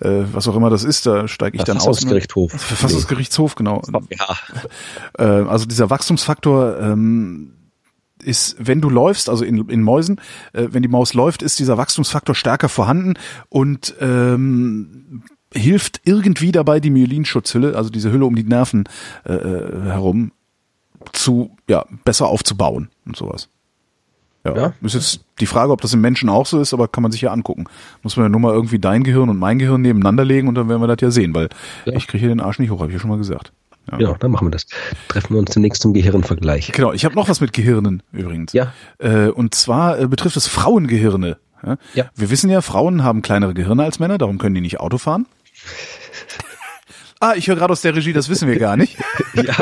äh, 0.00 0.08
was 0.32 0.48
auch 0.48 0.56
immer 0.56 0.70
das 0.70 0.84
ist, 0.84 1.06
da 1.06 1.28
steige 1.28 1.58
ich 1.58 1.64
dann 1.64 1.76
aus. 1.76 1.84
Verfassungsgerichtshof. 1.84 2.52
Verfassungsgerichtshof, 2.52 3.54
genau. 3.54 3.82
Ja. 4.10 4.36
Äh, 5.18 5.46
also 5.46 5.66
dieser 5.66 5.90
Wachstumsfaktor 5.90 6.78
ähm, 6.80 7.52
ist, 8.22 8.56
wenn 8.58 8.80
du 8.80 8.90
läufst, 8.90 9.28
also 9.28 9.44
in, 9.44 9.68
in 9.68 9.82
Mäusen, 9.82 10.20
äh, 10.52 10.68
wenn 10.70 10.82
die 10.82 10.88
Maus 10.88 11.14
läuft, 11.14 11.42
ist 11.42 11.58
dieser 11.58 11.78
Wachstumsfaktor 11.78 12.34
stärker 12.34 12.68
vorhanden 12.68 13.14
und 13.48 13.94
ähm, 14.00 15.22
hilft 15.54 16.00
irgendwie 16.04 16.52
dabei, 16.52 16.80
die 16.80 16.90
Myelinschutzhülle, 16.90 17.76
also 17.76 17.90
diese 17.90 18.10
Hülle 18.12 18.24
um 18.24 18.36
die 18.36 18.44
Nerven 18.44 18.84
äh, 19.24 19.34
äh, 19.34 19.82
herum, 19.84 20.32
zu 21.12 21.56
ja 21.68 21.84
besser 22.04 22.28
aufzubauen 22.28 22.88
und 23.04 23.16
sowas. 23.16 23.48
Ja. 24.44 24.56
ja. 24.56 24.72
Ist 24.82 24.94
jetzt 24.94 25.24
die 25.40 25.46
Frage, 25.46 25.72
ob 25.72 25.80
das 25.80 25.94
im 25.94 26.00
Menschen 26.00 26.28
auch 26.28 26.46
so 26.46 26.60
ist, 26.60 26.72
aber 26.72 26.88
kann 26.88 27.02
man 27.02 27.12
sich 27.12 27.20
ja 27.20 27.32
angucken. 27.32 27.66
Muss 28.02 28.16
man 28.16 28.24
ja 28.24 28.28
nur 28.28 28.40
mal 28.40 28.52
irgendwie 28.52 28.78
dein 28.78 29.04
Gehirn 29.04 29.28
und 29.28 29.38
mein 29.38 29.58
Gehirn 29.58 29.82
nebeneinander 29.82 30.24
legen 30.24 30.48
und 30.48 30.54
dann 30.56 30.68
werden 30.68 30.80
wir 30.80 30.88
das 30.88 31.00
ja 31.00 31.10
sehen, 31.10 31.34
weil 31.34 31.48
ja. 31.84 31.94
ich 31.94 32.06
kriege 32.08 32.20
hier 32.20 32.28
den 32.28 32.40
Arsch 32.40 32.58
nicht 32.58 32.70
hoch, 32.70 32.80
habe 32.80 32.90
ich 32.90 32.94
ja 32.94 33.00
schon 33.00 33.10
mal 33.10 33.18
gesagt. 33.18 33.52
Ja. 33.90 33.98
ja, 33.98 34.14
dann 34.18 34.30
machen 34.30 34.46
wir 34.46 34.50
das. 34.52 34.66
Treffen 35.08 35.34
wir 35.34 35.40
uns 35.40 35.50
demnächst 35.50 35.82
zum 35.82 35.92
Gehirnvergleich. 35.92 36.72
Genau, 36.72 36.92
ich 36.92 37.04
habe 37.04 37.14
noch 37.14 37.28
was 37.28 37.40
mit 37.40 37.52
Gehirnen 37.52 38.02
übrigens. 38.12 38.52
Ja. 38.52 38.72
Äh, 38.98 39.28
und 39.28 39.54
zwar 39.54 39.98
äh, 39.98 40.06
betrifft 40.06 40.36
es 40.36 40.46
Frauengehirne. 40.46 41.38
Ja? 41.64 41.76
ja. 41.94 42.04
Wir 42.14 42.30
wissen 42.30 42.48
ja, 42.50 42.60
Frauen 42.60 43.02
haben 43.02 43.22
kleinere 43.22 43.54
Gehirne 43.54 43.82
als 43.84 43.98
Männer, 43.98 44.18
darum 44.18 44.38
können 44.38 44.54
die 44.54 44.60
nicht 44.60 44.80
Auto 44.80 44.98
fahren. 44.98 45.26
Ah, 47.24 47.34
ich 47.36 47.46
höre 47.46 47.54
gerade 47.54 47.70
aus 47.70 47.82
der 47.82 47.94
Regie, 47.94 48.12
das 48.12 48.28
wissen 48.28 48.48
wir 48.48 48.58
gar 48.58 48.76
nicht. 48.76 48.96
ja. 49.34 49.54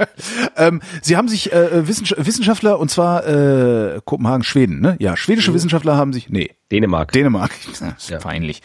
ähm, 0.56 0.80
Sie 1.02 1.16
haben 1.16 1.26
sich 1.26 1.52
äh, 1.52 1.88
Wissenschaftler 1.88 2.78
und 2.78 2.92
zwar 2.92 3.26
äh, 3.26 4.00
Kopenhagen, 4.04 4.44
Schweden, 4.44 4.80
ne? 4.80 4.94
Ja, 5.00 5.16
schwedische 5.16 5.50
mhm. 5.50 5.56
Wissenschaftler 5.56 5.96
haben 5.96 6.12
sich, 6.12 6.28
nee, 6.28 6.52
Dänemark. 6.70 7.10
Dänemark, 7.10 7.50
ja. 8.08 8.18
peinlich. 8.18 8.62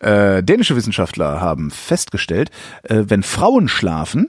Äh, 0.00 0.42
dänische 0.42 0.76
Wissenschaftler 0.76 1.40
haben 1.40 1.70
festgestellt, 1.70 2.50
äh, 2.82 3.04
wenn 3.06 3.22
Frauen 3.22 3.68
schlafen, 3.68 4.28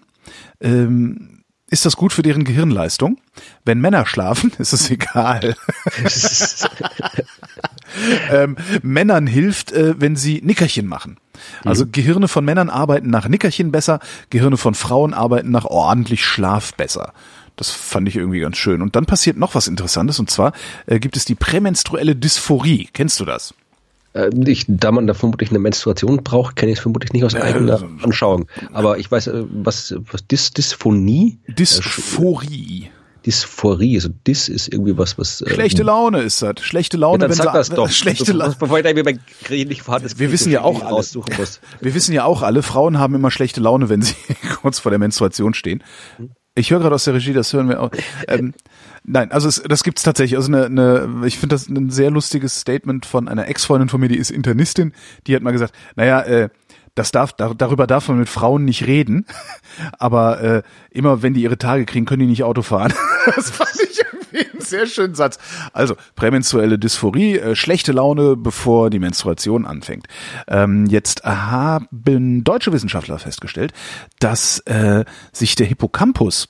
ähm, 0.66 1.36
ist 1.70 1.86
das 1.86 1.96
gut 1.96 2.14
für 2.14 2.22
deren 2.22 2.44
Gehirnleistung? 2.44 3.18
Wenn 3.64 3.82
Männer 3.82 4.06
schlafen, 4.06 4.52
ist 4.60 4.74
es 4.74 4.90
egal. 4.90 5.56
ähm, 8.32 8.56
Männern 8.82 9.28
hilft, 9.28 9.72
äh, 9.72 10.00
wenn 10.00 10.16
sie 10.16 10.42
Nickerchen 10.44 10.88
machen. 10.88 11.18
Also 11.64 11.86
mhm. 11.86 11.92
Gehirne 11.92 12.28
von 12.28 12.46
Männern 12.46 12.70
arbeiten 12.70 13.10
nach 13.10 13.28
Nickerchen 13.28 13.72
besser, 13.72 14.00
Gehirne 14.30 14.58
von 14.58 14.74
Frauen 14.74 15.14
arbeiten 15.14 15.52
nach 15.52 15.66
ordentlich 15.66 16.24
Schlaf 16.24 16.74
besser. 16.76 17.14
Das 17.56 17.72
fand 17.72 18.08
ich 18.08 18.16
irgendwie 18.16 18.40
ganz 18.40 18.58
schön. 18.58 18.82
Und 18.82 18.96
dann 18.96 19.06
passiert 19.06 19.38
noch 19.38 19.56
was 19.56 19.68
Interessantes, 19.68 20.20
und 20.20 20.30
zwar 20.30 20.54
äh, 20.86 21.00
gibt 21.00 21.18
es 21.18 21.26
die 21.26 21.36
prämenstruelle 21.36 22.16
Dysphorie. 22.16 22.90
Kennst 22.94 23.20
du 23.20 23.26
das? 23.26 23.54
Äh, 24.16 24.30
ich, 24.48 24.66
da 24.68 24.92
man 24.92 25.08
da 25.08 25.14
vermutlich 25.14 25.50
eine 25.50 25.60
Menstruation 25.60 26.24
braucht, 26.24 26.56
kenne 26.56 26.72
ich 26.72 26.78
es 26.78 26.82
vermutlich 26.82 27.14
nicht 27.14 27.26
aus 27.26 27.36
eigener 27.36 27.82
äh, 27.82 28.04
Anschauung. 28.04 28.48
Aber 28.72 28.98
ich 28.98 29.12
weiß, 29.12 29.28
äh, 29.28 29.44
was, 29.52 29.94
was 30.12 30.26
Dys, 30.26 30.52
Dysphonie? 30.52 31.40
Dysphorie. 31.48 32.90
Dysphorie, 33.26 33.96
also 33.96 34.10
Dys 34.28 34.50
ist 34.50 34.72
irgendwie 34.72 34.98
was, 34.98 35.18
was. 35.18 35.44
Schlechte 35.48 35.82
ähm, 35.82 35.88
Laune 35.88 36.22
ist 36.22 36.42
das. 36.44 36.62
Schlechte 36.62 36.96
Laune, 36.96 37.24
ja, 37.24 37.30
wenn 37.30 37.36
sag 37.36 37.54
das 37.54 37.70
doch. 37.70 37.90
Schlechte 37.92 38.32
Laune. 38.32 38.56
Bevor 38.58 38.78
ich 38.78 38.84
da 38.84 38.94
bei 38.94 39.20
nicht 39.50 39.82
vorhanden 39.82 40.10
Wir 40.18 40.32
wissen 40.32 40.52
ja 40.52 40.62
auch 40.62 40.84
alle, 40.84 41.04
wir 41.82 41.94
wissen 41.96 42.14
ja 42.14 42.24
auch 42.24 42.44
alle, 42.44 42.62
Frauen 42.62 43.00
haben 43.00 43.16
immer 43.16 43.32
schlechte 43.32 43.62
Laune, 43.62 43.90
wenn 43.90 44.02
sie 44.02 44.16
kurz 44.62 44.80
vor 44.80 44.92
der 44.92 45.00
Menstruation 45.00 45.54
stehen. 45.54 45.84
Hm. 46.18 46.30
Ich 46.58 46.72
höre 46.72 46.80
gerade 46.80 46.96
aus 46.96 47.04
der 47.04 47.16
Regie, 47.16 47.34
das 47.34 47.52
hören 47.52 47.68
wir 47.68 47.82
auch. 47.82 47.92
Ähm, 48.30 48.54
Nein, 49.08 49.32
also 49.32 49.48
es, 49.48 49.62
das 49.62 49.84
gibt's 49.84 50.04
tatsächlich. 50.04 50.36
Also 50.36 50.52
eine, 50.52 50.66
eine 50.66 51.28
ich 51.28 51.38
finde 51.38 51.56
das 51.56 51.68
ein 51.68 51.92
sehr 51.92 52.10
lustiges 52.10 52.60
Statement 52.60 53.06
von 53.06 53.28
einer 53.28 53.48
Ex-Freundin 53.48 53.90
von 53.90 54.00
mir, 54.00 54.08
die 54.08 54.18
ist 54.18 54.32
Internistin, 54.32 54.94
die 55.28 55.36
hat 55.36 55.44
mal 55.44 55.52
gesagt, 55.52 55.74
naja, 55.96 56.22
äh, 56.22 56.50
das 56.96 57.12
darf, 57.12 57.34
da, 57.34 57.54
darüber 57.54 57.88
darf 57.88 58.08
man 58.08 58.18
mit 58.18 58.30
Frauen 58.30 58.66
nicht 58.66 58.88
reden, 58.88 59.26
aber 60.00 60.42
äh, 60.42 60.64
immer 60.90 61.22
wenn 61.22 61.34
die 61.34 61.44
ihre 61.44 61.58
Tage 61.58 61.86
kriegen, 61.86 62.06
können 62.06 62.22
die 62.22 62.28
nicht 62.28 62.44
Auto 62.44 62.62
fahren. 62.62 62.94
das 63.36 63.52
fand 63.52 63.76
ich 63.84 64.00
irgendwie 64.00 64.50
einen 64.50 64.62
sehr 64.62 64.88
schönen 64.88 65.14
Satz. 65.14 65.38
Also 65.74 65.96
prämenstruelle 66.16 66.80
Dysphorie, 66.80 67.38
äh, 67.38 67.56
schlechte 67.56 67.92
Laune, 67.92 68.36
bevor 68.36 68.90
die 68.90 69.00
Menstruation 69.00 69.66
anfängt. 69.66 70.08
Ähm, 70.48 70.88
jetzt 70.88 71.24
haben 71.24 71.88
deutsche 72.44 72.72
Wissenschaftler 72.72 73.20
festgestellt, 73.20 73.74
dass 74.20 74.60
äh, 74.60 75.06
sich 75.32 75.56
der 75.56 75.68
Hippocampus 75.68 76.48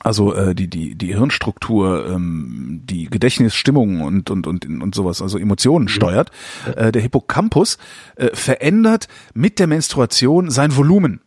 also 0.00 0.34
äh, 0.34 0.54
die 0.54 0.68
die 0.68 0.94
die 0.94 1.14
Hirnstruktur, 1.14 2.06
ähm, 2.08 2.82
die 2.84 3.06
Gedächtnisstimmung 3.06 4.02
und 4.02 4.30
und 4.30 4.46
und 4.46 4.64
und 4.66 4.94
sowas, 4.94 5.22
also 5.22 5.38
Emotionen 5.38 5.88
steuert. 5.88 6.30
Äh, 6.76 6.92
der 6.92 7.02
Hippocampus 7.02 7.78
äh, 8.16 8.28
verändert 8.34 9.08
mit 9.34 9.58
der 9.58 9.66
Menstruation 9.66 10.50
sein 10.50 10.76
Volumen. 10.76 11.20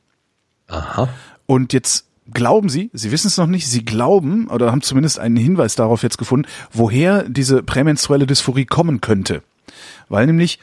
Aha. 0.67 1.09
Und 1.45 1.73
jetzt 1.73 2.05
glauben 2.31 2.69
Sie, 2.69 2.89
Sie 2.93 3.11
wissen 3.11 3.27
es 3.27 3.37
noch 3.37 3.47
nicht, 3.47 3.67
Sie 3.67 3.83
glauben 3.83 4.47
oder 4.47 4.71
haben 4.71 4.81
zumindest 4.81 5.19
einen 5.19 5.37
Hinweis 5.37 5.75
darauf 5.75 6.03
jetzt 6.03 6.17
gefunden, 6.17 6.47
woher 6.71 7.23
diese 7.27 7.63
prämenstruelle 7.63 8.27
Dysphorie 8.27 8.65
kommen 8.65 9.01
könnte. 9.01 9.41
Weil 10.09 10.27
nämlich 10.27 10.59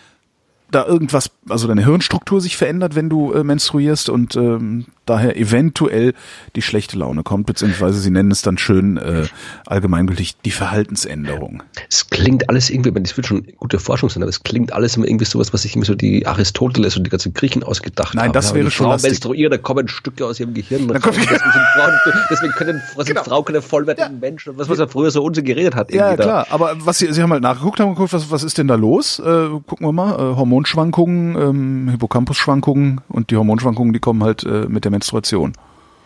da 0.70 0.84
irgendwas, 0.84 1.30
also 1.48 1.68
deine 1.68 1.84
Hirnstruktur 1.84 2.40
sich 2.40 2.56
verändert, 2.56 2.94
wenn 2.94 3.08
du 3.08 3.32
äh, 3.32 3.44
menstruierst 3.44 4.08
und 4.08 4.36
ähm, 4.36 4.86
daher 5.06 5.36
eventuell 5.36 6.12
die 6.56 6.62
schlechte 6.62 6.98
Laune 6.98 7.22
kommt, 7.22 7.46
beziehungsweise 7.46 8.00
sie 8.00 8.10
nennen 8.10 8.32
es 8.32 8.42
dann 8.42 8.58
schön 8.58 8.96
äh, 8.96 9.26
allgemeingültig 9.64 10.36
die 10.44 10.50
Verhaltensänderung. 10.50 11.62
Es 11.88 12.10
klingt 12.10 12.48
alles 12.48 12.68
irgendwie, 12.68 12.90
das 13.00 13.16
wird 13.16 13.28
schon 13.28 13.46
gute 13.58 13.78
Forschung 13.78 14.10
sein, 14.10 14.22
aber 14.22 14.30
es 14.30 14.42
klingt 14.42 14.72
alles 14.72 14.96
immer 14.96 15.06
irgendwie 15.06 15.24
sowas, 15.24 15.52
was 15.52 15.62
sich 15.62 15.76
immer 15.76 15.84
so 15.84 15.94
die 15.94 16.26
Aristoteles 16.26 16.96
und 16.96 17.04
die 17.04 17.10
ganzen 17.10 17.32
Griechen 17.32 17.62
ausgedacht 17.62 18.14
Nein, 18.14 18.24
haben. 18.24 18.28
Nein, 18.28 18.32
das 18.32 18.52
wäre 18.52 18.70
schon 18.70 18.86
Frau 18.86 18.98
menstruiert, 18.98 19.52
da 19.52 19.58
kommen 19.58 19.86
Stücke 19.86 20.26
aus 20.26 20.40
ihrem 20.40 20.54
Gehirn. 20.54 20.88
Kommt, 20.88 21.16
deswegen, 21.16 21.38
Frauen, 21.74 21.92
deswegen 22.30 22.52
können 22.54 22.82
was 22.96 23.06
genau. 23.06 23.22
Frau 23.22 23.42
keine 23.44 23.62
vollwertigen 23.62 24.14
ja. 24.14 24.18
Menschen, 24.18 24.58
was, 24.58 24.68
was 24.68 24.80
er 24.80 24.88
früher 24.88 25.12
so 25.12 25.22
Unsinn 25.22 25.44
geredet 25.44 25.76
hat. 25.76 25.92
Ja, 25.92 26.14
klar, 26.16 26.46
da. 26.48 26.54
aber 26.54 26.76
was 26.84 26.98
sie, 26.98 27.12
sie 27.12 27.22
haben 27.22 27.32
halt 27.32 27.42
nachgeguckt, 27.42 27.78
haben 27.78 27.90
geguckt, 27.90 28.12
was, 28.12 28.30
was 28.30 28.42
ist 28.42 28.58
denn 28.58 28.66
da 28.66 28.74
los? 28.74 29.20
Äh, 29.20 29.48
gucken 29.66 29.86
wir 29.86 29.92
mal, 29.92 30.14
äh, 30.14 30.34
Hormonschwankungen, 30.56 31.36
ähm, 31.36 31.88
Hippocampusschwankungen 31.90 33.02
und 33.08 33.30
die 33.30 33.36
Hormonschwankungen, 33.36 33.92
die 33.92 33.98
kommen 33.98 34.24
halt 34.24 34.42
äh, 34.44 34.66
mit 34.68 34.84
der 34.84 34.90
Menstruation. 34.90 35.52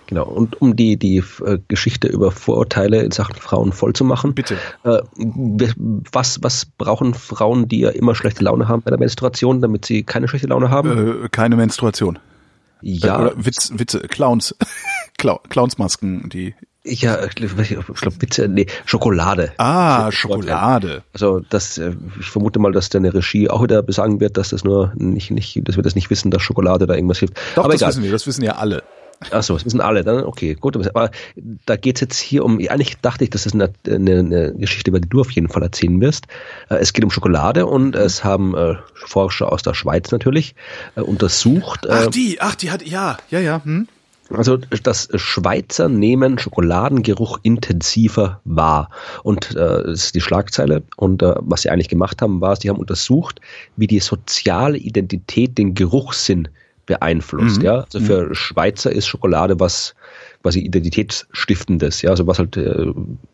Genau, 0.09 0.25
und 0.25 0.61
um 0.61 0.75
die, 0.75 0.97
die 0.97 1.23
äh, 1.45 1.59
Geschichte 1.69 2.09
über 2.09 2.33
Vorurteile 2.33 3.01
in 3.03 3.13
Sachen 3.13 3.37
Frauen 3.37 3.73
voll 3.73 3.93
zu 3.93 4.05
machen. 4.05 4.35
Bitte. 4.35 4.57
Äh, 4.83 5.03
was, 5.17 6.43
was 6.43 6.67
brauchen 6.67 7.15
Frauen, 7.15 7.69
die 7.69 7.81
ja 7.81 7.91
immer 7.91 8.17
schlechte 8.17 8.43
Laune 8.43 8.67
haben 8.67 8.83
bei 8.83 8.91
der 8.91 8.99
Menstruation, 8.99 9.61
damit 9.61 9.85
sie 9.85 10.03
keine 10.03 10.27
schlechte 10.27 10.49
Laune 10.49 10.69
haben? 10.69 11.25
Äh, 11.25 11.29
keine 11.29 11.55
Menstruation. 11.55 12.19
Ja. 12.83 13.21
Oder 13.21 13.35
Witz, 13.37 13.73
Witze, 13.77 14.01
Clowns. 14.01 14.57
Clownsmasken, 15.17 16.29
die 16.31 16.55
ja, 16.85 17.23
ich 17.25 17.35
glaube 17.35 17.59
Witze, 17.59 18.49
nee, 18.49 18.67
Schokolade. 18.87 19.53
Ah, 19.59 20.11
Schokolade. 20.11 21.03
Also 21.13 21.41
das, 21.51 21.77
äh, 21.77 21.93
ich 22.19 22.27
vermute 22.27 22.59
mal, 22.59 22.73
dass 22.73 22.89
deine 22.89 23.13
Regie 23.13 23.51
auch 23.51 23.63
wieder 23.63 23.83
besagen 23.83 24.21
wird, 24.21 24.39
dass 24.39 24.51
das 24.51 24.65
nur 24.65 24.93
nicht, 24.95 25.31
nicht, 25.31 25.61
dass 25.69 25.77
wir 25.77 25.83
das 25.83 25.95
nicht 25.95 26.09
wissen, 26.09 26.31
dass 26.31 26.43
Schokolade 26.43 26.87
da 26.87 26.95
irgendwas 26.95 27.19
hilft. 27.19 27.39
Doch, 27.55 27.65
Aber 27.65 27.73
das 27.73 27.83
egal. 27.83 27.89
wissen 27.91 28.03
wir, 28.05 28.13
das 28.13 28.27
wissen 28.27 28.45
ja 28.45 28.53
alle. 28.57 28.83
Ach 29.31 29.43
so, 29.43 29.53
das 29.53 29.67
wissen 29.67 29.83
alle, 29.83 30.03
dann 30.03 30.25
okay, 30.25 30.55
gut. 30.55 30.77
Aber 30.77 31.11
da 31.67 31.77
geht's 31.77 32.01
jetzt 32.01 32.19
hier 32.19 32.43
um, 32.43 32.57
eigentlich 32.57 32.97
dachte 33.03 33.25
ich, 33.25 33.31
das 33.31 33.45
ist 33.45 33.55
eine, 33.55 33.71
eine, 33.87 34.21
eine 34.21 34.55
Geschichte, 34.55 34.91
über 34.91 35.01
die 35.01 35.09
du 35.09 35.21
auf 35.21 35.31
jeden 35.33 35.51
Fall 35.51 35.63
erzählen 35.63 36.01
wirst. 36.01 36.27
Äh, 36.71 36.77
es 36.77 36.95
geht 36.95 37.05
um 37.05 37.11
Schokolade 37.11 37.67
und 37.67 37.95
es 37.95 38.25
haben 38.25 38.57
äh, 38.57 38.77
Forscher 38.95 39.53
aus 39.53 39.63
der 39.63 39.75
Schweiz 39.75 40.11
natürlich 40.11 40.55
äh, 40.97 41.03
untersucht. 41.03 41.87
Ach 41.91 42.07
die, 42.07 42.41
ach 42.41 42.55
die 42.55 42.71
hat, 42.71 42.87
ja, 42.87 43.19
ja, 43.29 43.41
ja. 43.41 43.61
Hm? 43.63 43.89
Also 44.33 44.57
das 44.57 45.09
Schweizer 45.15 45.89
nehmen 45.89 46.39
Schokoladengeruch 46.39 47.41
intensiver 47.43 48.41
wahr. 48.45 48.91
Und 49.23 49.51
äh, 49.53 49.55
das 49.85 50.05
ist 50.05 50.15
die 50.15 50.21
Schlagzeile. 50.21 50.83
Und 50.97 51.23
äh, 51.23 51.35
was 51.41 51.63
sie 51.63 51.71
eigentlich 51.71 51.89
gemacht 51.89 52.23
haben, 52.23 52.41
war, 52.41 52.57
sie 52.57 52.69
haben 52.69 52.79
untersucht, 52.79 53.41
wie 53.77 53.87
die 53.87 54.01
soziale 54.01 54.79
Identität 54.79 55.59
den 55.59 55.75
Geruchssinn 55.75 56.49
beeinflusst. 56.87 57.59
Mhm. 57.59 57.65
Ja, 57.65 57.81
also 57.81 58.01
für 58.01 58.29
mhm. 58.29 58.35
Schweizer 58.35 58.91
ist 58.91 59.07
Schokolade 59.07 59.61
was 59.61 59.95
quasi 60.43 60.61
identitätsstiftendes. 60.61 62.03
Ja, 62.03 62.11
also 62.11 62.27
was 62.27 62.39
halt 62.39 62.57
äh, 62.57 62.87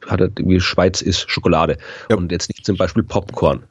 hat 0.06 0.20
halt 0.20 0.38
irgendwie 0.38 0.60
Schweiz 0.60 1.00
ist 1.00 1.30
Schokolade 1.30 1.78
ja. 2.10 2.16
und 2.16 2.32
jetzt 2.32 2.48
nicht 2.48 2.66
zum 2.66 2.76
Beispiel 2.76 3.02
Popcorn. 3.02 3.62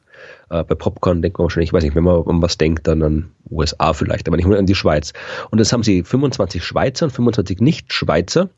Äh, 0.50 0.64
bei 0.64 0.74
Popcorn 0.74 1.22
denkt 1.22 1.38
man 1.38 1.44
wahrscheinlich, 1.44 1.70
ich 1.70 1.72
weiß 1.72 1.84
nicht, 1.84 1.96
wenn 1.96 2.04
man 2.04 2.26
an 2.26 2.42
was 2.42 2.58
denkt, 2.58 2.86
dann 2.86 3.02
an 3.02 3.32
USA 3.50 3.92
vielleicht, 3.92 4.28
aber 4.28 4.36
nicht 4.36 4.46
nur 4.46 4.58
an 4.58 4.66
die 4.66 4.74
Schweiz. 4.74 5.12
Und 5.50 5.58
jetzt 5.58 5.72
haben 5.72 5.82
sie 5.82 6.02
25 6.02 6.64
Schweizer 6.64 7.06
und 7.06 7.12
25 7.12 7.60
Nicht-Schweizer, 7.60 8.50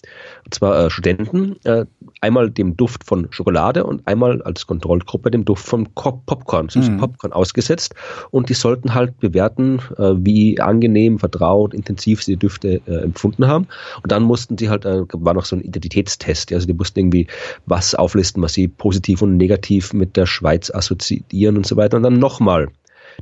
und 0.44 0.54
zwar 0.54 0.86
äh, 0.86 0.90
Studenten, 0.90 1.56
äh, 1.64 1.86
einmal 2.20 2.50
dem 2.50 2.76
Duft 2.76 3.04
von 3.04 3.28
Schokolade 3.30 3.84
und 3.84 4.06
einmal 4.06 4.42
als 4.42 4.66
Kontrollgruppe 4.66 5.30
dem 5.30 5.44
Duft 5.44 5.66
von 5.66 5.86
Popcorn, 5.94 6.68
süßen 6.68 6.94
mhm. 6.94 7.00
Popcorn 7.00 7.32
ausgesetzt. 7.32 7.94
Und 8.30 8.48
die 8.48 8.54
sollten 8.54 8.94
halt 8.94 9.18
bewerten, 9.20 9.80
äh, 9.96 10.14
wie 10.16 10.60
angenehm, 10.60 11.18
vertraut, 11.18 11.74
intensiv 11.74 12.22
sie 12.22 12.32
die 12.32 12.38
Düfte 12.38 12.80
äh, 12.86 13.02
empfunden 13.02 13.46
haben. 13.46 13.66
Und 14.02 14.12
dann 14.12 14.22
mussten 14.22 14.58
sie 14.58 14.68
halt, 14.68 14.84
äh, 14.84 15.02
war 15.12 15.34
noch 15.34 15.44
so 15.44 15.56
ein 15.56 15.62
Identitätstest, 15.62 16.52
also 16.52 16.66
die 16.66 16.74
mussten 16.74 17.00
irgendwie 17.00 17.26
was 17.66 17.94
auflisten, 17.94 18.42
was 18.42 18.54
sie 18.54 18.68
positiv 18.68 19.22
und 19.22 19.36
negativ 19.36 19.92
mit 19.92 20.16
der 20.16 20.26
Schweiz 20.26 20.70
assoziieren 20.70 21.56
und 21.56 21.66
so 21.66 21.76
weiter. 21.76 21.96
Und 21.96 22.02
dann 22.02 22.18
nochmal 22.18 22.68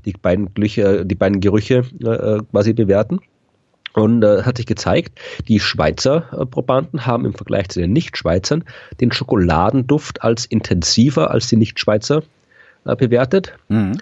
die 0.04 0.12
beiden, 0.12 0.52
Glüche, 0.52 1.06
die 1.06 1.14
beiden 1.14 1.40
Gerüche 1.40 1.84
quasi 2.50 2.74
bewerten. 2.74 3.20
Und 3.96 4.22
äh, 4.22 4.42
hat 4.42 4.58
sich 4.58 4.66
gezeigt, 4.66 5.18
die 5.48 5.58
Schweizer 5.58 6.28
äh, 6.38 6.44
Probanden 6.44 7.06
haben 7.06 7.24
im 7.24 7.32
Vergleich 7.32 7.70
zu 7.70 7.80
den 7.80 7.94
Nicht-Schweizern 7.94 8.64
den 9.00 9.10
Schokoladenduft 9.10 10.22
als 10.22 10.44
intensiver 10.44 11.30
als 11.30 11.46
die 11.48 11.56
Nicht-Schweizer 11.56 12.22
äh, 12.84 12.94
bewertet. 12.94 13.54
Mhm 13.68 13.96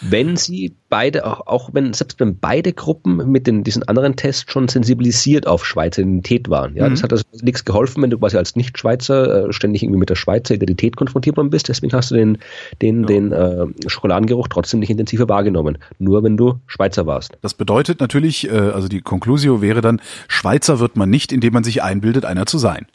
wenn 0.00 0.36
sie 0.36 0.74
beide, 0.88 1.26
auch, 1.26 1.46
auch 1.46 1.70
wenn, 1.72 1.92
selbst 1.92 2.20
wenn 2.20 2.38
beide 2.38 2.72
Gruppen 2.72 3.30
mit 3.30 3.46
den, 3.46 3.64
diesen 3.64 3.82
anderen 3.84 4.16
Tests 4.16 4.50
schon 4.50 4.68
sensibilisiert 4.68 5.46
auf 5.46 5.64
Schweizer 5.64 6.02
Identität 6.02 6.48
waren. 6.50 6.76
Ja, 6.76 6.86
mhm. 6.86 6.94
das 6.94 7.02
hat 7.02 7.12
also 7.12 7.24
nichts 7.42 7.64
geholfen, 7.64 8.02
wenn 8.02 8.10
du 8.10 8.18
quasi 8.18 8.36
als 8.36 8.56
Nicht-Schweizer 8.56 9.48
äh, 9.48 9.52
ständig 9.52 9.82
irgendwie 9.82 9.98
mit 9.98 10.10
der 10.10 10.16
Schweizer 10.16 10.54
Identität 10.54 10.96
konfrontiert 10.96 11.36
worden 11.36 11.50
bist. 11.50 11.68
Deswegen 11.68 11.92
hast 11.92 12.10
du 12.10 12.14
den, 12.14 12.38
den, 12.82 13.00
ja. 13.02 13.06
den 13.06 13.32
äh, 13.32 13.66
Schokoladengeruch 13.86 14.48
trotzdem 14.48 14.80
nicht 14.80 14.90
intensiver 14.90 15.28
wahrgenommen. 15.28 15.78
Nur 15.98 16.22
wenn 16.22 16.36
du 16.36 16.60
Schweizer 16.66 17.06
warst. 17.06 17.36
Das 17.42 17.54
bedeutet 17.54 18.00
natürlich, 18.00 18.48
äh, 18.48 18.52
also 18.52 18.88
die 18.88 19.00
Conclusio 19.00 19.62
wäre 19.62 19.80
dann, 19.80 20.00
Schweizer 20.28 20.78
wird 20.80 20.96
man 20.96 21.10
nicht, 21.10 21.32
indem 21.32 21.52
man 21.54 21.64
sich 21.64 21.82
einbildet, 21.82 22.24
einer 22.24 22.46
zu 22.46 22.58
sein. 22.58 22.86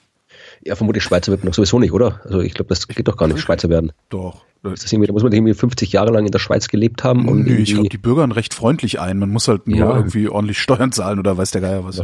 Ja, 0.64 0.76
vermutlich 0.76 1.04
Schweizer 1.04 1.32
wird 1.32 1.44
man 1.44 1.50
doch 1.52 1.56
sowieso 1.56 1.80
nicht, 1.80 1.92
oder? 1.92 2.22
Also 2.24 2.42
ich 2.42 2.54
glaube, 2.54 2.70
das 2.70 2.88
geht 2.88 3.08
doch 3.08 3.18
gar 3.18 3.28
nicht, 3.28 3.40
Schweizer 3.40 3.70
werden. 3.70 3.92
Doch. 4.10 4.44
Ist 4.64 4.84
das 4.84 4.94
irgendwie, 4.94 5.08
da 5.08 5.14
muss 5.14 5.24
man 5.24 5.32
irgendwie 5.32 5.56
50 5.56 5.92
Jahre 5.92 6.12
lang 6.12 6.26
in 6.26 6.32
der 6.32 6.40
Schweiz 6.40 6.68
gelebt 6.68 7.04
haben. 7.04 7.28
Und 7.28 7.48
Nö, 7.48 7.56
ich 7.56 7.74
glaube, 7.74 7.90
die 7.90 7.98
bürgern 7.98 8.32
recht 8.32 8.54
freundlich 8.54 9.00
ein. 9.00 9.18
Man 9.18 9.32
muss 9.32 9.48
halt 9.48 9.68
nur 9.68 9.78
ja. 9.78 9.96
irgendwie 9.96 10.30
ordentlich 10.30 10.60
Steuern 10.60 10.92
zahlen 10.92 11.18
oder 11.18 11.36
weiß 11.36 11.52
der 11.52 11.62
Geier 11.62 11.84
was. 11.84 11.98
Ja. 11.98 12.04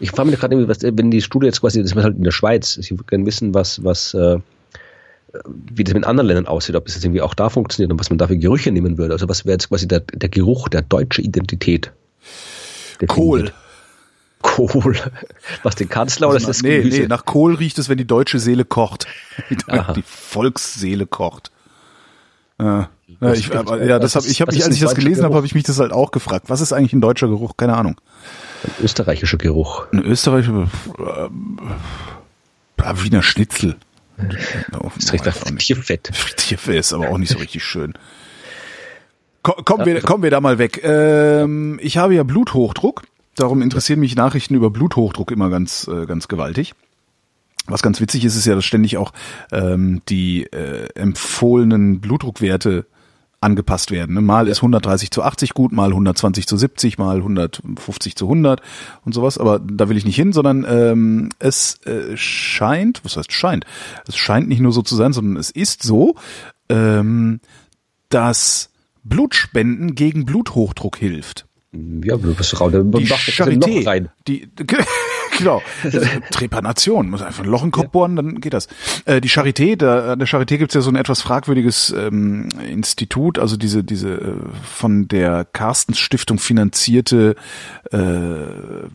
Ich 0.00 0.10
frage 0.10 0.30
mich 0.30 0.40
gerade 0.40 0.54
irgendwie, 0.54 0.68
was, 0.68 0.82
wenn 0.82 1.10
die 1.10 1.20
Studie 1.20 1.46
jetzt 1.46 1.60
quasi, 1.60 1.82
das 1.82 1.92
ist 1.92 2.02
halt 2.02 2.16
in 2.16 2.24
der 2.24 2.30
Schweiz, 2.30 2.78
ich 2.78 2.90
würde 2.90 3.04
gerne 3.04 3.26
wissen, 3.26 3.52
was, 3.52 3.84
was, 3.84 4.14
äh, 4.14 4.38
wie 5.46 5.84
das 5.84 5.94
mit 5.94 6.04
anderen 6.04 6.26
Ländern 6.26 6.46
aussieht, 6.46 6.74
ob 6.74 6.88
es 6.88 6.94
jetzt 6.94 7.04
irgendwie 7.04 7.20
auch 7.20 7.34
da 7.34 7.50
funktioniert 7.50 7.92
und 7.92 8.00
was 8.00 8.08
man 8.08 8.18
da 8.18 8.28
für 8.28 8.38
Gerüche 8.38 8.72
nehmen 8.72 8.96
würde. 8.96 9.12
Also 9.12 9.28
was 9.28 9.44
wäre 9.44 9.52
jetzt 9.52 9.68
quasi 9.68 9.86
der, 9.86 10.00
der 10.00 10.30
Geruch 10.30 10.68
der 10.68 10.82
deutschen 10.82 11.24
Identität? 11.24 11.92
Kohl. 13.06 13.52
Kohl. 14.40 14.96
Was 15.62 15.74
den 15.74 15.88
Kanzler 15.88 16.28
oder 16.28 16.36
ist 16.36 16.46
das 16.46 16.62
nee, 16.62 16.78
Gemüse? 16.78 17.00
Nee, 17.00 17.06
nach 17.08 17.24
Kohl 17.24 17.54
riecht 17.54 17.78
es, 17.78 17.88
wenn 17.88 17.96
die 17.96 18.06
deutsche 18.06 18.38
Seele 18.38 18.66
kocht. 18.66 19.06
die 19.96 20.02
Volksseele 20.04 21.06
kocht. 21.06 21.50
Ja, 22.60 22.88
ja, 23.20 23.32
ich, 23.32 23.54
aber, 23.54 23.84
ja 23.84 23.98
das 23.98 24.16
habe 24.16 24.26
ich 24.26 24.40
habe 24.40 24.52
mich, 24.52 24.64
als 24.64 24.74
ich 24.74 24.80
das 24.80 24.94
gelesen 24.94 25.24
habe, 25.24 25.34
habe 25.34 25.46
ich 25.46 25.54
mich 25.54 25.64
das 25.64 25.78
halt 25.78 25.92
auch 25.92 26.10
gefragt. 26.10 26.46
Was 26.48 26.60
ist 26.60 26.72
eigentlich 26.72 26.92
ein 26.92 27.00
deutscher 27.00 27.28
Geruch? 27.28 27.56
Keine 27.56 27.76
Ahnung. 27.76 28.00
Ein 28.64 28.84
österreichischer 28.84 29.38
Geruch. 29.38 29.86
Ein 29.92 30.02
österreichischer 30.02 30.68
äh, 30.98 32.94
Wiener 33.02 33.22
Schnitzel. 33.22 33.76
Das 34.16 35.12
riecht 35.12 35.26
nach 35.26 35.34
Tierfett. 35.34 36.10
Tierfett 36.36 36.76
ist 36.76 36.92
aber 36.92 37.08
auch 37.10 37.18
nicht 37.18 37.32
so 37.32 37.38
richtig 37.38 37.64
schön. 37.64 37.94
Kommen 39.42 39.84
wir, 39.84 40.00
kommen 40.00 40.22
wir 40.22 40.30
da 40.30 40.40
mal 40.40 40.58
weg. 40.58 40.82
Ähm, 40.82 41.78
ich 41.82 41.98
habe 41.98 42.14
ja 42.14 42.22
Bluthochdruck. 42.22 43.02
Darum 43.36 43.60
interessieren 43.60 44.00
mich 44.00 44.16
Nachrichten 44.16 44.54
über 44.54 44.70
Bluthochdruck 44.70 45.30
immer 45.30 45.50
ganz, 45.50 45.88
äh, 45.88 46.06
ganz 46.06 46.28
gewaltig. 46.28 46.74
Was 47.66 47.82
ganz 47.82 48.00
witzig 48.00 48.24
ist, 48.24 48.36
ist 48.36 48.44
ja, 48.44 48.54
dass 48.54 48.64
ständig 48.64 48.96
auch 48.98 49.12
ähm, 49.50 50.02
die 50.08 50.44
äh, 50.44 50.88
empfohlenen 50.94 52.00
Blutdruckwerte 52.00 52.86
angepasst 53.44 53.90
werden. 53.90 54.14
Ne? 54.14 54.22
Mal 54.22 54.48
ist 54.48 54.58
130 54.58 55.10
zu 55.10 55.22
80 55.22 55.54
gut, 55.54 55.70
mal 55.70 55.90
120 55.90 56.46
zu 56.46 56.56
70, 56.56 56.98
mal 56.98 57.18
150 57.18 58.16
zu 58.16 58.24
100 58.24 58.60
und 59.04 59.12
sowas. 59.12 59.38
Aber 59.38 59.60
da 59.60 59.88
will 59.88 59.96
ich 59.96 60.06
nicht 60.06 60.16
hin, 60.16 60.32
sondern 60.32 60.66
ähm, 60.68 61.28
es 61.38 61.78
äh, 61.86 62.16
scheint, 62.16 63.04
was 63.04 63.16
heißt 63.16 63.32
scheint? 63.32 63.66
Es 64.08 64.16
scheint 64.16 64.48
nicht 64.48 64.60
nur 64.60 64.72
so 64.72 64.82
zu 64.82 64.96
sein, 64.96 65.12
sondern 65.12 65.36
es 65.36 65.50
ist 65.50 65.82
so, 65.82 66.16
ähm, 66.68 67.40
dass 68.08 68.70
Blutspenden 69.04 69.94
gegen 69.94 70.24
Bluthochdruck 70.24 70.96
hilft. 70.96 71.46
Ja, 71.72 72.14
raus, 72.14 72.72
die 72.72 73.06
Charité, 73.06 73.86
rein. 73.86 74.08
Die, 74.28 74.48
genau. 75.38 75.62
Trepanation. 76.30 77.10
Muss 77.10 77.22
einfach 77.22 77.44
ein 77.44 77.50
Loch 77.50 77.62
im 77.62 77.70
Kopf 77.70 77.88
bohren, 77.88 78.16
dann 78.16 78.40
geht 78.40 78.54
das. 78.54 78.68
Äh, 79.04 79.20
die 79.20 79.28
Charité, 79.28 79.76
da, 79.76 80.12
an 80.12 80.18
der 80.18 80.28
Charité 80.28 80.58
gibt's 80.58 80.74
ja 80.74 80.80
so 80.80 80.90
ein 80.90 80.96
etwas 80.96 81.22
fragwürdiges 81.22 81.94
ähm, 81.96 82.48
Institut, 82.68 83.38
also 83.38 83.56
diese, 83.56 83.84
diese 83.84 84.14
äh, 84.14 84.34
von 84.64 85.08
der 85.08 85.46
Carstens 85.52 85.98
Stiftung 85.98 86.38
finanzierte 86.38 87.36
äh, 87.92 87.98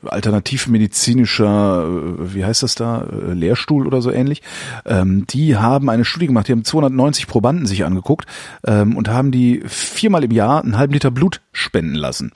alternativmedizinischer, 0.05 1.87
äh, 1.87 2.33
wie 2.33 2.45
heißt 2.45 2.63
das 2.63 2.75
da, 2.75 3.01
äh, 3.01 3.33
Lehrstuhl 3.33 3.87
oder 3.87 4.01
so 4.01 4.11
ähnlich. 4.11 4.41
Ähm, 4.85 5.25
die 5.27 5.57
haben 5.57 5.89
eine 5.89 6.05
Studie 6.05 6.27
gemacht, 6.27 6.47
die 6.47 6.53
haben 6.53 6.63
290 6.63 7.27
Probanden 7.27 7.65
sich 7.65 7.85
angeguckt 7.85 8.25
ähm, 8.65 8.95
und 8.97 9.09
haben 9.09 9.31
die 9.31 9.61
viermal 9.65 10.23
im 10.23 10.31
Jahr 10.31 10.63
einen 10.63 10.77
halben 10.77 10.93
Liter 10.93 11.11
Blut 11.11 11.41
spenden 11.51 11.95
lassen 11.95 12.31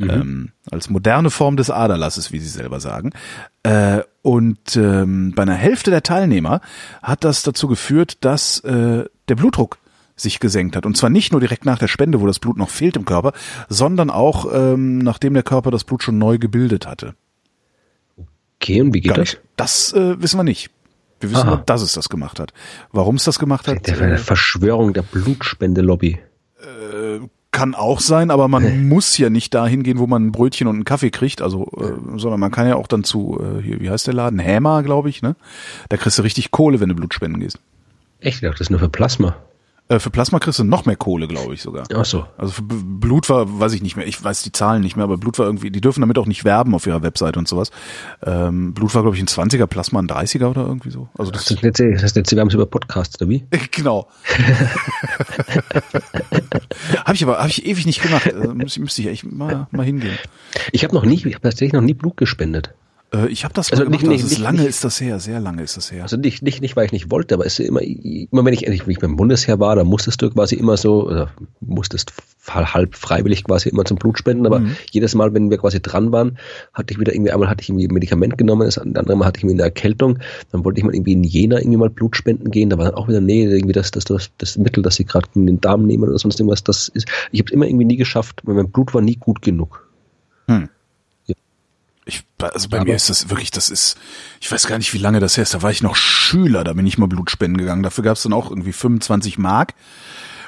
mhm. 0.00 0.10
ähm, 0.10 0.52
als 0.70 0.90
moderne 0.90 1.30
Form 1.30 1.56
des 1.56 1.70
Aderlasses, 1.70 2.32
wie 2.32 2.38
sie 2.38 2.48
selber 2.48 2.80
sagen. 2.80 3.10
Äh, 3.62 4.00
und 4.22 4.76
ähm, 4.76 5.32
bei 5.34 5.42
einer 5.42 5.54
Hälfte 5.54 5.90
der 5.90 6.02
Teilnehmer 6.02 6.60
hat 7.02 7.24
das 7.24 7.42
dazu 7.42 7.68
geführt, 7.68 8.24
dass 8.24 8.60
äh, 8.60 9.04
der 9.28 9.34
Blutdruck 9.34 9.78
sich 10.16 10.40
gesenkt 10.40 10.76
hat. 10.76 10.86
Und 10.86 10.96
zwar 10.96 11.10
nicht 11.10 11.32
nur 11.32 11.40
direkt 11.40 11.64
nach 11.64 11.78
der 11.78 11.88
Spende, 11.88 12.20
wo 12.20 12.26
das 12.26 12.38
Blut 12.38 12.56
noch 12.56 12.68
fehlt 12.68 12.96
im 12.96 13.04
Körper, 13.04 13.32
sondern 13.68 14.10
auch 14.10 14.46
ähm, 14.52 14.98
nachdem 14.98 15.34
der 15.34 15.42
Körper 15.42 15.70
das 15.70 15.84
Blut 15.84 16.02
schon 16.02 16.18
neu 16.18 16.38
gebildet 16.38 16.86
hatte. 16.86 17.14
Okay, 18.60 18.82
und 18.82 18.92
wie 18.92 19.00
geht 19.00 19.16
das? 19.16 19.38
Das 19.56 19.92
äh, 19.94 20.20
wissen 20.20 20.38
wir 20.38 20.44
nicht. 20.44 20.70
Wir 21.20 21.30
wissen 21.30 21.42
Aha. 21.42 21.56
nur, 21.56 21.58
dass 21.58 21.82
es 21.82 21.92
das 21.92 22.08
gemacht 22.08 22.40
hat. 22.40 22.52
Warum 22.92 23.16
es 23.16 23.24
das 23.24 23.38
gemacht 23.38 23.68
hat? 23.68 23.86
Der 23.86 24.00
eine 24.00 24.18
Verschwörung 24.18 24.92
der 24.92 25.02
Blutspendelobby. 25.02 26.18
Äh, 26.60 27.20
kann 27.52 27.74
auch 27.74 28.00
sein, 28.00 28.30
aber 28.30 28.48
man 28.48 28.88
muss 28.88 29.18
ja 29.18 29.28
nicht 29.28 29.54
dahin 29.54 29.82
gehen, 29.82 29.98
wo 29.98 30.06
man 30.06 30.26
ein 30.26 30.32
Brötchen 30.32 30.68
und 30.68 30.76
einen 30.76 30.84
Kaffee 30.84 31.10
kriegt, 31.10 31.42
also, 31.42 31.64
äh, 31.76 32.18
sondern 32.18 32.40
man 32.40 32.50
kann 32.50 32.68
ja 32.68 32.76
auch 32.76 32.86
dann 32.86 33.04
zu, 33.04 33.40
äh, 33.40 33.62
hier, 33.62 33.80
wie 33.80 33.90
heißt 33.90 34.06
der 34.06 34.14
Laden? 34.14 34.38
Hämer, 34.38 34.82
glaube 34.82 35.08
ich, 35.08 35.22
ne? 35.22 35.36
Da 35.88 35.96
kriegst 35.96 36.18
du 36.18 36.22
richtig 36.22 36.50
Kohle, 36.50 36.80
wenn 36.80 36.88
du 36.88 36.94
Blutspenden 36.94 37.40
gehst. 37.40 37.58
Echt? 38.20 38.36
Ich 38.36 38.40
dachte, 38.42 38.58
das 38.58 38.66
ist 38.66 38.70
nur 38.70 38.80
für 38.80 38.88
Plasma. 38.88 39.36
Äh, 39.90 39.98
für 39.98 40.10
Plasma 40.10 40.38
kriegst 40.38 40.60
du 40.60 40.64
noch 40.64 40.86
mehr 40.86 40.94
Kohle, 40.94 41.26
glaube 41.26 41.52
ich 41.52 41.62
sogar. 41.62 41.84
Ach 41.92 42.04
so. 42.04 42.24
Also 42.38 42.52
für 42.52 42.62
Blut 42.62 43.28
war, 43.28 43.58
weiß 43.58 43.72
ich 43.72 43.82
nicht 43.82 43.96
mehr, 43.96 44.06
ich 44.06 44.22
weiß 44.22 44.42
die 44.42 44.52
Zahlen 44.52 44.82
nicht 44.82 44.94
mehr, 44.94 45.02
aber 45.02 45.18
Blut 45.18 45.40
war 45.40 45.46
irgendwie, 45.46 45.72
die 45.72 45.80
dürfen 45.80 46.00
damit 46.00 46.16
auch 46.16 46.26
nicht 46.26 46.44
werben 46.44 46.76
auf 46.76 46.86
ihrer 46.86 47.02
Webseite 47.02 47.40
und 47.40 47.48
sowas. 47.48 47.72
Ähm, 48.24 48.72
Blut 48.72 48.94
war, 48.94 49.02
glaube 49.02 49.16
ich, 49.16 49.22
ein 49.22 49.26
20er, 49.26 49.66
Plasma 49.66 49.98
ein 49.98 50.06
30er 50.06 50.46
oder 50.46 50.62
irgendwie 50.62 50.90
so. 50.90 51.08
Also 51.18 51.32
das, 51.32 51.46
das, 51.46 51.56
ist 51.56 51.64
jetzt, 51.64 51.80
das 51.80 52.14
jetzt, 52.14 52.30
wir 52.30 52.40
haben 52.40 52.46
es 52.46 52.54
über 52.54 52.66
Podcasts, 52.66 53.20
oder 53.20 53.28
wie? 53.28 53.44
genau. 53.72 54.06
habe 57.04 57.14
ich 57.14 57.24
aber, 57.24 57.38
habe 57.38 57.48
ich 57.48 57.66
ewig 57.66 57.84
nicht 57.84 58.00
gemacht. 58.00 58.32
Also 58.32 58.54
müsste, 58.54 58.80
müsste 58.80 59.02
ich 59.02 59.08
echt 59.08 59.24
mal, 59.24 59.66
mal 59.72 59.84
hingehen. 59.84 60.16
Ich 60.70 60.84
habe 60.84 60.94
noch 60.94 61.04
nie, 61.04 61.14
ich 61.16 61.24
habe 61.34 61.40
tatsächlich 61.40 61.72
noch 61.72 61.80
nie 61.80 61.94
Blut 61.94 62.16
gespendet. 62.16 62.74
Äh, 63.12 63.28
ich 63.28 63.44
habe 63.44 63.54
das 63.54 63.70
also 63.72 63.84
gemacht, 63.84 64.02
nicht, 64.02 64.22
also 64.22 64.26
nicht, 64.26 64.38
lange 64.38 64.58
nicht, 64.58 64.68
ist 64.68 64.84
das 64.84 65.00
her, 65.00 65.18
sehr 65.20 65.40
lange 65.40 65.62
ist 65.62 65.76
das 65.76 65.90
her. 65.90 66.02
Also 66.02 66.16
nicht, 66.16 66.42
nicht, 66.42 66.60
nicht 66.60 66.76
weil 66.76 66.86
ich 66.86 66.92
nicht 66.92 67.10
wollte, 67.10 67.34
aber 67.34 67.46
es 67.46 67.58
ist 67.58 67.66
immer, 67.66 67.82
immer 67.82 68.44
wenn 68.44 68.54
ich, 68.54 68.66
wenn 68.66 68.72
ich 68.72 68.98
beim 68.98 69.16
Bundesheer 69.16 69.58
war, 69.58 69.76
da 69.76 69.84
musstest 69.84 70.22
du 70.22 70.30
quasi 70.30 70.54
immer 70.54 70.76
so, 70.76 71.06
oder 71.06 71.30
musstest 71.60 72.12
halb 72.48 72.94
freiwillig 72.94 73.44
quasi 73.44 73.68
immer 73.68 73.84
zum 73.84 73.96
Blut 73.96 74.18
spenden, 74.18 74.46
aber 74.46 74.60
mhm. 74.60 74.76
jedes 74.90 75.14
Mal, 75.14 75.34
wenn 75.34 75.50
wir 75.50 75.58
quasi 75.58 75.80
dran 75.80 76.10
waren, 76.12 76.38
hatte 76.72 76.92
ich 76.92 77.00
wieder 77.00 77.12
irgendwie, 77.12 77.30
einmal 77.32 77.48
hatte 77.48 77.62
ich 77.62 77.68
irgendwie 77.68 77.86
ein 77.86 77.94
Medikament 77.94 78.38
genommen, 78.38 78.66
das 78.66 78.78
andere 78.78 79.16
Mal 79.16 79.26
hatte 79.26 79.38
ich 79.38 79.44
irgendwie 79.44 79.62
eine 79.62 79.68
Erkältung, 79.68 80.18
dann 80.50 80.64
wollte 80.64 80.80
ich 80.80 80.84
mal 80.84 80.94
irgendwie 80.94 81.12
in 81.12 81.24
Jena 81.24 81.58
irgendwie 81.58 81.76
mal 81.76 81.90
Blut 81.90 82.16
spenden 82.16 82.50
gehen, 82.50 82.70
da 82.70 82.78
war 82.78 82.86
dann 82.86 82.94
auch 82.94 83.08
wieder, 83.08 83.20
nee, 83.20 83.44
irgendwie 83.44 83.72
das, 83.72 83.90
das, 83.90 84.04
das, 84.04 84.30
das 84.38 84.56
Mittel, 84.56 84.82
das 84.82 84.96
sie 84.96 85.04
gerade 85.04 85.28
in 85.34 85.46
den 85.46 85.60
Darm 85.60 85.86
nehmen 85.86 86.04
oder 86.04 86.18
sonst 86.18 86.40
irgendwas, 86.40 86.64
das 86.64 86.88
ist, 86.88 87.08
ich 87.30 87.40
habe 87.40 87.48
es 87.48 87.52
immer 87.52 87.66
irgendwie 87.66 87.84
nie 87.84 87.96
geschafft, 87.96 88.40
weil 88.44 88.54
mein 88.54 88.70
Blut 88.70 88.94
war 88.94 89.00
nie 89.00 89.16
gut 89.16 89.42
genug. 89.42 89.86
Hm. 90.46 90.68
Ich, 92.10 92.24
also 92.38 92.68
bei 92.68 92.78
ja, 92.78 92.84
mir 92.84 92.94
ist 92.94 93.08
das 93.08 93.30
wirklich, 93.30 93.50
das 93.50 93.70
ist, 93.70 93.96
ich 94.40 94.50
weiß 94.50 94.66
gar 94.66 94.78
nicht, 94.78 94.92
wie 94.92 94.98
lange 94.98 95.20
das 95.20 95.36
her 95.36 95.42
ist. 95.42 95.54
Da 95.54 95.62
war 95.62 95.70
ich 95.70 95.82
noch 95.82 95.96
Schüler, 95.96 96.64
da 96.64 96.72
bin 96.72 96.86
ich 96.86 96.98
mal 96.98 97.06
Blutspenden 97.06 97.56
gegangen. 97.56 97.82
Dafür 97.82 98.04
gab 98.04 98.16
es 98.16 98.22
dann 98.22 98.32
auch 98.32 98.50
irgendwie 98.50 98.72
25 98.72 99.38
Mark. 99.38 99.74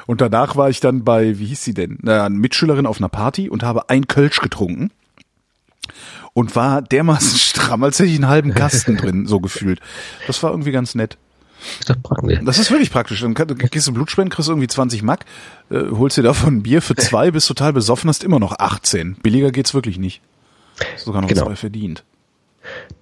Und 0.07 0.21
danach 0.21 0.57
war 0.57 0.69
ich 0.69 0.81
dann 0.81 1.05
bei, 1.05 1.39
wie 1.39 1.47
hieß 1.47 1.63
sie 1.63 1.75
denn? 1.75 2.07
Eine 2.07 2.31
Mitschülerin 2.31 2.87
auf 2.87 2.99
einer 2.99 3.09
Party 3.09 3.49
und 3.49 3.63
habe 3.63 3.89
ein 3.89 4.09
Kölsch 4.09 4.41
getrunken. 4.41 4.91
Und 6.35 6.57
war 6.57 6.83
dermaßen 6.83 7.39
stramm, 7.39 7.85
als 7.85 7.99
hätte 7.99 8.09
ich 8.09 8.17
einen 8.17 8.29
halben 8.29 8.55
Kasten 8.55 8.97
drin, 8.97 9.27
so 9.27 9.41
gefühlt. 9.41 9.81
Das 10.27 10.43
war 10.43 10.51
irgendwie 10.51 10.73
ganz 10.73 10.95
nett. 10.95 11.17
Das 11.87 11.97
ist 11.97 12.03
praktisch. 12.03 12.41
Das 12.45 12.59
ist 12.59 12.71
wirklich 12.71 12.91
praktisch. 12.91 13.21
Dann 13.21 13.35
gehst 13.35 13.87
du 13.87 13.93
Blutspenden, 13.93 14.31
kriegst 14.31 14.49
irgendwie 14.49 14.67
20 14.67 15.03
Mark, 15.03 15.25
äh, 15.71 15.91
holst 15.91 16.17
dir 16.17 16.23
davon 16.23 16.57
ein 16.57 16.63
Bier 16.63 16.83
für 16.83 16.95
zwei, 16.97 17.31
bist 17.31 17.47
total 17.47 17.73
besoffen, 17.73 18.09
hast 18.09 18.25
immer 18.25 18.41
noch 18.41 18.59
18. 18.59 19.17
Billiger 19.23 19.53
geht's 19.53 19.75
wirklich 19.75 19.99
nicht. 19.99 20.21
Sogar 20.97 21.23
noch 21.23 21.29
genau. 21.29 21.47
zwei 21.47 21.57
verdient. 21.57 22.05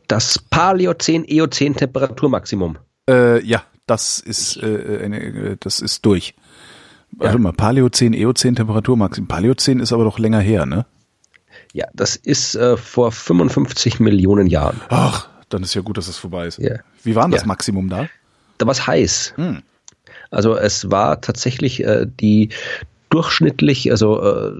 Das 0.09 0.39
Paleozän-Eozän 0.39 1.75
Temperaturmaximum. 1.75 2.79
Äh, 3.09 3.45
ja, 3.45 3.63
das 3.87 4.19
ist, 4.19 4.57
äh, 4.57 5.01
eine, 5.05 5.57
das 5.59 5.81
ist 5.81 6.05
durch. 6.05 6.35
Warte 7.13 7.39
mal, 7.39 7.53
Paläozän, 7.53 8.15
Eozän, 8.15 8.55
Temperaturmaximum. 8.55 9.29
Paläozän 9.29 9.81
ist 9.81 9.93
aber 9.93 10.05
doch 10.05 10.19
länger 10.19 10.41
her, 10.41 10.65
ne? 10.67 10.87
Ja, 11.73 11.87
das 11.93 12.17
ist 12.17 12.55
äh, 12.55 12.77
vor 12.77 13.13
55 13.13 14.01
Millionen 14.01 14.47
Jahren. 14.47 14.81
Ach, 14.89 15.29
dann 15.49 15.63
ist 15.63 15.75
ja 15.75 15.83
gut, 15.83 15.99
dass 15.99 16.09
es 16.09 16.17
vorbei 16.17 16.47
ist. 16.47 16.59
Ja. 16.59 16.79
Wie 17.03 17.15
war 17.15 17.25
denn 17.25 17.33
das 17.33 17.43
Ja. 17.43 17.47
Maximum 17.47 17.89
da? 17.89 18.07
Da 18.59 18.67
war 18.67 18.73
es 18.73 18.87
heiß. 18.87 19.35
Hm. 19.37 19.63
Also 20.31 20.57
es 20.57 20.91
war 20.91 21.21
tatsächlich 21.21 21.85
äh, 21.85 22.07
die 22.09 22.51
durchschnittlich, 23.11 23.91
also 23.91 24.23
äh, 24.23 24.53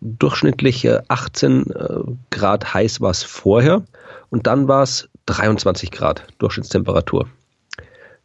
durchschnittlich 0.00 0.84
äh, 0.84 1.00
18 1.08 1.70
äh, 1.70 1.86
Grad 2.30 2.72
heiß 2.72 3.00
war 3.00 3.10
es 3.10 3.22
vorher 3.22 3.82
und 4.30 4.46
dann 4.46 4.68
war 4.68 4.82
es 4.82 5.08
23 5.26 5.90
Grad 5.90 6.26
Durchschnittstemperatur 6.38 7.26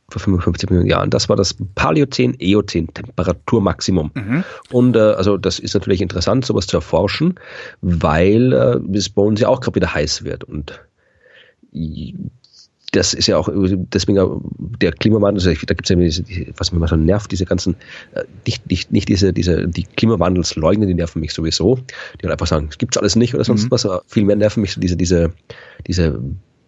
vor 0.09 0.21
55 0.21 0.69
Millionen 0.69 0.89
Jahren. 0.89 1.09
Das 1.09 1.29
war 1.29 1.35
das 1.35 1.55
Paläozän, 1.75 2.35
Eozän 2.39 2.93
Temperaturmaximum. 2.93 4.11
Und 4.71 4.95
äh, 4.95 4.99
also 4.99 5.37
das 5.37 5.59
ist 5.59 5.73
natürlich 5.73 6.01
interessant, 6.01 6.45
sowas 6.45 6.67
zu 6.67 6.77
erforschen, 6.77 7.35
weil 7.81 8.53
äh, 8.53 8.97
es 8.97 9.09
bei 9.09 9.21
uns 9.21 9.39
ja 9.39 9.47
auch 9.47 9.61
gerade 9.61 9.75
wieder 9.75 9.93
heiß 9.93 10.23
wird 10.23 10.43
und 10.43 10.79
das 12.95 13.13
ist 13.13 13.27
ja 13.27 13.37
auch 13.37 13.49
deswegen 13.53 14.19
auch 14.19 14.41
der 14.81 14.91
Klimawandel, 14.91 15.45
also 15.47 15.65
da 15.65 15.73
gibt 15.73 15.85
es 15.85 15.89
ja 15.89 15.95
diese, 15.95 16.23
die- 16.23 16.53
was 16.57 16.71
mich 16.71 16.77
immer 16.77 16.87
so 16.87 16.95
nervt, 16.95 17.31
diese 17.31 17.45
ganzen, 17.45 17.75
äh, 18.13 18.23
nicht, 18.45 18.69
nicht, 18.69 18.91
nicht 18.91 19.09
diese, 19.09 19.33
diese, 19.33 19.67
die 19.67 19.83
Klimawandelsleugner, 19.83 20.85
die 20.85 20.93
nerven 20.93 21.19
mich 21.21 21.33
sowieso, 21.33 21.75
die 22.19 22.23
halt 22.23 22.31
einfach 22.31 22.47
sagen, 22.47 22.67
es 22.69 22.77
gibt's 22.77 22.97
alles 22.97 23.15
nicht 23.15 23.33
oder 23.35 23.43
sonst 23.43 23.69
was, 23.71 23.85
aber 23.85 24.01
viel 24.07 24.23
mehr 24.25 24.35
nerven 24.35 24.61
mich 24.61 24.73
so 24.73 24.79
diese, 24.81 24.95
diese, 24.97 25.33
diese 25.87 26.19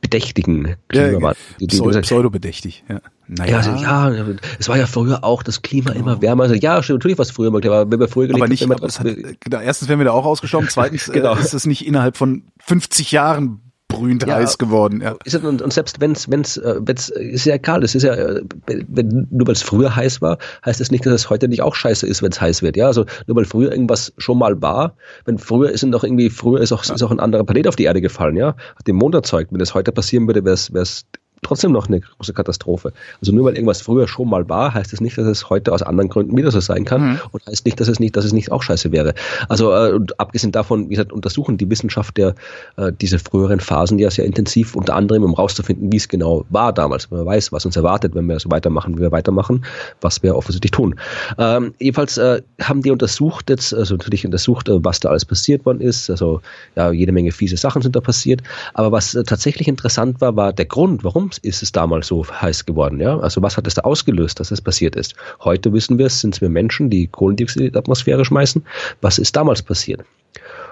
bedächtigen 0.01 0.75
Klimawandel. 0.89 1.35
die, 1.59 1.67
die, 1.67 1.75
Pseu 1.77 1.99
Pseudobedächtig, 2.01 2.83
ja. 2.87 3.01
Naja, 3.29 3.51
ja, 3.51 3.57
also, 3.57 3.71
ja, 3.83 4.25
es 4.57 4.69
war 4.69 4.77
ja 4.77 4.85
früher 4.85 5.23
auch 5.25 5.43
das 5.43 5.61
Klima 5.61 5.91
immer 5.91 6.21
wärmer. 6.21 6.43
Also 6.43 6.55
ja, 6.55 6.81
stimmt, 6.81 6.99
natürlich 6.99 7.17
war 7.17 7.23
es 7.23 7.31
früher 7.31 7.51
mal, 7.51 7.57
aber 7.67 7.91
wenn 7.91 7.99
wir 7.99 8.07
früher 8.07 8.29
aber 8.29 8.35
gelebt 8.47 8.49
nicht, 8.51 8.63
haben, 8.63 8.71
aber 8.71 8.87
hat, 8.87 9.39
genau, 9.41 9.59
erstens 9.59 9.89
wären 9.89 9.99
wir 9.99 10.05
da 10.05 10.11
auch 10.11 10.25
ausgestorben, 10.25 10.69
zweitens 10.71 11.11
Genau. 11.11 11.35
äh, 11.35 11.39
ist 11.41 11.53
es 11.53 11.65
nicht 11.65 11.85
innerhalb 11.85 12.15
von 12.15 12.43
50 12.59 13.11
Jahren 13.11 13.59
brühend 13.87 14.25
Ja. 14.25 14.35
heiß 14.35 14.57
geworden. 14.57 15.01
Ja. 15.01 15.15
Ist 15.23 15.33
es- 15.35 15.43
Und, 15.43 15.61
und 15.61 15.71
selbst 15.71 16.01
wenn 16.01 16.11
es, 16.11 16.29
wenn's, 16.29 16.57
äh, 16.57 16.75
wenn's, 16.79 17.09
ist 17.09 17.45
ja 17.45 17.55
egal, 17.55 17.83
es 17.83 17.95
ist 17.95 18.03
ja, 18.03 18.13
äh, 18.13 18.41
wenn, 18.67 19.27
nur 19.31 19.47
weil 19.47 19.53
es 19.53 19.61
früher 19.61 19.95
heiß 19.95 20.21
war, 20.21 20.37
heißt 20.65 20.79
das 20.79 20.91
nicht, 20.91 21.05
dass 21.05 21.13
es 21.13 21.29
heute 21.29 21.47
nicht 21.47 21.61
auch 21.61 21.75
scheiße 21.75 22.05
ist, 22.05 22.21
wenn 22.21 22.31
es 22.31 22.41
heiß 22.41 22.61
wird. 22.61 22.75
Ja, 22.77 22.87
also 22.87 23.05
nur 23.27 23.37
weil 23.37 23.45
früher 23.45 23.71
irgendwas 23.71 24.13
schon 24.17 24.37
mal 24.39 24.61
war, 24.61 24.95
wenn 25.25 25.37
früher 25.37 25.71
ist 25.71 25.83
doch 25.83 26.03
irgendwie, 26.03 26.29
früher 26.29 26.59
ist 26.61 26.71
auch, 26.71 26.83
ist 26.83 27.01
auch 27.03 27.11
ein 27.11 27.19
anderer 27.19 27.43
Planet 27.45 27.67
auf 27.67 27.75
die 27.75 27.85
Erde 27.85 28.01
gefallen, 28.01 28.35
ja, 28.35 28.55
hat 28.75 28.87
den 28.87 28.95
Mond 28.95 29.15
erzeugt. 29.15 29.51
Wenn 29.51 29.59
das 29.59 29.73
heute 29.73 29.91
passieren 29.91 30.27
würde, 30.27 30.43
wäre 30.43 30.53
es 30.55 31.05
trotzdem 31.41 31.71
noch 31.71 31.87
eine 31.87 31.99
große 31.99 32.33
Katastrophe. 32.33 32.93
Also 33.21 33.33
nur 33.33 33.45
weil 33.45 33.53
irgendwas 33.53 33.81
früher 33.81 34.07
schon 34.07 34.29
mal 34.29 34.47
war, 34.49 34.73
heißt 34.73 34.93
es 34.93 35.01
nicht, 35.01 35.17
dass 35.17 35.25
es 35.25 35.49
heute 35.49 35.71
aus 35.71 35.81
anderen 35.81 36.09
Gründen 36.09 36.35
wieder 36.35 36.51
so 36.51 36.59
sein 36.59 36.85
kann 36.85 37.19
und 37.31 37.45
heißt 37.45 37.65
nicht, 37.65 37.79
dass 37.79 37.87
es 37.87 37.99
nicht, 37.99 38.15
dass 38.15 38.25
es 38.25 38.33
nicht 38.33 38.51
auch 38.51 38.63
scheiße 38.63 38.91
wäre. 38.91 39.13
Also 39.49 39.73
äh, 39.73 39.93
und 39.93 40.19
abgesehen 40.19 40.51
davon, 40.51 40.85
wie 40.85 40.95
gesagt, 40.95 41.13
untersuchen 41.13 41.57
die 41.57 41.69
Wissenschaft 41.69 42.17
der 42.17 42.35
äh, 42.77 42.91
diese 42.99 43.19
früheren 43.19 43.59
Phasen 43.59 43.99
ja 43.99 44.09
sehr 44.09 44.25
intensiv, 44.25 44.75
unter 44.75 44.95
anderem 44.95 45.23
um 45.23 45.33
rauszufinden, 45.33 45.91
wie 45.91 45.97
es 45.97 46.07
genau 46.07 46.45
war 46.49 46.73
damals, 46.73 47.09
wenn 47.11 47.19
man 47.19 47.27
weiß, 47.27 47.51
was 47.51 47.65
uns 47.65 47.75
erwartet, 47.75 48.15
wenn 48.15 48.25
wir 48.25 48.39
so 48.39 48.49
weitermachen, 48.51 48.97
wie 48.97 49.01
wir 49.01 49.11
weitermachen, 49.11 49.65
was 50.01 50.21
wir 50.23 50.35
offensichtlich 50.35 50.71
tun. 50.71 50.95
Ähm, 51.37 51.73
jedenfalls 51.79 52.17
äh, 52.17 52.41
haben 52.61 52.81
die 52.81 52.91
untersucht 52.91 53.49
jetzt, 53.49 53.73
also 53.73 53.95
natürlich 53.95 54.25
untersucht, 54.25 54.69
äh, 54.69 54.83
was 54.83 54.99
da 54.99 55.09
alles 55.09 55.25
passiert 55.25 55.65
worden 55.65 55.81
ist. 55.81 56.09
Also 56.09 56.41
ja, 56.75 56.91
jede 56.91 57.11
Menge 57.11 57.31
fiese 57.31 57.57
Sachen 57.57 57.81
sind 57.81 57.95
da 57.95 58.01
passiert. 58.01 58.41
Aber 58.73 58.91
was 58.91 59.15
äh, 59.15 59.23
tatsächlich 59.23 59.67
interessant 59.67 60.21
war, 60.21 60.35
war 60.35 60.53
der 60.53 60.65
Grund, 60.65 61.03
warum 61.03 61.26
ist 61.37 61.63
es 61.63 61.71
damals 61.71 62.07
so 62.07 62.25
heiß 62.25 62.65
geworden. 62.65 62.99
Ja, 62.99 63.19
also 63.19 63.41
was 63.41 63.57
hat 63.57 63.67
es 63.67 63.73
da 63.73 63.81
ausgelöst, 63.81 64.39
dass 64.39 64.51
es 64.51 64.61
passiert 64.61 64.95
ist? 64.95 65.15
Heute 65.43 65.73
wissen 65.73 65.97
wir 65.97 66.05
es, 66.05 66.21
sind 66.21 66.35
es 66.35 66.41
wir 66.41 66.49
Menschen, 66.49 66.89
die 66.89 67.07
Kohlendioxid 67.07 67.61
in 67.61 67.71
die 67.71 67.77
Atmosphäre 67.77 68.23
schmeißen. 68.25 68.63
Was 69.01 69.17
ist 69.17 69.35
damals 69.35 69.61
passiert? 69.61 70.03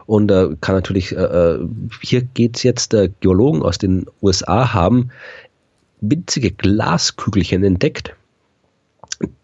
Und 0.06 0.32
äh, 0.32 0.56
kann 0.62 0.76
natürlich, 0.76 1.12
äh, 1.12 1.22
äh, 1.22 1.68
hier 2.02 2.22
geht's 2.22 2.64
jetzt, 2.64 2.94
äh, 2.94 3.10
Geologen 3.20 3.64
aus 3.64 3.78
den 3.78 4.06
USA 4.22 4.74
haben 4.74 5.10
winzige 6.02 6.52
Glaskügelchen 6.52 7.64
entdeckt, 7.64 8.16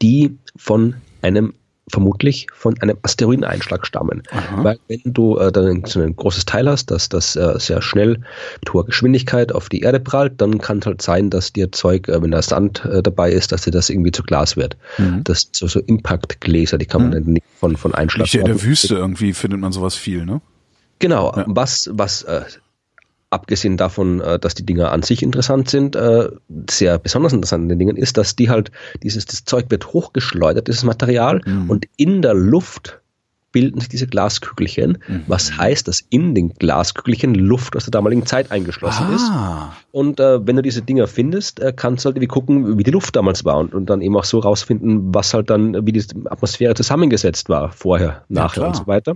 die 0.02 0.38
von 0.56 0.96
einem 1.22 1.54
vermutlich 1.91 2.47
von 2.53 2.80
einem 2.81 2.97
Asteroideneinschlag 3.03 3.85
stammen. 3.85 4.23
Weil 4.57 4.80
wenn 4.88 5.01
du 5.05 5.38
äh, 5.38 5.51
dann 5.51 5.84
so 5.85 6.01
ein 6.01 6.15
großes 6.15 6.45
Teil 6.45 6.68
hast, 6.69 6.91
dass 6.91 7.09
das 7.09 7.35
äh, 7.35 7.59
sehr 7.59 7.81
schnell 7.81 8.19
mit 8.59 8.73
hoher 8.73 8.85
Geschwindigkeit 8.85 9.51
auf 9.51 9.69
die 9.69 9.81
Erde 9.81 9.99
prallt, 9.99 10.39
dann 10.41 10.59
kann 10.59 10.80
es 10.80 10.85
halt 10.85 11.01
sein, 11.01 11.30
dass 11.30 11.53
dir 11.53 11.72
Zeug, 11.72 12.07
äh, 12.07 12.22
wenn 12.22 12.31
da 12.31 12.41
Sand 12.41 12.85
äh, 12.85 13.03
dabei 13.03 13.31
ist, 13.31 13.51
dass 13.51 13.63
dir 13.63 13.72
das 13.72 13.89
irgendwie 13.89 14.11
zu 14.11 14.23
Glas 14.23 14.57
wird. 14.57 14.77
Das 15.23 15.41
sind 15.41 15.55
so, 15.55 15.68
so 15.68 15.80
Impact-Gläser, 15.80 16.77
die 16.77 16.85
kann 16.85 17.03
man 17.03 17.11
dann 17.11 17.23
nicht 17.23 17.45
von, 17.59 17.76
von 17.76 17.93
Einschlag 17.93 18.34
in 18.34 18.45
der 18.45 18.61
Wüste 18.61 18.95
irgendwie 18.95 19.34
findet 19.34 19.59
man 19.59 19.72
sowas 19.72 19.95
viel, 19.95 20.26
ne? 20.26 20.41
Genau, 20.99 21.34
was, 21.47 21.89
was 21.91 22.22
äh, 22.23 22.41
abgesehen 23.32 23.78
davon, 23.78 24.22
äh, 24.22 24.38
dass 24.38 24.53
die 24.53 24.66
Dinger 24.66 24.91
an 24.91 25.02
sich 25.02 25.24
interessant 25.24 25.70
sind, 25.70 25.95
äh, 25.95 26.30
sehr 26.70 26.99
besonders 26.99 27.34
interessant 27.34 27.64
an 27.64 27.70
den 27.70 27.80
Dingen 27.80 27.98
ist, 27.98 28.18
dass 28.18 28.36
die 28.36 28.49
halt, 28.49 28.72
dieses 29.02 29.26
das 29.26 29.45
Zeug 29.45 29.66
wird 29.70 29.94
hochgeschleudert, 29.94 30.68
dieses 30.68 30.84
Material, 30.84 31.41
und 31.68 31.86
in 31.98 32.22
der 32.22 32.34
Luft 32.34 33.02
bilden 33.52 33.80
sich 33.80 33.90
diese 33.90 34.08
Glaskügelchen, 34.08 34.99
was 35.28 35.58
heißt, 35.58 35.88
dass 35.88 36.02
in 36.10 36.36
den 36.36 36.53
Glaskügelchen 36.53 37.36
Luft 37.36 37.76
aus 37.76 37.84
der 37.84 37.91
damaligen 37.91 38.26
Zeit 38.26 38.52
eingeschlossen 38.52 39.14
ist. 39.14 39.30
Ah, 39.30 39.74
Und 39.91 40.20
äh, 40.20 40.45
wenn 40.45 40.56
du 40.56 40.62
diese 40.62 40.82
Dinger 40.82 41.08
findest, 41.08 41.60
äh, 41.60 41.74
kannst 41.76 42.06
du 42.06 42.08
halt 42.08 42.16
irgendwie 42.16 42.28
gucken, 42.28 42.78
wie 42.78 42.84
die 42.84 42.91
Luft 42.91 43.16
damals 43.16 43.44
war 43.44 43.58
und, 43.58 43.74
und 43.74 43.90
dann 43.90 44.02
eben 44.02 44.16
auch 44.16 44.24
so 44.24 44.40
rausfinden, 44.40 45.14
was 45.14 45.34
halt 45.34 45.49
dann, 45.49 45.86
wie 45.86 45.91
die 45.91 46.03
Atmosphäre 46.30 46.76
zusammengesetzt 46.76 47.49
war, 47.49 47.72
vorher, 47.72 48.24
nachher 48.30 48.53
klar. 48.53 48.68
und 48.68 48.76
so 48.76 48.88
weiter. 48.88 49.16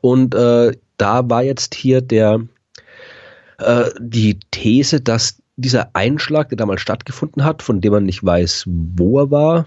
Und 0.00 0.34
äh, 0.34 0.72
da 0.96 1.28
war 1.28 1.42
jetzt 1.42 1.74
hier 1.74 2.00
der 2.00 2.40
äh, 3.58 3.90
die 4.00 4.38
These, 4.50 5.00
dass 5.00 5.42
dieser 5.56 5.94
Einschlag, 5.94 6.48
der 6.48 6.56
damals 6.56 6.80
stattgefunden 6.80 7.44
hat, 7.44 7.62
von 7.62 7.80
dem 7.80 7.92
man 7.92 8.04
nicht 8.04 8.24
weiß, 8.24 8.64
wo 8.66 9.20
er 9.20 9.30
war, 9.30 9.66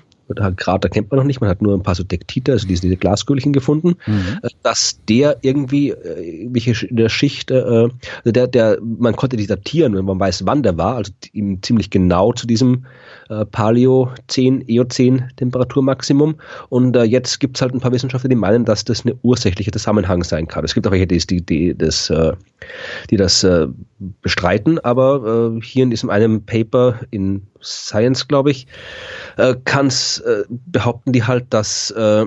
Krater 0.56 0.90
kennt 0.90 1.12
man 1.12 1.20
noch 1.20 1.26
nicht, 1.26 1.42
man 1.42 1.50
hat 1.50 1.62
nur 1.62 1.76
ein 1.76 1.84
paar 1.84 1.96
so 1.96 2.04
Dektite, 2.04 2.54
also 2.54 2.68
diese, 2.68 2.82
diese 2.82 2.98
Glaskügelchen 2.98 3.54
gefunden, 3.54 3.96
äh, 4.42 4.50
dass 4.64 5.00
der 5.08 5.38
irgendwie 5.42 5.92
äh, 5.92 6.48
welche 6.52 6.88
in 6.88 6.96
der 6.96 7.10
Schicht, 7.10 7.52
äh, 7.52 7.62
also 7.62 7.92
der, 8.26 8.48
der, 8.48 8.80
man 8.82 9.16
konnte 9.16 9.38
die 9.38 9.48
datieren, 9.48 9.96
wenn 9.96 10.06
man 10.06 10.20
weiß, 10.20 10.46
wann 10.46 10.64
der 10.64 10.78
war, 10.78 10.96
also 10.96 11.12
ihm 11.34 11.62
ziemlich 11.62 11.90
genau 11.90 12.34
zu 12.34 12.48
diesem 12.48 12.86
äh, 13.30 13.46
Paleo-10, 13.46 14.68
Eozän-Temperaturmaximum. 14.68 16.36
Und 16.70 16.96
äh, 16.96 17.04
jetzt 17.04 17.40
gibt 17.40 17.58
es 17.58 17.62
halt 17.62 17.74
ein 17.74 17.80
paar 17.80 17.92
Wissenschaftler, 17.92 18.30
die 18.30 18.36
meinen, 18.36 18.66
dass 18.66 18.84
das 18.84 19.06
eine 19.06 19.16
ursächliche 19.22 19.72
Zusammenhang 19.72 20.24
sein 20.24 20.48
kann. 20.48 20.66
Es 20.66 20.74
gibt 20.74 20.88
auch 20.88 20.92
welche, 20.92 21.08
die, 21.08 21.20
die, 21.20 21.46
die, 21.46 21.78
das, 21.78 22.12
die 23.10 23.18
das 23.18 23.44
äh, 23.44 23.68
bestreiten, 24.22 24.80
aber 24.80 25.54
äh, 25.56 25.62
hier 25.62 25.84
in 25.84 25.90
diesem 25.90 26.10
einen 26.10 26.46
Paper 26.46 27.00
in 27.12 27.48
Science, 27.62 28.28
glaube 28.28 28.52
ich, 28.52 28.68
äh, 29.38 29.56
kann's, 29.66 30.20
äh, 30.20 30.44
behaupten 30.50 31.12
die 31.12 31.24
halt, 31.24 31.46
dass 31.50 31.92
äh, 31.92 32.26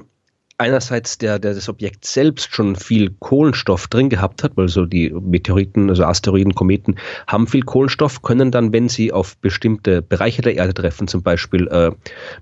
einerseits 0.58 1.18
der, 1.18 1.38
der 1.38 1.54
das 1.54 1.68
Objekt 1.68 2.04
selbst 2.04 2.52
schon 2.52 2.74
viel 2.74 3.14
Kohlenstoff 3.20 3.86
drin 3.86 4.08
gehabt 4.08 4.42
hat, 4.42 4.56
weil 4.56 4.68
so 4.68 4.84
die 4.84 5.10
Meteoriten, 5.10 5.88
also 5.88 6.04
Asteroiden, 6.04 6.54
Kometen 6.54 6.96
haben 7.28 7.46
viel 7.46 7.62
Kohlenstoff, 7.62 8.22
können 8.22 8.50
dann, 8.50 8.72
wenn 8.72 8.88
sie 8.88 9.12
auf 9.12 9.36
bestimmte 9.38 10.02
Bereiche 10.02 10.42
der 10.42 10.56
Erde 10.56 10.74
treffen, 10.74 11.06
zum 11.06 11.22
Beispiel 11.22 11.68
äh, 11.68 11.92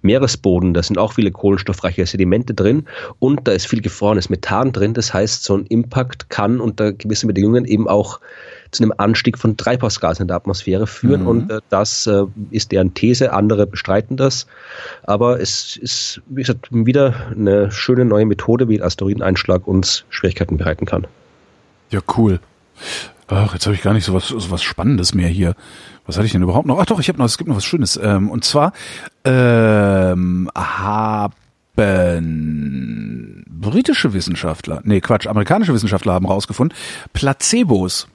Meeresboden, 0.01 0.73
da 0.73 0.83
sind 0.83 0.97
auch 0.97 1.13
viele 1.13 1.31
kohlenstoffreiche 1.31 2.07
Sedimente 2.07 2.55
drin 2.55 2.87
und 3.19 3.47
da 3.47 3.53
ist 3.53 3.67
viel 3.67 3.83
gefrorenes 3.83 4.31
Methan 4.31 4.73
drin. 4.73 4.95
Das 4.95 5.13
heißt, 5.13 5.45
so 5.45 5.55
ein 5.57 5.67
Impact 5.67 6.31
kann 6.31 6.61
unter 6.61 6.95
gewissen 6.95 7.27
Bedingungen 7.27 7.67
eben 7.67 7.87
auch 7.87 8.21
zu 8.71 8.83
einem 8.83 8.93
Anstieg 8.97 9.39
von 9.39 9.57
Treibhausgasen 9.57 10.23
in 10.23 10.29
der 10.29 10.37
Atmosphäre 10.37 10.87
führen 10.87 11.27
und 11.27 11.51
äh, 11.51 11.61
das 11.71 12.07
äh, 12.07 12.25
ist 12.51 12.73
deren 12.73 12.95
These. 12.95 13.33
Andere 13.33 13.67
bestreiten 13.67 14.17
das, 14.17 14.47
aber 15.05 15.41
es 15.41 15.77
ist 15.77 16.21
wie 16.27 16.43
gesagt 16.43 16.69
wieder 16.71 17.15
eine 17.31 17.71
schöne 17.71 18.05
neue 18.05 18.27
Methode, 18.27 18.69
wie 18.69 18.79
ein 18.79 18.83
Asteroideneinschlag 18.83 19.67
uns 19.67 20.05
Schwierigkeiten 20.09 20.57
bereiten 20.57 20.87
kann. 20.87 21.07
ja, 21.91 22.01
cool. 22.17 22.41
Ach, 23.29 23.53
jetzt 23.55 23.67
habe 23.67 23.75
ich 23.75 23.83
gar 23.83 23.93
nicht 23.93 24.05
so 24.05 24.15
was, 24.15 24.29
so 24.29 24.51
was 24.51 24.63
Spannendes 24.63 25.15
mehr 25.15 25.29
hier. 25.29 25.55
Was 26.07 26.17
hatte 26.17 26.27
ich 26.27 26.33
denn 26.33 26.43
überhaupt 26.43 26.67
noch? 26.67 26.79
Ach 26.79 26.87
doch, 26.87 27.01
ich 27.01 27.09
habe 27.09 27.19
noch, 27.19 27.25
es 27.25 27.39
gibt 27.39 27.49
noch 27.49 27.57
was 27.57 27.65
Schönes. 27.65 27.99
Ähm, 28.01 28.31
und 28.31 28.45
zwar 28.45 28.73
ähm, 29.25 30.49
haben 30.57 31.35
britische 33.49 34.13
Wissenschaftler, 34.15 34.81
nee, 34.85 35.01
Quatsch, 35.01 35.27
amerikanische 35.27 35.75
Wissenschaftler 35.75 36.15
haben 36.15 36.27
rausgefunden, 36.27 36.77
Placebos, 37.13 38.09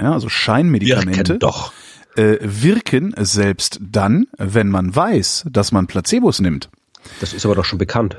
ja, 0.00 0.12
also 0.12 0.28
Scheinmedikamente, 0.28 1.38
doch. 1.38 1.72
äh, 2.16 2.38
wirken 2.40 3.14
selbst 3.18 3.78
dann, 3.80 4.26
wenn 4.38 4.68
man 4.68 4.94
weiß, 4.94 5.46
dass 5.50 5.72
man 5.72 5.86
Placebos 5.86 6.40
nimmt. 6.40 6.70
Das 7.20 7.32
ist 7.32 7.44
aber 7.44 7.54
doch 7.54 7.64
schon 7.64 7.78
bekannt. 7.78 8.16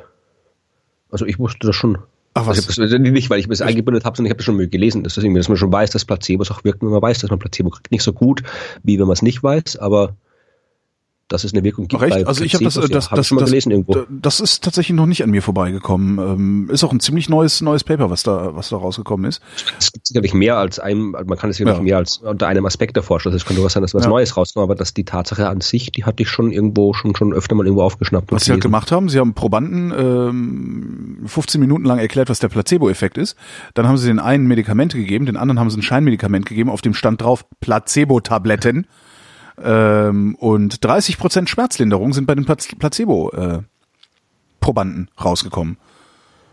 Also 1.11 1.26
ich 1.26 1.39
wusste 1.39 1.68
das 1.68 1.76
schon. 1.76 1.97
Ach, 2.34 2.45
was? 2.45 2.57
Also 2.57 2.84
ich 2.84 2.91
hab 2.91 2.99
das 2.99 3.11
nicht, 3.11 3.30
weil 3.30 3.39
ich 3.39 3.47
das 3.47 3.61
eingebündet 3.61 4.03
habe, 4.03 4.18
sondern 4.18 4.27
ich 4.27 4.31
habe 4.31 4.38
das 4.38 4.45
schon 4.45 4.57
mal 4.57 4.68
gelesen. 4.68 5.03
Das 5.03 5.18
ist 5.18 5.23
irgendwie, 5.23 5.39
dass 5.39 5.47
man 5.47 5.57
schon 5.57 5.72
weiß, 5.72 5.91
dass 5.91 6.03
Placebos 6.06 6.52
auch 6.52 6.64
wirken, 6.64 6.88
wenn 6.88 6.93
man 6.93 7.02
weiß, 7.02 7.19
dass 7.19 7.30
man 7.30 7.39
Placebo 7.39 7.69
kriegt. 7.69 7.91
Nicht 7.91 8.03
so 8.03 8.14
gut, 8.14 8.43
wie 8.84 8.99
wenn 8.99 9.07
man 9.07 9.14
es 9.14 9.22
nicht 9.22 9.41
weiß, 9.41 9.77
aber 9.77 10.15
dass 11.27 11.43
es 11.43 11.53
eine 11.53 11.64
Wirkung 11.64 11.88
gibt. 11.88 12.02
Recht? 12.02 12.27
Also 12.27 12.43
ich 12.43 12.53
habe 12.53 12.64
das, 12.64 12.76
das, 12.76 12.89
das, 12.89 13.10
hab 13.10 13.18
das, 13.18 13.31
mal 13.31 13.43
gelesen 13.43 13.72
irgendwo. 13.72 14.06
Das 14.10 14.39
ist 14.39 14.64
tatsächlich 14.64 14.95
noch 14.95 15.07
nicht 15.07 15.23
an 15.23 15.31
mir 15.31 15.41
vorbeigekommen. 15.41 16.19
Ähm, 16.19 16.69
ist 16.69 16.84
auch 16.84 16.91
ein 16.91 16.99
ziemlich 16.99 17.30
neues 17.30 17.61
neues 17.61 17.84
Paper, 17.84 18.11
was 18.11 18.22
da 18.22 18.56
was 18.56 18.69
da 18.69 18.77
rausgekommen 18.77 19.27
ist. 19.27 19.41
Es 19.80 19.91
gibt 19.91 20.06
sicherlich 20.06 20.35
mehr 20.35 20.57
als 20.57 20.77
einem, 20.77 21.11
man 21.11 21.38
kann 21.38 21.49
es 21.49 21.57
sicherlich 21.57 21.77
ja. 21.77 21.84
mehr 21.84 21.97
als 21.97 22.18
unter 22.18 22.47
einem 22.47 22.65
Aspekt 22.68 22.95
erforschen. 22.95 23.30
Also 23.30 23.38
es 23.38 23.45
könnte 23.45 23.64
was 23.64 23.73
sein, 23.73 23.81
dass 23.81 23.95
was 23.95 24.03
ja. 24.03 24.10
Neues 24.10 24.38
rauskommt, 24.38 24.64
aber 24.64 24.76
dass 24.76 24.93
die 24.93 25.03
Tatsache 25.03 25.49
an 25.49 25.61
sich, 25.61 25.91
die 25.91 26.03
hatte 26.03 26.22
ich 26.22 26.30
schon 26.30 26.52
irgendwo 26.52 26.93
schon 26.93 27.15
schon 27.15 27.34
öfter 27.34 27.56
mal 27.56 27.65
irgendwo 27.65 27.84
aufgeschnappt. 27.84 28.31
Was 28.31 28.45
sie 28.45 28.52
halt 28.52 28.61
gemacht 28.61 28.91
haben, 28.91 29.10
sie 29.10 29.19
haben 29.19 29.34
Probanden 29.34 29.91
ähm, 29.97 31.23
15 31.26 31.60
Minuten 31.60 31.85
lang 31.85 31.97
erklärt, 31.97 32.30
was 32.30 32.39
der 32.39 32.49
Placebo-Effekt 32.49 33.18
ist. 33.18 33.35
Dann 33.73 33.88
haben 33.88 33.97
sie 33.97 34.07
den 34.07 34.19
einen 34.19 34.45
Medikamente 34.45 34.97
gegeben, 34.97 35.26
den 35.26 35.38
anderen 35.38 35.60
haben 35.60 35.72
sie 35.72 35.80
ein 35.80 35.81
Scheinmedikament 35.81 36.45
gegeben, 36.45 36.69
auf 36.69 36.81
dem 36.81 36.93
stand 36.93 37.23
drauf 37.23 37.45
Placebo-Tabletten. 37.61 38.85
Ähm, 39.61 40.36
und 40.36 40.84
30 40.84 41.18
Prozent 41.18 41.49
Schmerzlinderung 41.49 42.14
sind 42.14 42.26
bei 42.26 42.36
den 42.36 42.45
Placebo-Probanden 42.45 45.07
äh, 45.07 45.22
rausgekommen. 45.22 45.77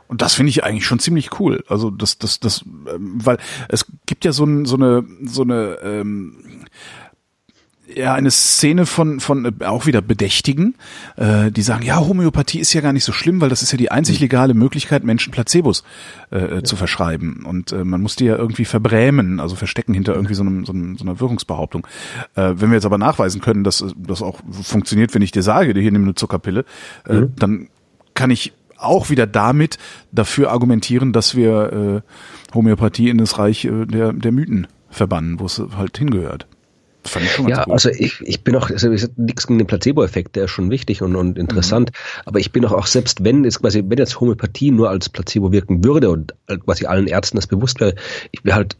Und 0.09 0.21
das 0.21 0.35
finde 0.35 0.51
ich 0.51 0.63
eigentlich 0.63 0.85
schon 0.85 0.99
ziemlich 0.99 1.41
cool. 1.41 1.65
Also 1.69 1.91
das, 1.91 2.19
das, 2.19 2.39
das, 2.39 2.63
ähm, 2.63 3.19
weil 3.25 3.39
es 3.69 3.87
gibt 4.05 4.27
ja 4.27 4.33
so, 4.33 4.45
ein, 4.45 4.67
so 4.67 4.77
eine, 4.77 5.05
so 5.25 5.43
eine 5.43 5.79
ähm, 5.83 6.67
ja 7.97 8.15
eine 8.15 8.31
Szene 8.31 8.87
von 8.87 9.21
von 9.21 9.45
äh, 9.61 9.65
auch 9.65 9.87
wieder 9.87 10.03
Bedächtigen, 10.03 10.75
äh, 11.17 11.51
die 11.51 11.63
sagen, 11.63 11.85
ja 11.85 11.99
Homöopathie 11.99 12.61
ist 12.61 12.73
ja 12.73 12.81
gar 12.81 12.93
nicht 12.93 13.05
so 13.05 13.13
schlimm, 13.13 13.41
weil 13.41 13.49
das 13.49 13.63
ist 13.63 13.73
ja 13.73 13.79
die 13.79 13.91
einzig 13.91 14.19
mhm. 14.19 14.25
legale 14.25 14.55
Möglichkeit, 14.55 15.05
Menschen 15.05 15.33
Placebos 15.33 15.85
äh, 16.31 16.43
äh, 16.43 16.55
ja. 16.57 16.65
zu 16.65 16.77
verschreiben 16.77 17.45
und 17.45 17.73
äh, 17.73 17.85
man 17.85 18.01
muss 18.01 18.17
die 18.17 18.27
ja 18.27 18.37
irgendwie 18.37 18.65
verbrämen, 18.65 19.41
also 19.41 19.57
verstecken 19.57 19.95
hinter 19.95 20.15
irgendwie 20.15 20.35
so, 20.35 20.43
einem, 20.43 20.65
so, 20.65 20.73
einem, 20.73 20.97
so 20.97 21.05
einer 21.05 21.21
Wirkungsbehauptung. 21.21 21.87
Äh, 22.35 22.55
wenn 22.57 22.71
wir 22.71 22.75
jetzt 22.75 22.87
aber 22.87 22.99
nachweisen 22.99 23.41
können, 23.41 23.65
dass 23.65 23.85
das 23.97 24.23
auch 24.23 24.41
funktioniert, 24.63 25.15
wenn 25.15 25.23
ich 25.23 25.33
dir 25.33 25.43
sage, 25.43 25.79
hier 25.79 25.93
nimm 25.93 26.05
eine 26.05 26.15
Zuckerpille, 26.15 26.65
äh, 27.09 27.15
mhm. 27.15 27.33
dann 27.37 27.69
kann 28.15 28.31
ich 28.31 28.53
auch 28.77 29.11
wieder 29.11 29.27
damit 29.27 29.79
dafür 30.11 30.51
argumentieren, 30.51 31.13
dass 31.13 31.37
wir 31.37 32.03
äh, 32.53 32.55
Homöopathie 32.55 33.09
in 33.09 33.19
das 33.19 33.39
Reich 33.39 33.65
äh, 33.65 33.87
der, 33.87 34.13
der 34.13 34.33
Mythen 34.33 34.67
verbannen, 34.91 35.39
wo 35.41 35.47
es 35.47 35.63
halt 35.77 35.97
hingehört. 35.97 36.47
Fand 37.05 37.25
ich 37.25 37.33
schon 37.33 37.49
ja, 37.49 37.65
gut. 37.65 37.73
also 37.73 37.91
ich, 37.91 38.21
ich 38.21 38.45
bin 38.45 38.55
auch, 38.55 38.71
also 38.71 38.89
nichts 39.17 39.47
gegen 39.47 39.59
den 39.59 39.67
Placebo-Effekt, 39.67 40.37
der 40.37 40.45
ist 40.45 40.53
schon 40.53 40.71
wichtig 40.71 41.03
und, 41.03 41.17
und 41.17 41.37
interessant, 41.37 41.91
mhm. 41.91 42.23
aber 42.27 42.39
ich 42.39 42.53
bin 42.53 42.65
auch, 42.65 42.73
auch 42.73 42.87
selbst 42.87 43.25
wenn 43.25 43.45
es 43.45 43.61
quasi, 43.61 43.83
wenn 43.87 43.99
jetzt 43.99 44.21
Homöopathie 44.21 44.71
nur 44.71 44.89
als 44.89 45.09
Placebo 45.09 45.51
wirken 45.51 45.85
würde 45.85 46.11
und 46.11 46.35
quasi 46.65 46.87
allen 46.87 47.09
Ärzten 47.09 47.39
das 47.39 47.47
bewusst 47.47 47.81
wäre, 47.81 47.95
ich 48.31 48.45
wäre 48.45 48.57
halt 48.57 48.77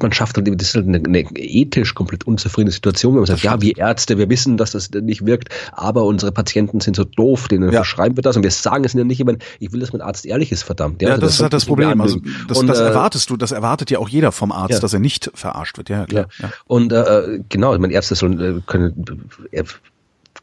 man 0.00 0.12
schafft 0.12 0.36
halt, 0.36 0.60
das 0.60 0.68
ist 0.68 0.74
halt 0.74 0.86
eine, 0.86 0.98
eine 0.98 1.20
ethisch 1.36 1.94
komplett 1.94 2.26
unzufriedene 2.26 2.70
Situation, 2.70 3.14
wenn 3.14 3.20
man 3.20 3.26
sagt, 3.26 3.42
ja, 3.42 3.60
wir 3.60 3.76
Ärzte, 3.76 4.18
wir 4.18 4.28
wissen, 4.28 4.56
dass 4.56 4.72
das 4.72 4.90
nicht 4.90 5.24
wirkt, 5.24 5.48
aber 5.72 6.04
unsere 6.04 6.32
Patienten 6.32 6.80
sind 6.80 6.96
so 6.96 7.04
doof, 7.04 7.48
denen 7.48 7.70
ja. 7.70 7.78
verschreiben 7.78 8.16
wir 8.16 8.22
das 8.22 8.36
und 8.36 8.42
wir 8.42 8.50
sagen 8.50 8.84
es 8.84 8.94
ihnen 8.94 9.06
nicht, 9.06 9.20
aber 9.20 9.36
ich 9.58 9.72
will, 9.72 9.80
dass 9.80 9.92
mein 9.92 10.02
Arzt 10.02 10.26
ehrlich 10.26 10.52
ist, 10.52 10.62
verdammt. 10.62 11.02
Ja, 11.02 11.08
ja 11.08 11.14
also 11.14 11.22
das, 11.22 11.30
das, 11.30 11.36
ist 11.36 11.42
halt 11.42 11.52
das 11.52 11.64
Problem. 11.64 12.00
Also, 12.00 12.20
das, 12.48 12.58
und, 12.58 12.66
das 12.66 12.80
äh, 12.80 12.84
erwartest 12.84 13.30
du, 13.30 13.36
das 13.36 13.52
erwartet 13.52 13.90
ja 13.90 13.98
auch 13.98 14.08
jeder 14.08 14.32
vom 14.32 14.52
Arzt, 14.52 14.74
ja. 14.74 14.80
dass 14.80 14.92
er 14.92 15.00
nicht 15.00 15.30
verarscht 15.34 15.78
wird. 15.78 15.88
Ja, 15.88 16.06
klar. 16.06 16.28
Ja. 16.38 16.50
Und 16.66 16.92
äh, 16.92 17.40
genau, 17.48 17.76
meine 17.78 17.92
Ärzte 17.92 18.14
sollen 18.14 18.58
äh, 18.58 18.60
können 18.66 19.28
äh, 19.50 19.64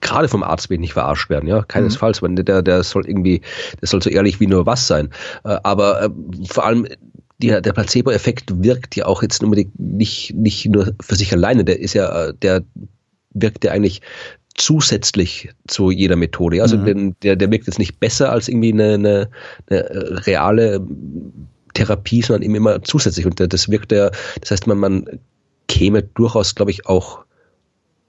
gerade 0.01 0.27
vom 0.27 0.43
Arzt 0.43 0.69
nicht 0.69 0.93
verarscht 0.93 1.29
werden, 1.29 1.47
ja, 1.47 1.63
keinesfalls, 1.63 2.21
mhm. 2.21 2.35
der, 2.35 2.61
der 2.61 2.83
soll 2.83 3.05
irgendwie, 3.05 3.41
der 3.81 3.87
soll 3.87 4.01
so 4.01 4.09
ehrlich 4.09 4.39
wie 4.39 4.47
nur 4.47 4.65
was 4.65 4.87
sein. 4.87 5.09
Äh, 5.43 5.57
aber 5.63 6.03
äh, 6.03 6.09
vor 6.47 6.65
allem 6.65 6.87
der, 7.41 7.61
der 7.61 7.73
Placebo-Effekt 7.73 8.63
wirkt 8.63 8.95
ja 8.95 9.05
auch 9.05 9.21
jetzt 9.21 9.43
unbedingt 9.43 9.79
nicht, 9.79 10.33
nicht 10.33 10.65
nur 10.67 10.93
für 11.01 11.15
sich 11.15 11.31
alleine, 11.33 11.63
der 11.63 11.79
ist 11.79 11.93
ja, 11.93 12.31
der 12.33 12.63
wirkt 13.33 13.63
ja 13.63 13.71
eigentlich 13.71 14.01
zusätzlich 14.55 15.49
zu 15.67 15.89
jeder 15.89 16.17
Methode. 16.17 16.61
Also 16.61 16.77
mhm. 16.77 17.15
der, 17.23 17.37
der 17.37 17.51
wirkt 17.51 17.67
jetzt 17.67 17.79
nicht 17.79 17.99
besser 17.99 18.31
als 18.31 18.49
irgendwie 18.49 18.73
eine, 18.73 18.93
eine, 18.95 19.29
eine 19.69 20.27
reale 20.27 20.85
Therapie, 21.73 22.21
sondern 22.21 22.43
eben 22.43 22.55
immer 22.55 22.83
zusätzlich. 22.83 23.25
Und 23.25 23.39
das 23.39 23.69
wirkt 23.69 23.93
ja, 23.93 24.11
das 24.41 24.51
heißt, 24.51 24.67
man, 24.67 24.77
man 24.77 25.19
käme 25.69 26.03
durchaus, 26.03 26.55
glaube 26.55 26.71
ich, 26.71 26.87
auch 26.87 27.19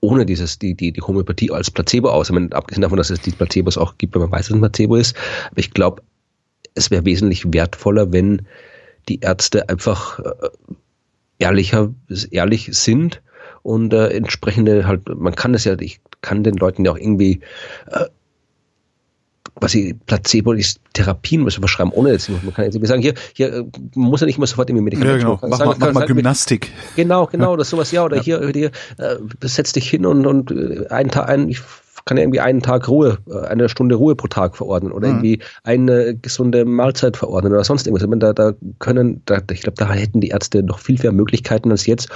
ohne 0.00 0.26
dieses, 0.26 0.58
die, 0.58 0.74
die, 0.74 0.92
die 0.92 1.02
Homöopathie 1.02 1.52
als 1.52 1.70
Placebo 1.70 2.08
aus. 2.08 2.30
Ich 2.30 2.34
meine, 2.34 2.52
abgesehen 2.52 2.82
davon, 2.82 2.96
dass 2.96 3.10
es 3.10 3.20
die 3.20 3.32
Placebos 3.32 3.78
auch 3.78 3.96
gibt, 3.98 4.14
wenn 4.14 4.22
man 4.22 4.32
weiß, 4.32 4.48
dass 4.48 4.48
es 4.48 4.54
ein 4.54 4.60
Placebo 4.60 4.96
ist. 4.96 5.14
Aber 5.50 5.60
ich 5.60 5.72
glaube, 5.72 6.02
es 6.74 6.90
wäre 6.90 7.04
wesentlich 7.04 7.52
wertvoller, 7.52 8.12
wenn 8.12 8.42
die 9.08 9.20
Ärzte 9.20 9.68
einfach 9.68 10.18
äh, 10.18 10.48
ehrlicher, 11.38 11.92
ehrlich 12.30 12.68
sind 12.72 13.22
und 13.62 13.92
äh, 13.92 14.08
entsprechende 14.08 14.86
halt, 14.86 15.08
man 15.08 15.34
kann 15.34 15.52
das 15.52 15.64
ja, 15.64 15.78
ich 15.78 16.00
kann 16.20 16.44
den 16.44 16.56
Leuten 16.56 16.84
ja 16.84 16.92
auch 16.92 16.98
irgendwie 16.98 17.40
äh, 17.86 18.06
quasi 19.54 19.98
Placebo 20.06 20.52
ist 20.52 20.80
Therapien 20.92 21.42
müssen 21.42 21.60
verschreiben, 21.60 21.92
ohne 21.92 22.12
jetzt, 22.12 22.28
man 22.28 22.54
kann 22.54 22.64
jetzt 22.64 22.74
nicht 22.74 22.86
sagen, 22.86 23.02
hier, 23.02 23.14
hier 23.34 23.52
äh, 23.52 23.64
man 23.94 24.10
muss 24.10 24.20
ja 24.20 24.26
nicht 24.26 24.36
immer 24.36 24.46
sofort 24.46 24.70
irgendwie 24.70 24.84
Medikamente 24.84 25.18
ja, 25.18 25.34
genau. 25.34 25.48
Mach, 25.48 25.58
sagen, 25.58 25.70
mach, 25.70 25.78
mach 25.78 25.92
mal 25.92 26.06
Gymnastik. 26.06 26.72
Genau, 26.96 27.26
genau, 27.26 27.52
ja. 27.52 27.56
das 27.56 27.70
sowas, 27.70 27.90
ja, 27.92 28.04
oder 28.04 28.16
ja. 28.16 28.22
hier, 28.22 28.50
hier 28.52 28.70
äh, 28.98 29.16
setz 29.42 29.72
dich 29.72 29.88
hin 29.88 30.06
und, 30.06 30.26
und 30.26 30.50
äh, 30.50 30.86
einen 30.88 31.10
Tag 31.10 31.28
ein, 31.28 31.48
ich 31.48 31.60
kann 32.04 32.16
ja 32.16 32.22
irgendwie 32.22 32.40
einen 32.40 32.62
Tag 32.62 32.88
Ruhe, 32.88 33.18
äh, 33.28 33.46
eine 33.46 33.68
Stunde 33.68 33.94
Ruhe 33.94 34.14
pro 34.14 34.26
Tag 34.28 34.56
verordnen 34.56 34.92
oder 34.92 35.08
mhm. 35.08 35.14
irgendwie 35.14 35.40
eine 35.64 36.16
gesunde 36.16 36.64
Mahlzeit 36.64 37.16
verordnen 37.16 37.52
oder 37.52 37.64
sonst 37.64 37.86
irgendwas. 37.86 38.08
Da, 38.20 38.32
da 38.32 38.52
können, 38.78 39.22
da, 39.26 39.40
ich 39.50 39.62
glaube, 39.62 39.76
da 39.76 39.92
hätten 39.92 40.20
die 40.20 40.28
Ärzte 40.28 40.62
noch 40.62 40.78
viel 40.78 40.98
mehr 41.02 41.12
Möglichkeiten 41.12 41.70
als 41.70 41.86
jetzt, 41.86 42.08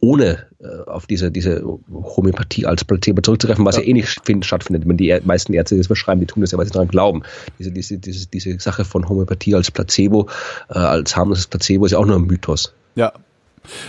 ohne 0.00 0.46
äh, 0.60 0.88
auf 0.88 1.06
diese, 1.06 1.30
diese 1.30 1.62
Homöopathie 1.92 2.66
als 2.66 2.84
Placebo 2.84 3.22
zurückzugreifen, 3.22 3.64
was 3.64 3.76
ja, 3.76 3.82
ja 3.82 3.88
eh 3.88 3.92
nicht 3.94 4.20
find, 4.24 4.44
stattfindet. 4.44 4.86
Wenn 4.86 4.96
die 4.96 5.16
meisten 5.24 5.52
Ärzte 5.54 5.76
das 5.76 5.86
verschreiben, 5.86 6.20
die 6.20 6.26
tun 6.26 6.40
das 6.40 6.52
ja, 6.52 6.58
weil 6.58 6.66
sie 6.66 6.72
daran 6.72 6.88
glauben. 6.88 7.22
Diese, 7.58 7.70
diese, 7.70 7.98
diese, 7.98 8.26
diese 8.28 8.58
Sache 8.58 8.84
von 8.84 9.08
Homöopathie 9.08 9.54
als 9.54 9.70
Placebo, 9.70 10.28
äh, 10.70 10.78
als 10.78 11.16
harmloses 11.16 11.46
Placebo 11.46 11.86
ist 11.86 11.92
ja 11.92 11.98
auch 11.98 12.06
nur 12.06 12.16
ein 12.16 12.26
Mythos. 12.26 12.74
Ja, 12.94 13.12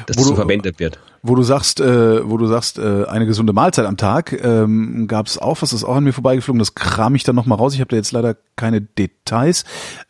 dass 0.08 0.18
das 0.18 0.26
so 0.26 0.36
verwendet 0.36 0.80
wird. 0.80 1.00
Wo 1.22 1.36
du 1.36 1.44
sagst, 1.44 1.80
äh, 1.80 2.30
wo 2.30 2.38
du 2.38 2.48
sagst, 2.48 2.80
äh, 2.80 3.06
eine 3.06 3.26
gesunde 3.26 3.54
Mahlzeit 3.54 3.86
am 3.86 3.98
Tag, 3.98 4.34
ähm, 4.44 5.08
gab 5.08 5.28
es 5.28 5.38
auch, 5.38 5.62
was 5.62 5.74
ist 5.74 5.84
auch 5.84 5.96
an 5.96 6.04
mir 6.04 6.14
vorbeigeflogen, 6.14 6.60
das 6.60 6.76
kram 6.76 7.16
ich 7.16 7.24
dann 7.24 7.36
nochmal 7.36 7.58
raus, 7.58 7.74
ich 7.74 7.80
habe 7.80 7.90
da 7.90 7.96
jetzt 7.96 8.12
leider 8.12 8.36
keine 8.56 8.82
Details, 8.82 9.64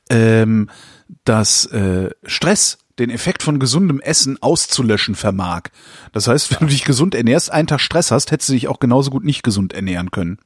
ähm, 0.10 0.69
dass 1.23 1.65
äh, 1.68 2.10
Stress 2.23 2.80
den 2.99 3.10
Effekt 3.10 3.44
von 3.44 3.60
gesundem 3.60 3.99
Essen 3.99 4.41
auszulöschen 4.41 5.15
vermag. 5.15 5.64
Das 6.11 6.27
heißt, 6.27 6.52
wenn 6.52 6.68
du 6.68 6.73
dich 6.73 6.85
gesund 6.85 7.15
ernährst, 7.15 7.52
einen 7.52 7.68
Tag 7.68 7.81
Stress 7.81 8.11
hast, 8.11 8.31
hättest 8.31 8.49
du 8.49 8.53
dich 8.53 8.68
auch 8.68 8.80
genauso 8.80 9.11
gut 9.11 9.23
nicht 9.23 9.44
gesund 9.44 9.73
ernähren 9.73 10.11
können. 10.11 10.38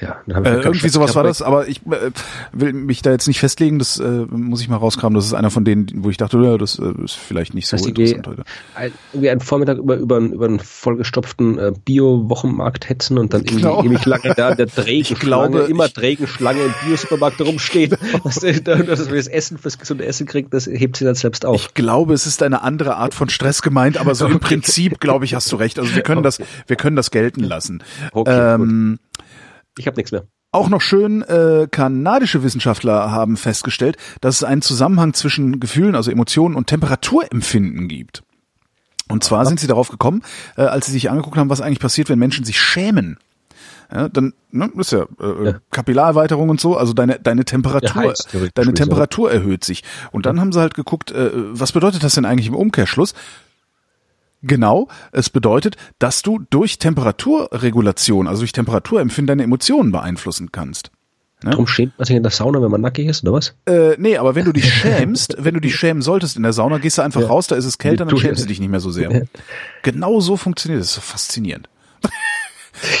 Ja, 0.00 0.22
äh, 0.26 0.62
irgendwie 0.62 0.88
sowas 0.88 1.14
war 1.14 1.24
das, 1.24 1.42
aber 1.42 1.68
ich 1.68 1.82
äh, 1.86 2.10
will 2.52 2.72
mich 2.72 3.02
da 3.02 3.10
jetzt 3.10 3.28
nicht 3.28 3.38
festlegen, 3.38 3.78
das 3.78 3.98
äh, 3.98 4.24
muss 4.30 4.62
ich 4.62 4.68
mal 4.68 4.76
rauskramen. 4.76 5.14
Das 5.14 5.26
ist 5.26 5.34
einer 5.34 5.50
von 5.50 5.64
denen, 5.64 5.90
wo 5.96 6.08
ich 6.08 6.16
dachte, 6.16 6.38
ja, 6.38 6.56
das 6.56 6.78
äh, 6.78 6.92
ist 7.04 7.16
vielleicht 7.16 7.52
nicht 7.52 7.68
so 7.68 7.76
das 7.76 7.86
interessant 7.86 8.26
heute. 8.26 8.44
Ein, 8.74 8.92
irgendwie 9.12 9.30
einen 9.30 9.40
Vormittag 9.40 9.76
über, 9.76 9.96
über, 9.96 10.18
über 10.18 10.46
einen 10.46 10.58
vollgestopften 10.58 11.58
äh, 11.58 11.72
Bio-Wochenmarkt 11.84 12.88
hetzen 12.88 13.18
und 13.18 13.34
dann 13.34 13.42
irgendwie 13.42 13.62
genau. 13.62 13.84
ewig 13.84 14.06
lange 14.06 14.34
da 14.34 14.54
der 14.54 14.66
Trägenschlange, 14.74 15.60
immer 15.62 15.88
Trägenschlange 15.92 16.60
im 16.62 16.74
Bio-Supermarkt 16.86 17.40
rumsteht. 17.42 17.98
dass, 18.24 18.36
dass, 18.36 18.62
dass 18.62 19.10
wir 19.10 19.16
das 19.16 19.26
Essen 19.26 19.58
fürs 19.58 19.78
gesunde 19.78 20.06
Essen 20.06 20.26
kriegt, 20.26 20.54
das 20.54 20.66
hebt 20.66 20.96
sie 20.96 21.04
dann 21.04 21.14
selbst 21.14 21.44
auf. 21.44 21.60
Ich 21.60 21.74
glaube, 21.74 22.14
es 22.14 22.26
ist 22.26 22.42
eine 22.42 22.62
andere 22.62 22.96
Art 22.96 23.12
von 23.12 23.28
Stress 23.28 23.60
gemeint, 23.60 23.98
aber 23.98 24.14
so 24.14 24.26
im 24.26 24.40
Prinzip, 24.40 24.98
glaube 24.98 25.26
ich, 25.26 25.34
hast 25.34 25.52
du 25.52 25.56
recht. 25.56 25.78
Also 25.78 25.94
wir 25.94 26.02
können 26.02 26.22
das, 26.22 26.40
wir 26.66 26.76
können 26.76 26.96
das 26.96 27.10
gelten 27.10 27.44
lassen. 27.44 27.82
Okay, 28.12 28.54
ähm, 28.54 28.98
gut 28.98 29.09
ich 29.80 29.86
habe 29.86 29.96
nichts 29.96 30.12
mehr. 30.12 30.26
Auch 30.52 30.68
noch 30.68 30.80
schön, 30.80 31.22
äh, 31.22 31.68
kanadische 31.70 32.42
Wissenschaftler 32.42 33.10
haben 33.10 33.36
festgestellt, 33.36 33.96
dass 34.20 34.36
es 34.36 34.44
einen 34.44 34.62
Zusammenhang 34.62 35.14
zwischen 35.14 35.58
Gefühlen, 35.58 35.94
also 35.94 36.10
Emotionen 36.10 36.54
und 36.54 36.66
Temperaturempfinden 36.66 37.88
gibt. 37.88 38.22
Und 39.08 39.24
zwar 39.24 39.46
sind 39.46 39.58
sie 39.58 39.66
darauf 39.66 39.88
gekommen, 39.88 40.22
äh, 40.56 40.62
als 40.62 40.86
sie 40.86 40.92
sich 40.92 41.10
angeguckt 41.10 41.36
haben, 41.36 41.50
was 41.50 41.60
eigentlich 41.60 41.80
passiert, 41.80 42.08
wenn 42.08 42.18
Menschen 42.18 42.44
sich 42.44 42.60
schämen. 42.60 43.18
Ja, 43.92 44.08
dann 44.08 44.34
ne, 44.52 44.70
das 44.76 44.92
ist 44.92 44.92
ja, 44.92 45.06
äh, 45.20 45.44
ja. 45.46 45.54
Kapillarerweiterung 45.72 46.48
und 46.48 46.60
so, 46.60 46.76
also 46.76 46.92
deine 46.92 47.18
deine 47.18 47.44
Temperatur, 47.44 48.14
ja, 48.32 48.48
deine 48.54 48.72
Temperatur 48.72 49.32
erhöht 49.32 49.64
sich. 49.64 49.82
Und 50.12 50.26
dann 50.26 50.38
haben 50.38 50.52
sie 50.52 50.60
halt 50.60 50.74
geguckt, 50.74 51.10
äh, 51.10 51.30
was 51.32 51.72
bedeutet 51.72 52.04
das 52.04 52.14
denn 52.14 52.24
eigentlich 52.24 52.46
im 52.46 52.54
Umkehrschluss? 52.54 53.14
Genau, 54.42 54.88
es 55.12 55.28
bedeutet, 55.28 55.76
dass 55.98 56.22
du 56.22 56.40
durch 56.50 56.78
Temperaturregulation, 56.78 58.26
also 58.26 58.40
durch 58.40 58.52
Temperaturempfinden 58.52 59.26
deine 59.26 59.42
Emotionen 59.42 59.92
beeinflussen 59.92 60.50
kannst. 60.50 60.90
Ne? 61.42 61.50
Darum 61.50 61.66
schämt 61.66 61.98
man 61.98 62.06
sich 62.06 62.16
in 62.16 62.22
der 62.22 62.32
Sauna, 62.32 62.60
wenn 62.60 62.70
man 62.70 62.80
nackig 62.80 63.06
ist, 63.06 63.22
oder 63.22 63.32
was? 63.32 63.54
Äh, 63.66 63.96
nee, 63.98 64.16
aber 64.16 64.34
wenn 64.34 64.44
du 64.44 64.52
dich 64.52 64.72
schämst, 64.74 65.36
wenn 65.38 65.54
du 65.54 65.60
dich 65.60 65.74
schämen 65.74 66.02
solltest 66.02 66.36
in 66.36 66.42
der 66.42 66.52
Sauna, 66.52 66.78
gehst 66.78 66.98
du 66.98 67.02
einfach 67.02 67.22
ja. 67.22 67.26
raus, 67.28 67.46
da 67.46 67.56
ist 67.56 67.64
es 67.64 67.78
kälter, 67.78 68.04
dann 68.04 68.16
schämst 68.16 68.42
du 68.42 68.46
dich 68.46 68.60
nicht 68.60 68.70
mehr 68.70 68.80
so 68.80 68.90
sehr. 68.90 69.10
Genau 69.82 70.20
so 70.20 70.36
funktioniert 70.36 70.82
es. 70.82 70.94
Das 70.94 71.04
ist 71.04 71.10
faszinierend. 71.10 71.68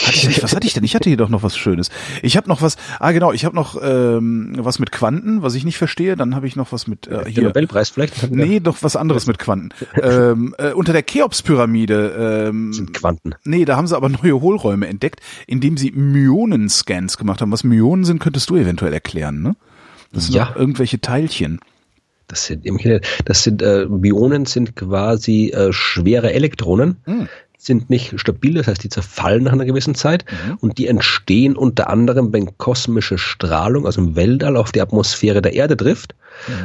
Hatte 0.06 0.16
ich 0.16 0.28
nicht, 0.28 0.42
was 0.42 0.54
hatte 0.54 0.66
ich 0.66 0.74
denn? 0.74 0.84
Ich 0.84 0.94
hatte 0.94 1.08
hier 1.08 1.16
doch 1.16 1.28
noch 1.28 1.42
was 1.42 1.56
Schönes. 1.56 1.90
Ich 2.22 2.36
habe 2.36 2.48
noch 2.48 2.62
was, 2.62 2.76
ah 2.98 3.12
genau, 3.12 3.32
ich 3.32 3.44
habe 3.44 3.54
noch 3.54 3.80
ähm, 3.82 4.54
was 4.58 4.78
mit 4.78 4.92
Quanten, 4.92 5.42
was 5.42 5.54
ich 5.54 5.64
nicht 5.64 5.78
verstehe. 5.78 6.16
Dann 6.16 6.34
habe 6.34 6.46
ich 6.46 6.56
noch 6.56 6.72
was 6.72 6.86
mit 6.86 7.06
äh, 7.06 7.24
hier. 7.24 7.34
Der 7.34 7.42
Nobelpreis 7.44 7.90
vielleicht? 7.90 8.30
Nee, 8.40 8.60
doch 8.60 8.78
was 8.82 8.96
anderes 8.96 9.26
mit 9.26 9.38
Quanten. 9.38 9.70
ähm, 10.00 10.54
äh, 10.58 10.72
unter 10.72 10.92
der 10.92 11.02
Cheops-Pyramide. 11.02 12.46
Ähm, 12.48 12.72
sind 12.72 12.94
Quanten. 12.94 13.34
Nee, 13.44 13.64
da 13.64 13.76
haben 13.76 13.86
sie 13.86 13.96
aber 13.96 14.08
neue 14.08 14.40
Hohlräume 14.40 14.86
entdeckt, 14.86 15.20
indem 15.46 15.76
sie 15.76 15.90
Myonenscans 15.90 17.18
gemacht 17.18 17.40
haben. 17.40 17.52
Was 17.52 17.64
Myonen 17.64 18.04
sind, 18.04 18.20
könntest 18.20 18.48
du 18.50 18.56
eventuell 18.56 18.92
erklären, 18.92 19.42
ne? 19.42 19.56
Das 20.12 20.26
sind 20.26 20.34
ja. 20.34 20.54
irgendwelche 20.56 21.00
Teilchen. 21.00 21.60
Das 22.30 22.46
sind, 22.46 22.64
das 23.24 23.42
sind 23.42 23.60
äh, 23.60 23.86
Bionen 23.88 24.46
sind 24.46 24.76
quasi 24.76 25.48
äh, 25.48 25.72
schwere 25.72 26.32
Elektronen, 26.32 26.98
hm. 27.04 27.28
Sind 27.60 27.90
nicht 27.90 28.18
stabil, 28.18 28.54
das 28.54 28.66
heißt, 28.66 28.82
die 28.82 28.88
zerfallen 28.88 29.44
nach 29.44 29.52
einer 29.52 29.66
gewissen 29.66 29.94
Zeit 29.94 30.24
mhm. 30.30 30.56
und 30.60 30.78
die 30.78 30.86
entstehen 30.86 31.56
unter 31.56 31.90
anderem, 31.90 32.32
wenn 32.32 32.56
kosmische 32.56 33.18
Strahlung, 33.18 33.86
also 33.86 34.00
im 34.00 34.16
Weltall, 34.16 34.56
auf 34.56 34.72
die 34.72 34.80
Atmosphäre 34.80 35.42
der 35.42 35.52
Erde 35.52 35.76
trifft 35.76 36.14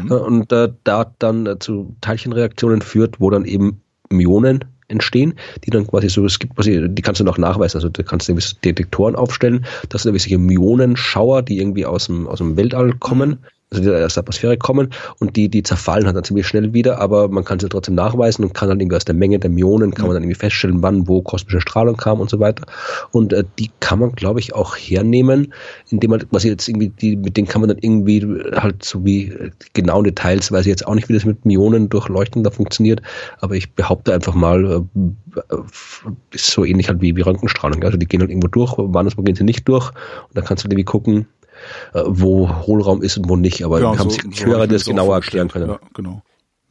mhm. 0.04 0.12
äh, 0.12 0.16
und 0.16 0.52
äh, 0.52 0.70
da 0.84 1.12
dann 1.20 1.46
äh, 1.46 1.60
zu 1.60 1.96
Teilchenreaktionen 2.02 2.82
führt, 2.82 3.20
wo 3.20 3.30
dann 3.30 3.46
eben 3.46 3.82
Myonen 4.10 4.66
entstehen, 4.88 5.34
die 5.66 5.72
dann 5.72 5.88
quasi 5.88 6.10
so, 6.10 6.24
es 6.26 6.40
gibt 6.40 6.56
quasi, 6.56 6.88
die 6.88 7.02
kannst 7.02 7.20
du 7.20 7.26
noch 7.26 7.38
nachweisen, 7.38 7.78
also 7.78 7.90
du 7.90 8.04
kannst 8.04 8.28
gewisse 8.28 8.56
Detektoren 8.64 9.16
aufstellen, 9.16 9.66
dass 9.90 10.04
du 10.04 10.10
gewisse 10.10 10.38
Myonenschauer, 10.38 11.42
die 11.42 11.58
irgendwie 11.58 11.86
aus 11.86 12.06
dem, 12.06 12.28
aus 12.28 12.38
dem 12.38 12.56
Weltall 12.56 12.94
kommen, 12.94 13.30
mhm 13.30 13.55
also 13.76 13.89
die 13.89 13.95
aus 13.95 14.14
der 14.14 14.22
Atmosphäre 14.22 14.57
kommen 14.57 14.89
und 15.19 15.35
die, 15.35 15.49
die 15.49 15.64
zerfallen 15.64 16.06
halt 16.06 16.15
dann 16.15 16.23
ziemlich 16.23 16.47
schnell 16.47 16.73
wieder, 16.73 16.99
aber 16.99 17.27
man 17.27 17.43
kann 17.43 17.60
sie 17.60 17.69
trotzdem 17.69 17.95
nachweisen 17.95 18.43
und 18.43 18.53
kann 18.53 18.69
dann 18.69 18.80
irgendwie 18.80 18.95
aus 18.95 19.06
der 19.06 19.15
Menge 19.15 19.39
der 19.39 19.49
Myonen, 19.49 19.93
kann 19.93 20.07
man 20.07 20.15
dann 20.15 20.23
irgendwie 20.23 20.39
feststellen, 20.39 20.81
wann, 20.81 21.07
wo 21.07 21.22
kosmische 21.22 21.61
Strahlung 21.61 21.97
kam 21.97 22.19
und 22.19 22.30
so 22.30 22.39
weiter. 22.39 22.65
Und 23.11 23.34
äh, 23.34 23.43
die 23.60 23.72
kann 23.80 23.99
man, 23.99 24.14
glaube 24.14 24.39
ich, 24.39 24.53
auch 24.53 24.76
hernehmen, 24.76 25.53
indem 25.89 26.11
man, 26.11 26.23
was 26.31 26.43
jetzt 26.43 26.68
irgendwie, 26.68 26.89
die, 26.89 27.15
mit 27.15 27.38
denen 27.38 27.47
kann 27.47 27.61
man 27.61 27.69
dann 27.69 27.80
irgendwie 27.80 28.26
halt 28.56 28.84
so 28.84 29.03
wie 29.06 29.30
äh, 29.30 29.52
genauen 29.73 30.03
Details, 30.03 30.52
weiß 30.52 30.61
ich 30.61 30.69
jetzt 30.69 30.88
auch 30.88 30.95
nicht, 30.95 31.10
wie 31.10 31.14
das 31.14 31.26
mit 31.26 31.45
Myonen 31.45 31.89
durchleuchten 31.89 32.43
da 32.43 32.52
funktioniert, 32.52 33.02
aber 33.41 33.56
ich 33.56 33.73
behaupte 33.73 34.14
einfach 34.14 34.34
mal, 34.34 34.85
äh, 34.95 35.56
ist 36.31 36.52
so 36.52 36.65
ähnlich 36.65 36.89
halt 36.89 37.02
wie, 37.02 37.15
wie 37.15 37.22
Röntgenstrahlung. 37.22 37.84
Also 37.84 37.97
die 37.97 38.06
gehen 38.06 38.22
halt 38.22 38.30
irgendwo 38.30 38.47
durch, 38.47 38.77
woanders 38.77 39.15
gehen 39.15 39.35
sie 39.35 39.43
nicht 39.43 39.68
durch 39.68 39.89
und 39.89 40.35
dann 40.35 40.45
kannst 40.45 40.64
du 40.64 40.68
irgendwie 40.68 40.84
gucken, 40.84 41.27
äh, 41.43 41.45
wo 41.94 42.50
Hohlraum 42.66 43.02
ist 43.02 43.18
und 43.18 43.30
wo 43.30 43.36
nicht. 43.36 43.64
Aber 43.64 43.82
ja, 43.82 43.98
haben 43.98 44.10
so, 44.10 44.10
sich 44.10 44.24
so 44.34 44.46
Hörer 44.46 44.68
das 44.68 44.86
genauer 44.86 45.16
erklären 45.16 45.50
können. 45.50 45.70
Ja, 45.70 45.80
genau. 45.94 46.22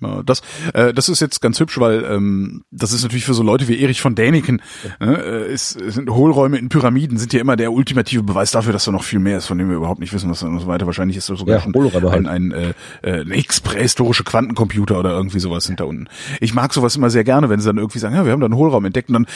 Das, 0.01 0.43
äh, 0.75 0.93
das 0.93 1.09
ist 1.09 1.21
jetzt 1.21 1.41
ganz 1.41 1.61
hübsch, 1.61 1.79
weil 1.79 2.05
ähm, 2.05 2.65
das 2.71 2.93
ist 2.93 3.03
natürlich 3.03 3.25
für 3.25 3.35
so 3.35 3.43
Leute 3.43 3.69
wie 3.69 3.81
Erich 3.81 4.01
von 4.01 4.15
Däniken, 4.15 4.61
ne, 5.01 5.17
äh, 5.17 5.53
ist, 5.53 5.71
sind 5.71 6.11
Hohlräume 6.11 6.59
in 6.59 6.69
Pyramiden 6.69 7.17
sind 7.17 7.33
ja 7.33 7.41
immer 7.41 7.57
der 7.57 7.73
ultimative 7.73 8.23
Beweis 8.23 8.51
dafür, 8.51 8.73
dass 8.73 8.85
da 8.85 8.93
noch 8.93 9.05
viel 9.05 9.19
mehr 9.19 9.39
ist, 9.39 9.47
von 9.47 9.57
dem 9.57 9.69
wir 9.69 9.77
überhaupt 9.77 10.01
nicht 10.01 10.13
wissen, 10.13 10.31
was 10.31 10.43
und 10.43 10.59
so 10.59 10.67
weiter. 10.67 10.87
Wahrscheinlich 10.87 11.17
ist 11.17 11.31
das 11.31 11.39
sogar 11.39 11.57
ja, 11.57 11.63
schon 11.63 11.75
ein, 11.75 12.11
halt. 12.11 12.27
ein, 12.27 12.53
äh, 12.53 12.75
äh, 13.03 13.21
ein 13.21 13.33
x-prähistorische 13.33 14.25
Quantencomputer 14.25 14.99
oder 14.99 15.11
irgendwie 15.11 15.39
sowas 15.39 15.65
sind 15.65 15.81
da 15.81 15.85
unten. 15.85 16.09
Ich 16.41 16.55
mag 16.55 16.73
sowas 16.75 16.97
immer 16.97 17.11
sehr 17.11 17.25
gerne, 17.25 17.49
wenn 17.49 17.61
sie 17.61 17.67
dann 17.67 17.79
irgendwie 17.79 17.99
sagen, 17.99 18.15
ja, 18.15 18.25
wir 18.25 18.33
haben 18.33 18.41
da 18.41 18.47
einen 18.47 18.57
Hohlraum 18.57 18.85
entdeckt 18.85 19.09
und 19.09 19.15
dann 19.15 19.27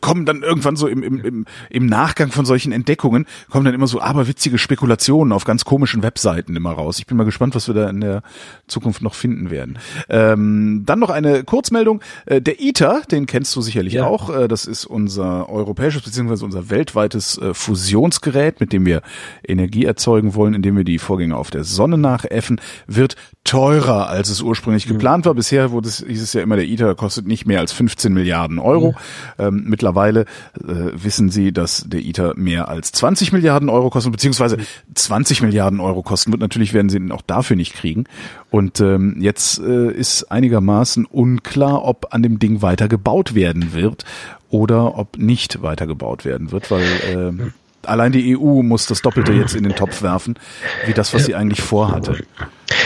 kommen 0.00 0.24
dann 0.24 0.42
irgendwann 0.42 0.76
so 0.76 0.86
im, 0.86 1.02
im, 1.02 1.20
im, 1.20 1.44
im 1.70 1.86
Nachgang 1.86 2.30
von 2.30 2.44
solchen 2.44 2.72
Entdeckungen 2.72 3.26
kommen 3.50 3.64
dann 3.64 3.74
immer 3.74 3.86
so 3.86 4.00
aberwitzige 4.00 4.58
Spekulationen 4.58 5.32
auf 5.32 5.44
ganz 5.44 5.64
komischen 5.64 6.02
Webseiten 6.02 6.56
immer 6.56 6.72
raus. 6.72 6.98
Ich 6.98 7.06
bin 7.06 7.16
mal 7.16 7.24
gespannt, 7.24 7.54
was 7.54 7.68
wir 7.68 7.74
da 7.74 7.90
in 7.90 8.00
der 8.00 8.22
Zukunft 8.66 9.02
noch 9.02 9.14
finden 9.14 9.50
werden. 9.50 9.78
Ähm, 10.08 10.82
dann 10.86 10.98
noch 10.98 11.10
eine 11.10 11.44
Kurzmeldung. 11.44 12.00
Äh, 12.26 12.40
der 12.40 12.60
ITER, 12.60 13.02
den 13.10 13.26
kennst 13.26 13.54
du 13.56 13.60
sicherlich 13.60 13.94
ja. 13.94 14.06
auch. 14.06 14.34
Äh, 14.34 14.48
das 14.48 14.66
ist 14.66 14.84
unser 14.84 15.48
europäisches 15.48 16.02
bzw. 16.02 16.44
unser 16.44 16.70
weltweites 16.70 17.38
äh, 17.38 17.54
Fusionsgerät, 17.54 18.60
mit 18.60 18.72
dem 18.72 18.86
wir 18.86 19.02
Energie 19.46 19.84
erzeugen 19.84 20.34
wollen, 20.34 20.54
indem 20.54 20.76
wir 20.76 20.84
die 20.84 20.98
Vorgänge 20.98 21.36
auf 21.36 21.50
der 21.50 21.64
Sonne 21.64 21.98
nachäffen, 21.98 22.60
wird 22.86 23.16
teurer, 23.44 24.08
als 24.08 24.30
es 24.30 24.40
ursprünglich 24.40 24.86
mhm. 24.88 24.94
geplant 24.94 25.26
war. 25.26 25.34
Bisher 25.34 25.70
wurde 25.70 25.88
es, 25.88 26.04
hieß 26.06 26.22
es 26.22 26.32
ja 26.32 26.42
immer, 26.42 26.56
der 26.56 26.66
ITER 26.66 26.94
kostet 26.94 27.26
nicht 27.26 27.46
mehr 27.46 27.60
als 27.60 27.72
15 27.72 28.12
Milliarden 28.12 28.58
Euro. 28.58 28.92
Mhm. 28.92 28.96
Ähm, 29.38 29.64
mittlerweile 29.66 30.22
äh, 30.56 30.90
wissen 30.94 31.28
Sie, 31.30 31.52
dass 31.52 31.84
der 31.86 32.00
ITER 32.00 32.34
mehr 32.36 32.68
als 32.68 32.92
20 32.92 33.32
Milliarden 33.32 33.68
Euro 33.68 33.90
kostet, 33.90 34.12
beziehungsweise 34.12 34.56
20 34.94 35.42
Milliarden 35.42 35.80
Euro 35.80 36.02
kosten 36.02 36.32
wird. 36.32 36.40
Natürlich 36.40 36.72
werden 36.72 36.88
Sie 36.88 36.96
ihn 36.96 37.12
auch 37.12 37.22
dafür 37.22 37.56
nicht 37.56 37.74
kriegen. 37.74 38.04
Und 38.50 38.80
ähm, 38.80 39.16
jetzt 39.18 39.58
äh, 39.58 39.90
ist 39.94 40.30
einigermaßen 40.30 41.06
unklar, 41.06 41.84
ob 41.84 42.12
an 42.12 42.22
dem 42.22 42.38
Ding 42.38 42.62
weiter 42.62 42.88
gebaut 42.88 43.34
werden 43.34 43.72
wird 43.72 44.04
oder 44.50 44.98
ob 44.98 45.18
nicht 45.18 45.62
weiter 45.62 45.86
gebaut 45.86 46.24
werden 46.24 46.52
wird, 46.52 46.70
weil 46.70 46.82
äh, 46.82 47.50
allein 47.88 48.12
die 48.12 48.36
EU 48.36 48.62
muss 48.62 48.86
das 48.86 49.02
Doppelte 49.02 49.32
jetzt 49.32 49.54
in 49.54 49.64
den 49.64 49.74
Topf 49.74 50.02
werfen, 50.02 50.38
wie 50.86 50.92
das, 50.92 51.14
was 51.14 51.24
sie 51.24 51.34
eigentlich 51.34 51.62
vorhatte. 51.62 52.24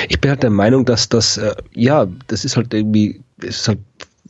Ich 0.09 0.21
bin 0.21 0.31
halt 0.31 0.43
der 0.43 0.51
Meinung, 0.51 0.85
dass 0.85 1.09
das, 1.09 1.37
äh, 1.37 1.55
ja, 1.73 2.07
das 2.27 2.45
ist 2.45 2.57
halt 2.57 2.75
irgendwie, 2.75 3.21
es 3.41 3.61
ist 3.61 3.69
halt 3.69 3.81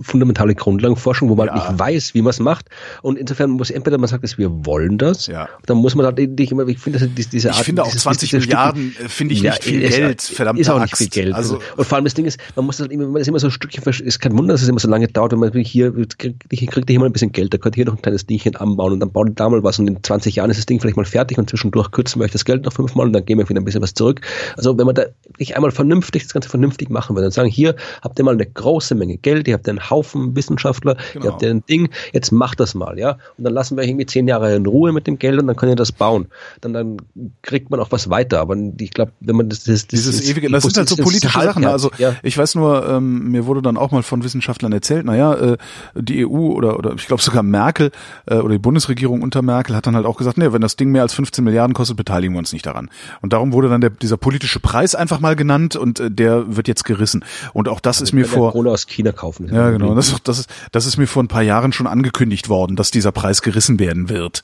fundamentale 0.01 0.55
Grundlagenforschung, 0.55 1.29
wo 1.29 1.35
man 1.35 1.49
ja. 1.49 1.55
halt 1.55 1.71
nicht 1.71 1.81
weiß, 1.81 2.15
wie 2.15 2.23
man 2.23 2.31
es 2.31 2.41
macht. 2.41 2.67
Und 3.03 3.19
insofern 3.19 3.51
muss 3.51 3.71
entweder 3.71 3.99
man 3.99 4.09
sagt, 4.09 4.25
dass 4.25 4.39
wir 4.39 4.65
wollen 4.65 4.99
das, 4.99 5.27
ja. 5.27 5.49
dann 5.67 5.79
muss 5.79 5.95
man 5.95 6.07
halt 6.07 6.19
nicht 6.19 6.53
immer, 6.53 6.67
ich 6.69 6.79
finde, 6.79 6.99
diese 7.09 7.51
Art. 7.51 7.59
Ich 7.59 7.65
finde 7.65 7.83
auch 7.83 7.87
dieses, 7.87 8.03
20 8.03 8.31
dieses 8.31 8.47
Milliarden 8.47 8.95
äh, 9.03 9.09
finde 9.09 9.35
ich 9.35 9.43
ja, 9.43 9.53
nicht 9.53 9.65
viel 9.65 9.89
Geld, 9.89 10.23
verdammt. 10.23 10.61
Ist 10.61 10.71
auch 10.71 10.81
nicht 10.81 10.97
viel 10.97 11.09
Geld. 11.09 11.35
Also, 11.35 11.61
und 11.77 11.85
vor 11.85 11.97
allem 11.97 12.05
das 12.05 12.15
Ding 12.15 12.27
ist, 12.27 12.39
man 12.57 12.65
muss 12.65 12.81
halt 12.81 12.93
immer, 12.93 13.07
man 13.07 13.21
ist 13.21 13.29
immer 13.29 13.39
so 13.39 13.49
ein 13.49 13.51
Stückchen, 13.51 13.83
ist 13.85 14.21
kein 14.21 14.37
Wunder, 14.37 14.55
dass 14.55 14.63
es 14.63 14.69
immer 14.69 14.81
so 14.81 14.89
lange 14.89 15.09
dauert, 15.09 15.33
wenn 15.33 15.39
man 15.41 15.53
hier, 15.53 15.93
kriegt, 16.19 16.49
kriegt 16.49 16.91
hier 16.91 17.01
mal 17.01 17.07
ein 17.07 17.13
bisschen 17.13 17.33
Geld, 17.33 17.53
da 17.53 17.59
könnte 17.59 17.77
hier 17.77 17.87
noch 17.87 17.95
ein 17.95 18.03
kleines 18.03 18.27
Dingchen 18.27 18.57
anbauen 18.57 18.93
und 18.93 19.01
dann 19.01 19.11
baut 19.11 19.29
da 19.35 19.49
mal 19.49 19.63
was 19.63 19.79
und 19.79 19.89
in 19.89 20.03
20 20.03 20.37
Jahren 20.37 20.51
ist 20.51 20.59
das 20.59 20.67
Ding 20.67 20.81
vielleicht 20.81 20.97
mal 20.97 21.05
fertig 21.05 21.39
und 21.39 21.49
zwischendurch 21.51 21.91
kürzen 21.91 22.21
wir 22.21 22.25
euch 22.25 22.33
das 22.33 22.45
Geld 22.45 22.65
noch 22.65 22.73
fünfmal 22.73 23.07
und 23.07 23.13
dann 23.13 23.25
geben 23.25 23.41
wir 23.41 23.49
wieder 23.49 23.61
ein 23.61 23.65
bisschen 23.65 23.83
was 23.83 23.95
zurück. 23.95 24.21
Also 24.57 24.77
wenn 24.79 24.87
man 24.87 24.95
da 24.95 25.07
nicht 25.39 25.57
einmal 25.57 25.71
vernünftig, 25.71 26.23
das 26.25 26.33
Ganze 26.33 26.49
vernünftig 26.49 26.91
machen 26.91 27.17
würde, 27.17 27.25
dann 27.27 27.33
sagen, 27.33 27.49
hier 27.49 27.77
habt 28.03 28.19
ihr 28.19 28.25
mal 28.25 28.35
eine 28.35 28.47
große 28.47 28.95
Menge 28.95 29.19
Geld, 29.19 29.49
ihr 29.49 29.55
habt 29.55 29.69
einen 29.69 29.88
Haufen 29.91 30.37
Wissenschaft 30.37 30.59
Wissenschaftler, 30.59 30.97
genau. 31.13 31.25
ihr 31.25 31.33
habt 31.33 31.43
ja 31.43 31.51
ein 31.51 31.65
Ding, 31.67 31.89
jetzt 32.13 32.33
macht 32.33 32.61
das 32.61 32.75
mal, 32.75 32.99
ja. 32.99 33.19
Und 33.37 33.45
dann 33.45 33.55
lassen 33.55 33.77
wir 33.77 33.85
irgendwie 33.85 34.07
zehn 34.07 34.29
Jahre 34.29 34.55
in 34.55 34.67
Ruhe 34.67 34.93
mit 34.93 35.07
dem 35.07 35.19
Geld 35.19 35.41
und 35.41 35.47
dann 35.47 35.57
könnt 35.57 35.73
ihr 35.73 35.77
das 35.77 35.93
bauen. 35.93 36.29
Dann, 36.61 36.73
dann 36.73 36.97
kriegt 37.43 37.71
man 37.71 37.81
auch 37.81 37.91
was 37.91 38.11
weiter. 38.11 38.41
Aber 38.41 38.57
ich 38.79 38.91
glaube, 38.91 39.13
wenn 39.21 39.37
man 39.37 39.49
das, 39.49 39.65
das, 39.65 39.87
das 39.87 39.87
dieses 39.89 40.29
ewige, 40.29 40.51
das 40.51 40.65
sind 40.65 40.77
halt 40.77 40.89
so 40.89 40.97
politische 40.97 41.41
Sachen. 41.41 41.65
Also 41.65 41.91
ja. 41.99 42.15
ich 42.23 42.37
weiß 42.37 42.55
nur, 42.55 42.89
ähm, 42.89 43.31
mir 43.31 43.47
wurde 43.47 43.63
dann 43.63 43.77
auch 43.77 43.91
mal 43.91 44.03
von 44.03 44.25
Wissenschaftlern 44.25 44.73
erzählt, 44.73 45.05
naja, 45.05 45.35
äh, 45.35 45.57
die 45.95 46.27
EU 46.27 46.53
oder 46.53 46.79
oder 46.79 46.95
ich 46.95 47.07
glaube 47.07 47.23
sogar 47.23 47.43
Merkel 47.43 47.91
äh, 48.27 48.37
oder 48.37 48.55
die 48.55 48.59
Bundesregierung 48.59 49.23
unter 49.23 49.43
Merkel 49.43 49.77
hat 49.77 49.87
dann 49.87 49.97
halt 49.97 50.07
auch 50.07 50.17
gesagt, 50.17 50.39
nee, 50.39 50.53
wenn 50.53 50.61
das 50.61 50.77
Ding 50.77 50.91
mehr 50.91 51.03
als 51.03 51.15
15 51.15 51.45
Milliarden 51.45 51.75
kostet, 51.75 51.97
beteiligen 51.97 52.35
wir 52.35 52.39
uns 52.39 52.53
nicht 52.53 52.67
daran. 52.67 52.91
Und 53.21 53.33
darum 53.33 53.53
wurde 53.53 53.69
dann 53.69 53.81
der, 53.81 53.91
dieser 53.91 54.17
politische 54.17 54.61
Preis 54.61 54.95
einfach 54.95 55.21
mal 55.21 55.37
genannt 55.37 55.77
und 55.77 56.01
äh, 56.01 56.11
der 56.11 56.57
wird 56.57 56.69
jetzt 56.69 56.85
gerissen. 56.85 57.25
Und 57.53 57.69
auch 57.69 57.81
das 57.81 57.97
also 57.97 58.05
ist 58.05 58.13
mir 58.13 58.25
vor. 58.25 58.53
Kohle 58.53 58.71
aus 58.71 58.87
China 58.87 59.13
kaufen. 59.13 59.53
Ja, 59.53 59.71
genau. 59.71 59.78
Das, 59.95 60.15
das 60.23 60.39
ist 60.41 60.51
das 60.73 60.87
ist 60.87 60.97
mir 60.97 61.07
vor 61.07 61.23
ein 61.23 61.29
paar 61.29 61.43
Jahren 61.43 61.73
schon 61.73 61.87
angekündigt 61.87 62.49
worden, 62.49 62.77
dass 62.77 62.91
dieser 62.91 63.13
Preis 63.13 63.43
gerissen 63.43 63.79
werden 63.79 64.09
wird. 64.09 64.43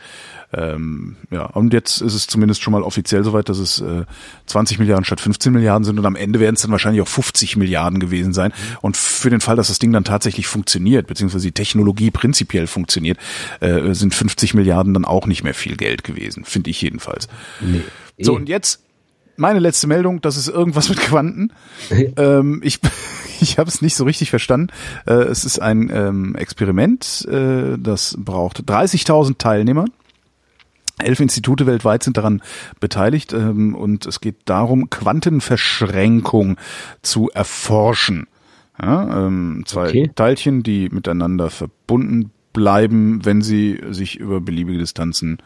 Ähm, 0.52 1.16
ja, 1.30 1.46
und 1.46 1.72
jetzt 1.72 2.00
ist 2.00 2.14
es 2.14 2.26
zumindest 2.26 2.62
schon 2.62 2.72
mal 2.72 2.82
offiziell 2.82 3.24
soweit, 3.24 3.48
dass 3.48 3.58
es 3.58 3.80
äh, 3.80 4.04
20 4.46 4.78
Milliarden 4.78 5.04
statt 5.04 5.20
15 5.20 5.52
Milliarden 5.52 5.84
sind 5.84 5.98
und 5.98 6.06
am 6.06 6.16
Ende 6.16 6.38
werden 6.38 6.54
es 6.54 6.62
dann 6.62 6.70
wahrscheinlich 6.70 7.02
auch 7.02 7.08
50 7.08 7.56
Milliarden 7.56 7.98
gewesen 7.98 8.32
sein. 8.32 8.52
Und 8.80 8.96
für 8.96 9.30
den 9.30 9.40
Fall, 9.40 9.56
dass 9.56 9.68
das 9.68 9.78
Ding 9.78 9.92
dann 9.92 10.04
tatsächlich 10.04 10.46
funktioniert, 10.46 11.06
beziehungsweise 11.06 11.46
die 11.46 11.52
Technologie 11.52 12.10
prinzipiell 12.10 12.66
funktioniert, 12.66 13.18
äh, 13.60 13.94
sind 13.94 14.14
50 14.14 14.54
Milliarden 14.54 14.94
dann 14.94 15.04
auch 15.04 15.26
nicht 15.26 15.42
mehr 15.42 15.54
viel 15.54 15.76
Geld 15.76 16.04
gewesen, 16.04 16.44
finde 16.44 16.70
ich 16.70 16.80
jedenfalls. 16.80 17.28
Nee. 17.60 17.82
So, 18.18 18.36
und 18.36 18.48
jetzt 18.48 18.80
meine 19.36 19.58
letzte 19.58 19.86
Meldung, 19.86 20.20
das 20.20 20.36
ist 20.36 20.48
irgendwas 20.48 20.88
mit 20.88 21.00
Quanten. 21.00 21.52
ähm, 22.16 22.60
ich 22.62 22.80
ich 23.44 23.58
habe 23.58 23.68
es 23.68 23.82
nicht 23.82 23.94
so 23.94 24.04
richtig 24.04 24.30
verstanden. 24.30 24.72
Äh, 25.06 25.12
es 25.12 25.44
ist 25.44 25.60
ein 25.60 25.90
ähm, 25.92 26.34
Experiment, 26.34 27.26
äh, 27.30 27.76
das 27.78 28.16
braucht 28.18 28.62
30.000 28.68 29.38
Teilnehmer. 29.38 29.84
Elf 30.98 31.20
Institute 31.20 31.66
weltweit 31.66 32.02
sind 32.02 32.16
daran 32.16 32.42
beteiligt 32.80 33.32
ähm, 33.32 33.74
und 33.74 34.06
es 34.06 34.20
geht 34.20 34.36
darum, 34.44 34.90
Quantenverschränkung 34.90 36.56
zu 37.02 37.30
erforschen. 37.30 38.26
Ja, 38.80 39.26
ähm, 39.26 39.62
zwei 39.66 39.88
okay. 39.88 40.10
Teilchen, 40.14 40.62
die 40.62 40.88
miteinander 40.88 41.50
verbunden 41.50 42.30
bleiben, 42.52 43.24
wenn 43.24 43.42
sie 43.42 43.80
sich 43.90 44.18
über 44.18 44.40
beliebige 44.40 44.78
Distanzen 44.78 45.38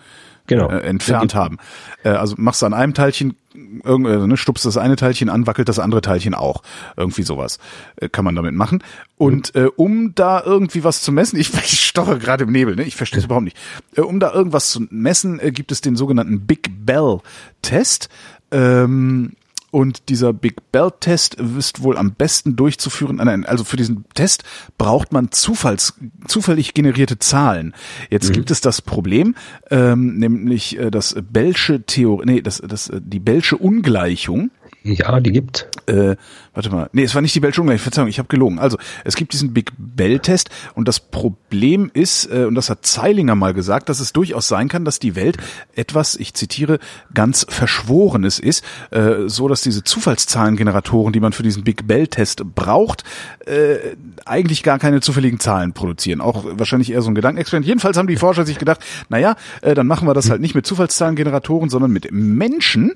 genau. 0.48 0.68
äh, 0.68 0.80
entfernt 0.80 1.34
haben. 1.34 1.58
Äh, 2.02 2.10
also 2.10 2.34
machst 2.38 2.62
du 2.62 2.66
an 2.66 2.74
einem 2.74 2.94
Teilchen, 2.94 3.36
irgendwie, 3.54 4.10
also, 4.10 4.26
ne, 4.26 4.36
stupst 4.36 4.64
das 4.64 4.76
eine 4.76 4.96
Teilchen 4.96 5.28
an, 5.28 5.46
wackelt 5.46 5.68
das 5.68 5.78
andere 5.78 6.00
Teilchen 6.00 6.34
auch. 6.34 6.62
Irgendwie 6.96 7.22
sowas 7.22 7.58
äh, 7.96 8.08
kann 8.08 8.24
man 8.24 8.34
damit 8.34 8.54
machen. 8.54 8.82
Und 9.16 9.54
mhm. 9.54 9.60
äh, 9.60 9.66
um 9.76 10.14
da 10.14 10.42
irgendwie 10.42 10.82
was 10.82 11.02
zu 11.02 11.12
messen, 11.12 11.38
ich, 11.40 11.54
ich 11.54 11.86
stoche 11.86 12.18
gerade 12.18 12.44
im 12.44 12.52
Nebel, 12.52 12.74
ne? 12.74 12.82
ich 12.82 12.96
verstehe 12.96 13.18
es 13.18 13.26
überhaupt 13.26 13.44
nicht. 13.44 13.56
Äh, 13.94 14.00
um 14.00 14.18
da 14.18 14.32
irgendwas 14.32 14.70
zu 14.70 14.86
messen, 14.90 15.38
äh, 15.40 15.52
gibt 15.52 15.70
es 15.70 15.80
den 15.80 15.96
sogenannten 15.96 16.46
Big 16.46 16.70
Bell 16.84 17.20
Test. 17.62 18.08
Ähm, 18.50 19.32
Und 19.70 20.08
dieser 20.08 20.32
Big 20.32 20.72
Bell 20.72 20.90
Test 20.98 21.34
ist 21.34 21.82
wohl 21.82 21.98
am 21.98 22.12
besten 22.12 22.56
durchzuführen. 22.56 23.16
Nein, 23.16 23.44
also 23.44 23.64
für 23.64 23.76
diesen 23.76 24.04
Test 24.14 24.44
braucht 24.78 25.12
man 25.12 25.30
Zufalls, 25.30 25.94
zufällig 26.26 26.72
generierte 26.72 27.18
Zahlen. 27.18 27.74
Jetzt 28.08 28.30
mhm. 28.30 28.34
gibt 28.34 28.50
es 28.50 28.62
das 28.62 28.80
Problem, 28.80 29.34
ähm, 29.70 30.16
nämlich 30.18 30.78
äh, 30.78 30.90
das 30.90 31.16
Bellsche 31.30 31.82
Theorie, 31.82 32.24
nee, 32.24 32.40
das, 32.40 32.62
das, 32.66 32.88
äh, 32.88 33.00
die 33.02 33.20
Bellsche 33.20 33.58
Ungleichung. 33.58 34.50
Ja, 34.84 35.20
die 35.20 35.32
gibt. 35.32 35.68
Äh, 35.86 36.16
warte 36.58 36.70
mal. 36.70 36.90
Nee, 36.92 37.04
es 37.04 37.14
war 37.14 37.22
nicht 37.22 37.36
die 37.36 37.40
Bell-Dschungel, 37.40 37.78
Verzeihung, 37.78 38.08
ich 38.08 38.18
habe 38.18 38.26
gelogen. 38.26 38.58
Also, 38.58 38.78
es 39.04 39.14
gibt 39.14 39.32
diesen 39.32 39.54
Big 39.54 39.70
Bell-Test 39.78 40.50
und 40.74 40.88
das 40.88 40.98
Problem 40.98 41.88
ist, 41.94 42.28
äh, 42.32 42.46
und 42.46 42.56
das 42.56 42.68
hat 42.68 42.84
Zeilinger 42.84 43.36
mal 43.36 43.54
gesagt, 43.54 43.88
dass 43.88 44.00
es 44.00 44.12
durchaus 44.12 44.48
sein 44.48 44.68
kann, 44.68 44.84
dass 44.84 44.98
die 44.98 45.14
Welt 45.14 45.36
etwas, 45.76 46.16
ich 46.16 46.34
zitiere, 46.34 46.80
ganz 47.14 47.46
Verschworenes 47.48 48.40
ist, 48.40 48.64
äh, 48.90 49.28
so 49.28 49.46
dass 49.46 49.60
diese 49.60 49.84
Zufallszahlengeneratoren, 49.84 51.12
die 51.12 51.20
man 51.20 51.32
für 51.32 51.44
diesen 51.44 51.62
Big 51.62 51.86
Bell-Test 51.86 52.42
braucht, 52.56 53.04
äh, 53.46 53.76
eigentlich 54.24 54.64
gar 54.64 54.80
keine 54.80 55.00
zufälligen 55.00 55.38
Zahlen 55.38 55.74
produzieren. 55.74 56.20
Auch 56.20 56.44
wahrscheinlich 56.44 56.90
eher 56.90 57.02
so 57.02 57.08
ein 57.08 57.14
Gedankenexperiment. 57.14 57.68
Jedenfalls 57.68 57.96
haben 57.96 58.08
die 58.08 58.16
Forscher 58.16 58.44
sich 58.44 58.58
gedacht, 58.58 58.84
naja, 59.08 59.36
äh, 59.62 59.74
dann 59.76 59.86
machen 59.86 60.08
wir 60.08 60.14
das 60.14 60.28
halt 60.28 60.40
nicht 60.40 60.56
mit 60.56 60.66
Zufallszahlengeneratoren, 60.66 61.68
sondern 61.68 61.92
mit 61.92 62.10
Menschen, 62.10 62.94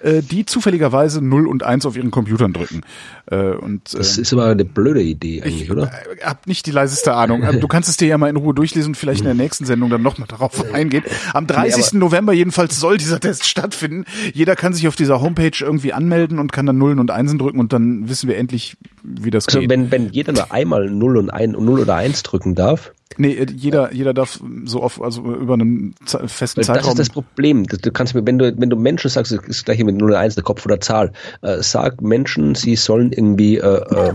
äh, 0.00 0.20
die 0.20 0.44
zufälligerweise 0.46 1.24
0 1.24 1.46
und 1.46 1.62
1 1.62 1.86
auf 1.86 1.96
ihren 1.96 2.10
Computern 2.10 2.52
drücken. 2.52 2.82
Äh, 3.26 3.36
und, 3.36 3.94
das 3.94 4.18
ist 4.18 4.32
aber 4.32 4.46
eine 4.46 4.64
blöde 4.64 5.02
Idee 5.02 5.42
eigentlich, 5.42 5.62
ich, 5.62 5.70
oder? 5.70 5.90
Ich 6.16 6.24
habe 6.24 6.40
nicht 6.46 6.66
die 6.66 6.70
leiseste 6.70 7.14
Ahnung. 7.14 7.42
Ähm, 7.42 7.60
du 7.60 7.68
kannst 7.68 7.88
es 7.88 7.96
dir 7.96 8.08
ja 8.08 8.18
mal 8.18 8.28
in 8.28 8.36
Ruhe 8.36 8.54
durchlesen 8.54 8.90
und 8.90 8.96
vielleicht 8.96 9.20
in 9.20 9.26
der 9.26 9.34
nächsten 9.34 9.64
Sendung 9.64 9.90
dann 9.90 10.02
nochmal 10.02 10.28
darauf 10.28 10.64
eingehen. 10.74 11.04
Am 11.32 11.46
30. 11.46 11.92
Nee, 11.92 11.98
November 11.98 12.32
jedenfalls 12.32 12.78
soll 12.78 12.98
dieser 12.98 13.20
Test 13.20 13.46
stattfinden. 13.46 14.04
Jeder 14.32 14.56
kann 14.56 14.74
sich 14.74 14.88
auf 14.88 14.96
dieser 14.96 15.20
Homepage 15.20 15.56
irgendwie 15.60 15.92
anmelden 15.92 16.38
und 16.38 16.52
kann 16.52 16.66
dann 16.66 16.78
Nullen 16.78 16.98
und 16.98 17.10
Einsen 17.10 17.38
drücken 17.38 17.60
und 17.60 17.72
dann 17.72 18.08
wissen 18.08 18.28
wir 18.28 18.36
endlich, 18.36 18.76
wie 19.02 19.30
das 19.30 19.48
also 19.48 19.60
geht. 19.60 19.70
Wenn, 19.70 19.90
wenn 19.90 20.10
jeder 20.10 20.32
nur 20.32 20.52
einmal 20.52 20.90
0 20.90 21.16
und 21.16 21.30
1 21.30 21.58
0 21.58 21.80
oder 21.80 21.94
1 21.94 22.22
drücken 22.22 22.54
darf, 22.54 22.92
Nee, 23.16 23.32
äh, 23.32 23.46
jeder, 23.54 23.92
jeder 23.92 24.14
darf 24.14 24.40
so 24.64 24.82
oft, 24.82 25.00
also 25.00 25.22
über 25.22 25.54
einen 25.54 25.94
festen 26.04 26.58
Weil 26.58 26.64
Zeitraum. 26.64 26.82
Das 26.82 26.88
ist 26.90 26.98
das 26.98 27.10
Problem. 27.10 27.64
Du 27.64 27.90
kannst 27.90 28.14
mir, 28.14 28.26
wenn 28.26 28.38
du, 28.38 28.54
wenn 28.58 28.70
du 28.70 28.76
Menschen 28.76 29.10
sagst, 29.10 29.32
das 29.32 29.44
ist 29.44 29.64
gleich 29.64 29.82
mit 29.84 29.96
0 29.96 30.10
oder 30.10 30.18
1, 30.18 30.34
der 30.34 30.44
Kopf 30.44 30.64
oder 30.64 30.80
Zahl, 30.80 31.12
äh, 31.42 31.62
sag 31.62 32.00
Menschen, 32.00 32.54
sie 32.54 32.76
sollen 32.76 33.12
irgendwie 33.12 33.58
äh, 33.58 33.60
äh, 33.60 34.08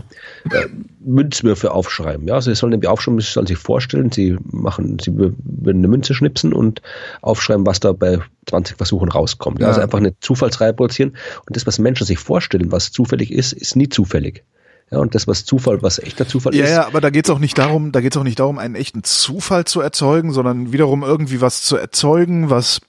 äh, 0.52 0.68
Münzwürfe 1.00 1.72
aufschreiben. 1.72 2.28
Ja, 2.28 2.36
also 2.36 2.52
sie 2.52 2.56
sollen 2.56 2.74
irgendwie 2.74 2.88
aufschreiben, 2.88 3.20
sie 3.20 3.32
sollen 3.32 3.48
sich 3.48 3.58
vorstellen, 3.58 4.12
sie 4.12 4.38
machen, 4.52 4.98
sie 5.00 5.16
würden 5.16 5.38
eine 5.68 5.88
Münze 5.88 6.14
schnipsen 6.14 6.54
und 6.54 6.82
aufschreiben, 7.22 7.66
was 7.66 7.80
da 7.80 7.94
bei 7.94 8.20
20 8.48 8.78
Versuchen 8.78 9.10
rauskommt. 9.10 9.62
Ja. 9.62 9.68
Also 9.68 9.82
einfach 9.82 10.00
eine 10.00 10.20
Zufallsreihe 10.20 10.74
produzieren. 10.74 11.16
Und 11.48 11.56
das, 11.56 11.66
was 11.68 11.80
Menschen 11.80 12.06
sich 12.06 12.20
vorstellen, 12.20 12.72
was 12.72 12.92
zufällig 12.92 13.32
ist, 13.32 13.54
ist 13.54 13.76
nie 13.76 13.90
zufällig. 13.90 14.44
Ja, 14.91 14.98
und 14.98 15.14
das, 15.14 15.28
was 15.28 15.45
Zufall, 15.45 15.82
was 15.84 15.99
echter 15.99 16.28
Zufall 16.28 16.56
ja, 16.56 16.64
ist. 16.64 16.72
Ja, 16.72 16.76
ja, 16.78 16.88
aber 16.88 16.99
da 16.99 17.10
geht's 17.10 17.30
auch 17.30 17.40
nicht 17.40 17.57
darum, 17.57 17.91
da 17.91 18.02
geht's 18.02 18.18
auch 18.18 18.24
nicht 18.24 18.40
darum, 18.40 18.57
einen 18.57 18.76
echten 18.76 19.03
Zufall 19.03 19.66
zu 19.66 19.82
erzeugen, 19.82 20.32
sondern 20.34 20.72
wiederum 20.74 21.03
irgendwie 21.03 21.41
was 21.41 21.64
zu 21.64 21.78
erzeugen, 21.78 22.49
was 22.49 22.82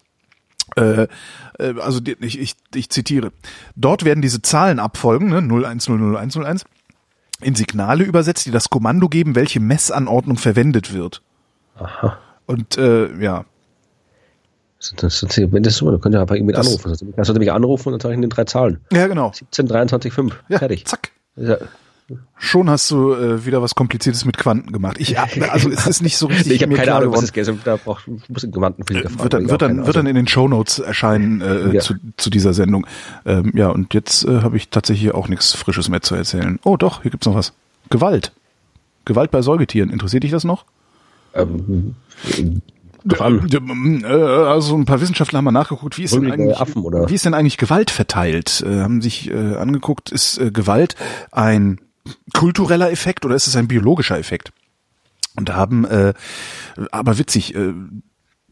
äh, 0.77 1.03
äh 1.03 1.09
also 1.79 2.01
ich, 2.21 2.39
ich, 2.39 2.55
ich 2.75 2.89
zitiere. 2.89 3.33
Dort 3.77 4.05
werden 4.05 4.23
diese 4.23 4.41
Zahlen 4.41 4.79
abfolgen, 4.79 5.29
ne, 5.29 5.41
01000101, 5.41 6.65
in 7.43 7.55
Signale 7.55 8.05
übersetzt, 8.05 8.47
die 8.47 8.51
das 8.51 8.71
Kommando 8.71 9.09
geben, 9.09 9.35
welche 9.35 9.61
Messanordnung 9.61 10.39
verwendet 10.39 10.95
wird. 10.95 11.21
Aha. 11.77 12.19
Und 12.47 12.79
äh, 12.79 13.15
ja, 13.23 13.45
das, 14.81 15.21
das, 15.21 15.39
wenn 15.39 15.63
das 15.63 15.77
so, 15.77 15.91
dann 15.91 16.01
könnt 16.01 16.15
ihr 16.15 16.23
einfach 16.23 16.35
irgendwie 16.35 16.55
anrufen. 16.55 16.97
Kannst 17.15 17.31
du 17.31 17.35
mich 17.35 17.53
anrufen 17.53 17.89
und 17.89 17.93
dann 17.93 18.01
sage 18.01 18.15
ich 18.15 18.17
in 18.17 18.23
den 18.23 18.31
drei 18.31 18.45
Zahlen. 18.45 18.81
Ja, 18.91 19.07
genau. 19.09 19.31
17, 19.35 19.67
23, 19.67 20.13
5. 20.13 20.43
Ja, 20.49 20.59
Fertig. 20.59 20.87
Zack. 20.87 21.11
Ja. 21.37 21.59
Schon 22.37 22.71
hast 22.71 22.91
du 22.91 23.13
äh, 23.13 23.45
wieder 23.45 23.63
was 23.63 23.75
Kompliziertes 23.75 24.25
mit 24.25 24.37
Quanten 24.39 24.73
gemacht. 24.73 24.97
Ich, 24.99 25.19
also 25.51 25.71
es 25.71 25.87
ist 25.87 26.03
nicht 26.03 26.17
so 26.17 26.27
richtig. 26.27 26.53
ich 26.53 26.63
habe 26.63 26.75
keine 26.75 26.95
Ahnung, 26.95 27.13
was 27.13 27.23
es 27.23 27.33
geht. 27.33 27.53
Da 27.65 27.77
braucht, 27.77 28.09
muss 28.29 28.45
in 28.45 28.53
Quantenphysik 28.53 29.05
äh, 29.05 29.19
Wird 29.19 29.35
dann, 29.35 29.49
wird 29.49 29.63
dann, 29.63 29.87
wird 29.87 29.97
dann 29.97 30.07
in 30.07 30.17
den 30.17 30.27
Show 30.27 30.49
Notes 30.49 30.79
erscheinen 30.79 31.41
äh, 31.41 31.75
ja. 31.75 31.81
zu, 31.81 31.95
zu 32.17 32.31
dieser 32.31 32.55
Sendung. 32.55 32.87
Ähm, 33.25 33.53
ja, 33.55 33.69
und 33.69 33.95
jetzt 33.95 34.25
äh, 34.25 34.43
habe 34.43 34.57
ich 34.57 34.71
tatsächlich 34.71 35.13
auch 35.15 35.29
nichts 35.29 35.53
Frisches 35.53 35.89
mehr 35.89 36.03
zu 36.03 36.15
erzählen. 36.15 36.59
Oh 36.65 36.77
doch, 36.77 37.03
hier 37.03 37.11
gibt's 37.11 37.27
noch 37.27 37.35
was. 37.35 37.53
Gewalt. 37.91 38.33
Gewalt 39.05 39.31
bei 39.31 39.43
Säugetieren. 39.43 39.91
Interessiert 39.91 40.25
dich 40.25 40.31
das 40.31 40.45
noch? 40.45 40.65
Ähm, 41.35 41.95
äh, 43.05 44.07
also 44.07 44.77
ein 44.77 44.85
paar 44.85 45.01
Wissenschaftler 45.01 45.39
haben 45.39 45.45
mal 45.45 45.53
nachgeguckt, 45.53 45.99
wie 45.99 46.05
ist 46.05 46.15
denn 46.15 46.31
eigentlich, 46.31 46.57
Affen, 46.59 46.83
wie 46.85 47.15
ist 47.15 47.25
denn 47.25 47.35
eigentlich 47.35 47.57
Gewalt 47.57 47.91
verteilt? 47.91 48.65
Äh, 48.67 48.81
haben 48.81 49.01
sich 49.01 49.31
äh, 49.31 49.57
angeguckt, 49.57 50.11
ist 50.11 50.39
äh, 50.39 50.51
Gewalt 50.51 50.97
ein 51.31 51.81
kultureller 52.35 52.91
Effekt 52.91 53.25
oder 53.25 53.35
ist 53.35 53.47
es 53.47 53.57
ein 53.57 53.69
biologischer 53.69 54.19
Effekt? 54.19 54.53
Und 55.37 55.55
haben, 55.55 55.85
äh, 55.85 56.13
aber 56.91 57.19
witzig, 57.19 57.55
äh, 57.55 57.73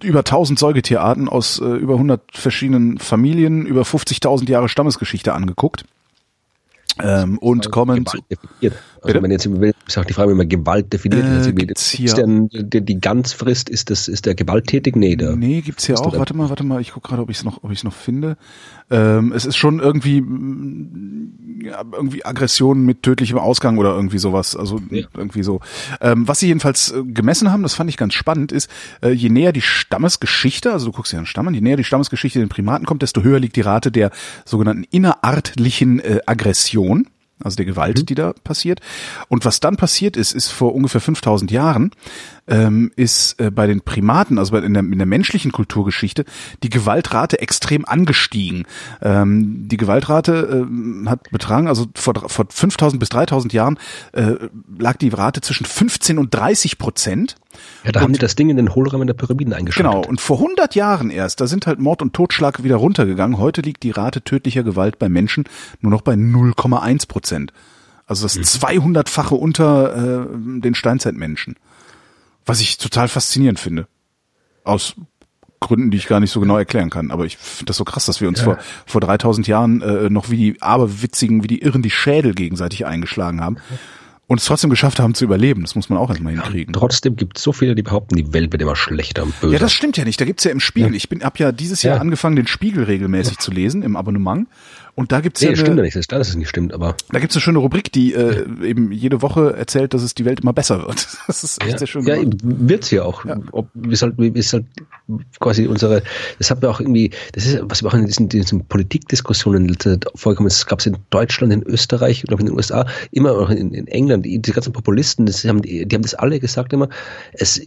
über 0.03 0.21
1000 0.21 0.59
Säugetierarten 0.59 1.29
aus 1.29 1.59
äh, 1.59 1.65
über 1.65 1.95
100 1.95 2.23
verschiedenen 2.33 2.99
Familien, 2.99 3.67
über 3.67 3.83
50.000 3.83 4.49
Jahre 4.49 4.69
Stammesgeschichte 4.69 5.33
angeguckt 5.33 5.85
ähm, 7.03 7.39
und 7.39 7.71
kommen 7.71 8.07
zu. 8.07 8.19
Definiert. 8.31 8.79
Also 9.03 9.15
wenn 9.15 9.23
man 9.23 9.31
jetzt 9.31 9.47
ist 9.47 9.99
auch 9.99 10.05
die 10.05 10.13
Frage, 10.13 10.33
wie 10.33 10.37
man 10.37 10.49
Gewalt 10.49 10.93
definiert. 10.93 11.25
Äh, 11.25 11.29
also 11.29 11.53
gibt's 11.53 11.89
hier 11.89 12.13
denn 12.15 12.49
die, 12.49 12.85
die 12.85 13.01
Ganzfrist, 13.01 13.69
ist 13.69 13.91
das 13.91 14.09
ist 14.09 14.27
der 14.27 14.35
gewalttätig? 14.35 14.97
Nee, 14.97 15.17
der, 15.17 15.37
nee, 15.37 15.61
gibt's 15.61 15.87
hier 15.87 15.99
auch. 16.01 16.17
Warte 16.17 16.35
mal, 16.35 16.49
warte 16.49 16.65
mal, 16.65 16.81
ich 16.81 16.93
gucke 16.93 17.09
gerade, 17.09 17.23
ob 17.23 17.31
ich 17.31 17.39
es 17.39 17.45
noch, 17.45 17.63
ob 17.63 17.71
ich 17.71 17.85
noch 17.85 17.93
finde. 17.93 18.37
Ähm, 18.91 19.33
es 19.33 19.45
ist 19.45 19.57
schon 19.57 19.81
irgendwie 19.81 20.23
ja, 21.63 21.83
irgendwie 21.93 22.25
Aggression 22.25 22.85
mit 22.85 23.03
tödlichem 23.03 23.39
Ausgang 23.39 23.79
oder 23.79 23.95
irgendwie 23.95 24.19
sowas. 24.19 24.57
Also 24.57 24.81
ja. 24.91 25.07
irgendwie 25.17 25.43
so. 25.43 25.61
Ähm, 26.01 26.27
was 26.27 26.41
sie 26.41 26.49
jedenfalls 26.49 26.93
äh, 26.93 27.03
gemessen 27.05 27.53
haben, 27.53 27.63
das 27.63 27.75
fand 27.75 27.91
ich 27.91 27.97
ganz 27.97 28.15
spannend, 28.15 28.53
ist, 28.53 28.71
äh, 29.03 29.11
je 29.11 29.29
näher 29.29 29.53
die 29.53 29.63
Stammesgeschichte, 29.63 30.73
also 30.73 30.87
du 30.87 30.93
guckst 30.93 31.13
ja 31.13 31.19
an 31.19 31.27
Stammen, 31.27 31.55
je 31.55 31.61
näher 31.61 31.77
die 31.77 31.85
Stammesgeschichte 31.85 32.39
den 32.39 32.49
Primaten 32.49 32.87
kommt, 32.87 33.03
desto 33.03 33.23
höher 33.23 33.41
liegt 33.41 33.57
die 33.57 33.63
Rate 33.63 33.91
der 33.91 34.11
sogenannten 34.45 34.85
innerartlichen 34.85 36.01
äh, 36.01 36.21
Aggression 36.27 37.07
also 37.43 37.57
der 37.57 37.67
Gewalt, 37.67 37.99
mhm. 37.99 38.07
die 38.07 38.15
da 38.15 38.33
passiert. 38.45 38.81
Und 39.29 39.45
was 39.45 39.61
dann 39.61 39.77
passiert 39.77 40.17
ist, 40.17 40.33
ist 40.33 40.49
vor 40.49 40.75
ungefähr 40.75 41.01
5000 41.01 41.51
Jahren, 41.51 41.93
ähm, 42.49 42.91
ist 42.97 43.39
äh, 43.41 43.51
bei 43.51 43.67
den 43.67 43.83
Primaten, 43.83 44.39
also 44.39 44.53
bei, 44.53 44.61
in, 44.61 44.75
der, 44.75 44.83
in 44.83 44.99
der 44.99 45.07
menschlichen 45.07 45.53
Kulturgeschichte, 45.53 46.25
die 46.63 46.71
Gewaltrate 46.71 47.41
extrem 47.41 47.85
angestiegen. 47.85 48.67
Ähm, 49.03 49.69
die 49.69 49.77
Gewaltrate 49.77 50.67
äh, 50.67 51.09
hat 51.09 51.31
betragen, 51.31 51.69
also 51.69 51.87
vor, 51.95 52.15
vor 52.29 52.47
5000 52.49 52.99
bis 52.99 53.11
3000 53.11 53.53
Jahren 53.53 53.79
äh, 54.13 54.35
lag 54.79 54.97
die 54.97 55.11
Rate 55.11 55.41
zwischen 55.41 55.67
15 55.67 56.19
und 56.19 56.35
30 56.35 56.79
Prozent. 56.79 57.37
Ja, 57.85 57.93
da 57.93 58.01
und, 58.01 58.05
haben 58.05 58.13
die 58.13 58.19
das 58.19 58.37
Ding 58.37 58.51
in 58.51 58.57
den 58.57 58.75
Hohlraum 58.75 59.07
der 59.07 59.15
Pyramiden 59.15 59.53
eingeschaltet. 59.53 59.93
Genau, 59.93 60.09
und 60.09 60.21
vor 60.21 60.39
100 60.39 60.75
Jahren 60.75 61.11
erst, 61.11 61.41
da 61.41 61.47
sind 61.47 61.67
halt 61.67 61.79
Mord 61.79 62.03
und 62.03 62.13
Totschlag 62.13 62.63
wieder 62.63 62.77
runtergegangen. 62.77 63.39
Heute 63.39 63.61
liegt 63.61 63.83
die 63.83 63.91
Rate 63.91 64.23
tödlicher 64.23 64.63
Gewalt 64.63 64.99
bei 64.99 65.09
Menschen 65.09 65.45
nur 65.81 65.91
noch 65.91 66.03
bei 66.03 66.15
0,1 66.15 67.09
Prozent. 67.09 67.53
Also 68.07 68.25
das 68.25 68.39
200-fache 68.39 69.35
mhm. 69.35 69.41
unter 69.41 70.23
äh, 70.23 70.61
den 70.61 70.75
Steinzeitmenschen. 70.75 71.57
Was 72.47 72.61
ich 72.61 72.79
total 72.79 73.09
faszinierend 73.09 73.61
finde. 73.61 73.87
Aus 74.65 74.95
Gründen, 75.61 75.91
die 75.91 75.99
ich 75.99 76.07
gar 76.07 76.21
nicht 76.21 76.31
so 76.31 76.41
genau 76.41 76.57
erklären 76.57 76.89
kann. 76.89 77.11
Aber 77.11 77.27
ich 77.27 77.37
finde 77.37 77.67
das 77.67 77.77
so 77.77 77.85
krass, 77.85 78.07
dass 78.07 78.21
wir 78.21 78.29
uns 78.29 78.39
ja. 78.39 78.45
vor, 78.45 78.59
vor 78.87 79.01
3000 79.01 79.47
Jahren 79.47 79.83
äh, 79.83 80.09
noch 80.09 80.31
wie 80.31 80.37
die 80.37 80.63
aberwitzigen, 80.63 81.43
wie 81.43 81.49
die 81.49 81.63
Irren 81.63 81.83
die 81.83 81.91
Schädel 81.91 82.35
gegenseitig 82.35 82.87
eingeschlagen 82.87 83.41
haben 83.41 83.59
und 84.29 84.41
es 84.41 84.45
trotzdem 84.45 84.69
geschafft 84.69 85.01
haben 85.01 85.15
zu 85.15 85.25
überleben. 85.25 85.63
Das 85.63 85.75
muss 85.75 85.89
man 85.89 85.99
auch 85.99 86.11
erstmal 86.11 86.35
hinkriegen. 86.35 86.75
Ja, 86.75 86.79
trotzdem 86.79 87.17
gibt 87.17 87.39
es 87.39 87.43
so 87.43 87.53
viele, 87.53 87.75
die 87.75 87.83
behaupten, 87.83 88.15
die 88.15 88.33
Welt 88.35 88.53
wird 88.53 88.61
immer 88.63 88.77
schlechter 88.77 89.23
und 89.23 89.41
böser. 89.41 89.55
Ja, 89.55 89.59
das 89.59 89.73
stimmt 89.73 89.97
ja 89.97 90.05
nicht. 90.05 90.21
Da 90.21 90.27
gibt's 90.27 90.45
ja 90.45 90.51
im 90.51 90.61
Spiegel. 90.61 90.91
Ja. 90.91 90.97
Ich 90.97 91.09
bin, 91.09 91.25
habe 91.25 91.39
ja 91.39 91.51
dieses 91.51 91.83
Jahr 91.83 91.99
angefangen, 92.01 92.37
den 92.37 92.47
Spiegel 92.47 92.85
regelmäßig 92.85 93.39
zu 93.39 93.51
lesen 93.51 93.83
im 93.83 93.97
Abonnement. 93.97 94.47
Und 94.99 95.13
da 95.13 95.21
gibt's 95.21 95.41
nee, 95.41 95.47
ja. 95.47 95.51
Nee, 95.53 95.59
stimmt 95.59 95.77
ja 95.77 95.83
nicht. 95.85 95.95
Das 95.95 96.01
ist 96.01 96.09
klar, 96.09 96.19
dass 96.19 96.29
es 96.29 96.35
nicht 96.35 96.49
stimmt, 96.49 96.75
aber. 96.75 96.97
Da 97.13 97.21
gibt's 97.21 97.37
eine 97.37 97.41
schöne 97.41 97.61
Rubrik, 97.61 97.93
die 97.93 98.15
äh, 98.15 98.45
eben 98.65 98.91
jede 98.91 99.23
Woche 99.23 99.55
erzählt, 99.55 99.95
dass 99.95 100.03
es 100.03 100.13
die 100.13 100.25
Welt 100.25 100.41
immer 100.41 100.53
besser 100.53 100.85
wird. 100.85 101.07
Das 101.29 101.45
ist 101.45 101.63
echt 101.63 101.71
ja, 101.71 101.79
sehr 101.79 101.87
schön. 101.87 102.05
Ja, 102.05 102.17
wird's 102.43 102.91
ja 102.91 103.05
auch. 103.05 103.25
Ja. 103.25 103.39
Ob, 103.53 103.69
ist 103.89 104.03
halt, 104.03 104.19
ist 104.19 104.53
halt 104.53 104.65
quasi 105.39 105.69
unsere, 105.69 106.03
das 106.39 106.51
hat 106.51 106.63
wir 106.63 106.71
auch 106.71 106.81
irgendwie, 106.81 107.13
das 107.31 107.47
ist, 107.47 107.61
was 107.63 107.85
wir 107.85 107.91
auch 107.91 107.95
in 107.95 108.07
diesen, 108.07 108.29
diesen 108.29 108.65
Politikdiskussionen 108.65 109.77
vorgekommen 110.17 110.49
ist, 110.49 110.67
gab 110.67 110.81
es 110.81 110.87
in 110.87 110.97
Deutschland, 111.11 111.53
in 111.53 111.63
Österreich 111.63 112.25
oder 112.25 112.41
in 112.41 112.47
den 112.47 112.57
USA, 112.57 112.85
immer 113.13 113.39
auch 113.39 113.51
in, 113.51 113.73
in 113.73 113.87
England, 113.87 114.27
die, 114.27 114.41
die 114.41 114.51
ganzen 114.51 114.73
Populisten, 114.73 115.27
das 115.27 115.45
haben, 115.45 115.63
die, 115.63 115.87
die 115.87 115.95
haben 115.95 116.03
das 116.03 116.15
alle 116.15 116.41
gesagt 116.41 116.73
immer, 116.73 116.89
es 117.35 117.61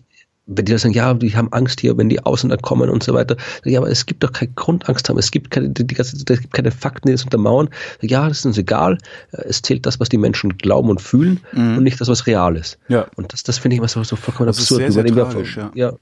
wenn 0.47 0.65
die 0.65 0.77
sagen, 0.77 0.93
ja, 0.93 1.13
die 1.13 1.35
haben 1.35 1.51
Angst 1.53 1.81
hier, 1.81 1.97
wenn 1.97 2.09
die 2.09 2.25
Ausländer 2.25 2.57
kommen 2.57 2.89
und 2.89 3.03
so 3.03 3.13
weiter. 3.13 3.37
Ja, 3.63 3.79
aber 3.79 3.89
es 3.89 4.05
gibt 4.05 4.23
doch 4.23 4.31
keine 4.31 4.51
Grundangst 4.53 5.07
haben. 5.07 5.17
Es 5.17 5.31
gibt 5.31 5.51
keine, 5.51 5.69
die, 5.69 5.85
die, 5.85 5.95
es 5.97 6.25
gibt 6.25 6.53
keine 6.53 6.71
Fakten, 6.71 7.07
die 7.07 7.13
das 7.13 7.23
untermauern. 7.23 7.69
Ja, 8.01 8.27
das 8.27 8.39
ist 8.39 8.45
uns 8.45 8.57
egal. 8.57 8.97
Es 9.31 9.61
zählt 9.61 9.85
das, 9.85 9.99
was 9.99 10.09
die 10.09 10.17
Menschen 10.17 10.57
glauben 10.57 10.89
und 10.89 11.01
fühlen 11.01 11.41
mhm. 11.53 11.77
und 11.77 11.83
nicht 11.83 12.01
das, 12.01 12.07
was 12.07 12.27
real 12.27 12.55
ist. 12.55 12.79
Ja. 12.87 13.07
Und 13.15 13.33
das, 13.33 13.43
das 13.43 13.59
finde 13.59 13.75
ich 13.75 13.77
immer 13.79 13.87
so, 13.87 14.03
so 14.03 14.15
vollkommen 14.15 14.47
das 14.47 14.59
absurd. 14.59 14.81
Ist 14.81 14.93
sehr, 14.93 15.03
sehr 15.03 15.13
tragisch, 15.13 15.57
ja. 15.57 15.71
ja. 15.75 15.93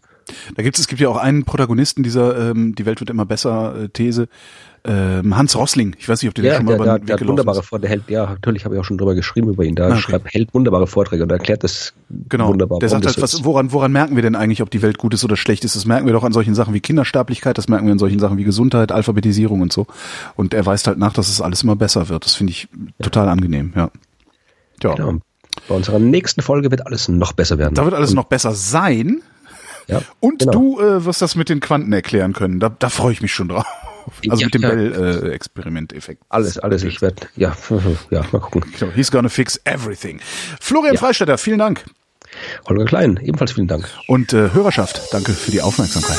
Da 0.55 0.63
gibt's, 0.63 0.79
es 0.79 0.87
gibt 0.87 1.01
ja 1.01 1.09
auch 1.09 1.17
einen 1.17 1.43
Protagonisten 1.43 2.03
dieser 2.03 2.51
ähm, 2.51 2.75
Die 2.75 2.85
Welt 2.85 2.99
wird 2.99 3.09
immer 3.09 3.25
besser 3.25 3.83
äh, 3.83 3.89
These, 3.89 4.27
ähm, 4.85 5.35
Hans 5.37 5.55
Rossling. 5.55 5.95
Ich 5.99 6.07
weiß 6.07 6.21
nicht, 6.21 6.29
ob 6.29 6.35
der 6.35 6.43
ja, 6.45 6.55
schon 6.57 6.65
mal 6.65 6.77
der, 6.77 6.85
über 6.85 6.99
den 6.99 7.05
der 7.07 7.19
Weg 7.19 7.27
wunderbare 7.27 7.59
ist. 7.59 7.65
Vorträge, 7.65 7.89
hält, 7.89 8.09
ja, 8.09 8.25
natürlich 8.27 8.65
habe 8.65 8.75
ich 8.75 8.81
auch 8.81 8.85
schon 8.85 8.97
drüber 8.97 9.15
geschrieben 9.15 9.49
über 9.49 9.63
ihn. 9.63 9.75
Da 9.75 9.87
Ah, 9.87 9.91
okay. 9.91 9.99
schreibt, 10.01 10.33
hält 10.33 10.53
wunderbare 10.53 10.87
Vorträge 10.87 11.23
und 11.23 11.31
erklärt 11.31 11.63
das 11.63 11.93
Genau. 12.29 12.47
wunderbar. 12.49 12.79
Der 12.79 12.89
sagt 12.89 13.05
halt, 13.05 13.21
was, 13.21 13.43
woran, 13.43 13.71
woran 13.71 13.91
merken 13.91 14.15
wir 14.15 14.23
denn 14.23 14.35
eigentlich, 14.35 14.61
ob 14.61 14.69
die 14.69 14.81
Welt 14.81 14.97
gut 14.97 15.13
ist 15.13 15.23
oder 15.23 15.37
schlecht 15.37 15.63
ist? 15.65 15.75
Das 15.75 15.85
merken 15.85 16.05
wir 16.05 16.13
doch 16.13 16.23
an 16.23 16.33
solchen 16.33 16.55
Sachen 16.55 16.73
wie 16.73 16.79
Kindersterblichkeit, 16.79 17.57
das 17.57 17.67
merken 17.67 17.85
wir 17.85 17.91
an 17.93 17.99
solchen 17.99 18.19
Sachen 18.19 18.37
wie 18.37 18.43
Gesundheit, 18.43 18.91
Alphabetisierung 18.91 19.61
und 19.61 19.71
so. 19.73 19.85
Und 20.35 20.53
er 20.53 20.65
weist 20.65 20.87
halt 20.87 20.97
nach, 20.97 21.13
dass 21.13 21.29
es 21.29 21.41
alles 21.41 21.63
immer 21.63 21.75
besser 21.75 22.09
wird. 22.09 22.25
Das 22.25 22.35
finde 22.35 22.51
ich 22.51 22.67
total 23.01 23.29
angenehm, 23.29 23.73
ja. 23.75 23.91
Ja. 24.81 24.95
Genau. 24.95 25.19
Bei 25.67 25.75
unserer 25.75 25.99
nächsten 25.99 26.41
Folge 26.41 26.71
wird 26.71 26.85
alles 26.85 27.09
noch 27.09 27.33
besser 27.33 27.57
werden. 27.57 27.75
Da 27.75 27.83
wird 27.83 27.93
alles 27.93 28.13
noch 28.13 28.25
besser 28.25 28.53
sein. 28.53 29.21
ja, 29.87 30.01
Und 30.19 30.39
genau. 30.39 30.51
du 30.51 30.79
äh, 30.79 31.03
wirst 31.05 31.21
das 31.21 31.35
mit 31.35 31.49
den 31.49 31.59
Quanten 31.59 31.91
erklären 31.91 32.33
können. 32.33 32.59
Da, 32.59 32.69
da 32.69 32.87
freue 32.89 33.11
ich 33.11 33.21
mich 33.21 33.33
schon 33.33 33.49
drauf. 33.49 33.65
Also 34.29 34.41
Ja, 34.41 34.45
mit 34.47 34.53
dem 34.53 34.61
ja. 34.61 34.69
Bell-Experiment-Effekt. 34.69 36.23
Alles, 36.29 36.57
alles. 36.57 36.83
Ich 36.83 37.01
werde, 37.01 37.27
ja, 37.35 37.55
ja, 38.09 38.25
mal 38.31 38.39
gucken. 38.39 38.63
Genau, 38.77 38.91
he's 38.93 39.11
gonna 39.11 39.29
fix 39.29 39.59
everything. 39.65 40.19
Florian 40.59 40.95
Ja. 40.95 40.99
Freistetter, 40.99 41.37
vielen 41.37 41.59
Dank. 41.59 41.85
Holger 42.67 42.85
Klein, 42.85 43.19
ebenfalls 43.23 43.53
vielen 43.53 43.67
Dank. 43.67 43.89
Und 44.07 44.33
äh, 44.33 44.53
Hörerschaft, 44.53 45.01
danke 45.11 45.31
für 45.33 45.51
die 45.51 45.61
Aufmerksamkeit. 45.61 46.17